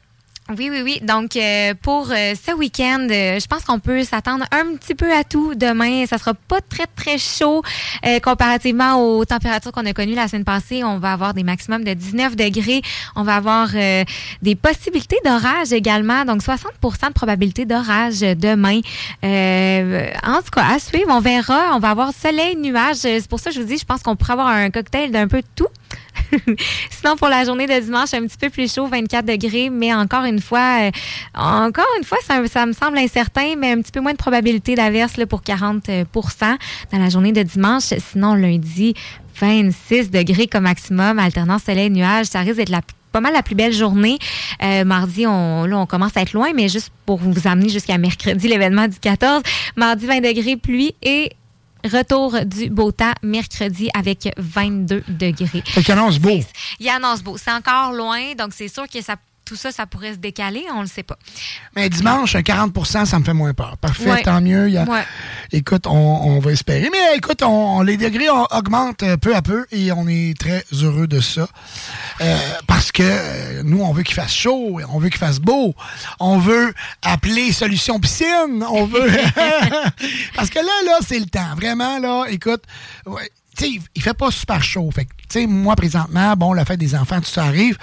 Oui, 0.50 0.68
oui, 0.70 0.82
oui. 0.84 1.00
Donc, 1.02 1.38
euh, 1.38 1.74
pour 1.82 2.12
euh, 2.12 2.34
ce 2.36 2.54
week-end, 2.54 3.08
euh, 3.10 3.40
je 3.40 3.48
pense 3.48 3.64
qu'on 3.64 3.80
peut 3.80 4.04
s'attendre 4.04 4.44
un 4.52 4.76
petit 4.76 4.94
peu 4.94 5.10
à 5.14 5.24
tout 5.24 5.56
demain. 5.56 6.06
Ça 6.06 6.18
sera 6.18 6.34
pas 6.34 6.60
très, 6.60 6.86
très 6.86 7.18
chaud 7.18 7.64
comparativement 8.22 9.02
aux 9.02 9.24
températures 9.24 9.72
qu'on 9.72 9.86
a 9.86 9.94
connues 9.94 10.16
la 10.16 10.28
semaine 10.28 10.44
passée. 10.44 10.84
On 10.84 11.00
va 11.00 11.14
avoir 11.14 11.34
des 11.34 11.44
maximums 11.44 11.86
de 11.86 11.94
19 11.94 12.36
degrés. 12.36 12.82
On 13.16 13.24
va 13.24 13.38
avoir 13.38 13.70
des 14.42 14.56
possibilités 14.56 15.18
d'orage 15.24 15.72
également. 15.72 16.26
Donc, 16.26 16.42
60% 16.42 17.08
de 17.08 17.14
probabilité 17.14 17.66
d'orage 17.66 18.20
demain. 18.20 18.82
En 19.24 20.42
tout 20.42 20.52
cas, 20.52 20.66
à 20.74 20.80
suivre, 20.80 21.10
on 21.10 21.22
verra. 21.22 21.76
On 21.76 21.80
va 21.80 21.92
avoir 21.92 22.12
soleil, 22.14 22.58
nuages. 22.58 22.98
C'est 22.98 23.28
pour 23.30 23.40
ça 23.40 23.50
que 23.50 23.56
je 23.56 23.62
vous 23.62 23.68
dis, 23.68 23.78
je 23.78 23.86
pense 23.86 24.04
qu'on 24.04 24.18
pourrait 24.18 24.34
avoir 24.34 24.48
un 24.48 24.70
cocktail 24.70 25.12
d'un 25.12 25.28
peu 25.28 25.40
de 25.42 25.48
tout. 25.56 25.70
Sinon, 26.90 27.16
pour 27.16 27.28
la 27.28 27.44
journée 27.44 27.68
de 27.68 27.80
dimanche, 27.80 28.14
un 28.14 28.26
petit 28.26 28.38
peu 28.38 28.50
plus 28.50 28.74
chaud, 28.74 28.88
24 28.88 29.26
degrés, 29.26 29.70
mais 29.70 29.94
encore 29.94 30.24
une 30.24 30.40
fois, 30.40 30.82
euh, 30.82 30.92
encore 31.34 31.88
une 31.98 32.04
fois, 32.04 32.18
ça, 32.26 32.66
me 32.66 32.74
semble 32.74 32.98
incertain, 32.98 33.56
mais 33.58 33.72
un 33.72 33.82
petit 33.82 33.92
peu 33.92 34.00
moins 34.00 34.14
de 34.14 34.18
probabilité 34.18 34.76
d'averse 34.76 35.14
pour 35.30 35.42
40% 35.42 36.06
dans 36.92 36.98
la 36.98 37.10
journée 37.10 37.32
de 37.32 37.44
dimanche. 37.44 37.94
Sinon, 38.12 38.36
lundi, 38.36 38.94
26 39.40 40.12
degrés 40.12 40.48
comme 40.48 40.64
maximum, 40.64 41.20
alternance 41.20 41.64
soleil-nuage. 41.64 42.28
Ça 42.28 42.40
risque 42.40 42.58
d'être 42.58 42.72
pas 43.12 43.22
mal 43.22 43.34
la 43.34 43.44
plus 43.44 43.56
belle 43.56 43.74
journée. 43.74 44.18
Euh, 44.62 44.84
mardi, 44.84 45.26
on, 45.28 45.72
on 45.72 45.86
commence 45.86 46.18
à 46.18 46.22
être 46.22 46.34
loin, 46.34 46.52
mais 46.54 46.68
juste 46.68 46.92
pour 47.06 47.20
vous 47.20 47.48
amener 47.48 47.70
jusqu'à 47.70 47.98
mercredi, 47.98 48.48
l'événement 48.50 48.88
du 48.88 49.00
14. 49.00 49.44
Mardi, 49.76 50.06
20 50.06 50.22
degrés, 50.22 50.58
pluie 50.58 50.96
et 51.02 51.32
retour 51.84 52.46
du 52.46 52.70
beau 52.70 52.92
temps 52.92 53.14
mercredi 53.22 53.90
avec 53.94 54.30
22 54.38 55.04
degrés. 55.08 55.62
Qu'il 55.62 55.92
annonce 55.92 56.20
beau. 56.20 56.40
Il 56.80 56.90
annonce 56.90 57.22
beau. 57.22 57.38
C'est 57.38 57.52
encore 57.52 57.94
loin, 57.94 58.34
donc 58.36 58.54
c'est 58.54 58.68
sûr 58.68 58.88
que 58.88 59.02
ça, 59.02 59.16
tout 59.46 59.56
ça, 59.56 59.72
ça 59.72 59.86
pourrait 59.86 60.14
se 60.14 60.18
décaler, 60.18 60.64
on 60.74 60.82
le 60.82 60.88
sait 60.88 61.04
pas. 61.04 61.18
Mais 61.76 61.90
dimanche, 61.90 62.36
un 62.36 62.42
40% 62.42 63.06
ça 63.06 63.20
me 63.20 63.24
fait 63.26 63.34
moins 63.34 63.54
peur. 63.54 63.78
Parfait, 63.78 64.10
Ouais. 64.12 64.22
tant 64.24 64.40
mieux. 64.42 64.70
Y 64.70 64.78
a- 64.78 64.84
Ouais. 64.84 65.04
Écoute, 65.52 65.86
on, 65.88 65.92
on 65.94 66.40
va 66.40 66.52
espérer. 66.52 66.90
Mais 66.92 67.18
écoute, 67.18 67.44
on, 67.44 67.78
on- 67.80 67.82
les 67.82 67.98
degrés 67.98 68.30
augmentent 68.30 69.04
euh, 69.04 69.18
peu 69.18 69.36
à 69.36 69.42
peu 69.42 69.66
et 69.72 69.92
on 69.92 70.08
est 70.08 70.38
très 70.40 70.64
heureux 70.82 71.08
de 71.08 71.20
ça. 71.20 71.48
Euh, 72.22 72.38
parce 72.68 72.92
que 72.92 73.04
euh, 73.04 73.62
nous, 73.64 73.82
on 73.82 73.92
veut 73.94 74.04
qu'il 74.04 74.16
fasse 74.16 74.34
chaud, 74.34 74.80
on 74.90 75.00
veut 75.00 75.10
qu'il 75.10 75.20
fasse 75.20 75.40
beau. 75.40 75.76
On 76.20 76.38
veut 76.40 76.74
appeler 77.02 77.52
Solution 77.52 78.00
Piscine. 78.00 78.64
On 78.70 78.86
veut. 78.86 79.12
parce 80.36 80.50
que 80.50 80.60
là, 80.60 80.72
là, 80.86 80.98
c'est 81.06 81.20
le 81.20 81.26
temps. 81.26 81.56
Vraiment, 81.56 82.00
là, 82.00 82.26
écoute. 82.30 82.64
ouais, 83.06 83.30
tu 83.58 83.64
sais, 83.66 83.80
il- 83.96 84.02
fait 84.02 84.14
pas 84.14 84.32
super 84.32 84.64
chaud. 84.64 84.90
Fait 84.94 85.08
moi, 85.48 85.76
présentement, 85.76 86.36
bon, 86.36 86.54
la 86.54 86.66
fête 86.66 86.80
des 86.80 86.96
enfants, 86.96 87.20
tout 87.20 87.26
ça 87.30 87.46
arrive, 87.46 87.78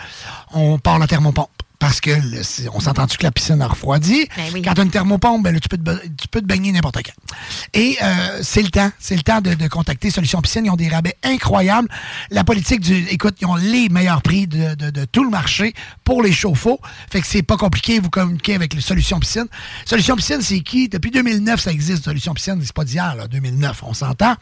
on 0.53 0.79
part 0.79 0.99
la 0.99 1.07
thermopompe. 1.07 1.49
Parce 1.81 2.01
que 2.01 2.11
le- 2.11 2.43
on 2.73 2.79
s'entend-tu 2.81 3.17
que 3.19 3.25
la 3.25 3.33
piscine 3.33 3.61
a 3.63 3.67
refroidi? 3.67 4.29
Ben 4.37 4.53
Quand 4.63 4.75
tu 4.75 4.81
as 4.83 4.85
une 4.85 4.91
thermopompe, 4.91 5.43
ben 5.43 5.53
là, 5.53 5.59
tu, 5.61 5.69
peux 5.69 5.79
te, 5.79 5.91
tu 6.17 6.29
peux 6.31 6.41
te 6.41 6.47
baigner 6.47 6.71
n'importe 6.73 6.99
quand. 7.03 7.35
Et 7.75 7.97
euh, 8.03 8.39
c'est 8.43 8.63
le 8.63 8.69
temps. 8.69 8.91
C'est 8.99 9.17
le 9.17 9.23
temps 9.23 9.41
de, 9.41 9.55
de 9.55 9.67
contacter 9.67 10.11
Solution 10.11 10.41
Piscine. 10.43 10.67
Ils 10.67 10.71
ont 10.71 10.77
des 10.77 10.89
rabais 10.89 11.17
incroyables. 11.25 11.89
La 12.31 12.45
politique 12.45 12.81
du. 12.81 12.95
Écoute, 13.11 13.37
ils 13.41 13.47
ont 13.47 13.55
les 13.57 13.89
meilleurs 13.89 14.21
prix 14.23 14.47
de, 14.47 14.75
de- 14.75 14.91
de 14.91 15.05
tout 15.07 15.25
le 15.25 15.31
marché 15.31 15.75
pour 16.05 16.23
les 16.23 16.33
chauffe-eau. 16.33 16.79
Fait 17.11 17.21
que 17.23 17.27
c'est 17.27 17.43
pas 17.43 17.57
compliqué. 17.57 17.99
Vous 17.99 18.11
communiquez 18.11 18.55
avec 18.55 18.75
les 18.75 18.83
Solution 18.83 19.19
Piscine. 19.19 19.47
Solution 19.87 20.17
Piscine, 20.17 20.43
c'est 20.43 20.61
qui? 20.61 20.89
Depuis 20.91 21.11
2009, 21.11 21.61
ça 21.61 21.73
existe. 21.73 22.05
Solution 22.05 22.35
Piscine, 22.35 22.61
c'est 22.63 22.75
pas 22.75 22.85
d'hier, 22.85 23.15
là, 23.17 23.27
2009, 23.27 23.83
on 23.85 23.95
s'entend. 23.95 24.35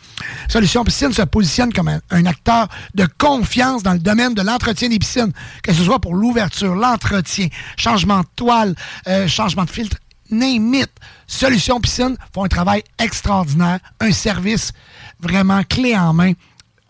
Solution 0.48 0.82
Piscine 0.84 1.12
se 1.12 1.22
positionne 1.22 1.72
comme 1.72 1.88
un, 1.88 2.00
un 2.10 2.26
acteur 2.26 2.68
de 2.94 3.06
confiance 3.16 3.84
dans 3.84 3.92
le 3.92 3.98
domaine 4.00 4.34
de 4.34 4.42
l'entretien 4.42 4.88
des 4.88 4.98
piscines, 4.98 5.32
que 5.62 5.72
ce 5.72 5.84
soit 5.84 6.00
pour 6.00 6.14
l'ouverture, 6.14 6.74
l'entretien, 6.74 7.27
changement 7.76 8.20
de 8.20 8.26
toile, 8.36 8.74
euh, 9.06 9.28
changement 9.28 9.64
de 9.64 9.70
filtre, 9.70 9.96
name. 10.30 10.84
Solution 11.26 11.80
Piscine 11.80 12.16
font 12.34 12.44
un 12.44 12.48
travail 12.48 12.82
extraordinaire, 12.98 13.80
un 14.00 14.12
service 14.12 14.72
vraiment 15.20 15.62
clé 15.64 15.96
en 15.96 16.12
main. 16.12 16.32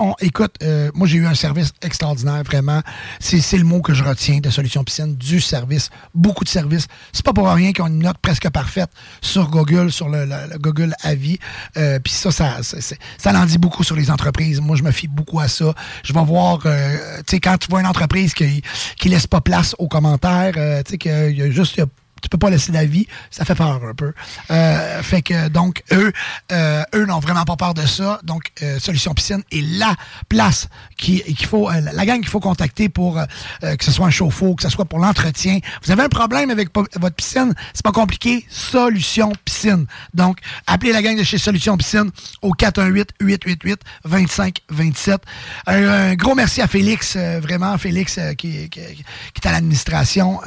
On, 0.01 0.15
écoute, 0.21 0.55
euh, 0.63 0.91
moi 0.95 1.09
j'ai 1.09 1.19
eu 1.19 1.27
un 1.27 1.35
service 1.35 1.73
extraordinaire, 1.83 2.45
vraiment. 2.45 2.83
C'est 3.19 3.57
le 3.59 3.65
mot 3.65 3.81
que 3.83 3.95
je 3.95 4.05
retiens 4.05 4.39
de 4.39 4.49
Solution 4.49 4.85
Piscine, 4.85 5.17
du 5.17 5.41
service, 5.41 5.91
beaucoup 6.15 6.45
de 6.45 6.49
services. 6.49 6.87
C'est 7.13 7.25
pas 7.25 7.33
pour 7.33 7.49
rien 7.51 7.73
qu'ils 7.73 7.83
ont 7.83 7.89
une 7.89 7.99
note 8.05 8.19
presque 8.23 8.49
parfaite 8.51 8.91
sur 9.21 9.51
Google, 9.51 9.91
sur 9.91 10.09
le, 10.09 10.25
le- 10.25 10.53
le 10.53 10.59
Google 10.59 10.95
Avis. 11.03 11.39
Euh, 11.77 11.99
Puis 11.99 12.13
ça, 12.13 12.31
ça, 12.31 12.63
ça, 12.63 12.77
ça 13.19 13.33
en 13.33 13.45
dit 13.45 13.59
beaucoup 13.59 13.83
sur 13.83 13.97
les 13.97 14.09
entreprises. 14.11 14.61
Moi, 14.61 14.77
je 14.77 14.85
me 14.85 14.93
fie 14.93 15.09
beaucoup 15.09 15.41
à 15.41 15.49
ça. 15.49 15.75
Je 16.05 16.13
vais 16.13 16.25
voir, 16.25 16.61
euh, 16.67 16.97
tu 17.19 17.23
sais, 17.37 17.41
quand 17.41 17.59
tu 17.59 17.67
vois 17.69 17.81
une 17.81 17.87
entreprise 17.87 18.35
qui, 18.35 18.63
qui 18.99 19.09
laisse 19.09 19.27
pas 19.27 19.41
place 19.41 19.75
aux 19.81 19.89
commentaires, 19.89 20.55
euh, 20.57 20.81
tu 20.85 20.93
sais, 20.93 20.99
qu'il 20.99 21.37
y 21.39 21.43
a 21.43 21.51
juste... 21.51 21.83
tu 22.23 22.29
peux 22.29 22.39
pas 22.39 22.51
laisser 22.51 22.73
d'avis, 22.73 23.07
ça 23.31 23.45
fait 23.45 23.55
peur 23.55 23.81
un 23.83 23.95
peu. 23.95 24.13
Euh, 24.51 25.03
fait 25.03 25.23
que 25.23 25.49
donc 25.49 25.83
eux, 25.93 26.13
euh, 26.53 26.83
eux 26.95 27.07
n'ont 27.07 27.21
vraiment 27.21 27.45
pas 27.45 27.57
peur 27.57 27.75
de 27.75 27.87
ça. 27.87 28.21
Donc 28.25 28.53
euh, 28.63 28.79
Solution 28.79 29.15
Piscine 29.15 29.43
est 29.53 29.63
la 29.79 29.95
place 30.29 30.69
qui 30.97 31.23
qu'il 31.23 31.47
faut, 31.47 31.71
euh, 31.71 31.81
la 31.93 32.07
gang 32.07 32.19
qu'il 32.19 32.29
faut 32.29 32.41
contacter 32.41 32.89
pour 32.89 33.19
euh, 33.19 33.25
euh, 33.65 33.77
que 33.77 33.85
ce 33.85 33.93
soit 33.93 34.07
un 34.07 34.11
chauffe-eau, 34.11 34.55
que 34.55 34.63
ce 34.63 34.69
soit 34.69 34.85
pour 34.85 34.99
l'entretien. 34.99 35.59
Vous 35.85 35.91
avez 35.91 36.03
un 36.03 36.09
problème 36.09 36.51
avec 36.51 36.69
votre 36.75 37.15
piscine, 37.15 37.55
c'est 37.73 37.85
pas 37.85 37.93
compliqué. 37.93 38.45
Solution 38.49 39.33
Piscine. 39.45 39.87
Donc 40.15 40.39
appelez 40.67 40.93
la 40.93 41.03
gang 41.03 41.17
de 41.17 41.23
chez 41.23 41.39
Solution 41.39 41.77
Piscine 41.77 42.11
au 42.43 42.53
418 42.53 43.11
888 43.21 43.81
2527. 44.05 45.21
Un, 45.67 46.15
gros 46.15 46.35
merci 46.35 46.61
à 46.61 46.67
Félix, 46.67 47.17
vraiment 47.17 47.77
Félix 47.79 48.19
qui, 48.37 48.69
qui, 48.69 48.81
qui 48.81 49.05
est 49.43 49.47
à 49.47 49.53
l'administration, 49.53 50.41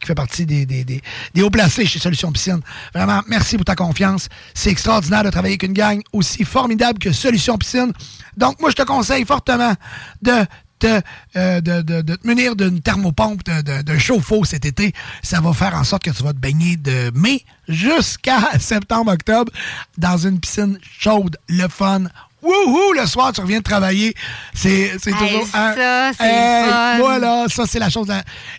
qui 0.00 0.06
fait 0.06 0.14
partie 0.14 0.46
des, 0.46 0.66
des, 0.66 0.84
des, 0.84 1.00
des 1.34 1.42
hauts 1.42 1.50
placés 1.50 1.86
chez 1.86 1.98
Solution 1.98 2.32
Piscine. 2.32 2.60
Vraiment, 2.94 3.20
merci 3.26 3.56
pour 3.56 3.64
ta 3.64 3.74
confiance. 3.74 4.28
C'est 4.54 4.70
extraordinaire 4.70 5.24
de 5.24 5.30
travailler 5.30 5.52
avec 5.54 5.62
une 5.62 5.72
gang 5.72 6.00
aussi 6.12 6.44
formidable 6.44 6.98
que 6.98 7.12
Solution 7.12 7.56
Piscine. 7.58 7.92
Donc, 8.36 8.60
moi, 8.60 8.70
je 8.70 8.76
te 8.76 8.82
conseille 8.82 9.24
fortement 9.24 9.74
de 10.22 10.44
te, 10.78 11.00
euh, 11.36 11.60
de, 11.60 11.80
de, 11.82 12.02
de 12.02 12.16
te 12.16 12.26
munir 12.26 12.56
d'une 12.56 12.80
thermopompe, 12.80 13.42
d'un 13.44 13.98
chauffe-eau 13.98 14.44
cet 14.44 14.64
été. 14.64 14.92
Ça 15.22 15.40
va 15.40 15.52
faire 15.52 15.74
en 15.76 15.84
sorte 15.84 16.02
que 16.02 16.10
tu 16.10 16.22
vas 16.24 16.32
te 16.32 16.38
baigner 16.38 16.76
de 16.76 17.12
mai 17.14 17.44
jusqu'à 17.68 18.38
septembre-octobre 18.58 19.52
dans 19.98 20.16
une 20.18 20.40
piscine 20.40 20.78
chaude, 20.98 21.36
le 21.48 21.68
fun. 21.68 22.04
Wouhou! 22.42 22.94
Le 22.94 23.06
soir, 23.06 23.32
tu 23.32 23.40
reviens 23.40 23.58
de 23.58 23.62
travailler. 23.62 24.14
C'est 24.52 24.90
Hey, 24.90 24.98
toujours... 24.98 25.46
un- 25.54 25.74
ça, 25.76 26.10
c'est 26.18 26.24
Hey, 26.26 26.68
fun. 26.68 26.98
Voilà, 26.98 27.44
ça, 27.48 27.64
c'est 27.68 27.78
la 27.78 27.88
chose. 27.88 28.08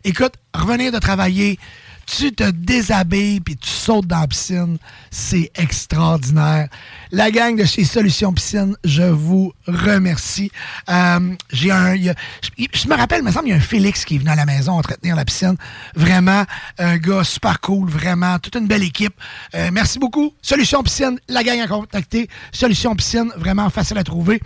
Écoute, 0.05 0.31
revenir 0.53 0.93
de 0.93 0.99
travailler, 0.99 1.59
tu 2.05 2.31
te 2.31 2.49
déshabilles 2.49 3.39
puis 3.39 3.55
tu 3.55 3.69
sautes 3.69 4.07
dans 4.07 4.21
la 4.21 4.27
piscine. 4.27 4.77
C'est 5.11 5.51
extraordinaire. 5.55 6.67
La 7.11 7.31
gang 7.31 7.55
de 7.55 7.65
chez 7.65 7.83
Solutions 7.85 8.33
Piscine, 8.33 8.75
je 8.83 9.03
vous 9.03 9.53
remercie. 9.67 10.51
Euh, 10.89 11.35
j'ai 11.51 11.71
un, 11.71 11.95
je 11.95 12.87
me 12.87 12.95
rappelle, 12.95 13.19
il 13.19 13.25
me 13.25 13.31
semble, 13.31 13.47
il 13.47 13.51
y 13.51 13.53
a 13.53 13.57
un 13.57 13.61
Félix 13.61 14.05
qui 14.05 14.15
est 14.15 14.17
venu 14.17 14.29
à 14.29 14.35
la 14.35 14.45
maison 14.45 14.73
entretenir 14.73 15.15
la 15.15 15.25
piscine. 15.25 15.55
Vraiment, 15.95 16.45
un 16.79 16.97
gars 16.97 17.23
super 17.23 17.59
cool, 17.61 17.89
vraiment, 17.89 18.39
toute 18.39 18.55
une 18.55 18.67
belle 18.67 18.83
équipe. 18.83 19.13
Euh, 19.55 19.69
merci 19.71 19.99
beaucoup. 19.99 20.33
Solutions 20.41 20.83
Piscine, 20.83 21.19
la 21.27 21.43
gang 21.43 21.59
à 21.59 21.67
contacter. 21.67 22.27
Solutions 22.51 22.95
Piscine, 22.95 23.31
vraiment 23.37 23.69
facile 23.69 23.97
à 23.97 24.03
trouver. 24.03 24.41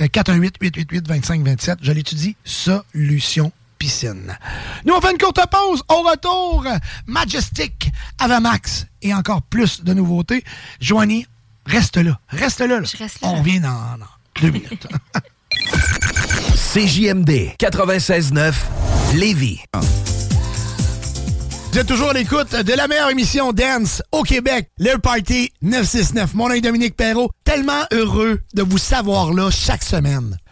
Euh, 0.00 0.06
418-888-2527, 0.06 1.76
je 1.82 1.92
l'étudie. 1.92 2.36
Solutions 2.44 3.52
piscine. 3.78 4.36
Nous, 4.84 4.94
on 4.94 5.00
fait 5.00 5.12
une 5.12 5.18
courte 5.18 5.40
pause. 5.50 5.82
Au 5.88 6.02
retour, 6.02 6.64
Majestic, 7.06 7.90
Avamax 8.18 8.86
et 9.02 9.14
encore 9.14 9.42
plus 9.42 9.82
de 9.84 9.94
nouveautés. 9.94 10.44
Joanie, 10.80 11.26
reste 11.66 11.96
là. 11.96 12.18
Reste 12.28 12.60
là. 12.60 12.80
là. 12.80 12.88
On 13.22 13.36
revient 13.36 13.60
dans, 13.60 13.98
dans 13.98 14.06
deux 14.40 14.50
minutes. 14.50 14.86
CJMD 16.74 17.54
96.9 17.58 18.52
Lévis. 19.14 19.60
Vous 21.72 21.78
êtes 21.78 21.86
toujours 21.86 22.10
à 22.10 22.12
l'écoute 22.12 22.54
de 22.54 22.72
la 22.72 22.88
meilleure 22.88 23.10
émission 23.10 23.52
Dance 23.52 24.02
au 24.10 24.22
Québec, 24.22 24.70
le 24.78 24.96
Party 24.96 25.52
969. 25.62 26.34
Mon 26.34 26.48
nom 26.48 26.54
est 26.54 26.60
Dominique 26.60 26.96
Perrault. 26.96 27.30
Tellement 27.44 27.84
heureux 27.92 28.40
de 28.54 28.62
vous 28.62 28.78
savoir 28.78 29.32
là 29.32 29.50
chaque 29.50 29.84
semaine. 29.84 30.36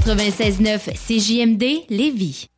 96.9 0.00 0.94
CJMD 0.94 1.84
Lévis. 1.90 2.48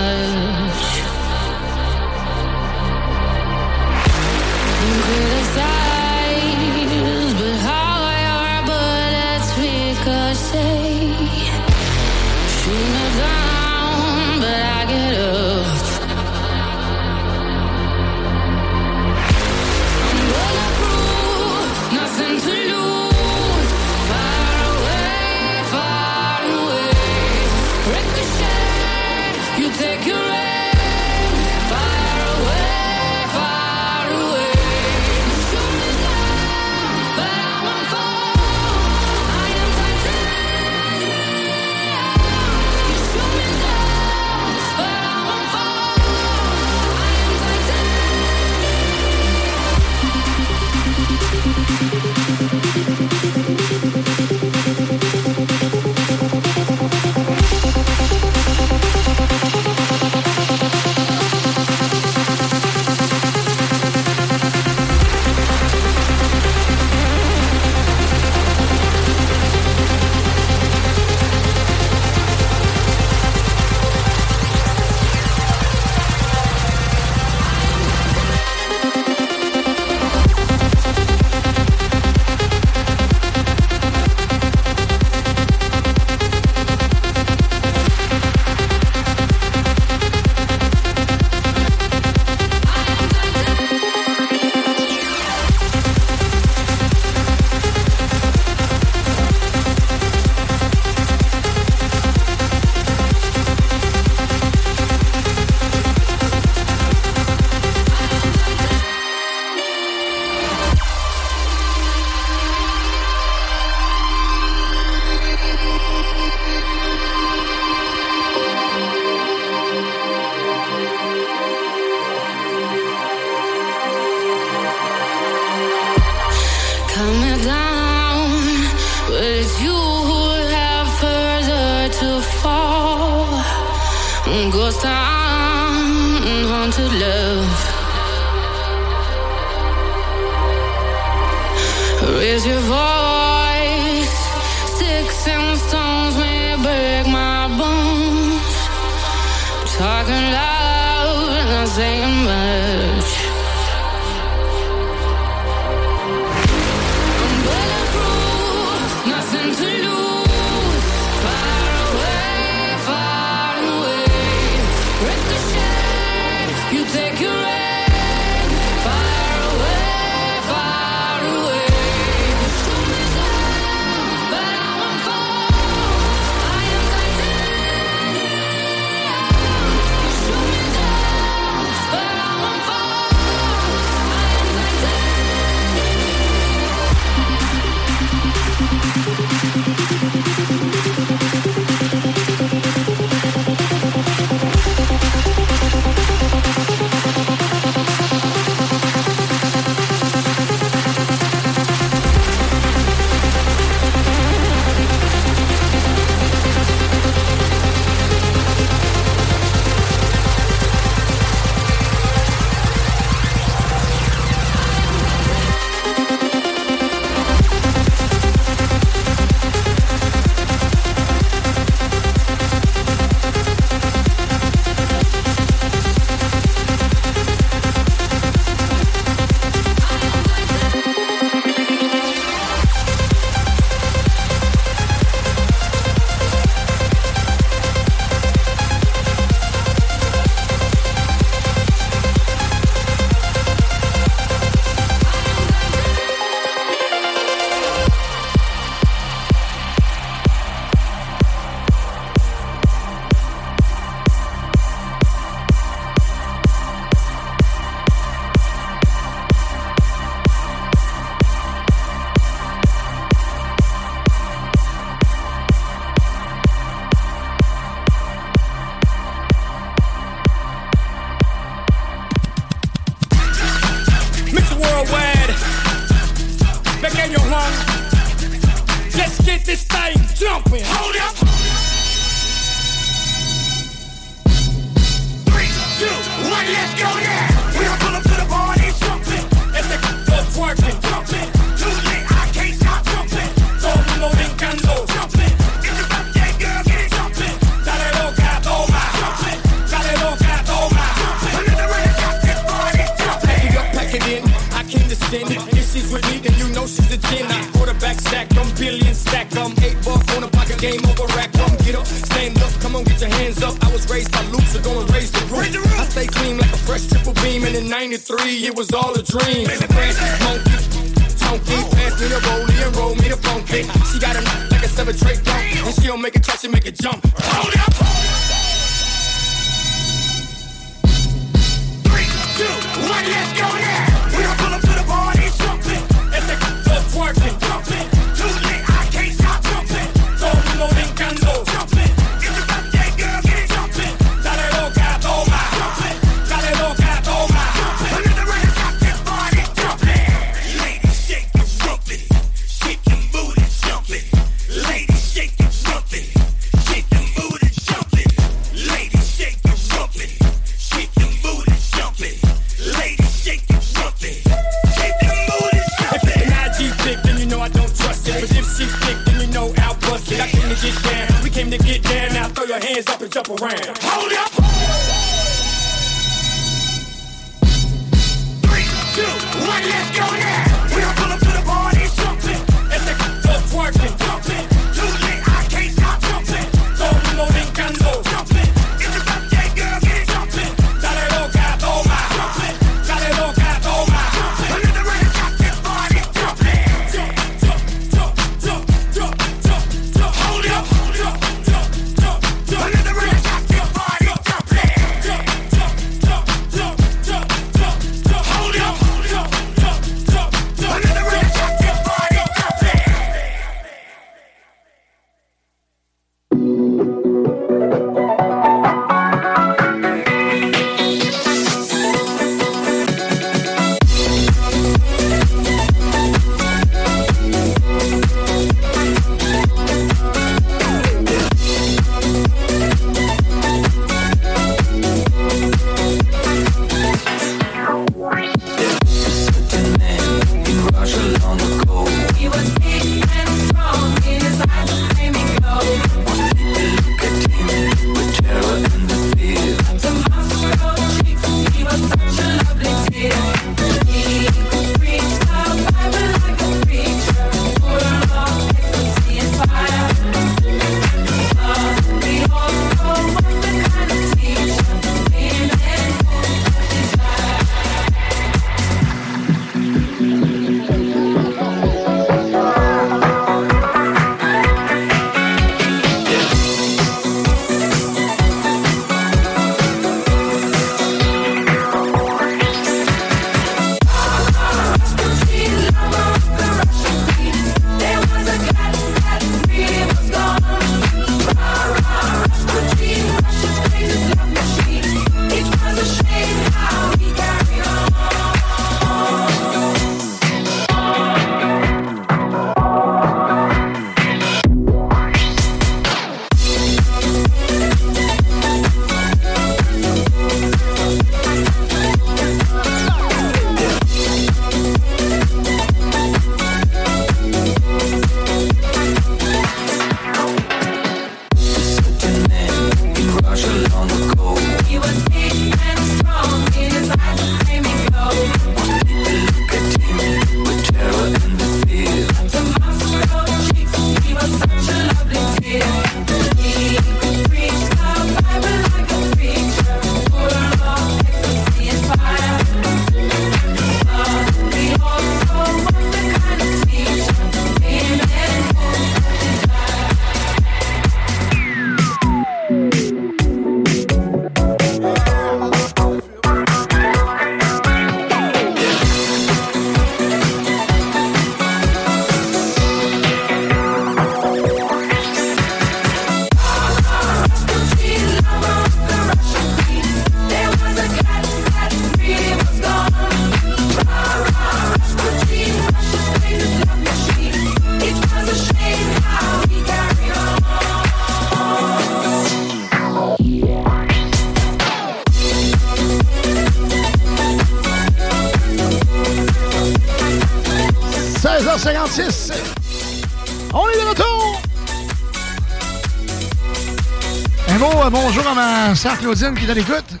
Sœur 598.80 598.98
Claudine 598.98 599.34
qui 599.34 599.44
est 599.44 599.50
à 599.50 599.52
l'écoute. 599.52 600.00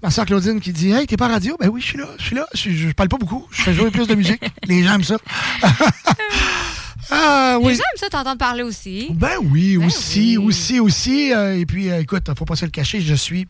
Ma 0.00 0.08
sœur 0.08 0.24
Claudine 0.24 0.60
qui 0.60 0.72
dit 0.72 0.92
Hey, 0.92 1.04
t'es 1.04 1.16
pas 1.16 1.26
à 1.26 1.30
radio? 1.30 1.56
Ben 1.58 1.68
oui, 1.68 1.80
je 1.80 1.86
suis 1.86 1.98
là, 1.98 2.06
je 2.16 2.22
suis 2.22 2.36
là. 2.36 2.46
Je, 2.54 2.92
parle 2.92 3.08
pas 3.08 3.16
beaucoup. 3.16 3.44
Je 3.50 3.62
fais 3.62 3.74
jouer 3.74 3.90
plus 3.90 4.06
de 4.06 4.14
musique. 4.14 4.40
Les 4.68 4.84
gens 4.84 4.94
aiment 4.94 5.02
ça. 5.02 5.16
ah, 7.10 7.58
oui. 7.60 7.72
Les 7.72 7.74
gens 7.74 7.82
aiment 7.92 7.98
ça 7.98 8.08
t'entendre 8.10 8.38
parler 8.38 8.62
aussi. 8.62 9.08
Ben 9.10 9.32
oui, 9.42 9.76
aussi, 9.78 10.38
aussi, 10.38 10.78
aussi. 10.78 11.32
Euh, 11.32 11.58
et 11.58 11.66
puis, 11.66 11.90
euh, 11.90 12.02
écoute, 12.02 12.22
faut 12.38 12.44
pas 12.44 12.54
se 12.54 12.64
le 12.64 12.70
cacher, 12.70 13.00
je 13.00 13.14
suis 13.14 13.48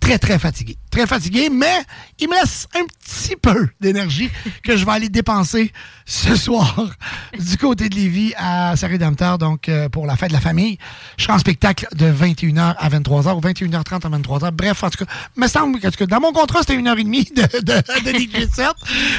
très, 0.00 0.18
très 0.18 0.40
fatigué. 0.40 0.76
Très 0.90 1.06
fatigué, 1.06 1.48
mais 1.48 1.82
il 2.18 2.28
me 2.28 2.34
reste 2.34 2.68
un 2.74 2.84
petit 2.84 3.36
peu 3.36 3.68
d'énergie 3.80 4.30
que 4.62 4.76
je 4.76 4.84
vais 4.84 4.92
aller 4.92 5.08
dépenser 5.08 5.72
ce 6.06 6.34
soir 6.34 6.90
du 7.38 7.56
côté 7.56 7.88
de 7.88 7.94
Lévis 7.94 8.34
à 8.36 8.76
Saint-Rédempteur, 8.76 9.38
donc 9.38 9.68
euh, 9.68 9.88
pour 9.88 10.06
la 10.06 10.16
fête 10.16 10.30
de 10.30 10.34
la 10.34 10.40
famille. 10.40 10.78
Je 11.16 11.24
serai 11.24 11.34
en 11.34 11.38
spectacle 11.38 11.86
de 11.94 12.06
21h 12.06 12.74
à 12.78 12.88
23h 12.88 13.34
ou 13.36 13.40
21h30 13.40 14.06
à 14.06 14.18
23h. 14.18 14.50
Bref, 14.52 14.82
en 14.82 14.90
tout 14.90 15.04
cas, 15.04 15.10
me 15.36 15.46
semble 15.46 15.80
que 15.80 16.04
dans 16.04 16.20
mon 16.20 16.32
contrat, 16.32 16.60
c'était 16.60 16.74
une 16.74 16.88
heure 16.88 16.98
et 16.98 17.04
demie 17.04 17.24
de, 17.34 17.42
de, 17.42 18.10
de 18.12 18.18
DJ 18.18 18.48
set. 18.54 18.72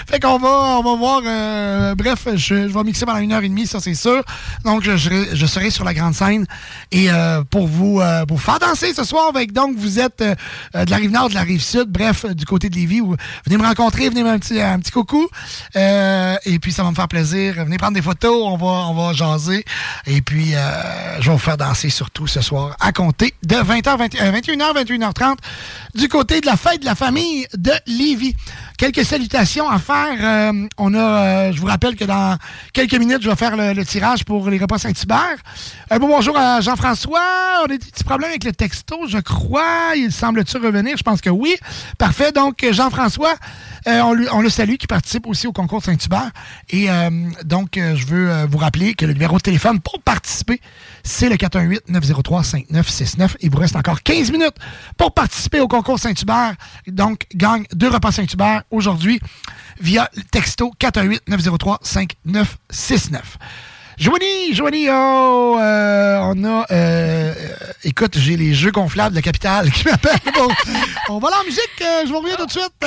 Fait 0.08 0.20
qu'on 0.20 0.38
va, 0.38 0.80
on 0.80 0.84
va 0.84 0.96
voir. 0.96 1.22
euh, 1.26 1.96
bref, 1.96 2.28
je, 2.36 2.68
je 2.68 2.74
vais 2.74 2.84
mixer 2.84 3.06
pendant 3.06 3.20
une 3.20 3.32
heure 3.32 3.44
et 3.44 3.50
demie, 3.50 3.68
ça 3.68 3.80
c'est 3.80 3.94
sûr. 3.96 4.24
Donc, 4.64 4.84
je 4.84 4.98
serai, 4.98 5.28
je 5.34 5.46
serai 5.46 5.70
sur 5.70 5.84
la 5.84 5.94
grande 5.94 6.14
scène 6.14 6.46
et 6.96 7.12
euh, 7.12 7.44
pour 7.44 7.68
vous 7.68 8.00
euh, 8.00 8.26
pour 8.26 8.38
vous 8.38 8.44
faire 8.44 8.58
danser 8.58 8.94
ce 8.94 9.04
soir. 9.04 9.28
Avec, 9.28 9.52
donc, 9.52 9.76
vous 9.76 10.00
êtes 10.00 10.22
euh, 10.22 10.86
de 10.86 10.90
la 10.90 10.96
rive 10.96 11.12
nord, 11.12 11.28
de 11.28 11.34
la 11.34 11.42
rive 11.42 11.62
sud, 11.62 11.90
bref, 11.90 12.26
du 12.26 12.46
côté 12.46 12.70
de 12.70 12.76
Lévis. 12.76 13.02
Venez 13.46 13.58
me 13.58 13.68
rencontrer, 13.68 14.08
venez 14.08 14.24
me 14.24 14.30
un 14.30 14.40
petit, 14.40 14.62
un 14.62 14.80
petit 14.80 14.92
coucou. 14.92 15.28
Et 15.76 16.60
puis, 16.60 16.72
ça 16.72 16.84
va 16.84 16.90
me 16.90 16.96
faire 16.96 17.10
plaisir. 17.10 17.56
Venez 17.66 17.78
prendre 17.78 17.96
des 17.96 18.02
photos, 18.02 18.44
on 18.46 18.56
va, 18.56 18.88
on 18.88 18.94
va 18.94 19.12
jaser. 19.12 19.66
Et 20.08 20.22
puis, 20.22 20.54
je 21.20 21.26
vais 21.26 21.32
vous 21.32 21.38
faire 21.38 21.58
danser 21.58 21.90
surtout 21.90 22.28
ce 22.28 22.42
soir 22.42 22.76
à 22.80 22.94
compter 22.94 23.34
de 23.44 23.56
20h, 23.56 23.98
20, 23.98 24.16
euh, 24.22 24.32
21h, 24.32 24.86
21h30 24.86 25.38
du 25.96 26.08
côté 26.08 26.42
de 26.42 26.46
la 26.46 26.58
fête 26.58 26.82
de 26.82 26.86
la 26.86 26.96
famille 26.96 27.48
de 27.56 27.72
Lévis. 27.88 28.36
Quelques 28.78 29.06
salutations 29.06 29.70
à 29.70 29.80
faire. 29.80 30.18
Euh, 30.22 30.68
on 30.78 30.94
a, 30.94 30.98
euh, 31.00 31.52
je 31.54 31.62
vous 31.62 31.68
rappelle 31.68 31.96
que 31.96 32.04
dans 32.04 32.38
quelques 32.74 32.96
minutes, 32.96 33.22
je 33.22 33.30
vais 33.30 33.36
faire 33.36 33.56
le, 33.56 33.86
tirage 33.86 34.26
pour 34.26 34.50
les 34.50 34.58
repas 34.58 34.78
Saint-Hubert. 34.78 35.38
Un 35.90 35.98
bon 35.98 36.08
bonjour 36.08 36.38
à 36.38 36.60
Jean-François. 36.60 37.62
On 37.62 37.66
a 37.66 37.68
des 37.70 37.78
petits 37.78 38.04
problèmes 38.04 38.32
avec 38.32 38.44
le 38.44 38.52
texto, 38.52 39.08
je 39.08 39.20
crois. 39.20 39.94
Il 39.96 40.12
semble-t-il 40.12 40.62
revenir? 40.66 40.98
Je 40.98 41.04
pense 41.04 41.22
que 41.22 41.30
oui. 41.30 41.56
Parfait. 41.98 42.34
Donc, 42.34 42.66
Jean-François, 42.70 43.36
euh, 43.88 44.02
on, 44.02 44.38
on 44.38 44.42
le 44.42 44.50
salue, 44.50 44.76
qui 44.76 44.88
participe 44.88 45.28
aussi 45.28 45.48
au 45.48 45.54
concours 45.54 45.84
Saint-Hubert. 45.84 46.32
Et 46.70 46.90
euh, 46.90 47.10
donc, 47.44 47.78
euh, 47.78 47.96
je 47.96 48.06
veux 48.06 48.32
euh, 48.32 48.46
vous 48.50 48.58
rappeler 48.58 48.96
que 48.96 49.06
le 49.06 49.14
numéro 49.14 49.38
de 49.38 49.42
téléphone 49.42 49.80
pour 49.80 50.02
participer, 50.02 50.60
c'est 51.04 51.30
le 51.30 51.36
418-903-5969. 51.36 53.36
Il 53.42 53.52
vous 53.52 53.58
reste 53.58 53.76
encore 53.76 54.02
15 54.02 54.32
minutes 54.32 54.56
pour 54.98 55.14
participer 55.14 55.60
au 55.60 55.68
concours 55.68 56.00
Saint-Hubert. 56.00 56.56
Donc, 56.88 57.28
gagne 57.36 57.66
deux 57.74 57.90
repas 57.90 58.12
Saint-Hubert 58.12 58.64
aujourd'hui 58.72 59.20
via 59.80 60.10
le 60.16 60.24
texto 60.24 60.74
418-903-5969. 60.80 63.20
Joanie, 63.98 64.54
Joanie, 64.54 64.90
oh, 64.90 65.58
euh, 65.58 66.20
on 66.24 66.44
a, 66.44 66.48
euh, 66.48 66.66
euh, 66.72 67.34
écoute, 67.86 68.18
j'ai 68.18 68.36
les 68.36 68.54
jeux 68.54 68.72
gonflables 68.72 69.12
de 69.12 69.16
la 69.16 69.22
capitale 69.22 69.72
qui 69.72 69.86
m'appellent. 69.86 70.20
Bon, 70.34 70.50
on 71.10 71.20
va 71.20 71.30
là 71.30 71.38
en 71.42 71.46
musique, 71.46 71.70
euh, 71.82 72.02
je 72.06 72.12
vous 72.12 72.20
reviens 72.20 72.36
tout 72.36 72.46
de 72.46 72.52
suite. 72.52 72.74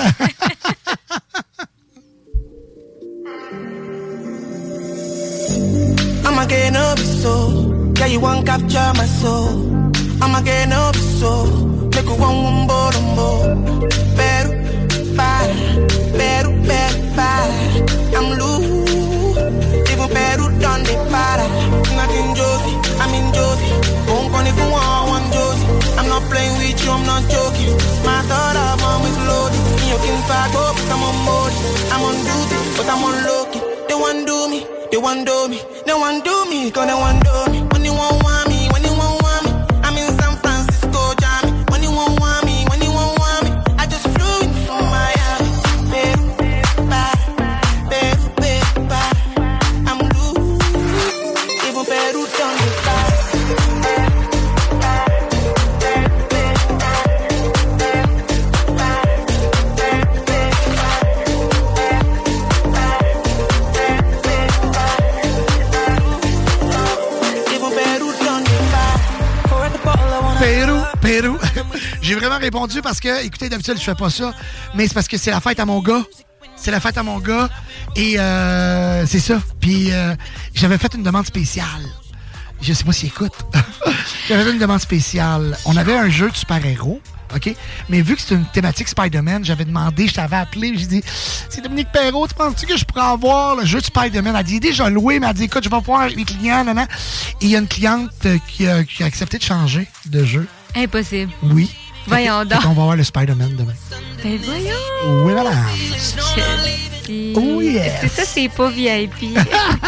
I'ma 6.26 6.46
get 6.46 6.76
up 6.76 6.98
so 6.98 7.74
Yeah, 7.98 8.06
you 8.06 8.20
want 8.20 8.44
capture 8.46 8.92
my 8.94 9.06
soul 9.06 9.90
I'ma 10.22 10.40
get 10.42 10.70
up 10.72 10.94
so 10.94 11.46
Make 11.94 12.04
you 12.04 12.14
one 12.14 12.66
bo 12.68 12.90
Peru, 14.14 14.52
para 15.16 15.48
Peru, 16.16 16.52
Peru, 16.62 17.00
para 17.16 17.48
I'm 18.14 18.38
loose 18.38 18.67
The 20.58 20.94
para. 21.10 21.46
Nothing 21.94 22.34
Josie, 22.34 22.76
I'm 22.98 23.14
in 23.14 23.32
Josie 23.32 23.72
Won't 24.08 24.32
call 24.32 24.46
if 24.46 24.58
one 24.58 25.32
Josie 25.32 25.68
I'm 25.98 26.08
not 26.08 26.22
playing 26.30 26.56
with 26.58 26.78
you, 26.84 26.92
I'm 26.92 27.04
not 27.04 27.22
joking. 27.28 27.74
My 28.06 28.22
thought 28.30 28.54
of 28.54 28.80
mom 28.80 29.02
is 29.02 29.18
loaded. 29.26 29.58
You 29.90 29.98
can 29.98 30.18
fuck 30.30 30.54
up, 30.54 30.76
I'm 30.94 31.02
on 31.02 31.16
board. 31.26 31.52
I'm 31.90 32.02
on 32.06 32.14
duty, 32.22 32.58
but 32.78 32.86
I'm 32.86 33.02
on 33.02 33.16
low 33.26 33.50
key. 33.50 33.60
They 33.88 33.94
want 33.94 34.26
do 34.26 34.48
me, 34.48 34.64
they 34.92 34.96
want 34.96 35.26
do 35.26 35.48
me. 35.48 35.60
They 35.84 35.94
want 35.94 36.24
do 36.24 36.46
me, 36.48 36.70
cause 36.70 36.86
they 36.86 36.94
want 36.94 37.24
do 37.24 37.52
me 37.52 37.67
vraiment 72.28 72.44
répondu 72.44 72.82
parce 72.82 73.00
que, 73.00 73.24
écoutez, 73.24 73.48
d'habitude, 73.48 73.76
je 73.78 73.82
fais 73.82 73.94
pas 73.94 74.10
ça, 74.10 74.34
mais 74.74 74.86
c'est 74.86 74.94
parce 74.94 75.08
que 75.08 75.16
c'est 75.16 75.30
la 75.30 75.40
fête 75.40 75.60
à 75.60 75.64
mon 75.64 75.80
gars. 75.80 76.02
C'est 76.56 76.70
la 76.70 76.80
fête 76.80 76.98
à 76.98 77.02
mon 77.02 77.18
gars. 77.20 77.48
Et 77.96 78.18
euh, 78.18 79.06
c'est 79.06 79.20
ça. 79.20 79.40
Puis 79.60 79.92
euh, 79.92 80.14
j'avais 80.54 80.76
fait 80.78 80.92
une 80.94 81.02
demande 81.02 81.26
spéciale. 81.26 81.66
Je 82.60 82.72
sais 82.72 82.84
pas 82.84 82.92
s'il 82.92 83.08
écoute. 83.08 83.32
j'avais 84.28 84.44
fait 84.44 84.52
une 84.52 84.58
demande 84.58 84.80
spéciale. 84.80 85.56
On 85.64 85.76
avait 85.76 85.96
un 85.96 86.10
jeu 86.10 86.30
de 86.30 86.36
super-héros. 86.36 87.00
OK? 87.34 87.54
Mais 87.88 88.00
vu 88.00 88.16
que 88.16 88.22
c'est 88.22 88.34
une 88.34 88.46
thématique 88.46 88.88
Spider-Man, 88.88 89.44
j'avais 89.44 89.66
demandé, 89.66 90.08
je 90.08 90.14
t'avais 90.14 90.36
appelé, 90.36 90.72
j'ai 90.76 90.86
dit 90.86 91.02
C'est 91.50 91.62
Dominique 91.62 91.92
Perrault, 91.92 92.26
tu 92.26 92.34
penses-tu 92.34 92.66
que 92.66 92.76
je 92.76 92.84
pourrais 92.86 93.04
avoir 93.04 93.54
le 93.54 93.66
jeu 93.66 93.80
de 93.80 93.84
Spider-Man? 93.84 94.34
Elle 94.34 94.40
a 94.40 94.42
dit 94.42 94.54
Il 94.54 94.56
est 94.56 94.60
déjà 94.60 94.88
loué, 94.88 95.20
mais 95.20 95.26
elle 95.26 95.30
a 95.30 95.34
dit 95.34 95.44
écoute, 95.44 95.62
je 95.62 95.68
vais 95.68 95.80
voir 95.80 96.08
les 96.08 96.24
clients, 96.24 96.64
nan, 96.64 96.74
nan. 96.74 96.88
Et 97.40 97.44
il 97.44 97.50
y 97.50 97.56
a 97.56 97.58
une 97.58 97.68
cliente 97.68 98.10
euh, 98.24 98.38
qui 98.48 98.66
a, 98.66 98.82
qui 98.82 99.02
a 99.02 99.06
accepté 99.06 99.38
de 99.38 99.44
changer 99.44 99.86
de 100.06 100.24
jeu. 100.24 100.46
Impossible. 100.74 101.32
Oui. 101.42 101.70
Voyons 102.08 102.40
Fait 102.40 102.46
donc. 102.46 102.62
qu'on 102.62 102.68
va 102.68 102.82
voir 102.84 102.96
le 102.96 103.04
Spider-Man 103.04 103.56
demain. 103.56 103.74
Ben 104.22 104.38
voyons. 104.44 105.24
Oui, 105.24 105.32
madame. 105.32 105.54
Oh, 107.36 107.60
yes. 107.62 107.92
C'est 108.02 108.08
ça, 108.08 108.22
c'est 108.24 108.48
pas 108.48 108.68
VIP. 108.68 109.38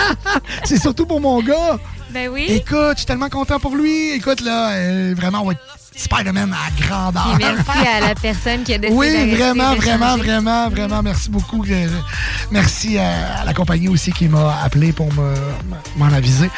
C'est 0.64 0.80
surtout 0.80 1.04
pour 1.06 1.20
mon 1.20 1.42
gars. 1.42 1.78
ben 2.10 2.28
oui. 2.30 2.46
Écoute, 2.48 2.92
je 2.92 2.98
suis 2.98 3.06
tellement 3.06 3.28
content 3.28 3.58
pour 3.60 3.74
lui. 3.76 4.12
Écoute, 4.12 4.40
là, 4.40 4.70
euh, 4.72 5.14
vraiment, 5.16 5.42
on 5.42 5.46
va 5.46 5.52
être 5.52 5.60
Spider-Man 6.00 6.52
à 6.54 6.82
grandeur. 6.82 7.28
Et 7.34 7.44
merci 7.44 7.86
à 7.86 8.00
la 8.00 8.14
personne 8.14 8.62
qui 8.62 8.74
a 8.74 8.78
décidé 8.78 8.96
Oui, 8.98 9.34
vraiment, 9.36 9.74
vraiment, 9.74 10.16
vraiment, 10.16 10.68
vraiment, 10.70 11.02
merci 11.02 11.30
beaucoup. 11.30 11.64
Euh, 11.68 11.88
Merci 12.50 12.98
à, 12.98 13.40
à 13.40 13.44
la 13.44 13.54
compagnie 13.54 13.88
aussi 13.88 14.12
qui 14.12 14.26
m'a 14.28 14.60
appelé 14.64 14.92
pour 14.92 15.12
me- 15.12 15.34
m'en 15.96 16.06
aviser. 16.12 16.50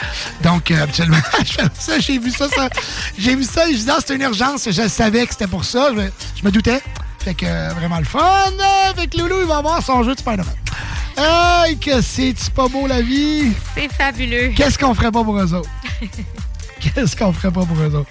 Donc, 0.42 0.70
euh, 0.70 0.82
habituellement, 0.82 1.18
ça, 1.78 1.98
j'ai 1.98 2.18
vu 2.18 2.30
ça, 2.30 2.48
ça 2.48 2.68
j'ai 3.18 3.36
vu 3.36 3.44
ça, 3.44 3.68
et 3.68 3.72
je 3.72 3.78
disais, 3.78 3.90
ah, 3.92 3.98
c'était 4.00 4.14
une 4.16 4.22
urgence, 4.22 4.68
je 4.70 4.88
savais 4.88 5.26
que 5.26 5.32
c'était 5.32 5.46
pour 5.46 5.64
ça, 5.64 5.88
je, 5.90 5.96
me- 6.00 6.12
je 6.40 6.44
me 6.44 6.50
doutais. 6.50 6.80
Fait 7.18 7.34
que, 7.34 7.44
euh, 7.46 7.70
vraiment 7.76 7.98
le 7.98 8.04
fun. 8.04 8.18
Euh, 8.20 8.94
Fait 8.96 9.06
que 9.06 9.18
Loulou, 9.18 9.36
il 9.42 9.46
va 9.46 9.58
avoir 9.58 9.82
son 9.82 10.02
jeu 10.02 10.14
de 10.14 10.18
Spider-Man. 10.18 10.54
Aïe, 11.16 11.78
que 11.78 12.00
c'est 12.00 12.34
pas 12.54 12.68
beau 12.68 12.86
la 12.86 13.02
vie? 13.02 13.52
C'est 13.76 13.92
fabuleux. 13.92 14.52
Qu'est-ce 14.56 14.78
qu'on 14.78 14.94
ferait 14.94 15.12
pas 15.12 15.22
pour 15.22 15.38
eux 15.38 15.52
autres? 15.54 15.68
Qu'est-ce 16.80 17.14
qu'on 17.14 17.32
ferait 17.32 17.52
pas 17.52 17.64
pour 17.64 17.76
eux 17.80 17.94
autres? 17.94 18.10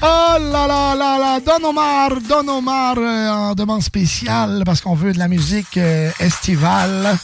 Oh 0.00 0.36
là 0.38 0.66
là 0.66 0.94
là 0.94 1.18
là! 1.18 1.40
Don 1.40 1.64
Omar, 1.68 2.20
Don 2.20 2.46
Omar 2.48 2.94
euh, 2.98 3.28
en 3.30 3.54
demande 3.54 3.82
spéciale 3.82 4.62
parce 4.64 4.80
qu'on 4.80 4.94
veut 4.94 5.12
de 5.12 5.18
la 5.18 5.26
musique 5.26 5.76
euh, 5.76 6.10
estivale. 6.20 7.18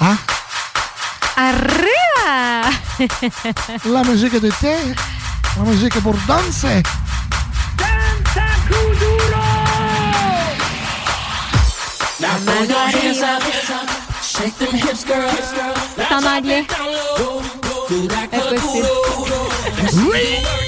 Hein? 0.00 0.16
Arriba! 1.36 2.68
La 3.84 4.02
musique 4.02 4.40
de 4.40 4.50
thé, 4.50 4.74
la 5.56 5.62
musique 5.62 6.00
pour 6.00 6.16
danser. 6.26 6.82
Now 12.20 12.38
throw 12.44 12.64
your 12.64 12.88
hands 12.88 13.22
up, 13.22 13.42
shake 14.22 14.58
them 14.58 14.74
hips, 14.74 15.04
girl. 15.06 15.30
C'est 15.96 16.14
en 16.14 16.24
anglais. 16.24 16.66
Impossible. 18.32 18.88
But 19.92 20.63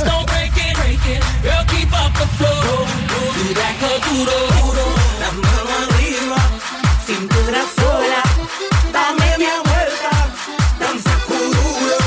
please 0.00 0.10
don't 0.10 0.26
break 0.26 0.52
it. 0.56 0.76
Break 0.76 1.06
it. 1.06 1.22
Girl, 1.42 1.64
keep 1.68 1.92
up 1.92 2.12
the 2.14 2.26
flow. 2.38 2.86
Duro, 4.06 4.38
duro. 4.62 4.86
Dame 5.20 5.48
arriba, 5.80 6.40
cintura 7.06 7.62
sola. 7.76 8.22
Dame 8.92 9.20
media 9.20 9.54
vuelta, 9.64 10.12
danza 10.78 11.14
duro. 11.28 11.98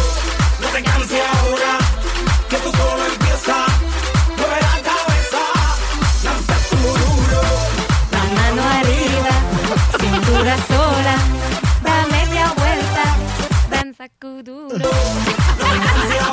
No 0.62 0.68
te 0.70 0.84
canses 0.84 1.22
ahora, 1.34 1.78
que 2.50 2.58
tú 2.58 2.72
solo 2.72 3.06
empieza. 3.06 3.56
Mueve 4.38 4.60
la 4.68 4.76
cabeza, 4.90 5.44
danza 6.24 6.56
duro. 6.72 7.42
La 8.12 8.24
mano 8.36 8.62
arriba, 8.80 9.34
cintura 10.00 10.56
sola. 10.68 11.16
Dame 11.84 12.06
media 12.12 12.54
vuelta, 12.58 13.06
danza 13.70 14.06
duro. 14.22 14.68
No 14.70 14.78
te 14.78 15.80
canses 15.86 16.22
ahora. 16.22 16.33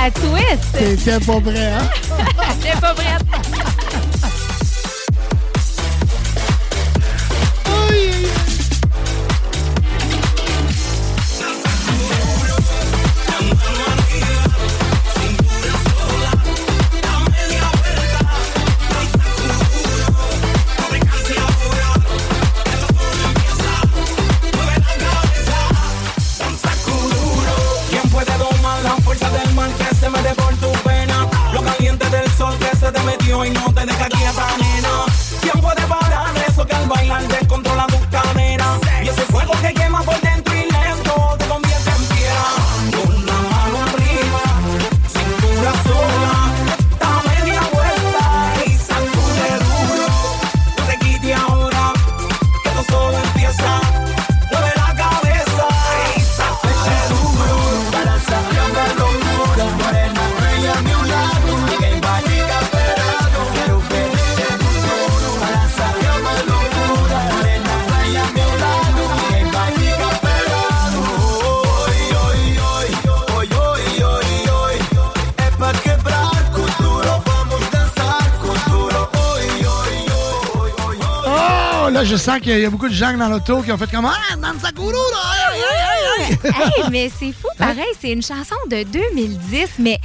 La 0.00 0.10
twist! 0.12 0.72
T'étais 0.78 1.18
pas 1.18 1.40
prêt, 1.40 1.72
hein? 1.72 1.90
J'étais 2.62 2.80
pas 2.80 2.94
prête. 2.94 3.77
Te 32.98 33.04
metió 33.04 33.44
y 33.44 33.50
no 33.50 33.72
te 33.72 33.86
deja 33.86 34.08
quieta, 34.08 34.67
Là, 81.98 82.04
je 82.04 82.14
sens 82.14 82.38
qu'il 82.38 82.56
y 82.56 82.64
a 82.64 82.70
beaucoup 82.70 82.88
de 82.88 82.94
gens 82.94 83.12
dans 83.16 83.28
l'auto 83.28 83.60
qui 83.60 83.72
ont 83.72 83.76
fait 83.76 83.90
comme 83.90 84.04
Ah, 84.06 84.36
Danza 84.36 84.70
Kuru, 84.70 84.92
là! 84.92 85.50
Aïe, 85.50 85.60
aïe, 85.68 86.28
aïe, 86.28 86.38
aïe! 86.44 86.82
Hey, 86.84 86.90
mais 86.92 87.10
c'est 87.18 87.32
fou, 87.32 87.48
pareil. 87.58 87.82
C'est 88.00 88.12
une 88.12 88.22
chanson 88.22 88.54
de 88.70 88.84
2010, 88.84 89.66
mais 89.80 89.98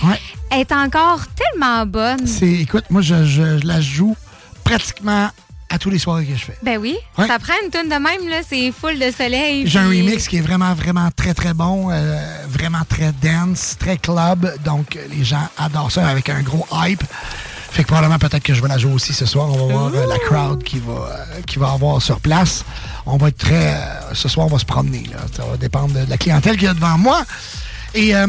elle 0.49 0.61
est 0.61 0.71
encore 0.71 1.21
tellement 1.35 1.85
bonne. 1.85 2.25
C'est, 2.25 2.49
écoute, 2.49 2.85
moi, 2.89 3.03
je, 3.03 3.23
je- 3.25 3.59
je 3.59 3.67
la 3.67 3.79
joue 3.79 4.15
pratiquement 4.63 5.29
à 5.69 5.77
tous 5.77 5.91
les 5.91 5.99
soirées 5.99 6.25
que 6.25 6.35
je 6.35 6.45
fais. 6.45 6.57
Ben 6.63 6.79
oui, 6.79 6.95
Ouais. 7.15 7.27
ça 7.27 7.37
prend 7.37 7.53
une 7.63 7.69
tonne 7.69 7.89
de 7.89 7.93
même, 7.93 8.27
là. 8.27 8.37
C'est 8.47 8.71
full 8.71 8.97
de 8.97 9.11
soleil. 9.11 9.67
J'ai 9.67 9.77
un 9.77 9.87
remix 9.87 10.27
qui 10.27 10.37
est 10.37 10.41
vraiment, 10.41 10.73
vraiment 10.73 11.09
très, 11.15 11.35
très 11.35 11.53
bon, 11.53 11.89
euh, 11.91 12.17
vraiment 12.49 12.81
très 12.89 13.11
dance, 13.21 13.75
très 13.79 13.97
club. 13.97 14.51
Donc, 14.65 14.97
les 15.15 15.23
gens 15.23 15.47
adorent 15.59 15.91
ça 15.91 16.07
avec 16.07 16.27
un 16.29 16.41
gros 16.41 16.65
hype. 16.73 17.03
Fait 17.73 17.81
que 17.83 17.87
probablement, 17.87 18.19
peut-être 18.19 18.43
que 18.43 18.53
je 18.53 18.61
vais 18.61 18.67
la 18.67 18.77
jouer 18.77 18.93
aussi 18.93 19.13
ce 19.13 19.25
soir. 19.25 19.49
On 19.49 19.67
va 19.67 19.73
voir 19.73 19.91
euh, 19.95 20.05
la 20.07 20.19
crowd 20.19 20.63
qui 20.63 20.77
va, 20.79 20.91
euh, 20.93 21.41
qui 21.47 21.57
va 21.57 21.71
avoir 21.71 21.99
sur 22.01 22.19
place. 22.19 22.63
On 23.07 23.17
va 23.17 23.29
être 23.29 23.37
très... 23.39 23.73
euh, 23.73 24.13
ce 24.13 24.29
soir, 24.29 24.45
on 24.45 24.49
va 24.49 24.59
se 24.59 24.65
promener. 24.65 25.03
Là. 25.11 25.17
Ça 25.35 25.43
va 25.43 25.57
dépendre 25.57 25.93
de 25.99 26.07
la 26.07 26.17
clientèle 26.17 26.53
qu'il 26.55 26.65
y 26.65 26.67
a 26.67 26.75
devant 26.75 26.99
moi. 26.99 27.23
Et 27.95 28.15
euh, 28.15 28.27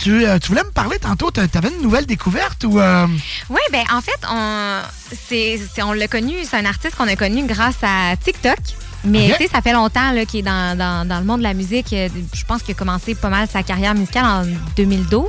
tu, 0.00 0.24
tu 0.40 0.48
voulais 0.48 0.62
me 0.62 0.70
parler 0.70 0.98
tantôt, 1.00 1.30
tu 1.32 1.40
avais 1.40 1.68
une 1.70 1.82
nouvelle 1.82 2.06
découverte 2.06 2.62
ou... 2.64 2.78
Oui, 2.78 3.60
ben 3.72 3.82
en 3.92 4.00
fait, 4.00 4.20
on, 4.30 4.80
c'est, 5.28 5.60
c'est- 5.74 5.82
on 5.82 5.92
l'a 5.92 6.06
connu, 6.06 6.34
c'est 6.48 6.56
un 6.58 6.66
artiste 6.66 6.94
qu'on 6.96 7.08
a 7.08 7.16
connu 7.16 7.44
grâce 7.46 7.76
à 7.82 8.14
TikTok. 8.16 8.58
Mais 9.06 9.28
tu 9.36 9.44
sais, 9.44 9.48
ça 9.48 9.60
fait 9.62 9.72
longtemps 9.72 10.10
qu'il 10.28 10.40
est 10.40 10.42
dans, 10.42 10.76
dans- 10.76 11.06
dans 11.08 11.18
le 11.20 11.24
monde 11.24 11.38
de 11.38 11.44
la 11.44 11.54
musique. 11.54 11.92
Euh, 11.92 12.08
Je 12.34 12.44
pense 12.44 12.62
qu'il 12.62 12.74
a 12.74 12.78
commencé 12.78 13.14
pas 13.14 13.28
mal 13.28 13.48
sa 13.50 13.62
carrière 13.62 13.94
musicale 13.94 14.24
en 14.24 14.44
2012. 14.76 15.28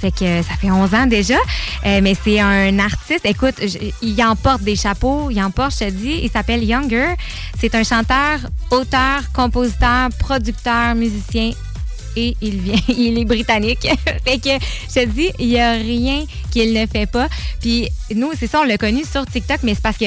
Fait 0.00 0.10
que 0.10 0.24
euh, 0.24 0.42
ça 0.42 0.54
fait 0.54 0.70
11 0.70 0.94
ans 0.94 1.06
déjà. 1.06 1.34
Euh, 1.86 2.00
mais 2.02 2.14
c'est 2.22 2.40
un 2.40 2.78
artiste. 2.78 3.24
Écoute, 3.24 3.54
il 4.02 4.22
emporte 4.24 4.62
des 4.62 4.76
chapeaux. 4.76 5.28
Il 5.30 5.42
emporte, 5.42 5.72
je 5.74 5.86
te 5.86 5.90
dis. 5.90 6.20
Il 6.22 6.30
s'appelle 6.30 6.62
Younger. 6.62 7.14
C'est 7.58 7.74
un 7.74 7.82
chanteur, 7.84 8.38
auteur, 8.70 9.20
compositeur, 9.32 10.08
producteur, 10.18 10.94
musicien 10.94 11.50
et 12.16 12.36
il 12.40 12.60
vient, 12.60 12.78
il 12.88 13.18
est 13.18 13.24
britannique. 13.24 13.86
fait 14.24 14.38
que 14.38 14.50
je 14.88 14.94
te 14.94 15.04
dis, 15.06 15.30
il 15.38 15.48
n'y 15.48 15.60
a 15.60 15.72
rien 15.72 16.24
qu'il 16.50 16.72
ne 16.72 16.86
fait 16.86 17.06
pas. 17.06 17.28
Puis 17.60 17.88
nous, 18.14 18.30
c'est 18.38 18.46
ça, 18.46 18.60
on 18.60 18.64
l'a 18.64 18.76
connu 18.78 19.02
sur 19.10 19.24
TikTok, 19.26 19.60
mais 19.62 19.74
c'est 19.74 19.82
parce 19.82 19.96
que 19.96 20.06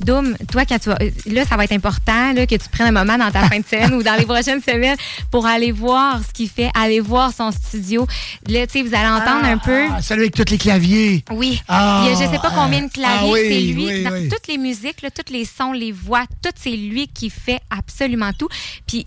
Doom, 0.00 0.36
toi, 0.50 0.64
quand 0.64 0.78
tu 0.78 0.88
vas. 0.90 0.98
Là, 1.26 1.44
ça 1.44 1.56
va 1.56 1.64
être 1.64 1.72
important 1.72 2.32
là, 2.32 2.46
que 2.46 2.54
tu 2.54 2.68
prennes 2.70 2.88
un 2.96 3.04
moment 3.04 3.18
dans 3.18 3.30
ta 3.30 3.48
fin 3.48 3.58
de 3.58 3.66
semaine 3.70 3.94
ou 3.94 4.02
dans 4.02 4.14
les 4.14 4.26
prochaines 4.26 4.62
semaines 4.62 4.96
pour 5.30 5.46
aller 5.46 5.72
voir 5.72 6.20
ce 6.26 6.32
qu'il 6.32 6.48
fait, 6.48 6.70
aller 6.74 7.00
voir 7.00 7.32
son 7.34 7.50
studio. 7.50 8.06
Là, 8.48 8.66
tu 8.66 8.74
sais, 8.74 8.82
vous 8.82 8.94
allez 8.94 9.08
entendre 9.08 9.44
un 9.46 9.58
peu. 9.58 9.86
ah, 9.90 10.02
celui 10.02 10.22
avec 10.22 10.34
tous 10.34 10.50
les 10.50 10.58
claviers. 10.58 11.24
Oui. 11.30 11.60
Ah, 11.68 12.04
il 12.04 12.10
y 12.10 12.16
a 12.16 12.26
je 12.26 12.30
sais 12.30 12.38
pas 12.38 12.50
combien 12.54 12.82
de 12.82 12.90
claviers, 12.92 13.18
ah 13.20 13.32
oui, 13.32 13.40
c'est 13.48 13.60
lui. 13.60 13.86
oui, 13.86 14.02
Dans 14.04 14.12
oui. 14.12 14.28
toutes 14.28 14.46
les 14.48 14.58
musiques, 14.58 15.02
là, 15.02 15.10
tous 15.10 15.32
les 15.32 15.44
sons, 15.44 15.72
les 15.72 15.92
voix, 15.92 16.24
tout 16.42 16.50
c'est 16.56 16.70
lui 16.76 17.08
qui 17.08 17.30
fait 17.30 17.60
absolument 17.70 18.32
tout. 18.32 18.48
Puis 18.86 19.06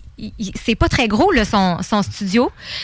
c'est 0.64 0.74
pas 0.74 0.88
très 0.88 1.08
gros 1.08 1.32
là, 1.32 1.44
son, 1.44 1.78
son 1.82 2.02
studio, 2.02 2.31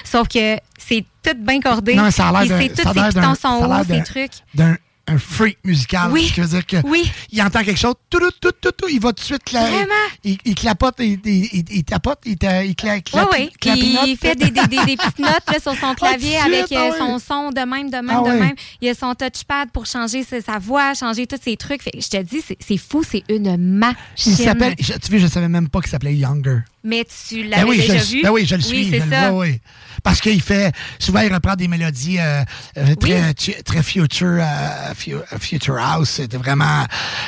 sauf 0.05 0.29
que 0.29 0.57
c'est 0.79 1.05
tout 1.23 1.37
bien 1.39 1.61
cordé. 1.61 1.95
Non, 1.95 2.11
ça 2.11 2.29
a 2.29 2.45
l'air 2.45 2.59
tous 2.71 2.77
ses 2.77 2.83
pitons 3.11 3.35
sont 3.35 3.65
hauts, 3.65 3.85
ses 3.89 4.03
trucs. 4.03 4.33
d'un 4.55 4.77
un 5.11 5.17
freak 5.17 5.57
musical. 5.65 6.11
Oui. 6.13 6.31
Dire 6.37 6.67
que 6.67 6.77
Oui. 6.85 7.11
il 7.33 7.41
entend 7.41 7.65
quelque 7.65 7.79
chose, 7.81 7.95
tout, 8.11 8.19
tout, 8.19 8.31
tout, 8.43 8.53
tout, 8.61 8.73
tout, 8.73 8.89
il 8.91 9.01
va 9.01 9.09
tout 9.15 9.21
de 9.23 9.25
suite 9.25 9.41
cla- 9.43 9.67
Vraiment? 9.67 9.87
il, 10.23 10.37
il 10.45 10.55
clapote, 10.55 10.97
il, 10.99 11.19
il, 11.25 11.45
il- 11.51 11.65
il 11.71 11.83
tapote, 11.85 12.19
il, 12.27 12.33
il 12.33 12.75
cla- 12.75 13.01
Oui, 13.15 13.51
oui. 13.65 13.99
Il 14.07 14.17
fait 14.19 14.35
des, 14.37 14.51
des, 14.51 14.67
des, 14.67 14.85
des 14.85 14.97
petites 14.99 15.19
notes 15.19 15.43
là, 15.51 15.59
sur 15.63 15.75
son 15.77 15.95
clavier 15.97 16.37
Ah, 16.39 16.49
de 16.51 16.53
avec 16.53 16.67
suite, 16.67 16.79
euh, 16.79 16.91
ah 16.93 16.99
son 16.99 17.19
son 17.19 17.51
de 17.53 17.61
même, 17.61 17.89
de 17.89 17.97
même, 17.97 18.11
Ah 18.11 18.21
de 18.23 18.35
oui. 18.35 18.39
même. 18.39 18.55
Il 18.83 18.89
a 18.91 18.95
son 18.95 19.15
touchpad 19.15 19.71
pour 19.73 19.87
changer 19.87 20.25
sa, 20.25 20.43
sa 20.43 20.59
voix, 20.59 20.93
changer 20.93 21.27
tous 21.27 21.41
ses 21.43 21.57
trucs. 21.57 21.83
Fait 21.83 21.93
je 21.99 22.07
te 22.07 22.23
dis, 22.23 22.43
c'est- 22.43 22.77
fou, 22.77 23.03
c'est 23.03 23.25
une 23.31 23.57
machine. 23.57 23.97
Il 24.27 24.37
s'appelle, 24.37 24.77
tu 24.77 24.93
vois, 25.09 25.19
je 25.21 25.27
savais 25.27 25.49
même 25.49 25.71
pas 25.71 25.81
qu'il 25.81 25.89
s'appelait 25.91 26.17
Younger. 26.17 26.59
Mais 26.89 27.05
tu 27.29 27.43
l'avais 27.45 27.63
Ben 27.65 27.69
oui, 27.69 27.77
déjà 27.79 27.99
je, 27.99 28.05
vu? 28.13 28.23
ben 28.23 28.31
oui, 28.31 28.47
je 28.47 28.55
le 28.57 28.63
suis. 28.63 28.77
Oui, 28.79 28.85
je 28.87 28.91
c'est 28.99 29.05
le 29.05 29.11
ça. 29.13 29.31
vois, 29.31 29.41
oui. 29.41 29.61
Parce 30.03 30.21
qu'il 30.23 30.41
fait, 30.41 30.73
souvent, 30.99 31.21
il 31.21 31.35
reprend 31.35 31.55
des 31.55 31.69
mélodies 31.69 32.19
euh, 32.19 32.43
euh, 32.79 32.95
très, 32.95 33.35
très 33.35 33.83
future, 33.83 34.39
euh, 34.41 34.95
fu- 34.97 35.17
future 35.41 35.77
house, 35.77 36.09
c'était 36.11 36.37
vraiment 36.39 36.85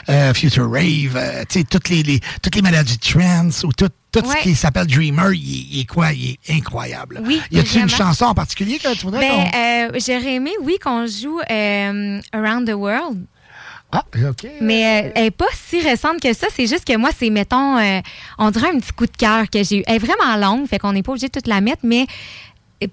euh, 0.08 0.32
future 0.32 0.70
rave, 0.70 1.18
tu 1.48 1.58
sais, 1.58 1.64
toutes 1.68 1.88
les, 1.90 2.02
les- 2.02 2.20
toutes 2.40 2.54
les 2.54 2.62
mélodies 2.62 2.96
trance 2.98 3.64
ou 3.64 3.72
tout, 3.72 3.88
tout 4.12 4.20
Ouais. 4.26 4.36
ce 4.38 4.42
qui 4.44 4.54
s'appelle 4.54 4.86
Dreamer, 4.86 5.32
il, 5.34 5.40
est- 5.40 5.66
il 5.72 5.80
est 5.80 5.84
quoi? 5.84 6.12
Il 6.12 6.30
est 6.48 6.52
incroyable. 6.54 7.20
Oui, 7.26 7.42
Y 7.50 7.58
a-t-il 7.58 7.82
une 7.82 7.90
chanson 7.90 8.26
en 8.26 8.34
particulier 8.34 8.78
que 8.78 8.94
tu 8.94 9.02
voudrais 9.02 9.28
Ben, 9.28 9.90
j'aurais 9.98 10.34
aimé, 10.36 10.52
oui, 10.62 10.76
qu'on 10.82 11.06
joue 11.06 11.40
Around 12.32 12.68
the 12.68 12.74
World. 12.74 13.26
Ah, 13.92 14.04
OK. 14.28 14.46
Mais 14.60 14.84
euh, 15.08 15.12
elle 15.16 15.24
n'est 15.24 15.30
pas 15.30 15.46
si 15.68 15.80
récente 15.80 16.20
que 16.20 16.32
ça. 16.32 16.46
C'est 16.54 16.66
juste 16.66 16.84
que 16.84 16.96
moi, 16.96 17.10
c'est, 17.18 17.30
mettons, 17.30 17.76
euh, 17.78 18.00
on 18.38 18.50
dirait 18.50 18.68
un 18.68 18.78
petit 18.78 18.92
coup 18.92 19.06
de 19.06 19.16
cœur 19.16 19.50
que 19.50 19.62
j'ai 19.64 19.78
eu. 19.78 19.82
Elle 19.86 19.96
est 19.96 19.98
vraiment 19.98 20.36
longue, 20.36 20.66
fait 20.68 20.78
qu'on 20.78 20.92
n'est 20.92 21.02
pas 21.02 21.12
obligé 21.12 21.26
de 21.28 21.32
toute 21.32 21.46
la 21.48 21.60
mettre, 21.60 21.80
mais 21.82 22.06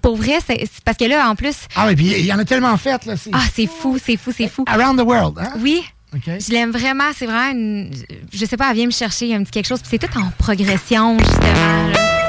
pour 0.02 0.16
vrai, 0.16 0.38
c'est, 0.46 0.60
parce 0.84 0.98
que 0.98 1.04
là, 1.04 1.28
en 1.30 1.34
plus. 1.34 1.54
Ah 1.76 1.86
oui, 1.86 1.96
puis 1.96 2.06
il 2.06 2.26
y 2.26 2.32
en 2.32 2.38
a 2.38 2.44
tellement 2.44 2.76
fait, 2.76 3.04
là. 3.06 3.16
C'est 3.16 3.30
Ah, 3.32 3.44
c'est 3.54 3.66
fou, 3.66 3.96
c'est 4.04 4.16
fou, 4.16 4.32
c'est 4.36 4.48
fou. 4.48 4.64
Around 4.66 4.98
the 5.00 5.04
World, 5.04 5.38
hein? 5.38 5.52
Oui. 5.60 5.82
OK. 6.14 6.22
Je 6.26 6.52
l'aime 6.52 6.70
vraiment. 6.70 7.04
C'est 7.14 7.26
vraiment 7.26 7.52
une. 7.52 7.90
Je 8.32 8.44
sais 8.46 8.56
pas, 8.56 8.70
elle 8.70 8.76
vient 8.76 8.86
me 8.86 8.90
chercher. 8.90 9.26
Il 9.26 9.30
y 9.30 9.34
a 9.34 9.36
un 9.36 9.42
petit 9.42 9.50
quelque 9.52 9.66
chose. 9.68 9.80
Puis 9.80 9.90
c'est 9.90 9.98
tout 10.08 10.18
en 10.18 10.30
progression, 10.38 11.18
justement. 11.18 11.88
là. 11.92 12.27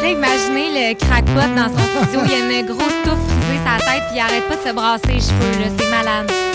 Là, 0.00 0.08
imaginez 0.08 0.70
le 0.90 0.94
crackpot 0.94 1.54
dans 1.54 1.68
son 1.68 1.84
studio. 2.02 2.20
Il 2.24 2.30
y 2.30 2.34
a 2.34 2.60
une 2.60 2.66
grosse 2.66 2.96
touffe 3.04 3.18
frisée 3.28 3.60
sa 3.64 3.78
tête. 3.84 4.02
Puis 4.08 4.16
il 4.16 4.20
arrête 4.20 4.48
pas 4.48 4.56
de 4.56 4.68
se 4.68 4.72
brasser 4.72 5.06
les 5.08 5.20
cheveux. 5.20 5.60
là. 5.60 5.68
C'est 5.78 5.90
malade. 5.90 6.51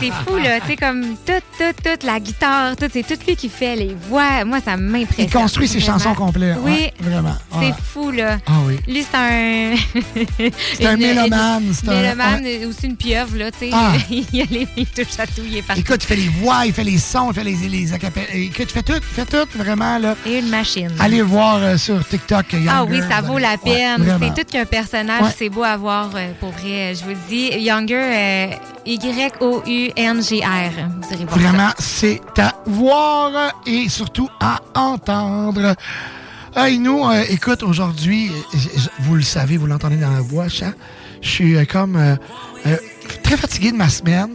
C'est 0.00 0.12
fou, 0.30 0.36
là. 0.38 0.60
Tu 0.60 0.66
sais, 0.68 0.76
comme 0.76 1.02
toute, 1.26 1.42
toute, 1.58 1.82
toute 1.84 2.02
la 2.04 2.20
guitare, 2.20 2.76
tout, 2.76 2.86
c'est 2.92 3.02
tout 3.06 3.18
lui 3.26 3.36
qui 3.36 3.48
fait 3.48 3.76
les 3.76 3.94
voix. 4.08 4.44
Moi, 4.44 4.58
ça 4.64 4.76
m'impressionne. 4.76 5.26
Il 5.26 5.30
construit 5.32 5.68
ses 5.68 5.78
vraiment. 5.78 5.98
chansons 5.98 6.14
complètes. 6.14 6.56
Oui. 6.62 6.72
ouais, 6.72 6.92
vraiment. 7.00 7.34
C'est 7.52 7.58
Ouais. 7.58 7.74
fou, 7.92 8.10
là. 8.10 8.38
Ah 8.46 8.52
oui. 8.66 8.78
Lui, 8.86 9.04
c'est 9.10 9.16
un. 9.16 9.74
C'est 10.74 10.86
un 10.86 10.96
mélomane, 10.96 11.72
c'est 11.72 11.88
un- 11.88 12.00
Mélomane, 12.00 12.44
aussi 12.68 12.86
une 12.86 12.96
pieuvre, 12.96 13.36
là, 13.36 13.50
tu 13.50 13.58
sais. 13.58 13.70
Ah. 13.72 13.92
il, 14.10 14.40
a 14.40 14.44
les, 14.50 14.68
il 14.76 14.86
touche 14.86 15.18
à 15.18 15.26
tout, 15.26 15.42
il 15.44 15.56
est 15.56 15.62
partout. 15.62 15.80
Écoute, 15.80 16.02
il 16.04 16.06
fait 16.06 16.16
les 16.16 16.28
voix, 16.28 16.64
il 16.66 16.72
fait 16.72 16.84
les 16.84 16.98
sons, 16.98 17.30
il 17.30 17.34
fait 17.34 17.44
les, 17.44 17.56
les 17.68 17.92
acapelles. 17.92 18.26
Écoute, 18.32 18.66
il 18.68 18.68
fait 18.68 18.82
tout, 18.82 18.92
il 18.94 19.02
fait 19.02 19.24
tout, 19.24 19.48
vraiment. 19.58 19.98
Là. 19.98 20.14
Et 20.26 20.38
une 20.38 20.48
machine. 20.48 20.90
Allez 21.00 21.22
voir 21.22 21.56
euh, 21.56 21.76
sur 21.76 22.06
TikTok. 22.06 22.52
Younger, 22.52 22.68
Ah 22.70 22.84
oui, 22.84 23.00
ça 23.08 23.20
vaut 23.20 23.38
la 23.38 23.56
peine. 23.58 24.04
c'est 24.20 24.44
tout 24.44 24.50
qu'un 24.50 24.64
personnage, 24.64 25.32
c'est 25.36 25.48
beau 25.48 25.62
à 25.64 25.76
voir 25.76 26.10
euh, 26.14 26.32
pour 26.40 26.50
vrai. 26.50 26.94
Je 26.94 27.02
vous 27.04 27.10
le 27.10 27.16
dis. 27.28 27.50
Younger, 27.58 27.94
euh, 27.96 28.46
Y-O-U-N-G-R. 28.88 30.72
Vous 31.02 31.14
irez 31.14 31.24
voir 31.26 31.38
Vraiment, 31.38 31.70
c'est 31.78 32.20
à 32.38 32.54
voir 32.66 33.52
et 33.66 33.88
surtout 33.88 34.28
à 34.40 34.60
entendre. 34.74 35.74
Hey, 36.56 36.78
nous, 36.78 37.04
euh, 37.04 37.22
écoute, 37.28 37.62
aujourd'hui, 37.62 38.30
euh, 38.30 38.58
vous 39.00 39.14
le 39.16 39.22
savez, 39.22 39.56
vous 39.58 39.66
l'entendez 39.66 39.96
dans 39.96 40.10
la 40.10 40.20
voix, 40.20 40.48
chat. 40.48 40.72
Je 41.20 41.28
suis 41.28 41.56
euh, 41.56 41.64
comme 41.66 41.96
euh, 41.96 42.16
très 43.22 43.36
fatigué 43.36 43.72
de 43.72 43.76
ma 43.76 43.88
semaine 43.90 44.30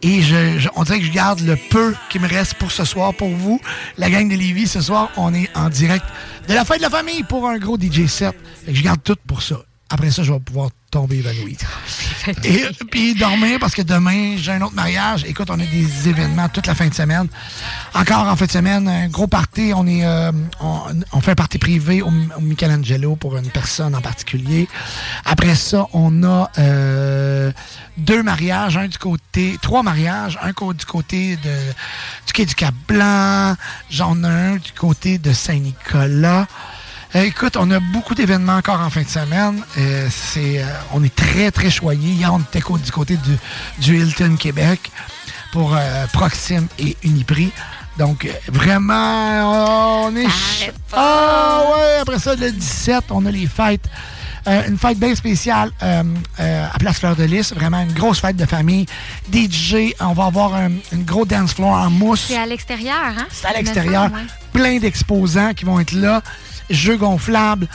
et 0.00 0.22
je, 0.22 0.58
je- 0.58 0.68
on 0.76 0.84
dirait 0.84 1.00
que 1.00 1.04
je 1.06 1.12
garde 1.12 1.40
le 1.40 1.56
peu 1.56 1.94
qui 2.08 2.18
me 2.18 2.26
reste 2.28 2.54
pour 2.54 2.72
ce 2.72 2.84
soir 2.86 3.12
pour 3.14 3.28
vous. 3.28 3.60
La 3.98 4.08
gang 4.08 4.28
de 4.28 4.34
Lévis, 4.34 4.68
ce 4.68 4.80
soir, 4.80 5.10
on 5.18 5.34
est 5.34 5.50
en 5.54 5.68
direct 5.68 6.04
de 6.48 6.54
la 6.54 6.64
fête 6.64 6.78
de 6.78 6.82
la 6.84 6.90
famille 6.90 7.22
pour 7.24 7.46
un 7.48 7.58
gros 7.58 7.76
DJ 7.78 8.06
set. 8.06 8.34
Fait 8.64 8.72
que 8.72 8.78
je 8.78 8.82
garde 8.82 9.02
tout 9.04 9.16
pour 9.26 9.42
ça. 9.42 9.56
Après 9.90 10.10
ça, 10.10 10.22
je 10.22 10.32
vais 10.32 10.40
pouvoir 10.40 10.70
tomber 10.90 11.18
évanoui. 11.18 11.56
Et 12.44 12.66
puis 12.90 13.14
dormir 13.14 13.58
parce 13.60 13.74
que 13.74 13.82
demain, 13.82 14.36
j'ai 14.36 14.52
un 14.52 14.62
autre 14.62 14.74
mariage. 14.74 15.24
Écoute, 15.24 15.48
on 15.50 15.54
a 15.54 15.64
des 15.64 16.08
événements 16.08 16.48
toute 16.48 16.66
la 16.66 16.74
fin 16.74 16.88
de 16.88 16.94
semaine. 16.94 17.28
Encore 17.94 18.26
en 18.28 18.36
fin 18.36 18.46
de 18.46 18.50
semaine, 18.50 18.88
un 18.88 19.08
gros 19.08 19.26
party. 19.26 19.72
On 19.74 19.86
est, 19.86 20.04
euh, 20.04 20.32
on, 20.60 21.20
fait 21.20 21.32
un 21.32 21.34
party 21.34 21.58
privé 21.58 22.02
au, 22.02 22.10
Michelangelo 22.40 23.16
pour 23.16 23.36
une 23.36 23.50
personne 23.50 23.94
en 23.94 24.00
particulier. 24.00 24.68
Après 25.24 25.54
ça, 25.54 25.86
on 25.92 26.22
a 26.24 26.50
euh, 26.58 27.52
deux 27.96 28.22
mariages, 28.22 28.76
un 28.76 28.88
du 28.88 28.98
côté, 28.98 29.58
trois 29.60 29.82
mariages, 29.82 30.38
un 30.42 30.52
du 30.72 30.84
côté 30.84 31.36
de 31.36 31.50
du 32.26 32.32
quai 32.32 32.46
du 32.46 32.54
Cap 32.54 32.74
Blanc. 32.88 33.54
J'en 33.90 34.22
ai 34.24 34.26
un 34.26 34.56
du 34.56 34.72
côté 34.72 35.18
de 35.18 35.32
Saint-Nicolas. 35.32 36.46
Euh, 37.16 37.22
écoute, 37.24 37.56
on 37.56 37.68
a 37.72 37.80
beaucoup 37.80 38.14
d'événements 38.14 38.56
encore 38.56 38.80
en 38.80 38.88
fin 38.88 39.02
de 39.02 39.08
semaine. 39.08 39.64
Euh, 39.78 40.06
c'est, 40.10 40.62
euh, 40.62 40.66
on 40.92 41.02
est 41.02 41.14
très, 41.14 41.50
très 41.50 41.68
choyés. 41.70 42.12
Hier, 42.12 42.32
on 42.32 42.38
était 42.38 42.60
du 42.60 42.92
côté 42.92 43.16
du, 43.16 43.36
du 43.78 43.98
Hilton 43.98 44.36
Québec 44.36 44.92
pour 45.52 45.74
euh, 45.74 46.06
Proxime 46.12 46.68
et 46.78 46.96
Uniprix. 47.02 47.50
Donc, 47.98 48.28
vraiment, 48.46 50.04
on 50.06 50.16
est... 50.16 50.26
Ah 50.92 51.64
ouais, 51.74 51.98
après 52.00 52.20
ça, 52.20 52.36
le 52.36 52.52
17, 52.52 53.06
on 53.10 53.26
a 53.26 53.30
les 53.30 53.48
fêtes. 53.48 53.88
Euh, 54.46 54.68
une 54.68 54.78
fête 54.78 54.98
bien 54.98 55.14
spéciale 55.14 55.70
euh, 55.82 56.02
euh, 56.38 56.66
à 56.72 56.78
Place 56.78 56.98
Fleur 56.98 57.14
de 57.14 57.24
Lys. 57.24 57.52
Vraiment 57.52 57.80
une 57.82 57.92
grosse 57.92 58.20
fête 58.20 58.36
de 58.36 58.46
famille. 58.46 58.86
DJ, 59.30 59.92
on 60.00 60.12
va 60.12 60.26
avoir 60.26 60.54
un, 60.54 60.70
une 60.92 61.04
gros 61.04 61.26
dance 61.26 61.52
floor 61.52 61.72
en 61.72 61.90
mousse. 61.90 62.26
C'est 62.28 62.38
à 62.38 62.46
l'extérieur, 62.46 62.96
hein? 63.18 63.26
C'est 63.30 63.48
à 63.48 63.52
l'extérieur. 63.52 64.10
Plein 64.52 64.78
d'exposants 64.78 65.52
qui 65.52 65.64
vont 65.64 65.78
être 65.78 65.92
là. 65.92 66.22
Jeux 66.70 66.96
gonflables, 66.96 67.66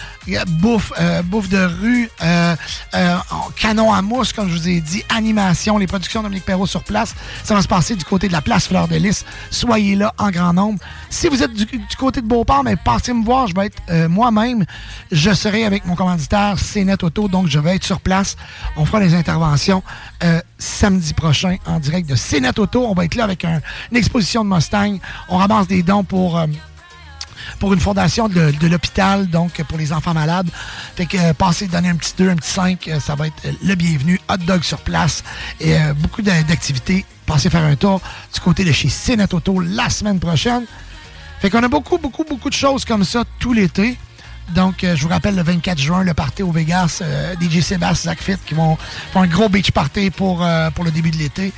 bouffe, 0.62 0.92
euh, 1.00 1.22
bouffe 1.22 1.50
de 1.50 1.58
rue, 1.82 2.10
euh, 2.24 2.56
euh, 2.94 3.16
canon 3.60 3.94
à 3.94 4.02
mousse, 4.02 4.32
comme 4.34 4.50
je 4.50 4.56
vous 4.56 4.70
ai 4.70 4.80
dit, 4.82 5.04
animation, 5.10 5.78
les 5.78 5.86
productions 5.88 6.22
de 6.22 6.26
Dominique 6.28 6.46
Perrault 6.46 6.66
sur 6.66 6.84
place. 6.84 7.14
Ça 7.44 7.54
va 7.54 7.62
se 7.62 7.68
passer 7.68 7.96
du 7.96 8.06
côté 8.06 8.28
de 8.28 8.34
la 8.34 8.42
place 8.42 8.68
Fleur 8.68 8.88
de 8.88 8.96
Lys. 8.96 9.26
Soyez 9.52 9.96
là 9.96 10.14
en 10.18 10.30
grand 10.32 10.54
nombre. 10.54 10.80
Si 11.10 11.28
vous 11.28 11.44
êtes 11.44 11.54
du, 11.54 11.66
côté 11.98 12.22
de 12.22 12.28
Beauport, 12.28 12.64
mais 12.64 12.76
passez 12.78 13.14
me 13.14 13.24
voir. 13.26 13.48
Je 13.48 13.54
vais 13.56 13.66
être 13.68 14.08
moi-même. 14.08 14.66
Je 15.12 15.34
serai 15.34 15.66
avec 15.66 15.86
mon 15.86 15.96
commanditaire, 15.96 16.56
CNET 16.58 17.04
Auto, 17.04 17.28
donc 17.28 17.48
je 17.48 17.60
vais 17.60 17.76
être 17.76 17.84
sur 17.84 18.00
place. 18.00 18.36
On 18.78 18.86
fera 18.86 19.00
les 19.00 19.14
interventions 19.14 19.84
samedi 20.58 21.14
prochain 21.14 21.58
en 21.66 21.80
direct 21.80 22.10
de 22.10 22.16
CNET 22.16 22.60
Auto. 22.60 22.86
On 22.88 22.94
va 22.94 23.06
être 23.06 23.16
là 23.16 23.26
avec 23.26 23.44
un- 23.46 23.62
une 23.92 23.98
exposition 23.98 24.44
de 24.46 24.50
Mustang. 24.54 24.98
On 25.30 25.38
ramasse 25.38 25.68
des 25.68 25.84
dons 25.84 26.04
pour... 26.04 26.40
pour 27.60 27.74
une 27.74 27.80
fondation 27.80 28.28
de, 28.28 28.54
l'hôpital, 28.68 29.28
donc 29.28 29.62
pour 29.64 29.78
les 29.78 29.92
enfants 29.94 30.14
malades. 30.14 30.50
Fait 30.96 31.06
que 31.06 31.18
euh, 31.18 31.34
passez, 31.34 31.68
donner 31.68 31.90
un 31.90 31.96
petit 31.96 32.14
2, 32.18 32.30
un 32.30 32.36
petit 32.36 32.52
5, 32.52 32.88
euh, 32.88 33.00
ça 33.00 33.16
va 33.16 33.28
être 33.28 33.34
euh, 33.46 33.52
le 33.64 33.76
bienvenu. 33.76 34.20
Hot 34.30 34.38
dog 34.38 34.64
sur 34.64 34.80
place 34.80 35.24
et 35.60 35.76
euh, 35.76 35.94
beaucoup 35.94 36.22
d'a- 36.22 36.44
d'activités. 36.44 37.06
Passez 37.26 37.50
faire 37.50 37.64
un 37.64 37.76
tour 37.76 38.02
du 38.34 38.40
côté 38.40 38.64
de 38.64 38.72
chez 38.72 38.90
Cénet 38.90 39.34
Auto 39.34 39.60
la 39.60 39.90
semaine 39.90 40.20
prochaine. 40.20 40.66
Fait 41.40 41.50
qu'on 41.50 41.64
a 41.64 41.68
beaucoup, 41.68 41.98
beaucoup, 41.98 42.24
beaucoup 42.24 42.50
de 42.50 42.56
choses 42.56 42.86
comme 42.86 43.04
ça 43.04 43.24
tout 43.40 43.54
l'été. 43.54 43.98
Donc, 44.54 44.84
euh, 44.84 44.96
je 44.96 45.02
vous 45.04 45.10
rappelle, 45.10 45.36
le 45.36 45.42
24 45.44 45.78
juin, 45.80 46.04
le 46.04 46.14
party 46.14 46.44
au 46.44 46.52
Vegas, 46.52 47.00
euh, 47.02 47.34
DJ 47.42 47.62
Sébastien, 47.62 48.12
Zach 48.12 48.22
Fit, 48.22 48.36
qui 48.46 48.54
vont 48.54 48.78
faire 49.12 49.22
un 49.24 49.28
gros 49.28 49.50
beach 49.50 49.72
party 49.72 50.12
pour, 50.12 50.44
euh, 50.44 50.70
pour 50.70 50.84
le 50.86 50.92
début 50.92 51.10
de 51.12 51.18
l'été. 51.18 51.52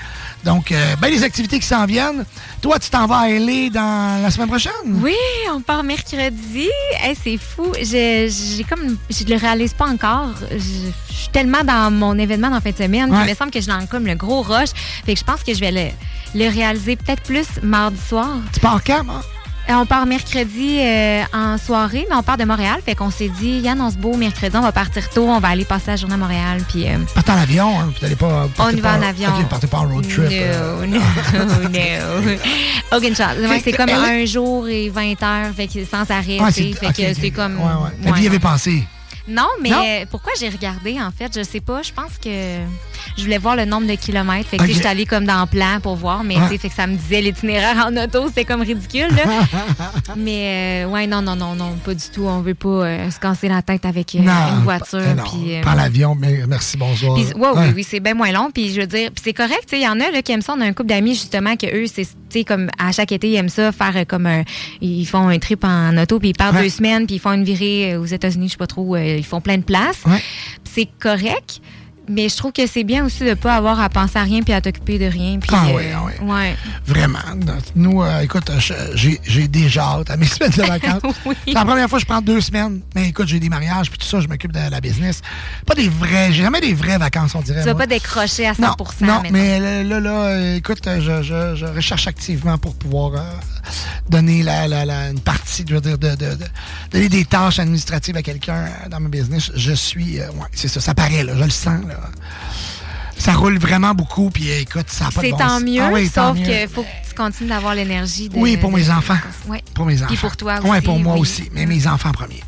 Donc, 0.46 0.74
ben, 1.02 1.10
les 1.10 1.24
activités 1.24 1.60
qui 1.60 1.66
s'en 1.66 1.86
viennent. 1.86 2.24
Toi, 2.62 2.80
tu 2.80 2.90
t'en 2.90 3.06
vas 3.08 3.22
à 3.22 3.30
LA 3.30 3.70
dans 3.70 4.22
la 4.24 4.32
semaine 4.32 4.48
prochaine? 4.48 4.72
Oui, 4.86 5.16
on 5.52 5.60
part 5.60 5.84
mercredi. 5.84 6.70
Hey, 7.02 7.18
c'est 7.22 7.38
fou. 7.38 7.74
Je, 7.78 8.32
j'ai 8.58 8.64
comme, 8.64 8.98
je 9.10 9.26
le 9.26 9.36
réalise 9.36 9.74
pas 9.74 9.88
encore. 9.88 10.30
Je, 10.52 10.58
je 10.58 11.14
suis 11.14 11.30
tellement 11.34 11.64
dans 11.66 11.92
mon 11.92 12.18
événement 12.18 12.48
dans 12.48 12.56
la 12.56 12.62
fin 12.62 12.70
de 12.72 12.78
semaine 12.78 13.12
Ouais. 13.12 13.22
qu'il 13.24 13.30
me 13.32 13.36
semble 13.36 13.52
que 13.52 13.60
je 13.60 13.68
dans 13.68 13.86
comme 13.88 14.06
le 14.06 14.16
gros 14.16 14.42
rush. 14.42 14.70
Fait 15.06 15.14
que 15.16 15.20
je 15.20 15.26
pense 15.26 15.44
que 15.44 15.54
je 15.54 15.60
vais 15.60 15.72
le, 15.72 15.90
le 16.40 16.50
réaliser 16.50 16.96
peut-être 16.96 17.24
plus 17.24 17.48
mardi 17.62 18.00
soir. 18.08 18.38
Tu 18.54 18.60
pars 18.62 18.82
quand, 18.86 19.04
hein? 19.10 19.22
Euh, 19.70 19.74
On 19.74 19.86
part 19.86 20.06
mercredi 20.06 20.80
euh, 20.80 21.24
en 21.34 21.58
soirée, 21.58 22.06
mais 22.10 22.16
on 22.16 22.24
part 22.24 22.38
de 22.38 22.46
Montréal. 22.46 22.80
Fait 22.86 22.96
qu'on 22.96 23.12
s'est 23.12 23.28
dit, 23.30 23.60
Yann, 23.60 23.80
on 23.82 23.90
se 23.92 23.98
beau 23.98 24.16
mercredi, 24.16 24.56
on 24.56 24.62
va 24.62 24.72
partir 24.72 25.10
tôt, 25.10 25.28
on 25.28 25.40
va 25.40 25.50
aller 25.50 25.66
passer 25.66 25.88
la 25.92 25.96
journée 25.98 26.16
à 26.16 26.18
Montréal. 26.18 26.62
Puis 26.70 26.88
euh, 26.88 26.98
Partez 27.14 27.32
en 27.34 27.38
avion, 27.38 27.80
hein? 27.80 27.90
Vous 27.94 28.02
n'allez 28.02 28.16
pas. 28.16 28.48
on 28.60 28.70
y 28.70 28.80
va 28.80 28.98
en 28.98 29.02
avion. 29.02 29.30
Ok, 29.38 29.48
partez 29.50 29.68
pas 29.68 29.80
en 29.80 29.88
road 29.90 30.08
trip. 30.08 30.30
euh. 30.32 30.86
No, 30.86 31.00
no, 31.00 31.46
no. 31.46 32.98
Aucune 32.98 33.16
chance. 33.16 33.36
C'est 33.64 33.74
comme 33.74 33.90
un 33.90 34.26
jour 34.26 34.68
et 34.70 34.90
20 34.90 35.22
heures, 35.24 35.52
fait 35.56 35.68
que 35.68 35.84
sans 35.86 36.10
arrêt. 36.10 36.40
Ouais, 36.40 36.52
fait 36.52 36.94
que 36.96 37.14
c'est 37.14 37.32
comme. 37.32 37.58
Ouais, 37.58 37.64
ouais. 37.66 38.12
ouais, 38.12 38.20
Vous 38.22 38.26
y 38.26 38.30
non. 38.30 38.40
pensé? 38.40 38.84
Non, 39.28 39.48
mais 39.62 39.70
Non? 39.70 39.84
euh, 39.86 40.06
pourquoi 40.10 40.32
j'ai 40.40 40.50
regardé, 40.50 40.98
en 41.02 41.12
fait? 41.12 41.32
Je 41.38 41.44
sais 41.44 41.60
pas. 41.60 41.82
Je 41.82 41.92
pense 41.92 42.18
que 42.24 42.30
je 43.18 43.24
voulais 43.24 43.38
voir 43.38 43.56
le 43.56 43.66
nombre 43.66 43.88
de 43.88 43.96
kilomètres. 43.96 44.48
Fait 44.50 44.58
que 44.58 44.62
Ok. 44.64 44.68
tu 44.68 44.74
sais, 44.74 44.78
j'étais 44.80 44.90
allée 44.90 45.06
comme 45.06 45.26
dans 45.26 45.42
le 45.42 45.48
plan 45.48 45.80
pour 45.82 45.96
voir, 45.96 46.24
mais 46.24 46.36
sais, 46.50 46.58
fait 46.58 46.70
que 46.70 46.76
ça 46.76 46.88
me 46.88 46.96
disait 46.96 47.22
l'itinéraire 47.22 47.86
en 47.88 47.96
auto. 47.98 48.28
C'était 48.28 48.46
comme 48.46 48.62
ridicule, 48.62 49.08
là. 49.16 49.24
mais 50.18 50.84
euh, 50.86 50.90
ouais, 50.90 51.08
non, 51.08 51.22
non, 51.22 51.36
non, 51.36 51.56
non, 51.56 51.74
pas 51.84 51.94
du 51.94 52.06
tout. 52.14 52.24
On 52.24 52.42
veut 52.42 52.54
pas 52.56 52.68
euh, 52.70 53.12
se 53.12 53.20
casser 53.20 53.48
la 53.50 53.62
tête 53.62 53.86
avec 53.86 54.16
euh, 54.16 54.20
une 54.20 54.64
voiture. 54.64 55.00
eh 55.04 55.14
non, 55.16 55.24
puis, 55.24 55.56
euh, 55.56 55.62
Par 55.62 55.76
l'avion, 55.76 56.16
mais 56.16 56.42
merci, 56.48 56.78
bonsoir. 56.78 57.16
puis, 57.16 57.26
ouais, 57.26 57.48
Ouais. 57.48 57.52
oui, 57.68 57.74
oui, 57.78 57.84
c'est 57.88 58.00
bien 58.00 58.14
moins 58.14 58.32
long. 58.32 58.50
Puis 58.54 58.74
je 58.74 58.82
veux 58.82 58.88
dire, 58.88 59.10
c'est 59.22 59.34
correct, 59.34 59.64
tu 59.68 59.72
sais, 59.76 59.80
il 59.80 59.84
y 59.84 59.88
en 59.88 60.00
a 60.00 60.10
là, 60.12 60.22
qui 60.22 60.32
aiment 60.32 60.42
ça. 60.42 60.54
On 60.58 60.62
a 60.62 60.66
un 60.66 60.74
couple 60.74 60.90
d'amis, 60.90 61.16
justement, 61.16 61.56
que 61.56 61.66
eux, 61.68 61.86
c'est, 61.94 62.04
tu 62.06 62.40
sais, 62.40 62.44
comme 62.44 62.70
à 62.80 62.92
chaque 62.92 63.12
été, 63.12 63.30
ils 63.30 63.36
aiment 63.36 63.50
ça, 63.50 63.72
faire 63.72 64.06
comme 64.08 64.26
un. 64.26 64.44
Ils 64.82 65.06
font 65.06 65.28
un 65.28 65.40
trip 65.40 65.64
en 65.64 65.98
auto, 65.98 66.20
puis 66.20 66.30
ils 66.30 66.34
partent 66.38 66.58
deux 66.62 66.70
semaines, 66.70 67.06
puis 67.08 67.16
ils 67.16 67.20
font 67.20 67.34
une 67.34 67.44
virée 67.44 67.98
aux 67.98 68.06
États-Unis, 68.06 68.48
je 68.48 68.52
sais 68.54 68.58
pas 68.58 68.68
trop, 68.68 68.96
euh, 68.96 69.17
ils 69.18 69.26
font 69.26 69.42
plein 69.42 69.58
de 69.58 69.64
places. 69.64 70.04
Puis 70.04 70.74
c'est 70.74 70.90
correct. 71.00 71.62
Mais 72.10 72.30
je 72.30 72.38
trouve 72.38 72.52
que 72.54 72.66
c'est 72.68 72.84
bien 72.84 73.06
aussi 73.06 73.24
de 73.26 73.34
pas 73.34 73.56
avoir 73.56 73.80
à 73.80 73.90
penser 73.90 74.18
à 74.18 74.24
rien 74.24 74.42
puis 74.42 74.54
à 74.54 74.62
t'occuper 74.62 74.98
de 75.00 75.06
rien. 75.06 75.40
Puis, 75.40 75.50
Ah 75.54 75.66
euh, 75.68 75.74
oui, 75.76 75.84
ah 75.96 76.02
oui. 76.06 76.30
ouais. 76.30 76.56
Vraiment. 76.86 77.20
Nous, 77.76 78.02
euh, 78.02 78.22
écoute, 78.22 78.50
j'ai 78.96 79.48
déjà 79.48 79.84
hâte 79.84 80.10
à 80.10 80.18
mes 80.18 80.26
semaines 80.28 80.52
de 80.52 80.64
vacances. 80.64 81.02
C'est 81.46 81.54
la 81.54 81.66
première 81.66 81.90
fois 81.90 82.00
que 82.00 82.04
je 82.06 82.08
prends 82.10 82.22
deux 82.22 82.42
semaines. 82.42 82.82
Mais 82.96 83.10
écoute, 83.10 83.28
j'ai 83.28 83.40
des 83.40 83.50
mariages, 83.50 83.90
puis 83.90 83.98
tout 84.00 84.06
ça, 84.08 84.20
je 84.22 84.28
m'occupe 84.28 84.52
de 84.52 84.70
la 84.70 84.80
business. 84.82 85.22
Pas 85.66 85.76
des 85.76 85.90
vrais, 85.90 86.32
j'ai 86.32 86.44
jamais 86.44 86.62
des 86.62 86.74
vraies 86.74 86.98
vacances, 86.98 87.36
on 87.36 87.42
dirait. 87.42 87.62
Tu 87.62 87.68
vas 87.68 87.76
pas 87.76 87.88
décrocher 87.88 88.48
à 88.48 88.54
100 88.54 88.62
Non, 88.62 88.76
non 89.02 89.22
mais 89.32 89.60
là, 89.60 89.84
là, 89.84 90.00
là, 90.00 90.56
écoute, 90.56 90.80
je, 90.86 91.22
je, 91.24 91.56
je 91.56 91.66
recherche 91.66 92.08
activement 92.08 92.58
pour 92.58 92.76
pouvoir 92.76 93.14
euh, 93.16 93.20
donner 94.10 94.44
la, 94.44 94.68
la, 94.68 94.86
la- 94.86 95.10
une 95.10 95.20
partie, 95.20 95.66
je 95.68 95.74
veux 95.76 95.82
dire, 95.82 95.98
de, 95.98 96.10
de, 96.12 96.36
de- 96.36 96.46
donner 96.92 97.10
des 97.10 97.26
tâches 97.26 97.60
administratives 97.60 98.16
à 98.18 98.22
quelqu'un 98.22 98.66
dans 98.90 99.00
ma 99.00 99.10
business. 99.10 99.52
Je 99.56 99.74
suis, 99.74 100.20
euh, 100.20 100.28
ouais, 100.32 100.48
c'est 100.54 100.68
ça, 100.68 100.80
ça 100.80 100.94
paraît, 100.94 101.24
là, 101.24 101.34
je 101.38 101.44
le 101.44 101.50
sens, 101.50 101.82
là. 101.88 101.96
Ça 103.18 103.34
roule 103.34 103.58
vraiment 103.58 103.94
beaucoup, 103.94 104.30
puis 104.30 104.50
euh, 104.52 104.62
écoute, 104.62 104.86
ça 104.90 105.06
n'a 105.06 105.12
pas 105.12 105.22
de 105.22 105.26
C'est 105.26 105.32
bon 105.32 105.38
tant 105.38 105.60
mieux, 105.60 105.82
Ah 105.82 105.90
oui, 105.92 106.10
tant 106.10 106.34
sauf 106.36 106.44
qu'il 106.44 106.68
faut 106.70 106.84
que 106.84 107.07
continues 107.18 107.50
d'avoir 107.50 107.76
l'énergie. 107.76 108.30
de- 108.30 108.38
Oui, 108.38 108.56
pour 108.58 108.70
de- 108.72 108.76
mes 108.78 108.90
enfants. 108.90 109.18
Pour 109.74 109.86
mes 109.86 109.98
enfants. 109.98 110.08
Puis 110.08 110.18
pour 110.18 110.38
toi 110.38 110.60
Oui, 110.64 110.70
aussi, 110.70 110.82
pour 110.82 111.00
moi 111.00 111.14
oui. 111.16 111.20
aussi, 111.22 111.50
mais 111.54 111.66
mes 111.66 111.86
enfants 111.88 112.10
en 112.10 112.14
premier. 112.14 112.42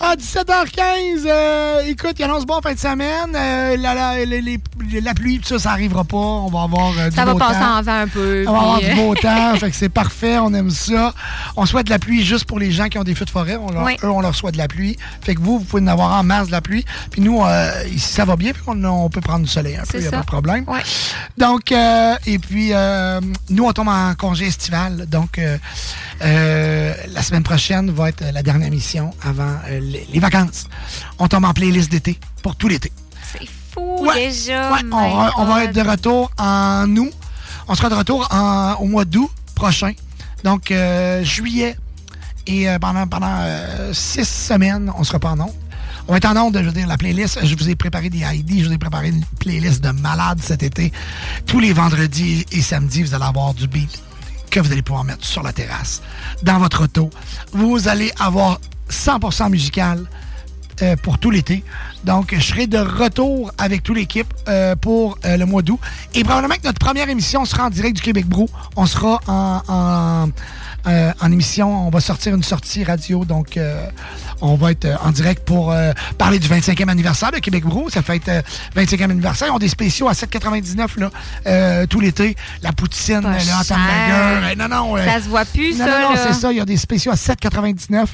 Ah, 0.00 0.14
17h15, 0.16 1.26
euh, 1.26 1.80
écoute, 1.86 2.14
il 2.18 2.22
annonce 2.24 2.46
bon 2.46 2.60
fin 2.62 2.72
de 2.72 2.78
semaine. 2.78 3.34
euh, 3.34 3.76
la, 3.76 3.94
la, 3.94 4.14
la 4.24 5.14
pluie, 5.14 5.40
tout 5.40 5.48
ça, 5.48 5.58
ça 5.58 5.70
arrivera 5.72 6.04
pas. 6.04 6.16
On 6.16 6.48
va 6.48 6.62
avoir 6.62 6.92
euh, 6.98 7.08
du 7.10 7.16
Ça 7.16 7.24
va 7.24 7.32
beau 7.32 7.38
passer 7.38 7.58
temps. 7.58 7.78
en 7.78 7.82
vent 7.82 8.00
un 8.02 8.06
peu. 8.08 8.44
On 8.46 8.52
va 8.52 8.58
avoir 8.58 8.80
du 8.80 8.94
beau 8.94 9.14
temps, 9.16 9.54
fait 9.58 9.70
que 9.70 9.76
c'est 9.76 9.88
parfait, 9.88 10.38
on 10.38 10.54
aime 10.54 10.70
ça. 10.70 11.12
On 11.56 11.66
souhaite 11.66 11.86
de 11.86 11.90
la 11.90 11.98
pluie 11.98 12.24
juste 12.24 12.44
pour 12.44 12.60
les 12.60 12.70
gens 12.70 12.88
qui 12.88 12.98
ont 12.98 13.02
des 13.04 13.16
feux 13.16 13.24
de 13.24 13.30
forêt. 13.30 13.56
On 13.56 13.70
leur, 13.72 13.82
Oui. 13.84 13.96
Eux, 14.04 14.08
on 14.10 14.20
leur 14.20 14.34
souhaite 14.36 14.54
de 14.54 14.58
la 14.58 14.68
pluie. 14.68 14.96
Fait 15.20 15.34
que 15.34 15.40
vous, 15.40 15.58
vous 15.58 15.64
pouvez 15.64 15.82
en 15.82 15.88
avoir 15.88 16.12
en 16.12 16.22
masse 16.22 16.46
de 16.46 16.52
la 16.52 16.60
pluie. 16.60 16.84
Puis 17.10 17.20
nous, 17.20 17.42
ici, 17.92 18.12
ça 18.12 18.24
va 18.24 18.36
bien, 18.36 18.52
puis 18.52 18.62
on, 18.68 18.84
on 18.84 19.10
peut 19.10 19.20
prendre 19.20 19.44
du 19.44 19.50
soleil 19.50 19.76
un 19.76 19.82
peu, 19.82 19.98
il 19.98 20.00
n'y 20.02 20.06
a 20.06 20.10
ça. 20.10 20.16
pas 20.18 20.22
de 20.22 20.26
problème. 20.26 20.64
Donc, 21.36 21.72
euh, 21.88 22.16
et 22.26 22.38
puis, 22.38 22.70
euh, 22.72 23.20
nous, 23.50 23.64
on 23.64 23.72
tombe 23.72 23.88
en 23.88 24.14
congé 24.14 24.46
estival. 24.46 25.06
Donc, 25.06 25.38
euh, 25.38 25.56
la 26.20 27.22
semaine 27.22 27.42
prochaine 27.42 27.90
va 27.90 28.10
être 28.10 28.22
la 28.32 28.42
dernière 28.42 28.68
émission 28.68 29.10
avant 29.24 29.56
les, 29.68 30.06
les 30.12 30.20
vacances. 30.20 30.66
On 31.18 31.28
tombe 31.28 31.44
en 31.44 31.52
playlist 31.52 31.90
d'été 31.90 32.18
pour 32.42 32.56
tout 32.56 32.68
l'été. 32.68 32.92
Fou 33.72 34.06
Ouais, 34.06 34.28
déjà. 34.28 34.72
Ouais, 34.72 34.80
on, 34.90 35.16
va- 35.16 35.32
on 35.38 35.44
va 35.44 35.60
God. 35.60 35.68
être 35.68 35.74
de 35.84 35.90
retour 35.90 36.30
en 36.38 36.96
août. 36.96 37.10
On 37.68 37.74
sera 37.74 37.88
de 37.90 37.94
retour 37.94 38.26
en- 38.30 38.74
au 38.80 38.86
mois 38.86 39.04
d'août 39.04 39.30
prochain. 39.54 39.92
Donc, 40.44 40.72
juillet. 41.22 41.76
Et 42.46 42.66
pendant, 42.80 43.06
pendant 43.06 43.36
six 43.92 44.26
semaines, 44.26 44.90
on 44.96 45.04
sera 45.04 45.18
pas 45.18 45.32
en. 45.32 45.52
On 46.10 46.14
être 46.14 46.24
en 46.24 46.36
onde, 46.38 46.56
je 46.56 46.64
veux 46.64 46.72
dire, 46.72 46.86
la 46.86 46.96
playlist. 46.96 47.38
Je 47.44 47.54
vous 47.54 47.68
ai 47.68 47.76
préparé 47.76 48.08
des 48.08 48.20
ID. 48.20 48.62
Je 48.62 48.68
vous 48.68 48.72
ai 48.72 48.78
préparé 48.78 49.10
une 49.10 49.22
playlist 49.40 49.84
de 49.84 49.90
malades 49.90 50.40
cet 50.42 50.62
été. 50.62 50.90
Tous 51.46 51.60
les 51.60 51.74
vendredis 51.74 52.46
et 52.50 52.62
samedis, 52.62 53.02
vous 53.02 53.14
allez 53.14 53.24
avoir 53.24 53.52
du 53.52 53.68
beat 53.68 54.02
que 54.50 54.58
vous 54.58 54.72
allez 54.72 54.80
pouvoir 54.80 55.04
mettre 55.04 55.26
sur 55.26 55.42
la 55.42 55.52
terrasse, 55.52 56.00
dans 56.42 56.58
votre 56.58 56.84
auto. 56.84 57.10
Vous 57.52 57.88
allez 57.88 58.10
avoir 58.18 58.58
100% 58.90 59.50
musical 59.50 60.06
euh, 60.80 60.96
pour 60.96 61.18
tout 61.18 61.30
l'été. 61.30 61.64
Donc, 62.04 62.34
je 62.34 62.40
serai 62.40 62.66
de 62.66 62.78
retour 62.78 63.52
avec 63.58 63.82
toute 63.82 63.96
l'équipe 63.96 64.32
euh, 64.48 64.76
pour 64.76 65.18
euh, 65.24 65.36
le 65.36 65.44
mois 65.44 65.60
d'août. 65.60 65.80
Et 66.14 66.22
probablement 66.22 66.54
que 66.54 66.66
notre 66.66 66.78
première 66.78 67.08
émission 67.08 67.44
sera 67.44 67.66
en 67.66 67.70
direct 67.70 67.96
du 67.96 68.02
Québec 68.02 68.26
Brou. 68.26 68.48
On 68.76 68.86
sera 68.86 69.20
en, 69.26 70.28
euh, 70.86 71.12
en 71.20 71.32
émission. 71.32 71.86
On 71.86 71.90
va 71.90 72.00
sortir 72.00 72.34
une 72.34 72.42
sortie 72.42 72.84
radio. 72.84 73.24
Donc, 73.24 73.56
euh, 73.56 73.84
on 74.40 74.54
va 74.54 74.72
être 74.72 74.84
euh, 74.84 74.96
en 75.02 75.10
direct 75.10 75.44
pour 75.44 75.74
parler 76.16 76.38
du 76.38 76.48
25e 76.48 76.88
anniversaire 76.88 77.32
de 77.32 77.38
Québec 77.38 77.64
Brou. 77.64 77.90
Ça 77.90 78.02
fait 78.02 78.26
euh, 78.28 78.42
25e 78.76 79.04
anniversaire. 79.04 79.48
Ils 79.48 79.52
ont 79.52 79.58
des 79.58 79.68
spéciaux 79.68 80.08
à 80.08 80.12
7,99 80.12 80.98
là, 80.98 81.10
euh, 81.46 81.86
tout 81.86 82.00
l'été. 82.00 82.36
La 82.62 82.72
poutine, 82.72 83.22
Pas 83.22 83.30
le 83.32 83.36
hot 83.36 83.74
hamburger. 83.74 84.56
Non, 84.56 84.68
non. 84.68 84.96
Ça 84.96 85.20
se 85.22 85.28
voit 85.28 85.44
plus, 85.44 85.78
non, 85.78 85.86
ça, 85.86 86.00
Non, 86.02 86.10
non, 86.10 86.16
c'est 86.16 86.34
ça. 86.34 86.52
Il 86.52 86.58
y 86.58 86.60
a 86.60 86.64
des 86.64 86.76
spéciaux 86.76 87.12
à 87.12 87.16
7,99 87.16 88.06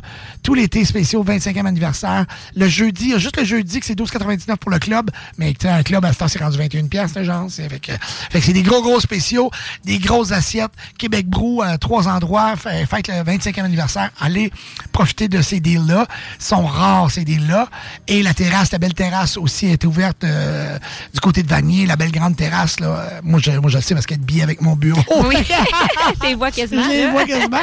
tout 0.43 0.55
l'été 0.55 0.85
spéciaux 0.85 1.25
25e 1.25 1.67
anniversaire. 1.67 2.27
Le 2.55 2.69
jeudi, 2.69 3.05
il 3.05 3.11
y 3.11 3.15
a 3.15 3.19
juste 3.19 3.37
le 3.37 3.45
jeudi 3.45 3.81
que 3.81 3.87
c'est 3.87 3.99
12,99 3.99 4.57
pour 4.57 4.71
le 4.71 4.79
club, 4.79 5.11
mais 5.39 5.55
un 5.65 5.83
club 5.83 6.05
à 6.05 6.13
ce 6.13 6.19
temps, 6.19 6.29
c'est 6.29 6.43
rendu 6.43 6.59
21 6.59 6.87
pièces, 6.87 7.19
genre. 7.23 7.47
C'est 7.49 7.69
fait 7.69 7.81
que, 7.81 7.93
fait 8.31 8.41
que 8.41 8.45
c'est 8.45 8.53
des 8.53 8.63
gros 8.63 8.83
gros 8.83 9.01
spéciaux, 9.01 9.51
des 9.85 9.99
grosses 9.99 10.33
assiettes. 10.33 10.73
Québec 10.99 11.29
Brou 11.29 11.63
à 11.63 11.79
trois 11.79 12.09
endroits, 12.09 12.54
fait- 12.57 12.87
fête 12.87 13.09
le 13.09 13.15
25e 13.23 13.65
anniversaire. 13.65 14.11
Allez 14.21 14.51
profiter 14.93 15.29
de 15.29 15.43
ces 15.43 15.61
deals-là. 15.61 16.07
Ils 16.41 16.45
sont 16.45 16.65
rares 16.67 17.11
ces 17.11 17.25
deals-là. 17.25 17.69
Et 18.09 18.23
la 18.23 18.35
terrasse, 18.35 18.73
la 18.73 18.79
belle 18.79 18.95
terrasse 18.95 19.37
aussi 19.37 19.67
est 19.67 19.85
ouverte 19.85 20.25
euh, 20.25 20.79
du 21.13 21.21
côté 21.21 21.43
de 21.43 21.49
Vanier, 21.49 21.87
la 21.87 21.97
belle 21.97 22.13
grande 22.13 22.37
terrasse 22.37 22.81
là. 22.81 22.87
Euh, 22.87 23.21
Moi, 23.23 23.41
je, 23.43 23.51
moi, 23.53 23.71
je 23.71 23.77
le 23.77 23.83
sais 23.83 23.95
parce 23.95 24.07
qu'elle 24.07 24.19
est 24.19 24.25
billet 24.25 24.43
avec 24.43 24.61
mon 24.61 24.77
bureau. 24.77 25.03
Oui. 25.27 25.37
T'es 26.21 26.35
vois 26.35 26.51
quasiment. 26.51 26.83
Je 26.85 26.89
les 26.89 27.11
vois 27.11 27.25
quasiment. 27.25 27.59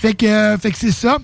fait 0.00 0.14
que, 0.14 0.26
euh, 0.26 0.58
fait 0.58 0.70
que 0.72 0.78
c'est 0.78 0.92
ça. 0.92 1.18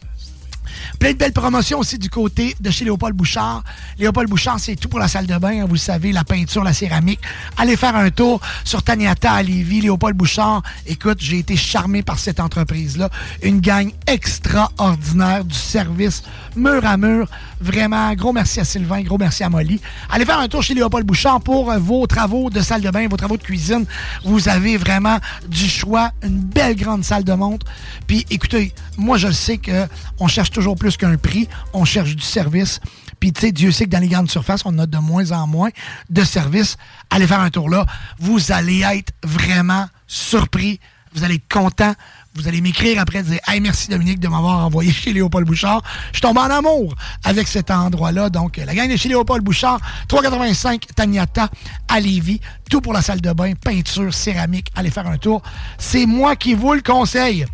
Plein 0.98 1.12
de 1.12 1.16
belles 1.16 1.32
promotions 1.32 1.78
aussi 1.78 1.96
du 1.96 2.10
côté 2.10 2.56
de 2.58 2.70
chez 2.70 2.84
Léopold 2.84 3.14
Bouchard. 3.14 3.62
Léopold 3.98 4.28
Bouchard, 4.28 4.58
c'est 4.58 4.74
tout 4.74 4.88
pour 4.88 4.98
la 4.98 5.06
salle 5.06 5.26
de 5.26 5.38
bain, 5.38 5.60
hein, 5.60 5.64
vous 5.66 5.74
le 5.74 5.78
savez, 5.78 6.10
la 6.10 6.24
peinture, 6.24 6.64
la 6.64 6.72
céramique. 6.72 7.20
Allez 7.56 7.76
faire 7.76 7.94
un 7.94 8.10
tour 8.10 8.40
sur 8.64 8.82
Taniata 8.82 9.32
à 9.32 9.42
Lévis, 9.42 9.82
Léopold 9.82 10.16
Bouchard. 10.16 10.62
Écoute, 10.86 11.18
j'ai 11.20 11.38
été 11.38 11.56
charmé 11.56 12.02
par 12.02 12.18
cette 12.18 12.40
entreprise-là. 12.40 13.10
Une 13.44 13.60
gang 13.60 13.92
extraordinaire 14.08 15.44
du 15.44 15.54
service 15.54 16.24
mur 16.58 16.84
à 16.84 16.96
mur. 16.96 17.28
Vraiment, 17.60 18.12
gros 18.14 18.32
merci 18.32 18.60
à 18.60 18.64
Sylvain, 18.64 19.02
gros 19.02 19.18
merci 19.18 19.42
à 19.44 19.48
Molly. 19.48 19.80
Allez 20.10 20.24
faire 20.24 20.38
un 20.38 20.48
tour 20.48 20.62
chez 20.62 20.74
Léopold 20.74 21.06
Bouchard 21.06 21.40
pour 21.40 21.70
euh, 21.70 21.78
vos 21.78 22.06
travaux 22.06 22.50
de 22.50 22.60
salle 22.60 22.82
de 22.82 22.90
bain, 22.90 23.08
vos 23.08 23.16
travaux 23.16 23.36
de 23.36 23.42
cuisine. 23.42 23.86
Vous 24.24 24.48
avez 24.48 24.76
vraiment 24.76 25.18
du 25.48 25.68
choix, 25.68 26.10
une 26.22 26.38
belle 26.38 26.76
grande 26.76 27.04
salle 27.04 27.24
de 27.24 27.32
montre. 27.32 27.66
Puis 28.06 28.26
écoutez, 28.30 28.74
moi 28.96 29.16
je 29.16 29.30
sais 29.30 29.58
que 29.58 29.86
on 30.18 30.28
cherche 30.28 30.50
toujours 30.50 30.76
plus 30.76 30.96
qu'un 30.96 31.16
prix, 31.16 31.48
on 31.72 31.84
cherche 31.84 32.14
du 32.14 32.22
service. 32.22 32.80
Puis 33.20 33.32
tu 33.32 33.40
sais, 33.40 33.52
Dieu 33.52 33.72
sait 33.72 33.86
que 33.86 33.90
dans 33.90 34.00
les 34.00 34.08
grandes 34.08 34.30
surfaces, 34.30 34.62
on 34.64 34.78
a 34.78 34.86
de 34.86 34.98
moins 34.98 35.32
en 35.32 35.46
moins 35.46 35.70
de 36.10 36.24
services. 36.24 36.76
Allez 37.10 37.26
faire 37.26 37.40
un 37.40 37.50
tour 37.50 37.70
là, 37.70 37.86
vous 38.18 38.52
allez 38.52 38.82
être 38.82 39.12
vraiment 39.22 39.86
surpris, 40.06 40.80
vous 41.14 41.24
allez 41.24 41.36
être 41.36 41.52
content. 41.52 41.94
Vous 42.38 42.46
allez 42.46 42.60
m'écrire 42.60 43.00
après, 43.00 43.24
dire 43.24 43.40
Hey, 43.48 43.60
merci 43.60 43.88
Dominique 43.88 44.20
de 44.20 44.28
m'avoir 44.28 44.64
envoyé 44.64 44.92
chez 44.92 45.12
Léopold 45.12 45.44
Bouchard. 45.44 45.82
Je 46.12 46.20
tombe 46.20 46.38
en 46.38 46.42
amour 46.42 46.94
avec 47.24 47.48
cet 47.48 47.68
endroit-là. 47.68 48.30
Donc, 48.30 48.58
euh, 48.58 48.64
la 48.64 48.76
gang 48.76 48.88
de 48.88 48.96
chez 48.96 49.08
Léopold 49.08 49.42
Bouchard, 49.42 49.80
385 50.06 50.86
Taniata 50.94 51.48
à 51.88 51.98
Lévis. 51.98 52.40
Tout 52.68 52.80
pour 52.80 52.92
la 52.92 53.02
salle 53.02 53.20
de 53.20 53.32
bain, 53.32 53.54
peinture, 53.54 54.12
céramique. 54.12 54.70
Allez 54.74 54.90
faire 54.90 55.06
un 55.06 55.16
tour. 55.16 55.42
C'est 55.78 56.06
moi 56.06 56.36
qui 56.36 56.54
vous 56.54 56.74
le 56.74 56.82
conseille. 56.82 57.46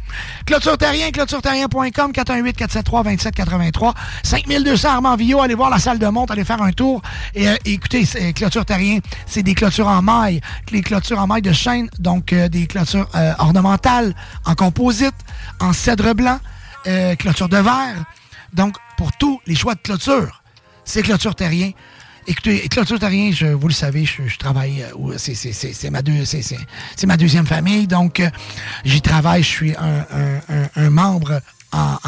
Clôture 0.46 0.76
Terrien, 0.76 1.10
clôtureterrien.com, 1.10 2.12
418-473-2783. 2.12 3.94
5200 4.22 4.88
Armand 4.88 5.16
Villot. 5.16 5.40
Allez 5.40 5.54
voir 5.54 5.70
la 5.70 5.78
salle 5.78 5.98
de 5.98 6.06
monte, 6.06 6.30
allez 6.30 6.44
faire 6.44 6.60
un 6.62 6.72
tour. 6.72 7.00
Et 7.34 7.48
euh, 7.48 7.54
écoutez, 7.64 8.04
Clôture 8.34 8.64
Terrien, 8.64 8.98
c'est 9.26 9.42
des 9.42 9.54
clôtures 9.54 9.88
en 9.88 10.02
maille. 10.02 10.40
Les 10.72 10.82
clôtures 10.82 11.18
en 11.18 11.26
maille 11.26 11.42
de 11.42 11.52
chêne, 11.52 11.88
donc 11.98 12.32
euh, 12.32 12.48
des 12.48 12.66
clôtures 12.66 13.08
euh, 13.14 13.32
ornementales, 13.38 14.14
en 14.44 14.54
composite, 14.54 15.14
en 15.60 15.72
cèdre 15.72 16.14
blanc, 16.14 16.38
clôture 17.18 17.48
de 17.48 17.56
verre. 17.56 18.04
Donc, 18.52 18.76
pour 18.96 19.12
tous 19.12 19.40
les 19.46 19.54
choix 19.54 19.74
de 19.74 19.80
clôture, 19.80 20.42
c'est 20.84 21.02
Clôture 21.02 21.34
Terrien. 21.34 21.70
Écoutez, 22.26 22.68
Clôture 22.70 22.98
Terrien, 22.98 23.30
je, 23.32 23.46
vous 23.48 23.68
le 23.68 23.74
savez, 23.74 24.06
je, 24.06 24.26
je 24.26 24.38
travaille, 24.38 24.82
euh, 24.82 25.14
c'est- 25.18 25.34
ma, 25.90 26.00
deux- 26.00 26.24
ma 27.06 27.16
deuxième 27.18 27.46
famille, 27.46 27.86
donc 27.86 28.20
euh, 28.20 28.30
j'y 28.84 29.02
travaille, 29.02 29.42
je 29.42 29.48
suis 29.48 29.76
un- 29.76 30.06
un- 30.48 30.68
un 30.76 30.90
membre 30.90 31.40
en, 31.74 31.98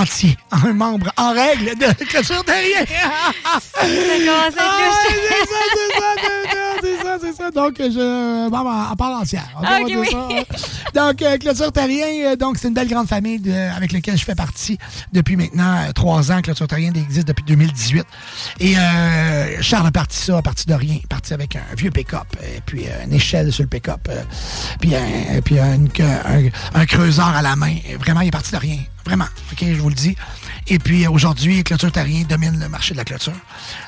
entier, 0.00 0.36
un 0.50 0.72
membre 0.72 1.10
en 1.16 1.32
règle 1.32 1.76
de 1.78 2.04
Clôture 2.04 2.44
Terrien. 2.44 2.84
Ah, 3.44 3.58
c'est 3.60 4.24
ça, 4.26 4.50
c'est 4.50 4.56
ça, 4.56 4.68
c'est 5.74 5.98
ça, 5.98 6.78
c'est 6.80 6.96
ça, 7.02 7.18
c'est 7.20 7.32
ça. 7.36 7.50
Donc, 7.50 7.74
je 7.78 8.48
membre 8.48 8.70
en, 8.70 8.92
en 8.92 8.96
part 8.96 9.20
entière. 9.20 9.48
On 9.58 9.62
va 9.62 9.80
Ok, 9.80 9.86
dire 9.86 9.98
oui. 10.00 10.08
ça, 10.10 10.28
hein. 10.30 10.42
Donc, 10.94 11.22
euh, 11.22 11.36
Clôture 11.38 11.72
Terrien, 11.72 12.32
euh, 12.32 12.36
donc 12.36 12.56
c'est 12.58 12.68
une 12.68 12.74
belle 12.74 12.88
grande 12.88 13.08
famille 13.08 13.38
de- 13.40 13.52
avec 13.76 13.92
laquelle 13.92 14.16
je 14.16 14.24
fais 14.24 14.34
partie 14.34 14.78
depuis 15.12 15.36
maintenant 15.36 15.76
euh, 15.76 15.92
trois 15.92 16.30
ans. 16.32 16.40
Clôture 16.40 16.66
Terrien 16.66 16.92
existe 16.94 17.26
depuis 17.28 17.44
2018. 17.44 18.04
Et 18.60 18.76
euh, 18.78 19.62
Charles 19.62 19.86
a 19.88 19.90
parti 19.92 20.16
ça 20.18 20.38
à 20.38 20.42
partir 20.42 20.66
de 20.66 20.74
rien. 20.74 20.94
Il 20.98 21.04
est 21.04 21.06
parti 21.08 21.34
avec 21.34 21.56
un 21.56 21.74
vieux 21.76 21.90
pick-up, 21.90 22.26
et 22.42 22.60
puis 22.64 22.84
euh, 22.86 23.04
une 23.04 23.12
échelle 23.14 23.52
sur 23.52 23.62
le 23.64 23.68
pick-up, 23.68 24.08
euh, 24.08 24.22
puis, 24.80 24.94
un, 24.94 25.40
puis 25.44 25.58
un, 25.58 25.74
un- 25.84 26.48
un 26.80 26.86
creuseur 26.86 27.28
à 27.28 27.42
la 27.42 27.56
main. 27.56 27.74
Vraiment, 27.98 28.20
il 28.20 28.28
est 28.28 28.32
parti 28.32 28.52
de 28.52 28.56
rien. 28.58 28.78
Vraiment, 29.04 29.26
OK, 29.52 29.58
je 29.60 29.80
vous 29.80 29.88
le 29.88 29.94
dis. 29.94 30.16
Et 30.68 30.78
puis 30.78 31.04
euh, 31.04 31.10
aujourd'hui, 31.10 31.64
Clôture 31.64 31.90
Terrien 31.90 32.22
domine 32.22 32.58
le 32.60 32.68
marché 32.68 32.94
de 32.94 32.98
la 32.98 33.04
clôture. 33.04 33.32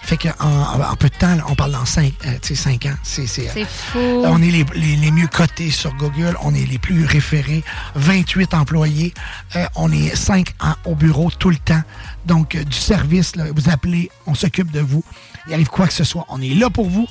Fait 0.02 0.16
qu'en 0.16 0.32
en, 0.40 0.80
en 0.80 0.96
peu 0.96 1.08
de 1.08 1.14
temps, 1.14 1.34
là, 1.36 1.44
on 1.48 1.54
parle 1.54 1.72
dans 1.72 1.84
cinq, 1.84 2.12
euh, 2.26 2.32
tu 2.42 2.48
sais, 2.48 2.54
cinq 2.56 2.86
ans. 2.86 2.94
C'est, 3.04 3.26
C'est 3.28 3.48
fou. 3.64 3.98
on 4.24 4.42
est 4.42 4.50
les, 4.50 4.64
les- 4.74 4.96
les 4.96 5.10
mieux 5.10 5.28
cotés 5.28 5.70
sur 5.70 5.94
Google. 5.94 6.36
On 6.42 6.52
est 6.54 6.66
les 6.66 6.78
plus 6.78 7.04
référés. 7.06 7.62
28 7.94 8.54
employés. 8.54 9.14
Euh, 9.56 9.64
on 9.76 9.92
est 9.92 10.14
5 10.16 10.52
au 10.84 10.94
bureau 10.96 11.30
tout 11.30 11.50
le 11.50 11.56
temps. 11.58 11.82
Donc, 12.26 12.54
euh, 12.56 12.64
du 12.64 12.76
service, 12.76 13.36
là, 13.36 13.44
vous 13.54 13.68
appelez, 13.70 14.10
on 14.26 14.34
s'occupe 14.34 14.70
de 14.72 14.80
vous. 14.80 15.04
Il 15.46 15.54
arrive 15.54 15.68
quoi 15.68 15.86
que 15.86 15.92
ce 15.94 16.04
soit. 16.04 16.24
On 16.28 16.40
est 16.40 16.54
là 16.54 16.70
pour 16.70 16.88
vous. 16.90 17.06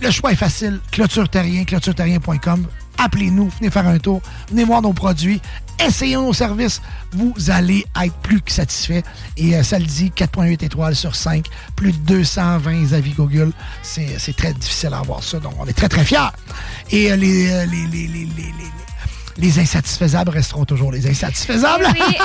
Le 0.00 0.10
choix 0.10 0.32
est 0.32 0.36
facile. 0.36 0.80
Clôture 0.90 1.28
Terrien, 1.28 1.64
clôtureterrien.com. 1.64 2.66
Appelez-nous, 2.98 3.50
venez 3.58 3.70
faire 3.70 3.86
un 3.88 3.98
tour, 3.98 4.20
venez 4.50 4.64
voir 4.64 4.82
nos 4.82 4.92
produits, 4.92 5.40
essayez 5.86 6.16
nos 6.16 6.32
services. 6.32 6.80
Vous 7.12 7.34
allez 7.48 7.84
être 8.02 8.14
plus 8.22 8.40
que 8.40 8.50
satisfait. 8.50 9.02
Et 9.36 9.54
euh, 9.56 9.62
ça 9.62 9.78
le 9.78 9.84
dit, 9.84 10.12
4,8 10.14 10.64
étoiles 10.64 10.96
sur 10.96 11.14
5, 11.14 11.46
plus 11.76 11.92
de 11.92 11.98
220 11.98 12.92
avis 12.92 13.12
Google. 13.12 13.52
C'est 13.82 14.36
très 14.36 14.54
difficile 14.54 14.94
à 14.94 14.98
avoir 14.98 15.22
ça, 15.22 15.38
donc 15.38 15.54
on 15.58 15.66
est 15.66 15.72
très, 15.72 15.88
très 15.88 16.04
fiers. 16.04 16.18
Et 16.90 17.10
euh, 17.10 17.14
euh, 17.14 17.66
les, 17.66 17.86
les, 17.86 18.28
les, 19.36 19.46
les- 19.46 19.52
les 19.52 19.58
insatisfaisables 19.60 20.30
resteront 20.30 20.64
toujours 20.64 20.92
les 20.92 21.06
insatisfaisables. 21.08 21.86
Eh 21.96 22.00
oui, 22.00 22.16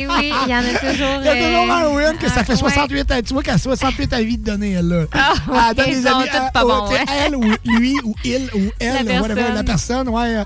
eh 0.00 0.06
oui, 0.06 0.32
il 0.46 0.50
y 0.50 0.54
en 0.54 0.58
a 0.58 0.62
toujours. 0.78 1.08
Il 1.20 1.24
y 1.24 1.28
a 1.28 1.34
toujours 1.34 1.70
euh, 1.70 1.72
un 1.72 1.88
win 2.10 2.18
que 2.18 2.28
ça 2.30 2.44
fait 2.44 2.52
ouais. 2.52 2.58
68 2.58 3.10
à, 3.10 3.22
tu 3.22 3.32
vois 3.34 3.42
qu'elle 3.42 3.54
a 3.54 3.58
68 3.58 4.12
avis 4.12 4.38
de 4.38 4.44
donner, 4.44 4.72
elle, 4.72 4.88
là. 4.88 5.04
Ah, 5.52 5.74
donne 5.74 5.86
ils 5.88 6.02
sont 6.02 6.20
tous 6.22 6.36
à- 6.36 6.50
pas 6.52 6.62
bons, 6.64 6.86
hein. 6.92 7.04
Elle 7.26 7.36
ou 7.36 7.44
lui 7.64 7.94
ou 8.04 8.14
il 8.24 8.48
ou 8.54 8.70
elle, 8.80 9.04
La 9.06 9.20
whatever, 9.20 9.34
personne. 9.34 9.54
la 9.54 9.64
personne, 9.64 10.08
ouais. 10.08 10.36
euh, 10.36 10.44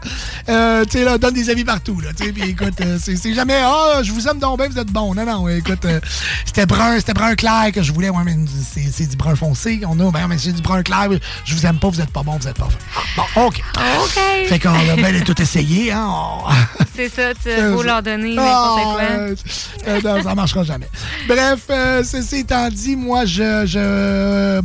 euh, 0.49 0.85
tu 0.85 0.99
sais, 0.99 1.05
là, 1.05 1.19
donne 1.19 1.35
des 1.35 1.51
avis 1.51 1.65
partout, 1.65 2.01
là. 2.01 2.11
Tu 2.17 2.27
sais, 2.27 2.33
puis 2.33 2.51
écoute, 2.51 2.81
euh, 2.81 2.99
c'est 3.01 3.35
jamais, 3.35 3.61
ah, 3.63 4.01
je 4.03 4.13
vous 4.13 4.27
aime 4.29 4.39
donc 4.39 4.59
bien, 4.59 4.69
vous 4.69 4.79
êtes 4.79 4.91
bon. 4.91 5.15
Non, 5.15 5.25
non, 5.25 5.49
écoute, 5.49 5.85
euh, 5.85 6.01
c'était 6.45 6.67
brun, 6.67 6.97
c'était 6.99 7.15
brun 7.15 7.35
clair 7.35 7.71
que 7.73 7.83
je 7.83 7.93
voulais. 7.93 8.09
Ouais, 8.11 8.23
mais 8.25 8.37
c'est 8.93 9.07
du 9.07 9.17
brun 9.17 9.37
foncé. 9.37 9.81
On 9.87 9.99
a, 10.01 10.11
ben, 10.11 10.27
mais 10.29 10.39
c'est 10.39 10.53
du 10.53 10.63
brun 10.63 10.83
clair. 10.83 11.09
Je 11.45 11.55
vous 11.55 11.67
aime 11.67 11.79
pas, 11.79 11.89
vous 11.89 12.01
êtes 12.01 12.11
pas 12.11 12.23
bon, 12.23 12.37
vous 12.41 12.49
êtes 12.49 12.57
pas. 12.59 12.69
Bon, 13.17 13.23
OK. 13.47 13.63
OK. 13.77 14.49
Fait 14.49 14.59
qu'on 14.59 14.71
a 14.71 14.97
bien 14.97 15.21
tout 15.25 15.41
essayé, 15.41 15.93
hein. 15.93 16.02
C'est 16.95 17.09
ça, 17.09 17.33
tu 17.35 17.51
faut 17.73 17.83
leur 17.83 18.03
donner 18.03 18.35
n'importe 18.35 18.81
ah, 18.81 18.93
quoi. 18.93 19.03
euh, 19.03 19.35
euh, 19.89 20.01
non, 20.03 20.23
ça 20.23 20.35
marchera 20.35 20.63
jamais. 20.65 20.89
Bref, 21.27 21.61
euh, 21.71 22.05
ceci 22.05 22.37
étant 22.39 22.69
dit, 22.69 22.97
moi, 22.97 23.25
je, 23.25 23.65
je, 23.67 24.61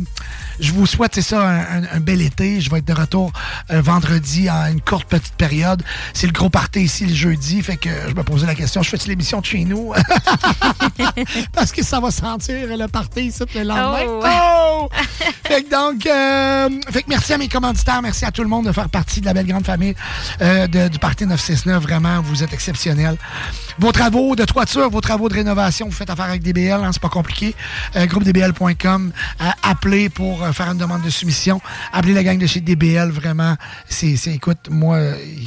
je 0.60 0.72
vous 0.72 0.86
souhaite, 0.86 1.14
c'est 1.14 1.22
ça, 1.22 1.40
un, 1.42 1.58
un- 1.82 1.88
un 1.94 2.00
bel 2.00 2.20
été. 2.22 2.60
Je 2.60 2.70
vais 2.70 2.78
être 2.78 2.84
de 2.84 2.92
retour 2.92 3.32
euh, 3.70 3.80
vendredi 3.80 4.50
en 4.50 4.66
une 4.66 4.80
courte 4.80 5.08
petite 5.08 5.34
période. 5.34 5.82
C'est 6.14 6.26
le 6.26 6.32
gros 6.32 6.50
party 6.50 6.80
ici 6.80 7.06
le 7.06 7.14
jeudi, 7.14 7.62
fait 7.62 7.76
que 7.76 7.88
je 8.08 8.14
me 8.14 8.22
posais 8.22 8.46
la 8.46 8.54
question, 8.54 8.82
je 8.82 8.88
fais-tu 8.90 9.08
l'émission 9.08 9.40
de 9.40 9.46
chez 9.46 9.64
nous? 9.64 9.92
Parce 11.52 11.72
que 11.72 11.82
ça 11.84 12.00
va 12.00 12.10
sentir 12.10 12.56
le 12.76 12.86
party 12.88 13.20
ici 13.26 13.42
le 13.54 13.62
lendemain. 13.62 14.02
Oh. 14.06 14.22
Oh! 14.24 14.88
fait 15.46 15.62
que 15.64 15.70
donc, 15.70 16.06
euh, 16.06 16.68
fait 16.90 17.02
que 17.02 17.08
merci 17.08 17.32
à 17.32 17.38
mes 17.38 17.48
commanditaires, 17.48 18.02
merci 18.02 18.24
à 18.24 18.30
tout 18.30 18.42
le 18.42 18.48
monde 18.48 18.66
de 18.66 18.72
faire 18.72 18.88
partie 18.88 19.20
de 19.20 19.26
la 19.26 19.34
belle 19.34 19.46
grande 19.46 19.64
famille 19.66 19.94
euh, 20.40 20.66
de- 20.66 20.88
du 20.88 20.98
Parti 20.98 21.26
969. 21.26 21.82
Vraiment, 21.82 22.20
vous 22.22 22.42
êtes 22.42 22.52
exceptionnels. 22.52 23.16
Vos 23.80 23.92
travaux 23.92 24.34
de 24.34 24.44
toiture, 24.44 24.90
vos 24.90 25.00
travaux 25.00 25.28
de 25.28 25.34
rénovation, 25.34 25.86
vous 25.86 25.92
faites 25.92 26.10
affaire 26.10 26.24
avec 26.24 26.42
DBL, 26.42 26.72
hein, 26.72 26.90
c'est 26.92 27.00
pas 27.00 27.08
compliqué. 27.08 27.54
Euh, 27.94 28.06
groupedbl.com, 28.06 29.12
euh, 29.40 29.44
appelez 29.62 30.08
pour 30.08 30.42
euh, 30.42 30.50
faire 30.50 30.66
une 30.72 30.78
demande 30.78 31.02
de 31.02 31.10
soumission. 31.10 31.60
Appelez 31.92 32.12
la 32.12 32.24
gang 32.24 32.38
de 32.38 32.46
chez 32.46 32.60
DBL, 32.60 33.10
vraiment. 33.10 33.54
C'est, 33.88 34.16
écoute, 34.26 34.68
moi, 34.68 34.98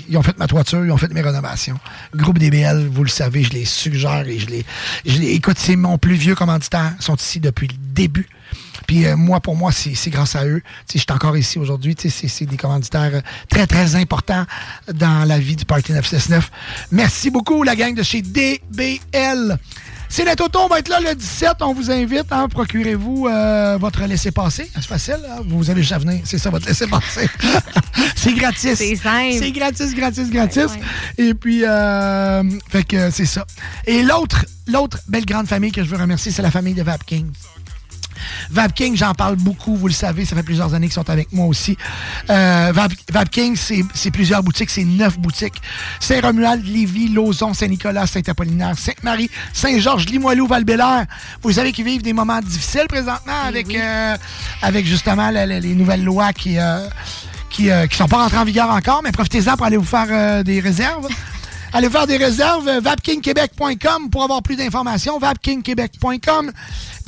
ils 0.08 0.18
ont 0.18 0.24
fait 0.24 0.38
ma 0.38 0.48
toiture, 0.48 0.86
ils 0.86 0.92
ont 0.92 0.98
fait 0.98 1.14
mes 1.14 1.20
rénovations. 1.20 1.78
Groupe 2.16 2.40
DBL, 2.40 2.88
vous 2.88 3.04
le 3.04 3.10
savez, 3.10 3.44
je 3.44 3.52
les 3.52 3.66
suggère 3.66 4.26
et 4.26 4.40
je 4.40 4.48
les, 4.48 4.66
je 5.06 5.18
les 5.18 5.32
écoute, 5.32 5.58
c'est 5.60 5.76
mon 5.76 5.98
plus 5.98 6.16
vieux 6.16 6.36
commanditaire, 6.36 6.94
ils 7.00 7.04
sont 7.04 7.16
ici 7.16 7.42
depuis 7.42 7.68
le 7.68 7.76
début. 7.78 8.30
Puis 8.88 9.06
euh, 9.06 9.16
moi, 9.16 9.40
pour 9.40 9.56
moi, 9.56 9.72
c'est 9.72 10.10
grâce 10.10 10.36
à 10.36 10.46
eux. 10.46 10.62
Je 10.94 10.98
suis 11.00 11.06
encore 11.12 11.38
ici 11.38 11.60
aujourd'hui. 11.60 11.96
C'est 11.98 12.46
des 12.46 12.58
commanditaires 12.58 13.12
euh, 13.16 13.22
très, 13.50 13.68
très 13.68 13.96
importants 13.96 14.46
dans 14.94 15.28
la 15.28 15.40
vie 15.40 15.56
du 15.56 15.66
Party 15.66 15.94
969. 15.94 16.52
Merci 16.92 17.30
beaucoup, 17.30 17.64
la 17.64 17.76
gang 17.76 17.94
de 17.96 18.04
chez 18.04 18.22
DBL. 18.22 19.58
C'est 20.14 20.26
la 20.26 20.36
Toto, 20.36 20.60
on 20.60 20.68
va 20.68 20.80
être 20.80 20.90
là 20.90 21.00
le 21.00 21.16
17. 21.16 21.52
On 21.62 21.74
vous 21.74 21.90
invite. 21.90 22.26
Hein, 22.32 22.50
Procurez-vous 22.50 23.28
euh, 23.28 23.78
votre 23.80 24.04
laissez-passer. 24.04 24.70
C'est 24.76 24.84
facile. 24.86 25.20
hein, 25.30 25.42
Vous 25.48 25.70
avez 25.70 25.82
juste 25.82 25.94
à 25.94 26.00
venir. 26.00 26.20
C'est 26.26 26.38
ça, 26.38 26.50
votre 26.50 26.68
laissez-passer. 26.68 27.30
c'est 28.18 28.34
gratis. 28.34 28.76
C'est 28.76 28.98
simple. 28.98 29.38
C'est 29.40 29.52
gratis, 29.54 29.96
gratis, 29.96 30.30
gratis. 30.30 30.72
Et 31.18 31.34
puis, 31.34 31.64
euh, 31.64 32.44
fait 32.70 32.84
que 32.84 33.10
c'est 33.10 33.26
ça. 33.26 33.46
Et 33.88 34.04
l'autre, 34.04 34.46
l'autre 34.68 34.98
belle 35.08 35.26
grande 35.26 35.48
famille 35.48 35.72
que 35.72 35.82
je 35.82 35.90
veux 35.90 35.98
remercier, 35.98 36.34
c'est 36.34 36.42
la 36.42 36.52
famille 36.52 36.74
de 36.74 36.84
Vapking. 36.84 37.28
Vapking, 38.50 38.96
j'en 38.96 39.14
parle 39.14 39.36
beaucoup, 39.36 39.76
vous 39.76 39.88
le 39.88 39.94
savez, 39.94 40.26
ça 40.26 40.36
fait 40.36 40.44
plusieurs 40.44 40.74
années 40.74 40.88
qu'ils 40.88 40.94
sont 40.96 41.10
avec 41.10 41.32
moi 41.32 41.46
aussi. 41.46 41.78
Euh, 42.30 42.72
Vap- 42.74 42.92
Vapking, 43.12 43.56
c'est 43.56 44.12
plusieurs 44.12 44.44
boutiques, 44.44 44.70
c'est 44.70 44.84
neuf 44.84 45.18
boutiques. 45.18 45.62
Saint-Romuald, 46.00 46.66
Lévis, 46.66 47.10
Lauson, 47.10 47.54
Saint-Nicolas, 47.54 48.08
Saint-Apollinaire, 48.08 48.78
Sainte-Marie, 48.78 49.30
Saint-Georges, 49.54 50.06
Limoilou, 50.08 50.48
val 50.48 50.66
Vous 51.44 51.52
savez 51.54 51.72
qu'ils 51.72 51.86
vivent 51.86 52.02
des 52.02 52.14
moments 52.14 52.40
difficiles 52.42 52.88
présentement 52.88 53.42
avec, 53.46 53.74
euh, 53.76 54.18
avec 54.62 54.86
justement 54.86 55.30
la- 55.32 55.46
la- 55.46 55.60
les 55.60 55.76
nouvelles 55.76 56.04
lois 56.04 56.34
qui... 56.34 56.58
euh, 56.58 56.88
qui, 57.50 57.70
euh, 57.70 57.86
qui 57.86 57.98
sont 57.98 58.08
pas 58.08 58.16
rentrées 58.24 58.38
en 58.38 58.46
vigueur 58.46 58.70
encore, 58.70 59.02
mais 59.04 59.12
profitez-en 59.12 59.58
pour 59.58 59.66
aller 59.66 59.76
vous 59.76 59.84
faire 59.84 60.42
des 60.42 60.62
réserves. 60.62 61.10
Allez 61.74 61.90
faire 61.90 62.08
des 62.08 62.16
réserves, 62.18 62.70
vapkingquebec.com 62.80 64.10
pour 64.10 64.24
avoir 64.24 64.42
plus 64.42 64.56
d'informations, 64.56 65.20
vapkingquebec.com. 65.20 66.52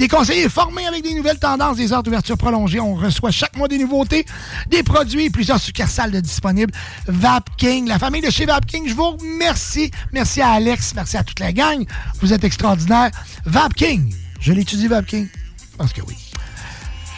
Des 0.03 0.09
conseillers 0.09 0.49
formés 0.49 0.85
avec 0.85 1.01
des 1.01 1.14
nouvelles 1.14 1.40
tendances, 1.40 1.77
des 1.77 1.93
heures 1.93 2.03
d'ouverture 2.03 2.38
prolongées. 2.38 2.82
On 2.82 2.93
reçoit 2.93 3.32
chaque 3.32 3.56
mois 3.56 3.69
des 3.69 3.77
nouveautés, 3.77 4.25
des 4.67 4.83
produits, 4.83 5.30
plusieurs 5.30 5.61
succursales 5.61 6.11
de 6.11 6.19
disponibles. 6.19 6.73
Vapking, 7.07 7.88
la 7.88 7.98
famille 7.98 8.22
de 8.22 8.30
chez 8.30 8.45
Vapking, 8.45 8.85
je 8.90 8.95
vous 8.95 9.11
remercie. 9.11 9.91
Merci 10.11 10.41
à 10.41 10.49
Alex, 10.49 10.91
merci 10.93 11.15
à 11.15 11.23
toute 11.23 11.40
la 11.40 11.53
gang. 11.53 11.85
Vous 12.19 12.33
êtes 12.33 12.43
extraordinaires. 12.43 13.11
Vapking, 13.45 14.14
je 14.41 14.51
l'étudie 14.51 14.90
Vapking. 14.90 15.30
Je 15.72 15.77
pense 15.77 15.93
que 15.93 16.01
oui. 16.01 16.15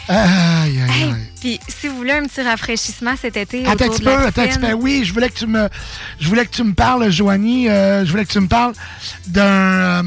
Aïe, 0.08 0.78
aïe, 0.78 0.80
aïe. 0.82 1.02
Hey, 1.02 1.14
Puis, 1.40 1.60
si 1.66 1.88
vous 1.88 1.96
voulez 1.96 2.12
un 2.12 2.22
petit 2.26 2.40
rafraîchissement 2.42 3.14
cet 3.20 3.36
été. 3.36 3.66
Attends 3.66 3.86
un 3.86 3.88
petit 3.88 4.02
peu, 4.02 4.16
attends 4.24 4.42
un 4.42 4.46
petit 4.46 4.58
peu. 4.60 4.72
Oui, 4.74 5.02
je 5.04 5.12
voulais 5.12 5.28
que 5.28 5.38
tu 5.38 5.48
me, 5.48 5.68
je 6.20 6.28
voulais 6.28 6.46
que 6.46 6.54
tu 6.54 6.62
me 6.62 6.74
parles, 6.74 7.10
Joanie. 7.10 7.68
euh, 7.68 8.04
je 8.06 8.10
voulais 8.12 8.24
que 8.24 8.30
tu 8.30 8.38
me 8.38 8.46
parles 8.46 8.74
d'un, 9.26 10.04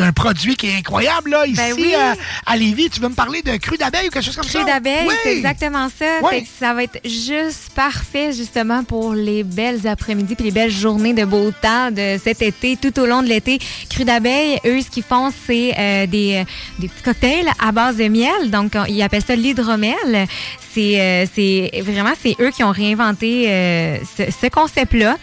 euh, 0.00 0.04
d'un 0.04 0.12
produit 0.12 0.56
qui 0.56 0.68
est 0.68 0.76
incroyable, 0.76 1.30
là, 1.30 1.46
ici 1.46 1.56
Ben 1.56 1.74
oui. 1.76 1.92
euh, 1.94 2.14
à 2.46 2.56
Lévis. 2.56 2.90
Tu 2.90 3.00
veux 3.00 3.08
me 3.08 3.14
parler 3.14 3.42
de 3.42 3.56
cru 3.56 3.76
d'abeille 3.76 4.08
ou 4.08 4.10
quelque 4.10 4.24
chose 4.24 4.36
comme 4.36 4.48
ça? 4.48 4.60
Cru 4.60 4.66
d'abeille, 4.70 5.06
Oui. 5.08 5.14
c'est 5.22 5.36
exactement 5.36 5.88
ça. 5.96 6.20
Ouais. 6.22 6.30
Fait 6.30 6.42
que 6.42 6.48
ça 6.58 6.74
va 6.74 6.82
être 6.84 6.98
juste 7.04 7.70
parfait, 7.74 8.32
justement, 8.32 8.84
pour 8.84 9.14
les 9.14 9.44
belles 9.44 9.86
après-midi 9.86 10.34
puis 10.34 10.44
les 10.46 10.50
belles 10.50 10.70
journées 10.70 11.12
de 11.14 11.24
beau 11.24 11.50
temps 11.50 11.90
de 11.90 12.18
cet 12.22 12.42
été, 12.42 12.76
tout 12.76 12.98
au 13.00 13.06
long 13.06 13.22
de 13.22 13.28
l'été. 13.28 13.58
Cru 13.90 14.04
d'abeille, 14.04 14.58
eux, 14.66 14.80
ce 14.80 14.90
qu'ils 14.90 15.02
font, 15.02 15.30
c'est 15.46 15.74
euh, 15.78 16.06
des, 16.06 16.44
des 16.78 16.88
petits 16.88 17.02
cocktails 17.02 17.48
à 17.60 17.72
base 17.72 17.96
de 17.96 18.08
miel. 18.08 18.50
Donc, 18.50 18.72
on- 18.74 18.84
ils 18.86 19.02
appellent 19.02 19.24
ça 19.26 19.36
l'hydromel. 19.36 20.26
C'est 20.74 21.00
euh, 21.00 21.26
c'est 21.34 21.70
vraiment, 21.82 22.12
c'est 22.20 22.34
eux 22.40 22.50
qui 22.50 22.64
ont 22.64 22.70
réinventé 22.70 23.44
euh, 23.50 23.98
ce, 24.16 24.22
ce 24.30 24.46
concept-là. 24.48 25.16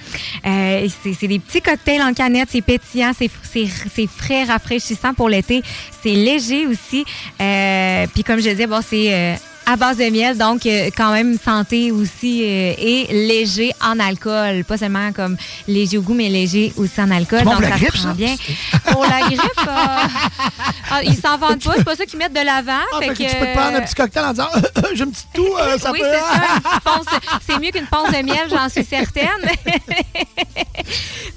Euh, 0.46 0.88
c'est 1.04 1.14
c'est 1.14 1.28
des 1.28 1.40
petits 1.40 1.62
cocktails 1.62 2.02
en 2.02 2.14
canette, 2.14 2.50
c'est 2.52 2.62
pétillant, 2.62 3.12
c'est 3.18 3.30
c'est- 3.52 4.08
frais, 4.08 4.44
rafraîchissant 4.44 5.14
pour 5.14 5.28
l'été. 5.30 5.62
C'est 6.04 6.12
léger 6.14 6.68
aussi. 6.68 7.04
Puis 8.14 8.24
comme 8.24 8.40
je 8.40 8.50
disais, 8.50 8.68
bon, 8.68 8.82
c'est 8.88 9.38
à 9.72 9.76
base 9.76 9.98
de 9.98 10.10
miel, 10.10 10.36
donc 10.36 10.66
euh, 10.66 10.90
quand 10.98 11.12
même 11.12 11.38
santé 11.44 11.92
aussi 11.92 12.42
euh, 12.44 12.74
et 12.78 13.08
léger 13.12 13.72
en 13.84 14.00
alcool. 14.00 14.64
Pas 14.64 14.78
seulement 14.78 15.12
comme 15.12 15.38
léger 15.68 16.00
au 16.00 16.02
goût, 16.02 16.16
mais 16.16 16.28
léger 16.30 16.74
aussi 16.76 17.00
en 17.00 17.12
alcool. 17.12 17.44
Bon 17.44 17.52
donc 17.52 17.64
ça 17.64 17.74
se 17.74 17.78
grippe, 17.78 17.94
prend 17.94 18.02
ça? 18.02 18.14
bien. 18.14 18.36
Pour 18.92 19.04
la 19.06 19.20
grippe, 19.28 19.42
euh, 19.68 19.68
ah, 20.92 21.04
ils 21.04 21.16
s'en 21.16 21.38
vendent 21.38 21.62
pas. 21.64 21.74
C'est 21.78 21.84
pas 21.84 21.96
ça 21.96 22.06
qu'ils 22.08 22.18
mettent 22.18 22.34
de 22.34 22.44
l'avant. 22.44 22.82
Ah, 22.94 22.98
fait 23.00 23.10
que 23.10 23.14
tu 23.14 23.36
peux 23.36 23.46
te 23.46 23.54
prendre 23.56 23.78
un 23.78 23.82
petit 23.82 23.94
cocktail 23.94 24.26
en 24.26 24.32
disant 24.32 24.48
j'ai 24.96 25.04
un 25.04 25.10
petit 25.10 25.26
tout, 25.34 25.46
euh, 25.60 25.78
ça 25.78 25.92
oui, 25.92 26.00
peut. 26.00 26.08
c'est 26.12 26.18
une 26.18 26.62
petite 26.62 26.84
ponce- 26.84 27.20
C'est 27.48 27.60
mieux 27.60 27.72
qu'une 27.72 27.88
ponce 27.88 28.08
de 28.12 28.24
miel, 28.26 28.48
j'en 28.50 28.70
suis 28.70 28.84
certaine. 28.84 29.28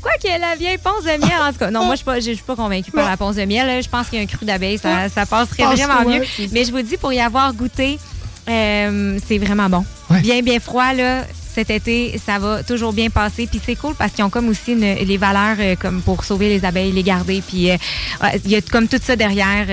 Quoi 0.03 0.13
que 0.23 0.41
la 0.41 0.57
vieille 0.57 0.79
ponce 0.79 1.05
de 1.05 1.11
miel, 1.25 1.39
en 1.43 1.53
tout 1.53 1.59
cas. 1.59 1.71
Non, 1.71 1.85
moi, 1.85 1.95
je 1.95 1.97
suis 1.99 2.05
pas, 2.05 2.17
je 2.17 2.33
suis 2.33 2.37
pas 2.43 2.57
convaincue 2.57 2.91
par 2.93 3.09
la 3.09 3.17
ponce 3.19 3.37
de 3.37 3.45
miel. 3.45 3.83
Je 3.83 3.89
pense 3.89 4.09
qu'il 4.09 4.19
y 4.19 4.23
a 4.23 4.25
un 4.25 4.27
cru 4.27 4.47
d'abeille, 4.47 4.79
ça, 4.79 5.09
ça 5.09 5.27
passerait 5.27 5.63
Pense 5.65 5.79
vraiment 5.79 6.09
mieux. 6.09 6.23
Mais 6.51 6.65
je 6.65 6.73
vous 6.73 6.83
dis, 6.83 6.97
pour 6.97 7.13
y 7.13 7.21
avoir 7.21 7.53
goûté, 7.53 7.99
euh, 8.49 9.19
c'est 9.27 9.39
vraiment 9.39 9.69
bon. 9.69 9.85
Bien, 10.21 10.43
bien 10.43 10.61
froid, 10.61 10.93
là. 10.93 11.25
Cet 11.55 11.69
été, 11.71 12.19
ça 12.25 12.39
va 12.39 12.63
toujours 12.63 12.93
bien 12.95 13.11
passer. 13.11 13.47
Puis 13.47 13.61
c'est 13.65 13.77
cool 13.77 13.95
parce 13.95 14.13
qu'ils 14.13 14.25
ont 14.25 14.31
comme 14.31 14.49
aussi 14.49 14.73
une- 14.73 14.95
les 15.07 15.17
valeurs 15.19 15.57
euh, 15.61 15.77
comme 15.79 16.01
pour 16.01 16.25
sauver 16.25 16.49
les 16.49 16.65
abeilles, 16.65 16.93
les 16.93 17.03
garder. 17.03 17.43
Puis 17.47 17.71
euh, 17.71 17.77
il 18.45 18.51
y 18.51 18.57
a 18.57 18.61
comme 18.63 18.89
tout 18.89 19.01
ça 19.03 19.17
derrière. 19.17 19.67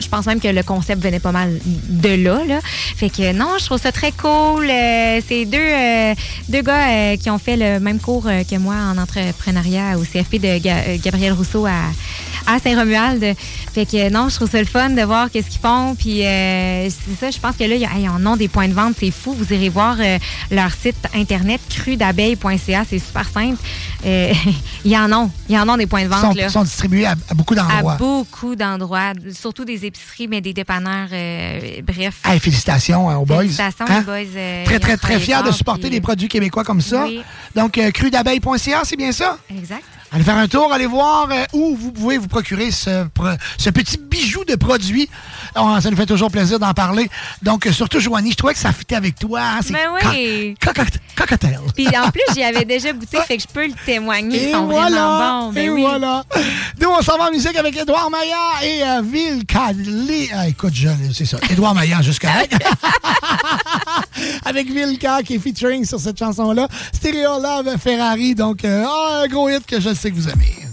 je 0.00 0.06
pense 0.08 0.26
même 0.26 0.38
que 0.40 0.46
le 0.48 0.62
concept 0.62 1.02
venait 1.02 1.18
pas 1.20 1.32
mal 1.32 1.58
de 1.64 2.08
là. 2.24 2.40
là. 2.46 2.60
Fait 2.96 3.10
que 3.10 3.32
non, 3.32 3.56
je 3.58 3.66
trouve 3.66 3.80
ça 3.80 3.90
très 3.92 4.12
cool. 4.12 4.68
Euh, 4.70 5.20
c'est 5.28 5.44
deux, 5.44 5.58
euh, 5.58 6.14
deux 6.48 6.62
gars 6.62 6.88
euh, 6.88 7.16
qui 7.16 7.28
ont 7.30 7.38
fait 7.38 7.56
le 7.56 7.80
même 7.80 7.98
cours 7.98 8.22
que 8.48 8.56
moi 8.58 8.76
en 8.76 8.96
entrepreneuriat 8.96 9.98
au 9.98 10.04
CFP 10.04 10.38
de 10.38 10.58
Ga- 10.58 10.96
Gabriel 11.02 11.32
Rousseau 11.34 11.66
à, 11.66 11.82
à 12.48 12.58
Saint-Romuald. 12.58 13.36
Fait 13.74 13.84
que 13.86 14.10
non, 14.10 14.28
je 14.28 14.36
trouve 14.36 14.50
ça 14.50 14.58
le 14.58 14.64
fun 14.66 14.90
de 14.90 15.02
voir 15.02 15.30
qu'est-ce 15.30 15.50
qu'ils 15.50 15.60
font. 15.60 15.94
Puis 15.94 16.24
euh, 16.24 16.88
c'est 16.88 17.18
ça, 17.20 17.30
je 17.30 17.38
pense 17.38 17.56
que 17.56 17.64
là, 17.64 17.74
il 17.74 17.80
y 17.80 17.84
a- 17.86 17.92
hey, 17.94 18.04
ils 18.04 18.08
en 18.08 18.24
ont 18.26 18.36
des 18.36 18.48
points 18.48 18.68
de 18.68 18.72
vente, 18.74 18.94
c'est 18.98 19.10
fou. 19.10 19.34
Vous 19.34 19.52
irez 19.52 19.68
voir 19.68 19.96
euh, 20.00 20.18
leur 20.50 20.72
site 20.72 20.96
internet 21.14 21.60
crudabeille.ca, 21.68 22.84
c'est 22.88 22.98
super 22.98 23.28
simple. 23.28 23.58
Euh, 24.06 24.32
ils 24.84 24.96
en 24.96 25.12
ont, 25.12 25.30
ils 25.48 25.58
en 25.58 25.68
ont 25.68 25.76
des 25.76 25.86
points 25.86 26.00
de 26.00 26.06
Ils 26.06 26.10
vente. 26.10 26.20
sont, 26.22 26.32
là. 26.34 26.48
sont 26.48 26.62
distribués 26.64 27.06
à, 27.06 27.14
à 27.28 27.34
beaucoup 27.34 27.54
À 27.54 27.56
d'endroits. 27.56 27.96
beaucoup 27.96 28.54
d'endroits, 28.56 29.12
surtout 29.34 29.64
des 29.64 29.84
épiceries, 29.84 30.28
mais 30.28 30.40
des 30.40 30.54
dépanneurs, 30.54 31.08
euh, 31.12 31.80
bref. 31.82 32.16
Hey, 32.24 32.40
félicitations 32.40 33.10
hein, 33.10 33.16
aux 33.16 33.24
boys. 33.26 33.42
Félicitations, 33.42 33.84
Hein? 33.88 33.98
les 34.00 34.04
boys. 34.04 34.64
Très, 34.64 34.74
ils 34.76 34.80
très, 34.80 34.96
très 34.96 35.20
fiers 35.20 35.42
de 35.44 35.50
supporter 35.52 35.82
puis- 35.82 35.90
des 35.90 36.00
produits 36.00 36.28
québécois 36.28 36.64
comme 36.64 36.80
ça. 36.80 37.04
Oui. 37.04 37.20
Donc, 37.54 37.78
crudabeille.ca, 37.94 38.82
c'est 38.84 38.96
bien 38.96 39.12
ça? 39.12 39.38
Exact. 39.50 39.82
Allez 40.10 40.24
faire 40.24 40.38
un 40.38 40.48
tour, 40.48 40.72
allez 40.72 40.86
voir 40.86 41.28
euh, 41.30 41.44
où 41.52 41.76
vous 41.76 41.92
pouvez 41.92 42.16
vous 42.16 42.28
procurer 42.28 42.70
ce, 42.70 43.06
petit 43.70 43.98
bijou 43.98 44.42
de 44.44 44.54
produit. 44.54 45.08
Oh, 45.54 45.76
ça 45.82 45.90
nous 45.90 45.96
fait 45.96 46.06
toujours 46.06 46.30
plaisir 46.30 46.58
d'en 46.58 46.72
parler. 46.72 47.10
Donc, 47.42 47.66
euh, 47.66 47.72
surtout, 47.72 48.00
Joanie, 48.00 48.30
je 48.32 48.36
trouvais 48.36 48.54
que 48.54 48.58
ça 48.58 48.72
fitait 48.72 48.94
avec 48.94 49.18
toi. 49.18 49.40
hein, 49.42 49.60
Mais 49.70 49.84
Ben 50.02 50.10
oui. 50.12 50.54
Cocktail. 51.14 51.60
Puis 51.74 51.88
en 51.88 52.10
plus, 52.10 52.22
j'y 52.34 52.42
avais 52.42 52.64
déjà 52.64 52.92
goûté, 52.92 53.18
fait 53.26 53.36
que 53.36 53.42
je 53.42 53.48
peux 53.48 53.66
le 53.66 53.74
témoigner. 53.84 54.44
Ils 54.44 54.48
Et 54.48 54.52
sont 54.52 54.66
voilà, 54.66 54.88
vraiment 54.96 55.46
bons. 55.48 55.52
Ben 55.52 55.64
et 55.64 55.70
oui. 55.70 55.80
voilà. 55.82 56.24
Nous, 56.80 56.88
on 56.88 57.02
s'en 57.02 57.18
va 57.18 57.28
en 57.28 57.30
musique 57.30 57.56
avec 57.56 57.76
Édouard 57.76 58.10
Maillard 58.10 58.60
et 58.62 58.82
euh, 58.82 59.02
Ville 59.04 59.44
Calais. 59.44 60.28
Ah, 60.34 60.48
écoute, 60.48 60.72
c'est 61.12 61.26
ça. 61.26 61.38
Édouard 61.50 61.74
Maillard, 61.74 62.02
jusqu'à 62.02 62.30
avec 64.44 64.70
Vilka 64.70 65.22
qui 65.22 65.34
est 65.34 65.38
featuring 65.38 65.84
sur 65.84 66.00
cette 66.00 66.18
chanson-là. 66.18 66.68
Stereo 66.92 67.40
Love 67.40 67.76
Ferrari. 67.78 68.34
Donc, 68.34 68.64
euh, 68.64 68.84
ah, 68.86 69.22
un 69.24 69.28
gros 69.28 69.48
hit 69.48 69.66
que 69.66 69.80
je 69.80 69.94
sais 69.94 70.10
que 70.10 70.16
vous 70.16 70.28
aimez. 70.28 70.67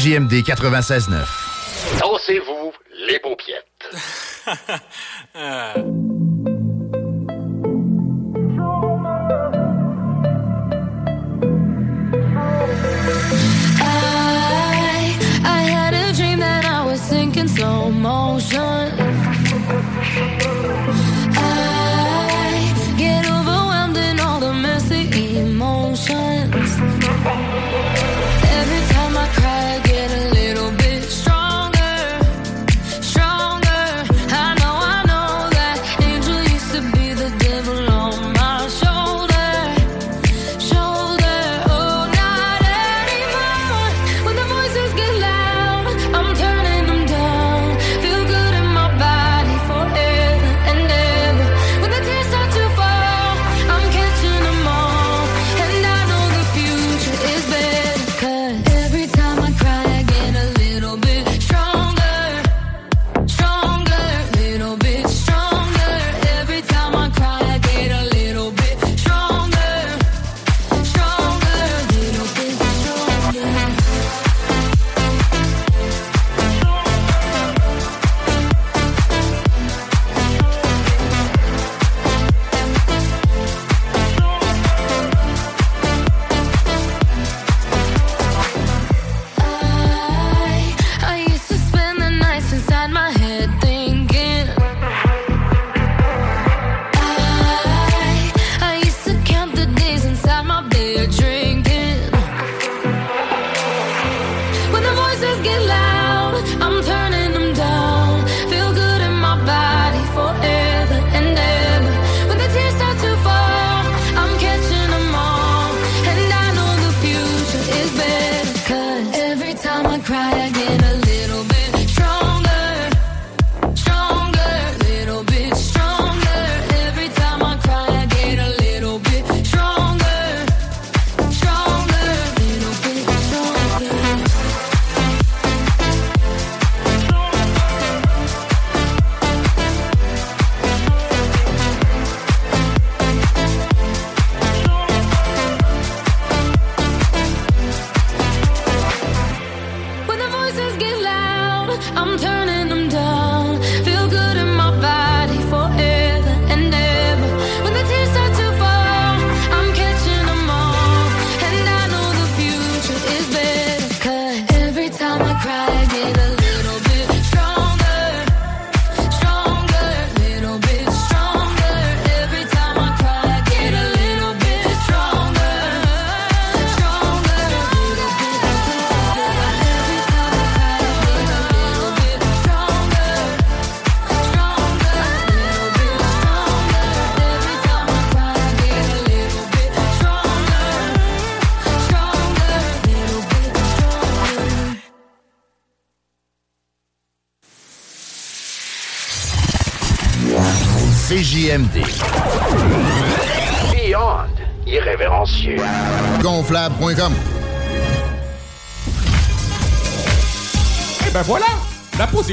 CJMD 0.00 0.42
96.9. 0.42 1.39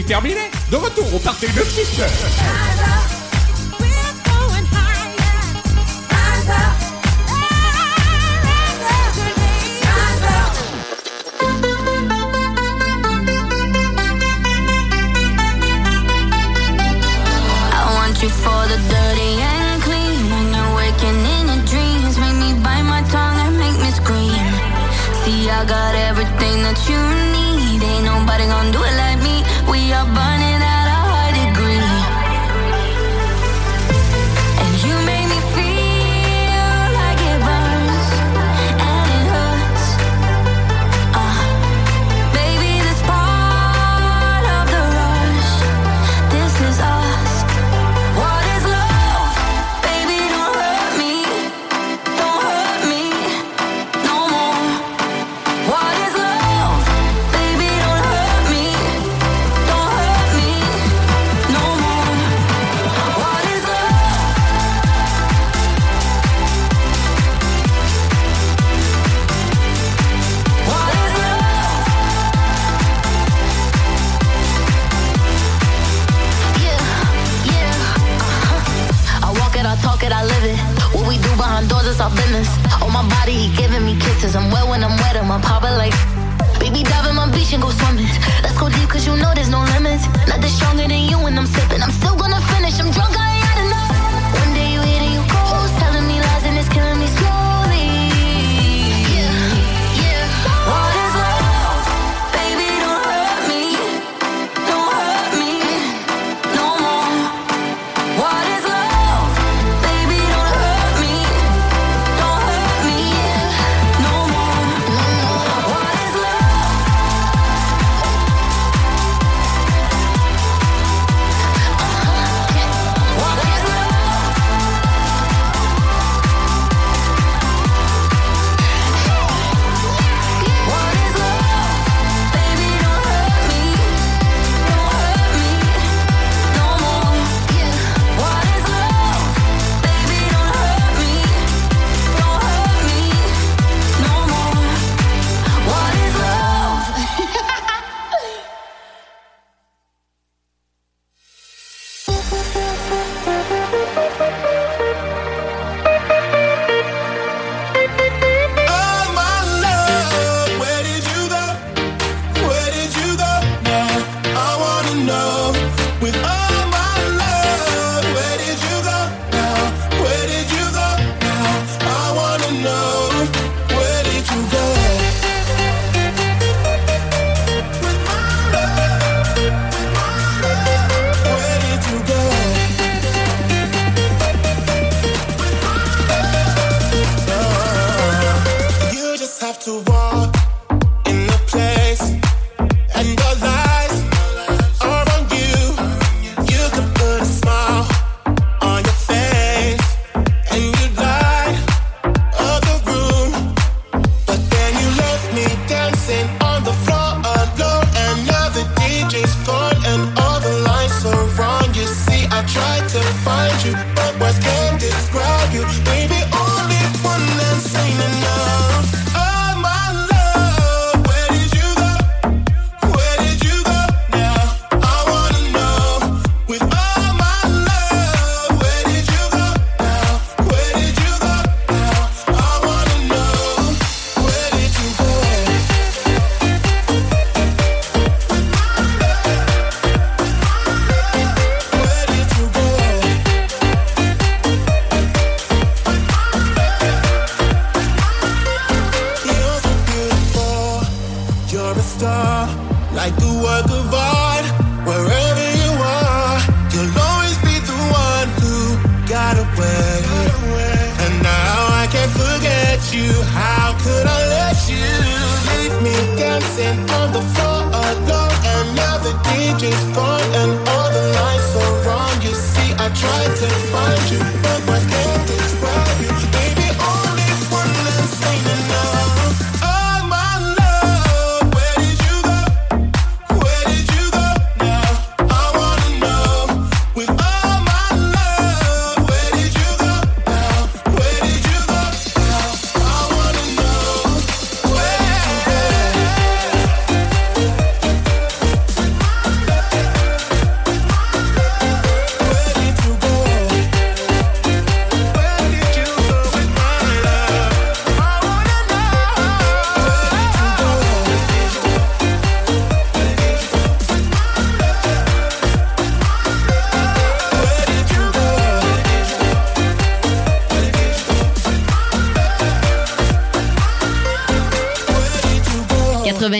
la 0.07 0.36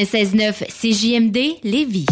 96.9 0.05 0.67
CJMD 0.67 1.37
Lévis. 1.63 2.05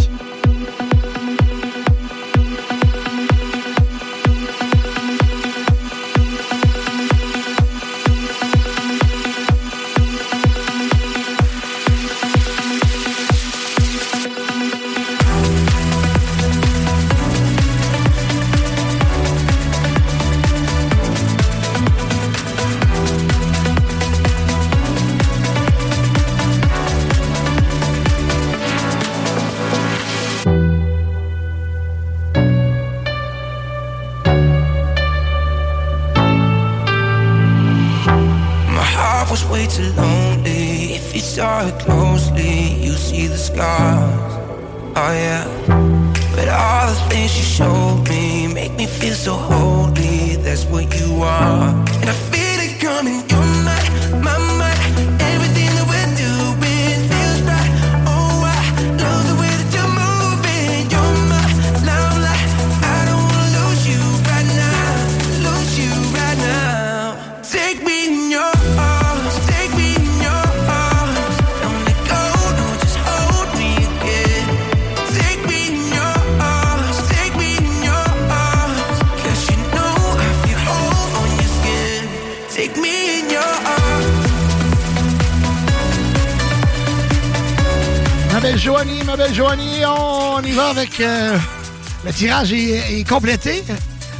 Tirage 92.15 92.51
est, 92.53 92.99
est 92.99 93.07
complété. 93.07 93.63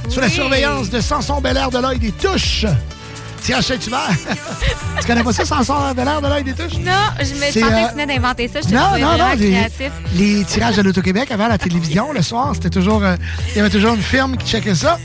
Sous 0.10 0.20
la 0.20 0.30
surveillance 0.30 0.90
de 0.90 1.02
Samson 1.02 1.42
Belair 1.42 1.72
de 1.72 1.80
l'œil 1.80 1.98
des 1.98 2.12
touches. 2.12 2.66
Tirage 3.42 3.64
Saint-Hubert. 3.66 4.10
tu 5.02 5.08
connais 5.08 5.24
pas 5.24 5.34
ça, 5.34 5.46
Samson 5.46 5.94
Belair 5.96 6.22
de 6.22 6.28
l'œil 6.28 6.44
des 6.44 6.54
touches? 6.54 6.78
Non, 6.80 6.92
je 7.20 7.34
me 7.34 7.46
pensais 7.46 7.64
euh, 7.64 7.70
que 7.70 7.88
tu 7.90 7.94
venais 7.96 8.06
d'inventer 8.16 8.48
ça. 8.48 8.60
Je 8.62 8.74
Non, 8.74 8.98
non, 9.00 9.18
non. 9.18 9.34
Les, 10.16 10.44
tirages 10.46 10.76
de 10.76 10.82
l'Auto-Québec 10.84 11.32
avant 11.32 11.48
la 11.48 11.58
télévision, 11.58 12.12
le 12.14 12.22
soir, 12.22 12.52
c'était 12.54 12.70
toujours. 12.70 13.04
euh, 13.04 13.16
il 13.52 13.58
y 13.58 13.60
avait 13.62 13.70
toujours 13.70 13.96
une 13.96 14.02
firme 14.02 14.38
qui 14.38 14.48
checkait 14.52 14.76
ça. 14.76 15.00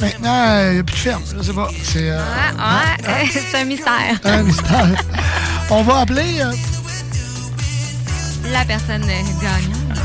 Maintenant, 0.00 0.44
euh, 0.48 0.68
il 0.70 0.74
n'y 0.74 0.80
a 0.80 0.82
plus 0.84 0.94
de 0.94 0.98
firme. 1.00 1.22
Je 1.38 1.42
sais 1.42 1.52
pas. 1.52 1.68
C'est 1.84 2.10
euh, 2.10 2.20
Ah, 2.58 2.82
ah, 3.06 3.12
c'est 3.32 3.58
un 3.58 3.64
mystère. 3.64 3.92
un 4.24 4.42
mystère. 4.42 4.88
On 5.70 5.82
va 5.82 6.00
appeler. 6.00 6.40
euh, 6.40 6.52
La 8.52 8.64
personne 8.64 9.02
gagnante. 9.02 9.95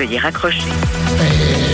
Veuillez 0.00 0.18
raccrocher. 0.18 1.69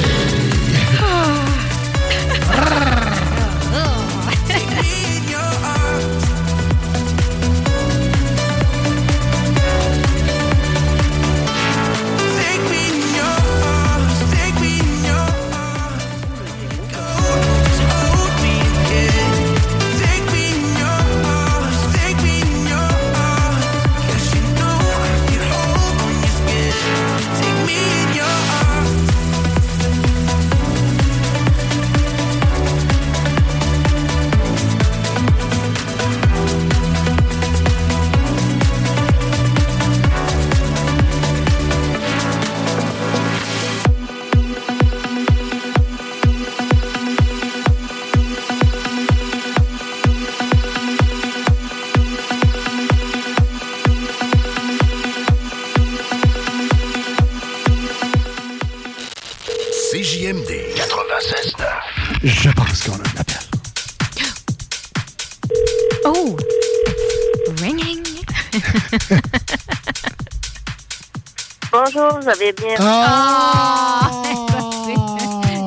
Vous 72.27 72.33
avez 72.33 72.53
bien. 72.55 72.75
Ah! 72.81 74.11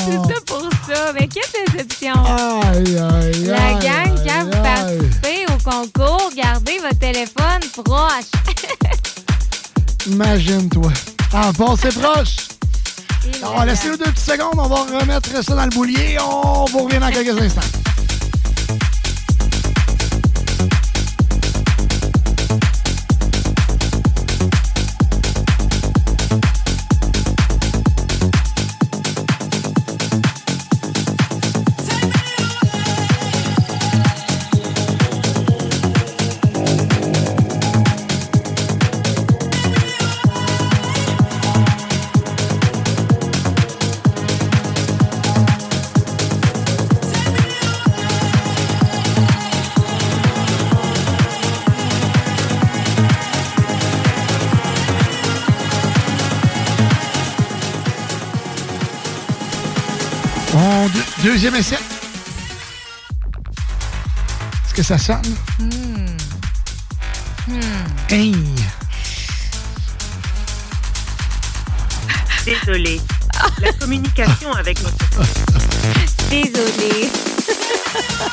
C'est 0.03 0.11
ça 0.11 0.41
pour 0.45 0.69
ça. 0.85 1.13
Mais 1.13 1.29
quelle 1.29 1.73
déception! 1.73 2.13
Aïe, 2.15 2.97
aïe, 2.97 3.45
La 3.45 3.67
aïe, 3.67 3.75
gang, 3.79 4.13
quand 4.17 4.29
aïe, 4.29 4.43
vous 4.43 4.57
aïe. 4.57 4.97
participez 4.97 5.45
au 5.47 5.57
concours, 5.63 6.29
gardez 6.35 6.79
votre 6.79 6.99
téléphone 6.99 7.61
proche. 7.71 8.25
Imagine-toi. 10.07 10.91
En 11.31 11.53
passez 11.53 11.97
proche. 11.97 12.35
On 13.41 13.57
va 13.57 13.65
laisser 13.65 13.91
deux 13.91 13.97
petites 13.97 14.19
secondes. 14.19 14.55
On 14.57 14.67
va 14.67 14.99
remettre 14.99 15.41
ça 15.41 15.55
dans 15.55 15.63
le 15.63 15.69
boulier. 15.69 16.17
On 16.19 16.65
vous 16.65 16.79
revient 16.79 16.99
dans 16.99 17.09
quelques 17.09 17.41
instants. 17.41 17.78
Deuxième 61.29 61.53
essai. 61.53 61.75
Est-ce 64.65 64.73
que 64.73 64.81
ça 64.81 64.97
sonne? 64.97 65.21
Hmm. 65.59 66.17
Hmm. 67.47 67.59
Hey. 68.09 68.35
Désolé. 72.43 72.99
La 73.61 73.71
communication 73.73 74.53
avec 74.53 74.81
notre 74.81 74.97
Désolée. 76.31 77.11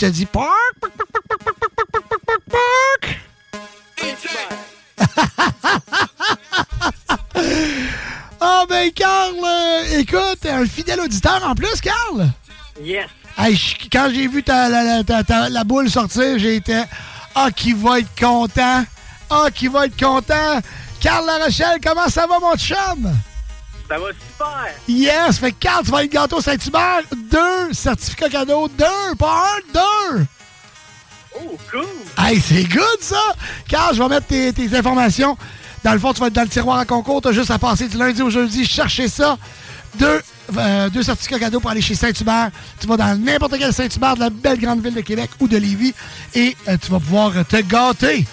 te 0.00 0.06
dis 0.06 0.24
park, 0.26 0.48
park, 0.80 0.92
park, 0.96 1.10
park, 1.12 1.28
park, 1.44 1.58
park, 1.60 1.80
park, 1.84 2.24
park, 2.24 2.24
park, 2.26 2.40
park. 2.50 4.20
Ah 8.40 8.64
ben 8.68 8.90
Carl, 8.92 9.34
euh, 9.44 9.98
écoute, 9.98 10.46
un 10.46 10.64
fidèle 10.66 11.00
auditeur 11.00 11.40
en 11.46 11.54
plus, 11.54 11.80
Carl. 11.80 12.30
Yes. 12.82 13.06
Hey, 13.36 13.58
quand 13.92 14.08
j'ai 14.12 14.26
vu 14.28 14.42
ta, 14.42 14.68
la, 14.70 14.82
la- 14.82 15.04
ta- 15.04 15.22
ta- 15.22 15.48
la 15.50 15.64
boule 15.64 15.90
sortir, 15.90 16.38
j'ai 16.38 16.56
été 16.56 16.82
Ah, 17.34 17.50
qui 17.54 17.72
va 17.74 18.00
être 18.00 18.18
content! 18.18 18.84
Ah, 19.28 19.46
qui 19.54 19.68
va 19.68 19.86
être 19.86 19.98
content! 19.98 20.60
Carl 21.00 21.24
La 21.26 21.44
Rochelle, 21.44 21.78
comment 21.84 22.08
ça 22.08 22.26
va, 22.26 22.38
mon 22.40 22.56
chum? 22.56 23.12
Ça 23.88 23.98
va 23.98 24.06
Yes! 24.88 25.38
Fait 25.38 25.52
que 25.52 25.56
Carl, 25.60 25.84
tu 25.84 25.90
vas 25.90 26.04
être 26.04 26.10
gâteau 26.10 26.40
Saint-Hubert. 26.40 27.02
Deux 27.30 27.72
certificats 27.72 28.28
cadeaux. 28.28 28.68
Deux! 28.68 29.14
Pas 29.18 29.44
un, 29.56 29.72
deux! 29.72 30.26
Oh, 31.36 31.56
cool. 31.70 31.84
Hey, 32.18 32.40
c'est 32.40 32.64
good, 32.64 32.98
ça! 33.00 33.20
Carl, 33.68 33.94
je 33.94 34.02
vais 34.02 34.08
mettre 34.08 34.26
tes, 34.26 34.52
tes 34.52 34.76
informations 34.76 35.36
Dans 35.84 35.92
le 35.92 35.98
fond, 35.98 36.12
tu 36.12 36.20
vas 36.20 36.26
être 36.26 36.32
dans 36.32 36.42
le 36.42 36.48
tiroir 36.48 36.78
à 36.78 36.84
concours. 36.84 37.22
Tu 37.22 37.28
as 37.28 37.32
juste 37.32 37.50
à 37.50 37.58
passer 37.58 37.88
du 37.88 37.96
lundi 37.96 38.20
au 38.22 38.30
jeudi, 38.30 38.66
chercher 38.66 39.08
ça. 39.08 39.38
Deux, 39.98 40.20
euh, 40.56 40.88
deux 40.88 41.02
certificats 41.02 41.38
cadeaux 41.38 41.60
pour 41.60 41.70
aller 41.70 41.82
chez 41.82 41.94
Saint-Hubert. 41.94 42.50
Tu 42.80 42.86
vas 42.86 42.96
dans 42.96 43.18
n'importe 43.20 43.58
quel 43.58 43.72
Saint-Hubert 43.72 44.14
de 44.14 44.20
la 44.20 44.30
belle 44.30 44.60
grande 44.60 44.82
ville 44.82 44.94
de 44.94 45.00
Québec 45.00 45.30
ou 45.40 45.48
de 45.48 45.56
Lévis 45.56 45.94
et 46.34 46.56
euh, 46.68 46.76
tu 46.80 46.90
vas 46.90 47.00
pouvoir 47.00 47.32
te 47.46 47.56
gâter. 47.56 48.26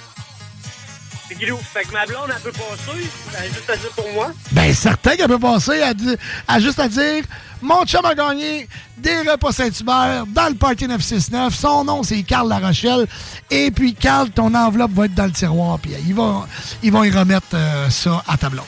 Guilou. 1.36 1.58
Fait 1.58 1.84
que 1.84 1.92
ma 1.94 2.06
blonde, 2.06 2.30
elle 2.36 2.42
peut 2.42 2.52
passer. 2.52 3.08
Elle 3.38 3.46
a 3.46 3.48
juste 3.48 3.70
à 3.70 3.76
dire 3.78 3.90
pour 3.96 4.12
moi. 4.14 4.32
Ben, 4.52 4.74
certain 4.74 5.16
qu'elle 5.16 5.28
peut 5.28 5.40
passer 5.40 5.82
di- 5.96 6.16
à 6.48 6.60
juste 6.60 6.80
à 6.80 6.88
dire 6.88 7.24
Mon 7.62 7.86
chum 7.86 8.06
a 8.06 8.14
gagné 8.16 8.68
des 8.98 9.20
repas 9.22 9.52
Saint-Hubert 9.52 10.26
dans 10.28 10.48
le 10.50 10.56
Party 10.56 10.88
969. 10.88 11.54
Son 11.56 11.84
nom, 11.84 12.04
c'est 12.04 12.22
Carl 12.24 12.48
Larochelle. 12.48 13.08
Et 13.50 13.72
puis, 13.72 13.94
Carl, 13.94 14.30
ton 14.30 14.54
enveloppe 14.54 14.92
va 14.92 15.06
être 15.06 15.16
dans 15.16 15.26
le 15.26 15.32
tiroir. 15.32 15.80
Puis, 15.80 15.92
ils 16.08 16.14
vont, 16.16 16.44
ils 16.84 16.92
vont 16.92 17.04
y 17.04 17.12
remettre 17.12 17.48
euh, 17.56 17.90
ça 17.90 18.24
à 18.28 18.38
ta 18.38 18.50
blonde. 18.50 18.66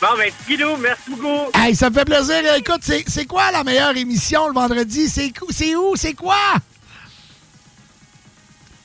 Bon, 0.00 0.08
ben, 0.16 0.30
Guilou, 0.48 0.76
merci 0.78 1.02
beaucoup. 1.10 1.50
Hey, 1.54 1.74
ça 1.76 1.90
me 1.90 1.94
fait 1.94 2.04
plaisir. 2.06 2.36
Écoute, 2.56 2.80
c'est 2.82 3.26
quoi 3.26 3.50
la 3.52 3.64
meilleure 3.64 3.96
émission 3.96 4.48
le 4.48 4.54
vendredi? 4.54 5.08
C'est 5.08 5.76
où? 5.76 5.94
C'est 5.96 6.14
quoi? 6.14 6.36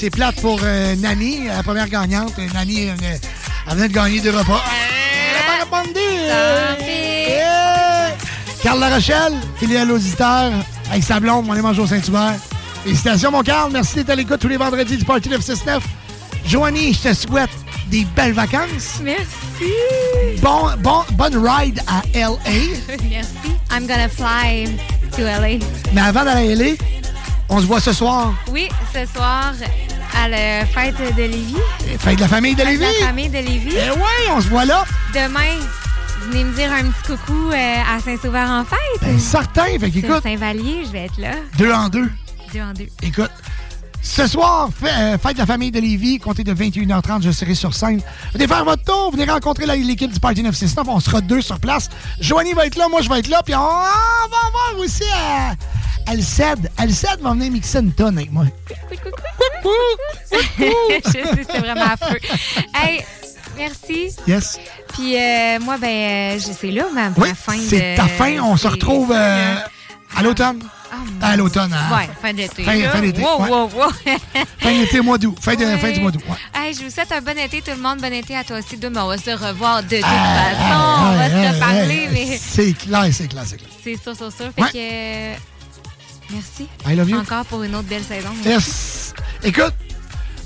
c'est 0.00 0.08
plate 0.08 0.40
pour 0.40 0.58
euh, 0.64 0.96
Nani, 0.96 1.48
la 1.48 1.62
première 1.62 1.86
gagnante. 1.86 2.32
Euh, 2.38 2.46
Nani, 2.54 2.88
euh, 2.88 2.94
elle 3.66 3.74
venait 3.74 3.88
de 3.88 3.92
gagner 3.92 4.18
deux 4.20 4.30
repas. 4.30 4.64
Elle 5.36 5.44
pas 5.44 5.78
répondu! 5.78 6.00
Carl 8.62 8.80
Larochelle, 8.80 9.34
filiale 9.58 9.90
auditeur, 9.90 10.52
avec 10.90 11.04
sa 11.04 11.20
blonde, 11.20 11.44
on 11.46 11.54
est 11.54 11.78
au 11.78 11.86
Saint-Hubert. 11.86 12.36
Félicitations, 12.82 13.30
mon 13.30 13.42
Carl. 13.42 13.70
Merci 13.72 13.96
d'être 13.96 14.08
à 14.08 14.14
l'écoute 14.14 14.40
tous 14.40 14.48
les 14.48 14.56
vendredis 14.56 14.96
du 14.96 15.04
Party 15.04 15.28
969. 15.28 15.84
Joanie, 16.46 16.94
je 16.94 17.10
te 17.10 17.14
souhaite 17.14 17.50
des 17.88 18.06
belles 18.16 18.32
vacances. 18.32 19.00
Merci. 19.02 19.28
Bon, 20.40 20.70
bon, 20.78 21.02
bonne 21.12 21.36
ride 21.36 21.78
à 21.86 22.00
L.A. 22.14 22.96
Merci. 23.10 23.50
I'm 23.70 23.86
gonna 23.86 24.08
fly 24.08 24.66
to 25.12 25.22
LA. 25.24 25.58
Mais 25.92 26.00
avant 26.00 26.24
d'aller 26.24 26.52
à 26.52 26.56
LA, 26.56 26.74
on 27.50 27.60
se 27.60 27.66
voit 27.66 27.80
ce 27.80 27.92
soir. 27.92 28.32
Oui, 28.50 28.70
ce 28.94 29.04
soir 29.12 29.52
à 30.16 30.28
la 30.28 30.66
fête 30.66 30.96
de 31.16 31.22
Lévis. 31.22 31.56
Fête 31.98 32.16
de 32.16 32.20
la 32.22 32.28
famille 32.28 32.54
de 32.54 32.60
Fête 32.62 32.68
Lévis. 32.78 33.00
la 33.00 33.06
famille 33.06 33.28
de 33.28 33.38
Lévis. 33.38 33.74
Eh 33.76 33.90
oui, 33.90 34.32
on 34.34 34.40
se 34.40 34.48
voit 34.48 34.64
là. 34.64 34.84
Demain, 35.14 35.58
venez 36.30 36.44
me 36.44 36.52
dire 36.54 36.72
un 36.72 36.84
petit 36.90 37.12
coucou 37.16 37.50
euh, 37.52 37.76
à 37.96 38.00
Saint-Sauveur 38.00 38.48
en 38.48 38.64
fête. 38.64 38.78
Ben, 39.02 39.18
certain. 39.18 39.66
Fait 39.78 39.90
qu'écoute, 39.90 40.22
Saint-Vallier, 40.22 40.82
je 40.86 40.90
vais 40.90 41.04
être 41.06 41.18
là. 41.18 41.32
deux 41.58 41.72
en 41.72 41.88
deux. 41.88 42.10
Deux 42.52 42.60
en 42.60 42.72
deux. 42.72 42.88
Écoute, 43.02 43.30
ce 44.02 44.26
soir, 44.26 44.70
euh, 44.82 45.18
fête 45.18 45.34
de 45.34 45.38
la 45.38 45.46
famille 45.46 45.70
de 45.70 45.78
Lévis, 45.78 46.18
comptez 46.18 46.42
de 46.42 46.54
21h30, 46.54 47.22
je 47.22 47.30
serai 47.30 47.54
sur 47.54 47.74
scène. 47.74 48.00
Venez 48.32 48.46
faire 48.48 48.64
votre 48.64 48.82
tour, 48.82 49.10
venez 49.12 49.30
rencontrer 49.30 49.66
l'équipe 49.66 50.10
du 50.12 50.18
Party 50.18 50.42
969, 50.42 50.86
on 50.88 51.00
sera 51.00 51.20
deux 51.20 51.42
sur 51.42 51.60
place. 51.60 51.90
Joanie 52.18 52.54
va 52.54 52.66
être 52.66 52.76
là, 52.76 52.88
moi 52.88 53.02
je 53.02 53.10
vais 53.10 53.18
être 53.18 53.28
là, 53.28 53.42
puis 53.44 53.54
on, 53.54 53.58
on 53.58 53.62
va 53.62 54.50
voir 54.52 54.82
aussi 54.84 55.02
euh, 55.04 55.54
Alced. 56.10 56.68
Alced 56.76 57.20
va 57.20 57.30
venir 57.30 57.52
mixer 57.52 57.78
une 57.78 57.92
tonne 57.92 58.18
avec 58.18 58.32
moi. 58.32 58.44
je 60.58 61.10
sais, 61.10 61.22
c'était 61.36 61.58
vraiment 61.60 61.84
affreux. 61.86 62.18
Hey, 62.74 63.04
merci. 63.56 64.10
Yes. 64.26 64.58
Puis 64.92 65.16
euh, 65.16 65.60
moi, 65.60 65.78
ben, 65.78 66.36
euh, 66.36 66.38
sais 66.40 66.70
là, 66.72 66.84
ma, 66.92 67.10
ma 67.10 67.34
fin. 67.34 67.56
C'est 67.58 67.94
ta 67.96 68.06
fin, 68.08 68.40
on 68.42 68.56
se 68.56 68.62
c'est- 68.62 68.68
retrouve 68.68 69.12
euh, 69.14 69.54
à 70.16 70.22
l'automne. 70.24 70.60
à 71.22 71.36
l'automne. 71.36 71.72
à- 71.72 71.94
Ouais, 71.96 72.08
fin 72.20 72.32
d'été. 72.32 72.64
Fin, 72.64 73.00
d'été. 73.00 73.22
Wow, 73.22 73.42
ouais. 73.42 73.48
wow, 73.48 73.70
wow. 73.72 73.90
Fin 74.58 74.72
d'été, 74.72 75.00
mois 75.00 75.16
d'août. 75.18 75.36
Fin, 75.40 75.54
Ouais. 75.54 75.78
fin 75.78 75.92
du 75.92 76.00
mois 76.00 76.10
d'août. 76.10 76.22
ouais. 76.28 76.60
Hey, 76.60 76.74
je 76.74 76.82
vous 76.82 76.90
souhaite 76.90 77.12
un 77.12 77.20
bon 77.20 77.38
été, 77.38 77.62
tout 77.62 77.70
le 77.70 77.76
monde. 77.80 77.98
Bon 78.00 78.12
été 78.12 78.36
à 78.36 78.42
toi 78.42 78.58
aussi. 78.58 78.76
Demain, 78.76 79.04
on 79.04 79.08
va 79.08 79.16
se 79.18 79.30
revoir 79.30 79.82
de 79.84 79.96
toute 79.96 80.04
Ah, 80.04 80.50
façon. 80.50 81.12
on 81.12 81.16
va 81.16 81.28
se 81.30 81.54
reparler, 81.54 82.08
mais 82.12 82.36
C'est 82.36 82.72
clair, 82.72 83.06
c'est 83.12 83.28
clair, 83.28 83.44
c'est 83.46 83.56
clair. 83.58 83.70
c'est 83.84 83.96
sûr, 84.02 84.16
sûr, 84.16 84.32
sûr. 84.32 84.46
Fait 84.56 84.72
que... 84.72 85.40
Merci. 86.32 86.68
I 86.86 86.94
love 86.96 87.10
you. 87.10 87.18
Encore 87.18 87.44
pour 87.46 87.62
une 87.62 87.74
autre 87.74 87.88
belle 87.88 88.04
saison. 88.04 88.30
Yes. 88.44 89.14
Écoute, 89.42 89.74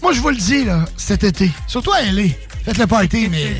moi, 0.02 0.12
je 0.12 0.20
vous 0.20 0.30
le 0.30 0.36
dis, 0.36 0.64
là, 0.64 0.84
cet 0.96 1.24
été, 1.24 1.50
surtout 1.66 1.92
à 1.92 2.02
LA, 2.02 2.28
faites 2.64 2.78
le 2.78 2.86
party, 2.86 3.28
mais... 3.30 3.56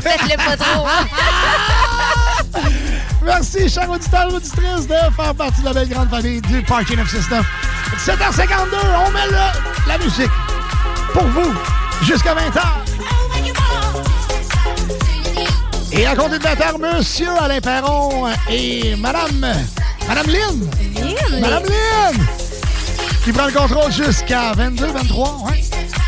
Faites-le 0.00 0.36
pas 0.36 0.56
trop. 0.56 0.86
Merci, 3.24 3.68
chers 3.68 3.90
auditeurs 3.90 4.30
et 4.30 4.34
auditrices, 4.34 4.86
de 4.86 4.94
faire 5.16 5.34
partie 5.34 5.60
de 5.60 5.66
la 5.66 5.72
belle 5.74 5.88
grande 5.88 6.08
famille 6.10 6.40
du 6.42 6.62
Party 6.62 6.96
969. 6.96 7.44
17h52, 8.06 8.76
on 9.06 9.10
met 9.10 9.26
le- 9.26 9.88
la 9.88 9.98
musique 9.98 10.30
pour 11.12 11.24
vous 11.24 11.52
jusqu'à 12.02 12.34
20h. 12.34 12.60
Et 15.92 16.06
à 16.06 16.14
compter 16.14 16.38
de 16.38 16.44
20h, 16.44 16.78
Monsieur 16.96 17.28
Alain 17.40 17.60
Perron 17.60 18.26
et 18.48 18.94
Madame... 18.96 19.46
Madame 20.08 20.26
Lynn. 20.26 20.70
Madame 21.40 21.64
Lynn. 21.64 22.26
Qui 23.24 23.32
prend 23.32 23.46
le 23.46 23.52
contrôle 23.52 23.92
jusqu'à 23.92 24.52
22, 24.52 24.86
23, 24.92 25.38
ouais. 25.50 25.60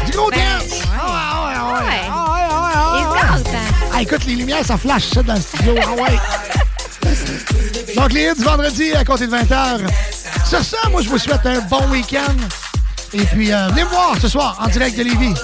Du 0.07 0.13
gros 0.13 0.31
Ben, 0.31 0.39
dance. 0.39 0.71
ouais. 0.71 0.79
Ah 1.01 1.45
ouais, 1.47 1.55
ouais, 1.55 1.89
Ouais. 1.89 2.01
ah 2.11 2.33
ouais, 2.33 2.41
ah 2.51 2.95
ouais, 2.95 3.07
ouais. 3.13 3.21
hein. 3.55 3.59
Ah, 3.95 4.03
écoute, 4.03 4.25
les 4.27 4.37
lumières, 4.37 4.65
ça 4.65 4.77
flash 4.79 5.05
ça 5.13 5.23
dans 5.23 5.35
le 5.35 5.41
studio. 5.41 5.75
Ah 5.83 5.93
ouais. 6.03 6.19
Donc, 7.97 8.13
les 8.13 8.29
hits 8.31 8.35
du 8.39 8.45
vendredi 8.45 8.93
à 8.95 9.05
compter 9.05 9.27
de 9.27 9.33
20h. 9.37 9.81
Sur 10.49 10.65
ça, 10.65 10.79
moi, 10.91 11.03
je 11.03 11.09
vous 11.09 11.19
souhaite 11.19 11.45
un 11.45 11.61
bon 11.61 11.87
week-end. 11.91 12.35
Et 13.13 13.25
puis, 13.25 13.53
euh, 13.53 13.69
venez 13.69 13.85
me 13.85 13.89
voir 13.91 14.15
ce 14.21 14.29
soir 14.29 14.57
en 14.61 14.69
direct 14.69 14.97
de 14.97 15.03
Lévis. 15.03 15.35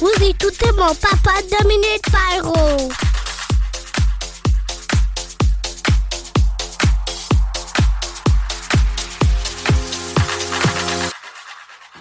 Vous 0.00 0.22
écoutez 0.22 0.70
mon 0.76 0.94
papa 0.94 1.40
Dominique 1.58 2.02
Pyro. 2.10 2.90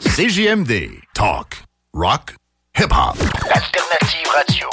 CJMD. 0.01 1.01
Talk. 1.13 1.63
Rock. 1.93 2.35
Hip-hop. 2.77 3.17
Alternative 3.49 4.27
radio. 4.33 4.67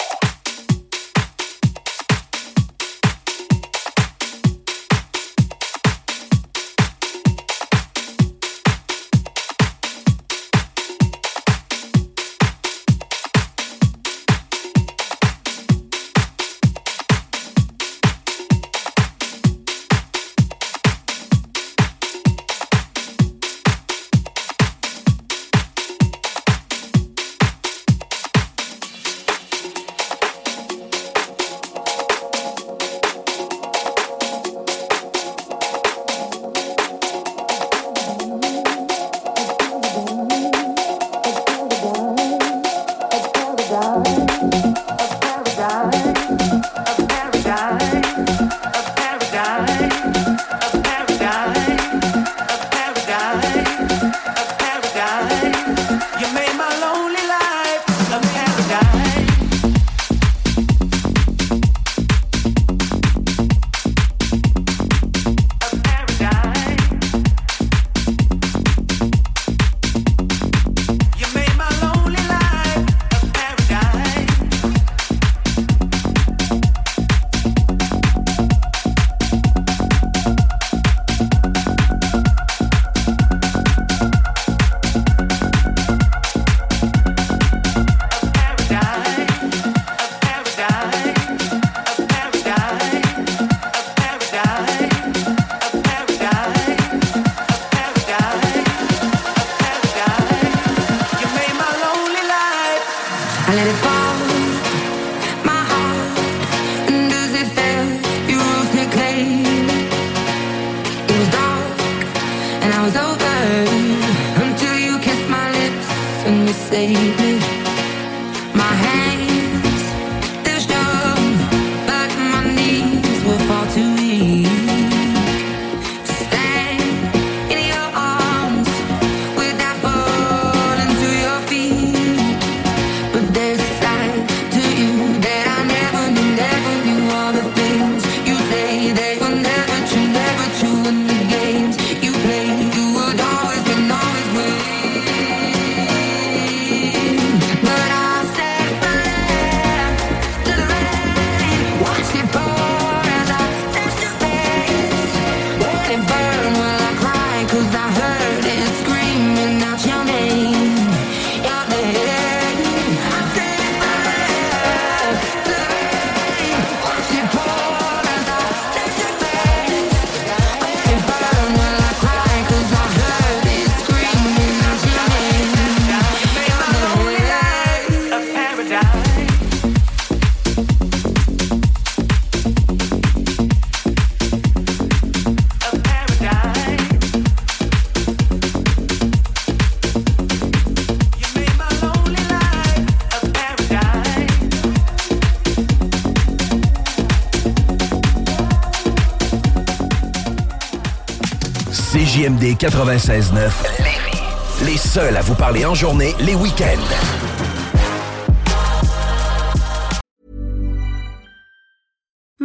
96.9 202.60 203.32
Lévis. 203.78 204.66
Les 204.66 204.76
seuls 204.76 205.16
à 205.16 205.22
vous 205.22 205.34
parler 205.34 205.64
en 205.64 205.74
journée, 205.74 206.14
les 206.20 206.34
week-ends. 206.34 207.30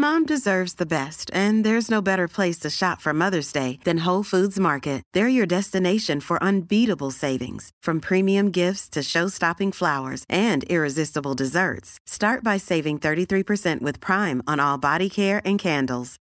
Mom 0.06 0.26
deserves 0.26 0.76
the 0.76 0.86
best, 0.86 1.32
and 1.34 1.66
there's 1.66 1.90
no 1.90 2.02
better 2.02 2.28
place 2.28 2.60
to 2.60 2.70
shop 2.70 3.02
for 3.02 3.12
Mother's 3.14 3.52
Day 3.52 3.80
than 3.86 4.06
Whole 4.06 4.24
Foods 4.24 4.60
Market. 4.60 5.02
They're 5.14 5.28
your 5.28 5.48
destination 5.48 6.20
for 6.20 6.42
unbeatable 6.44 7.12
savings, 7.12 7.72
from 7.82 8.00
premium 8.00 8.52
gifts 8.52 8.88
to 8.90 9.02
show-stopping 9.02 9.72
flowers 9.72 10.24
and 10.30 10.64
irresistible 10.66 11.34
desserts. 11.34 11.98
Start 12.06 12.44
by 12.44 12.58
saving 12.58 13.00
33% 13.00 13.82
with 13.82 14.00
Prime 14.00 14.44
on 14.46 14.60
all 14.60 14.78
body 14.78 15.10
care 15.10 15.42
and 15.44 15.58
candles. 15.58 16.18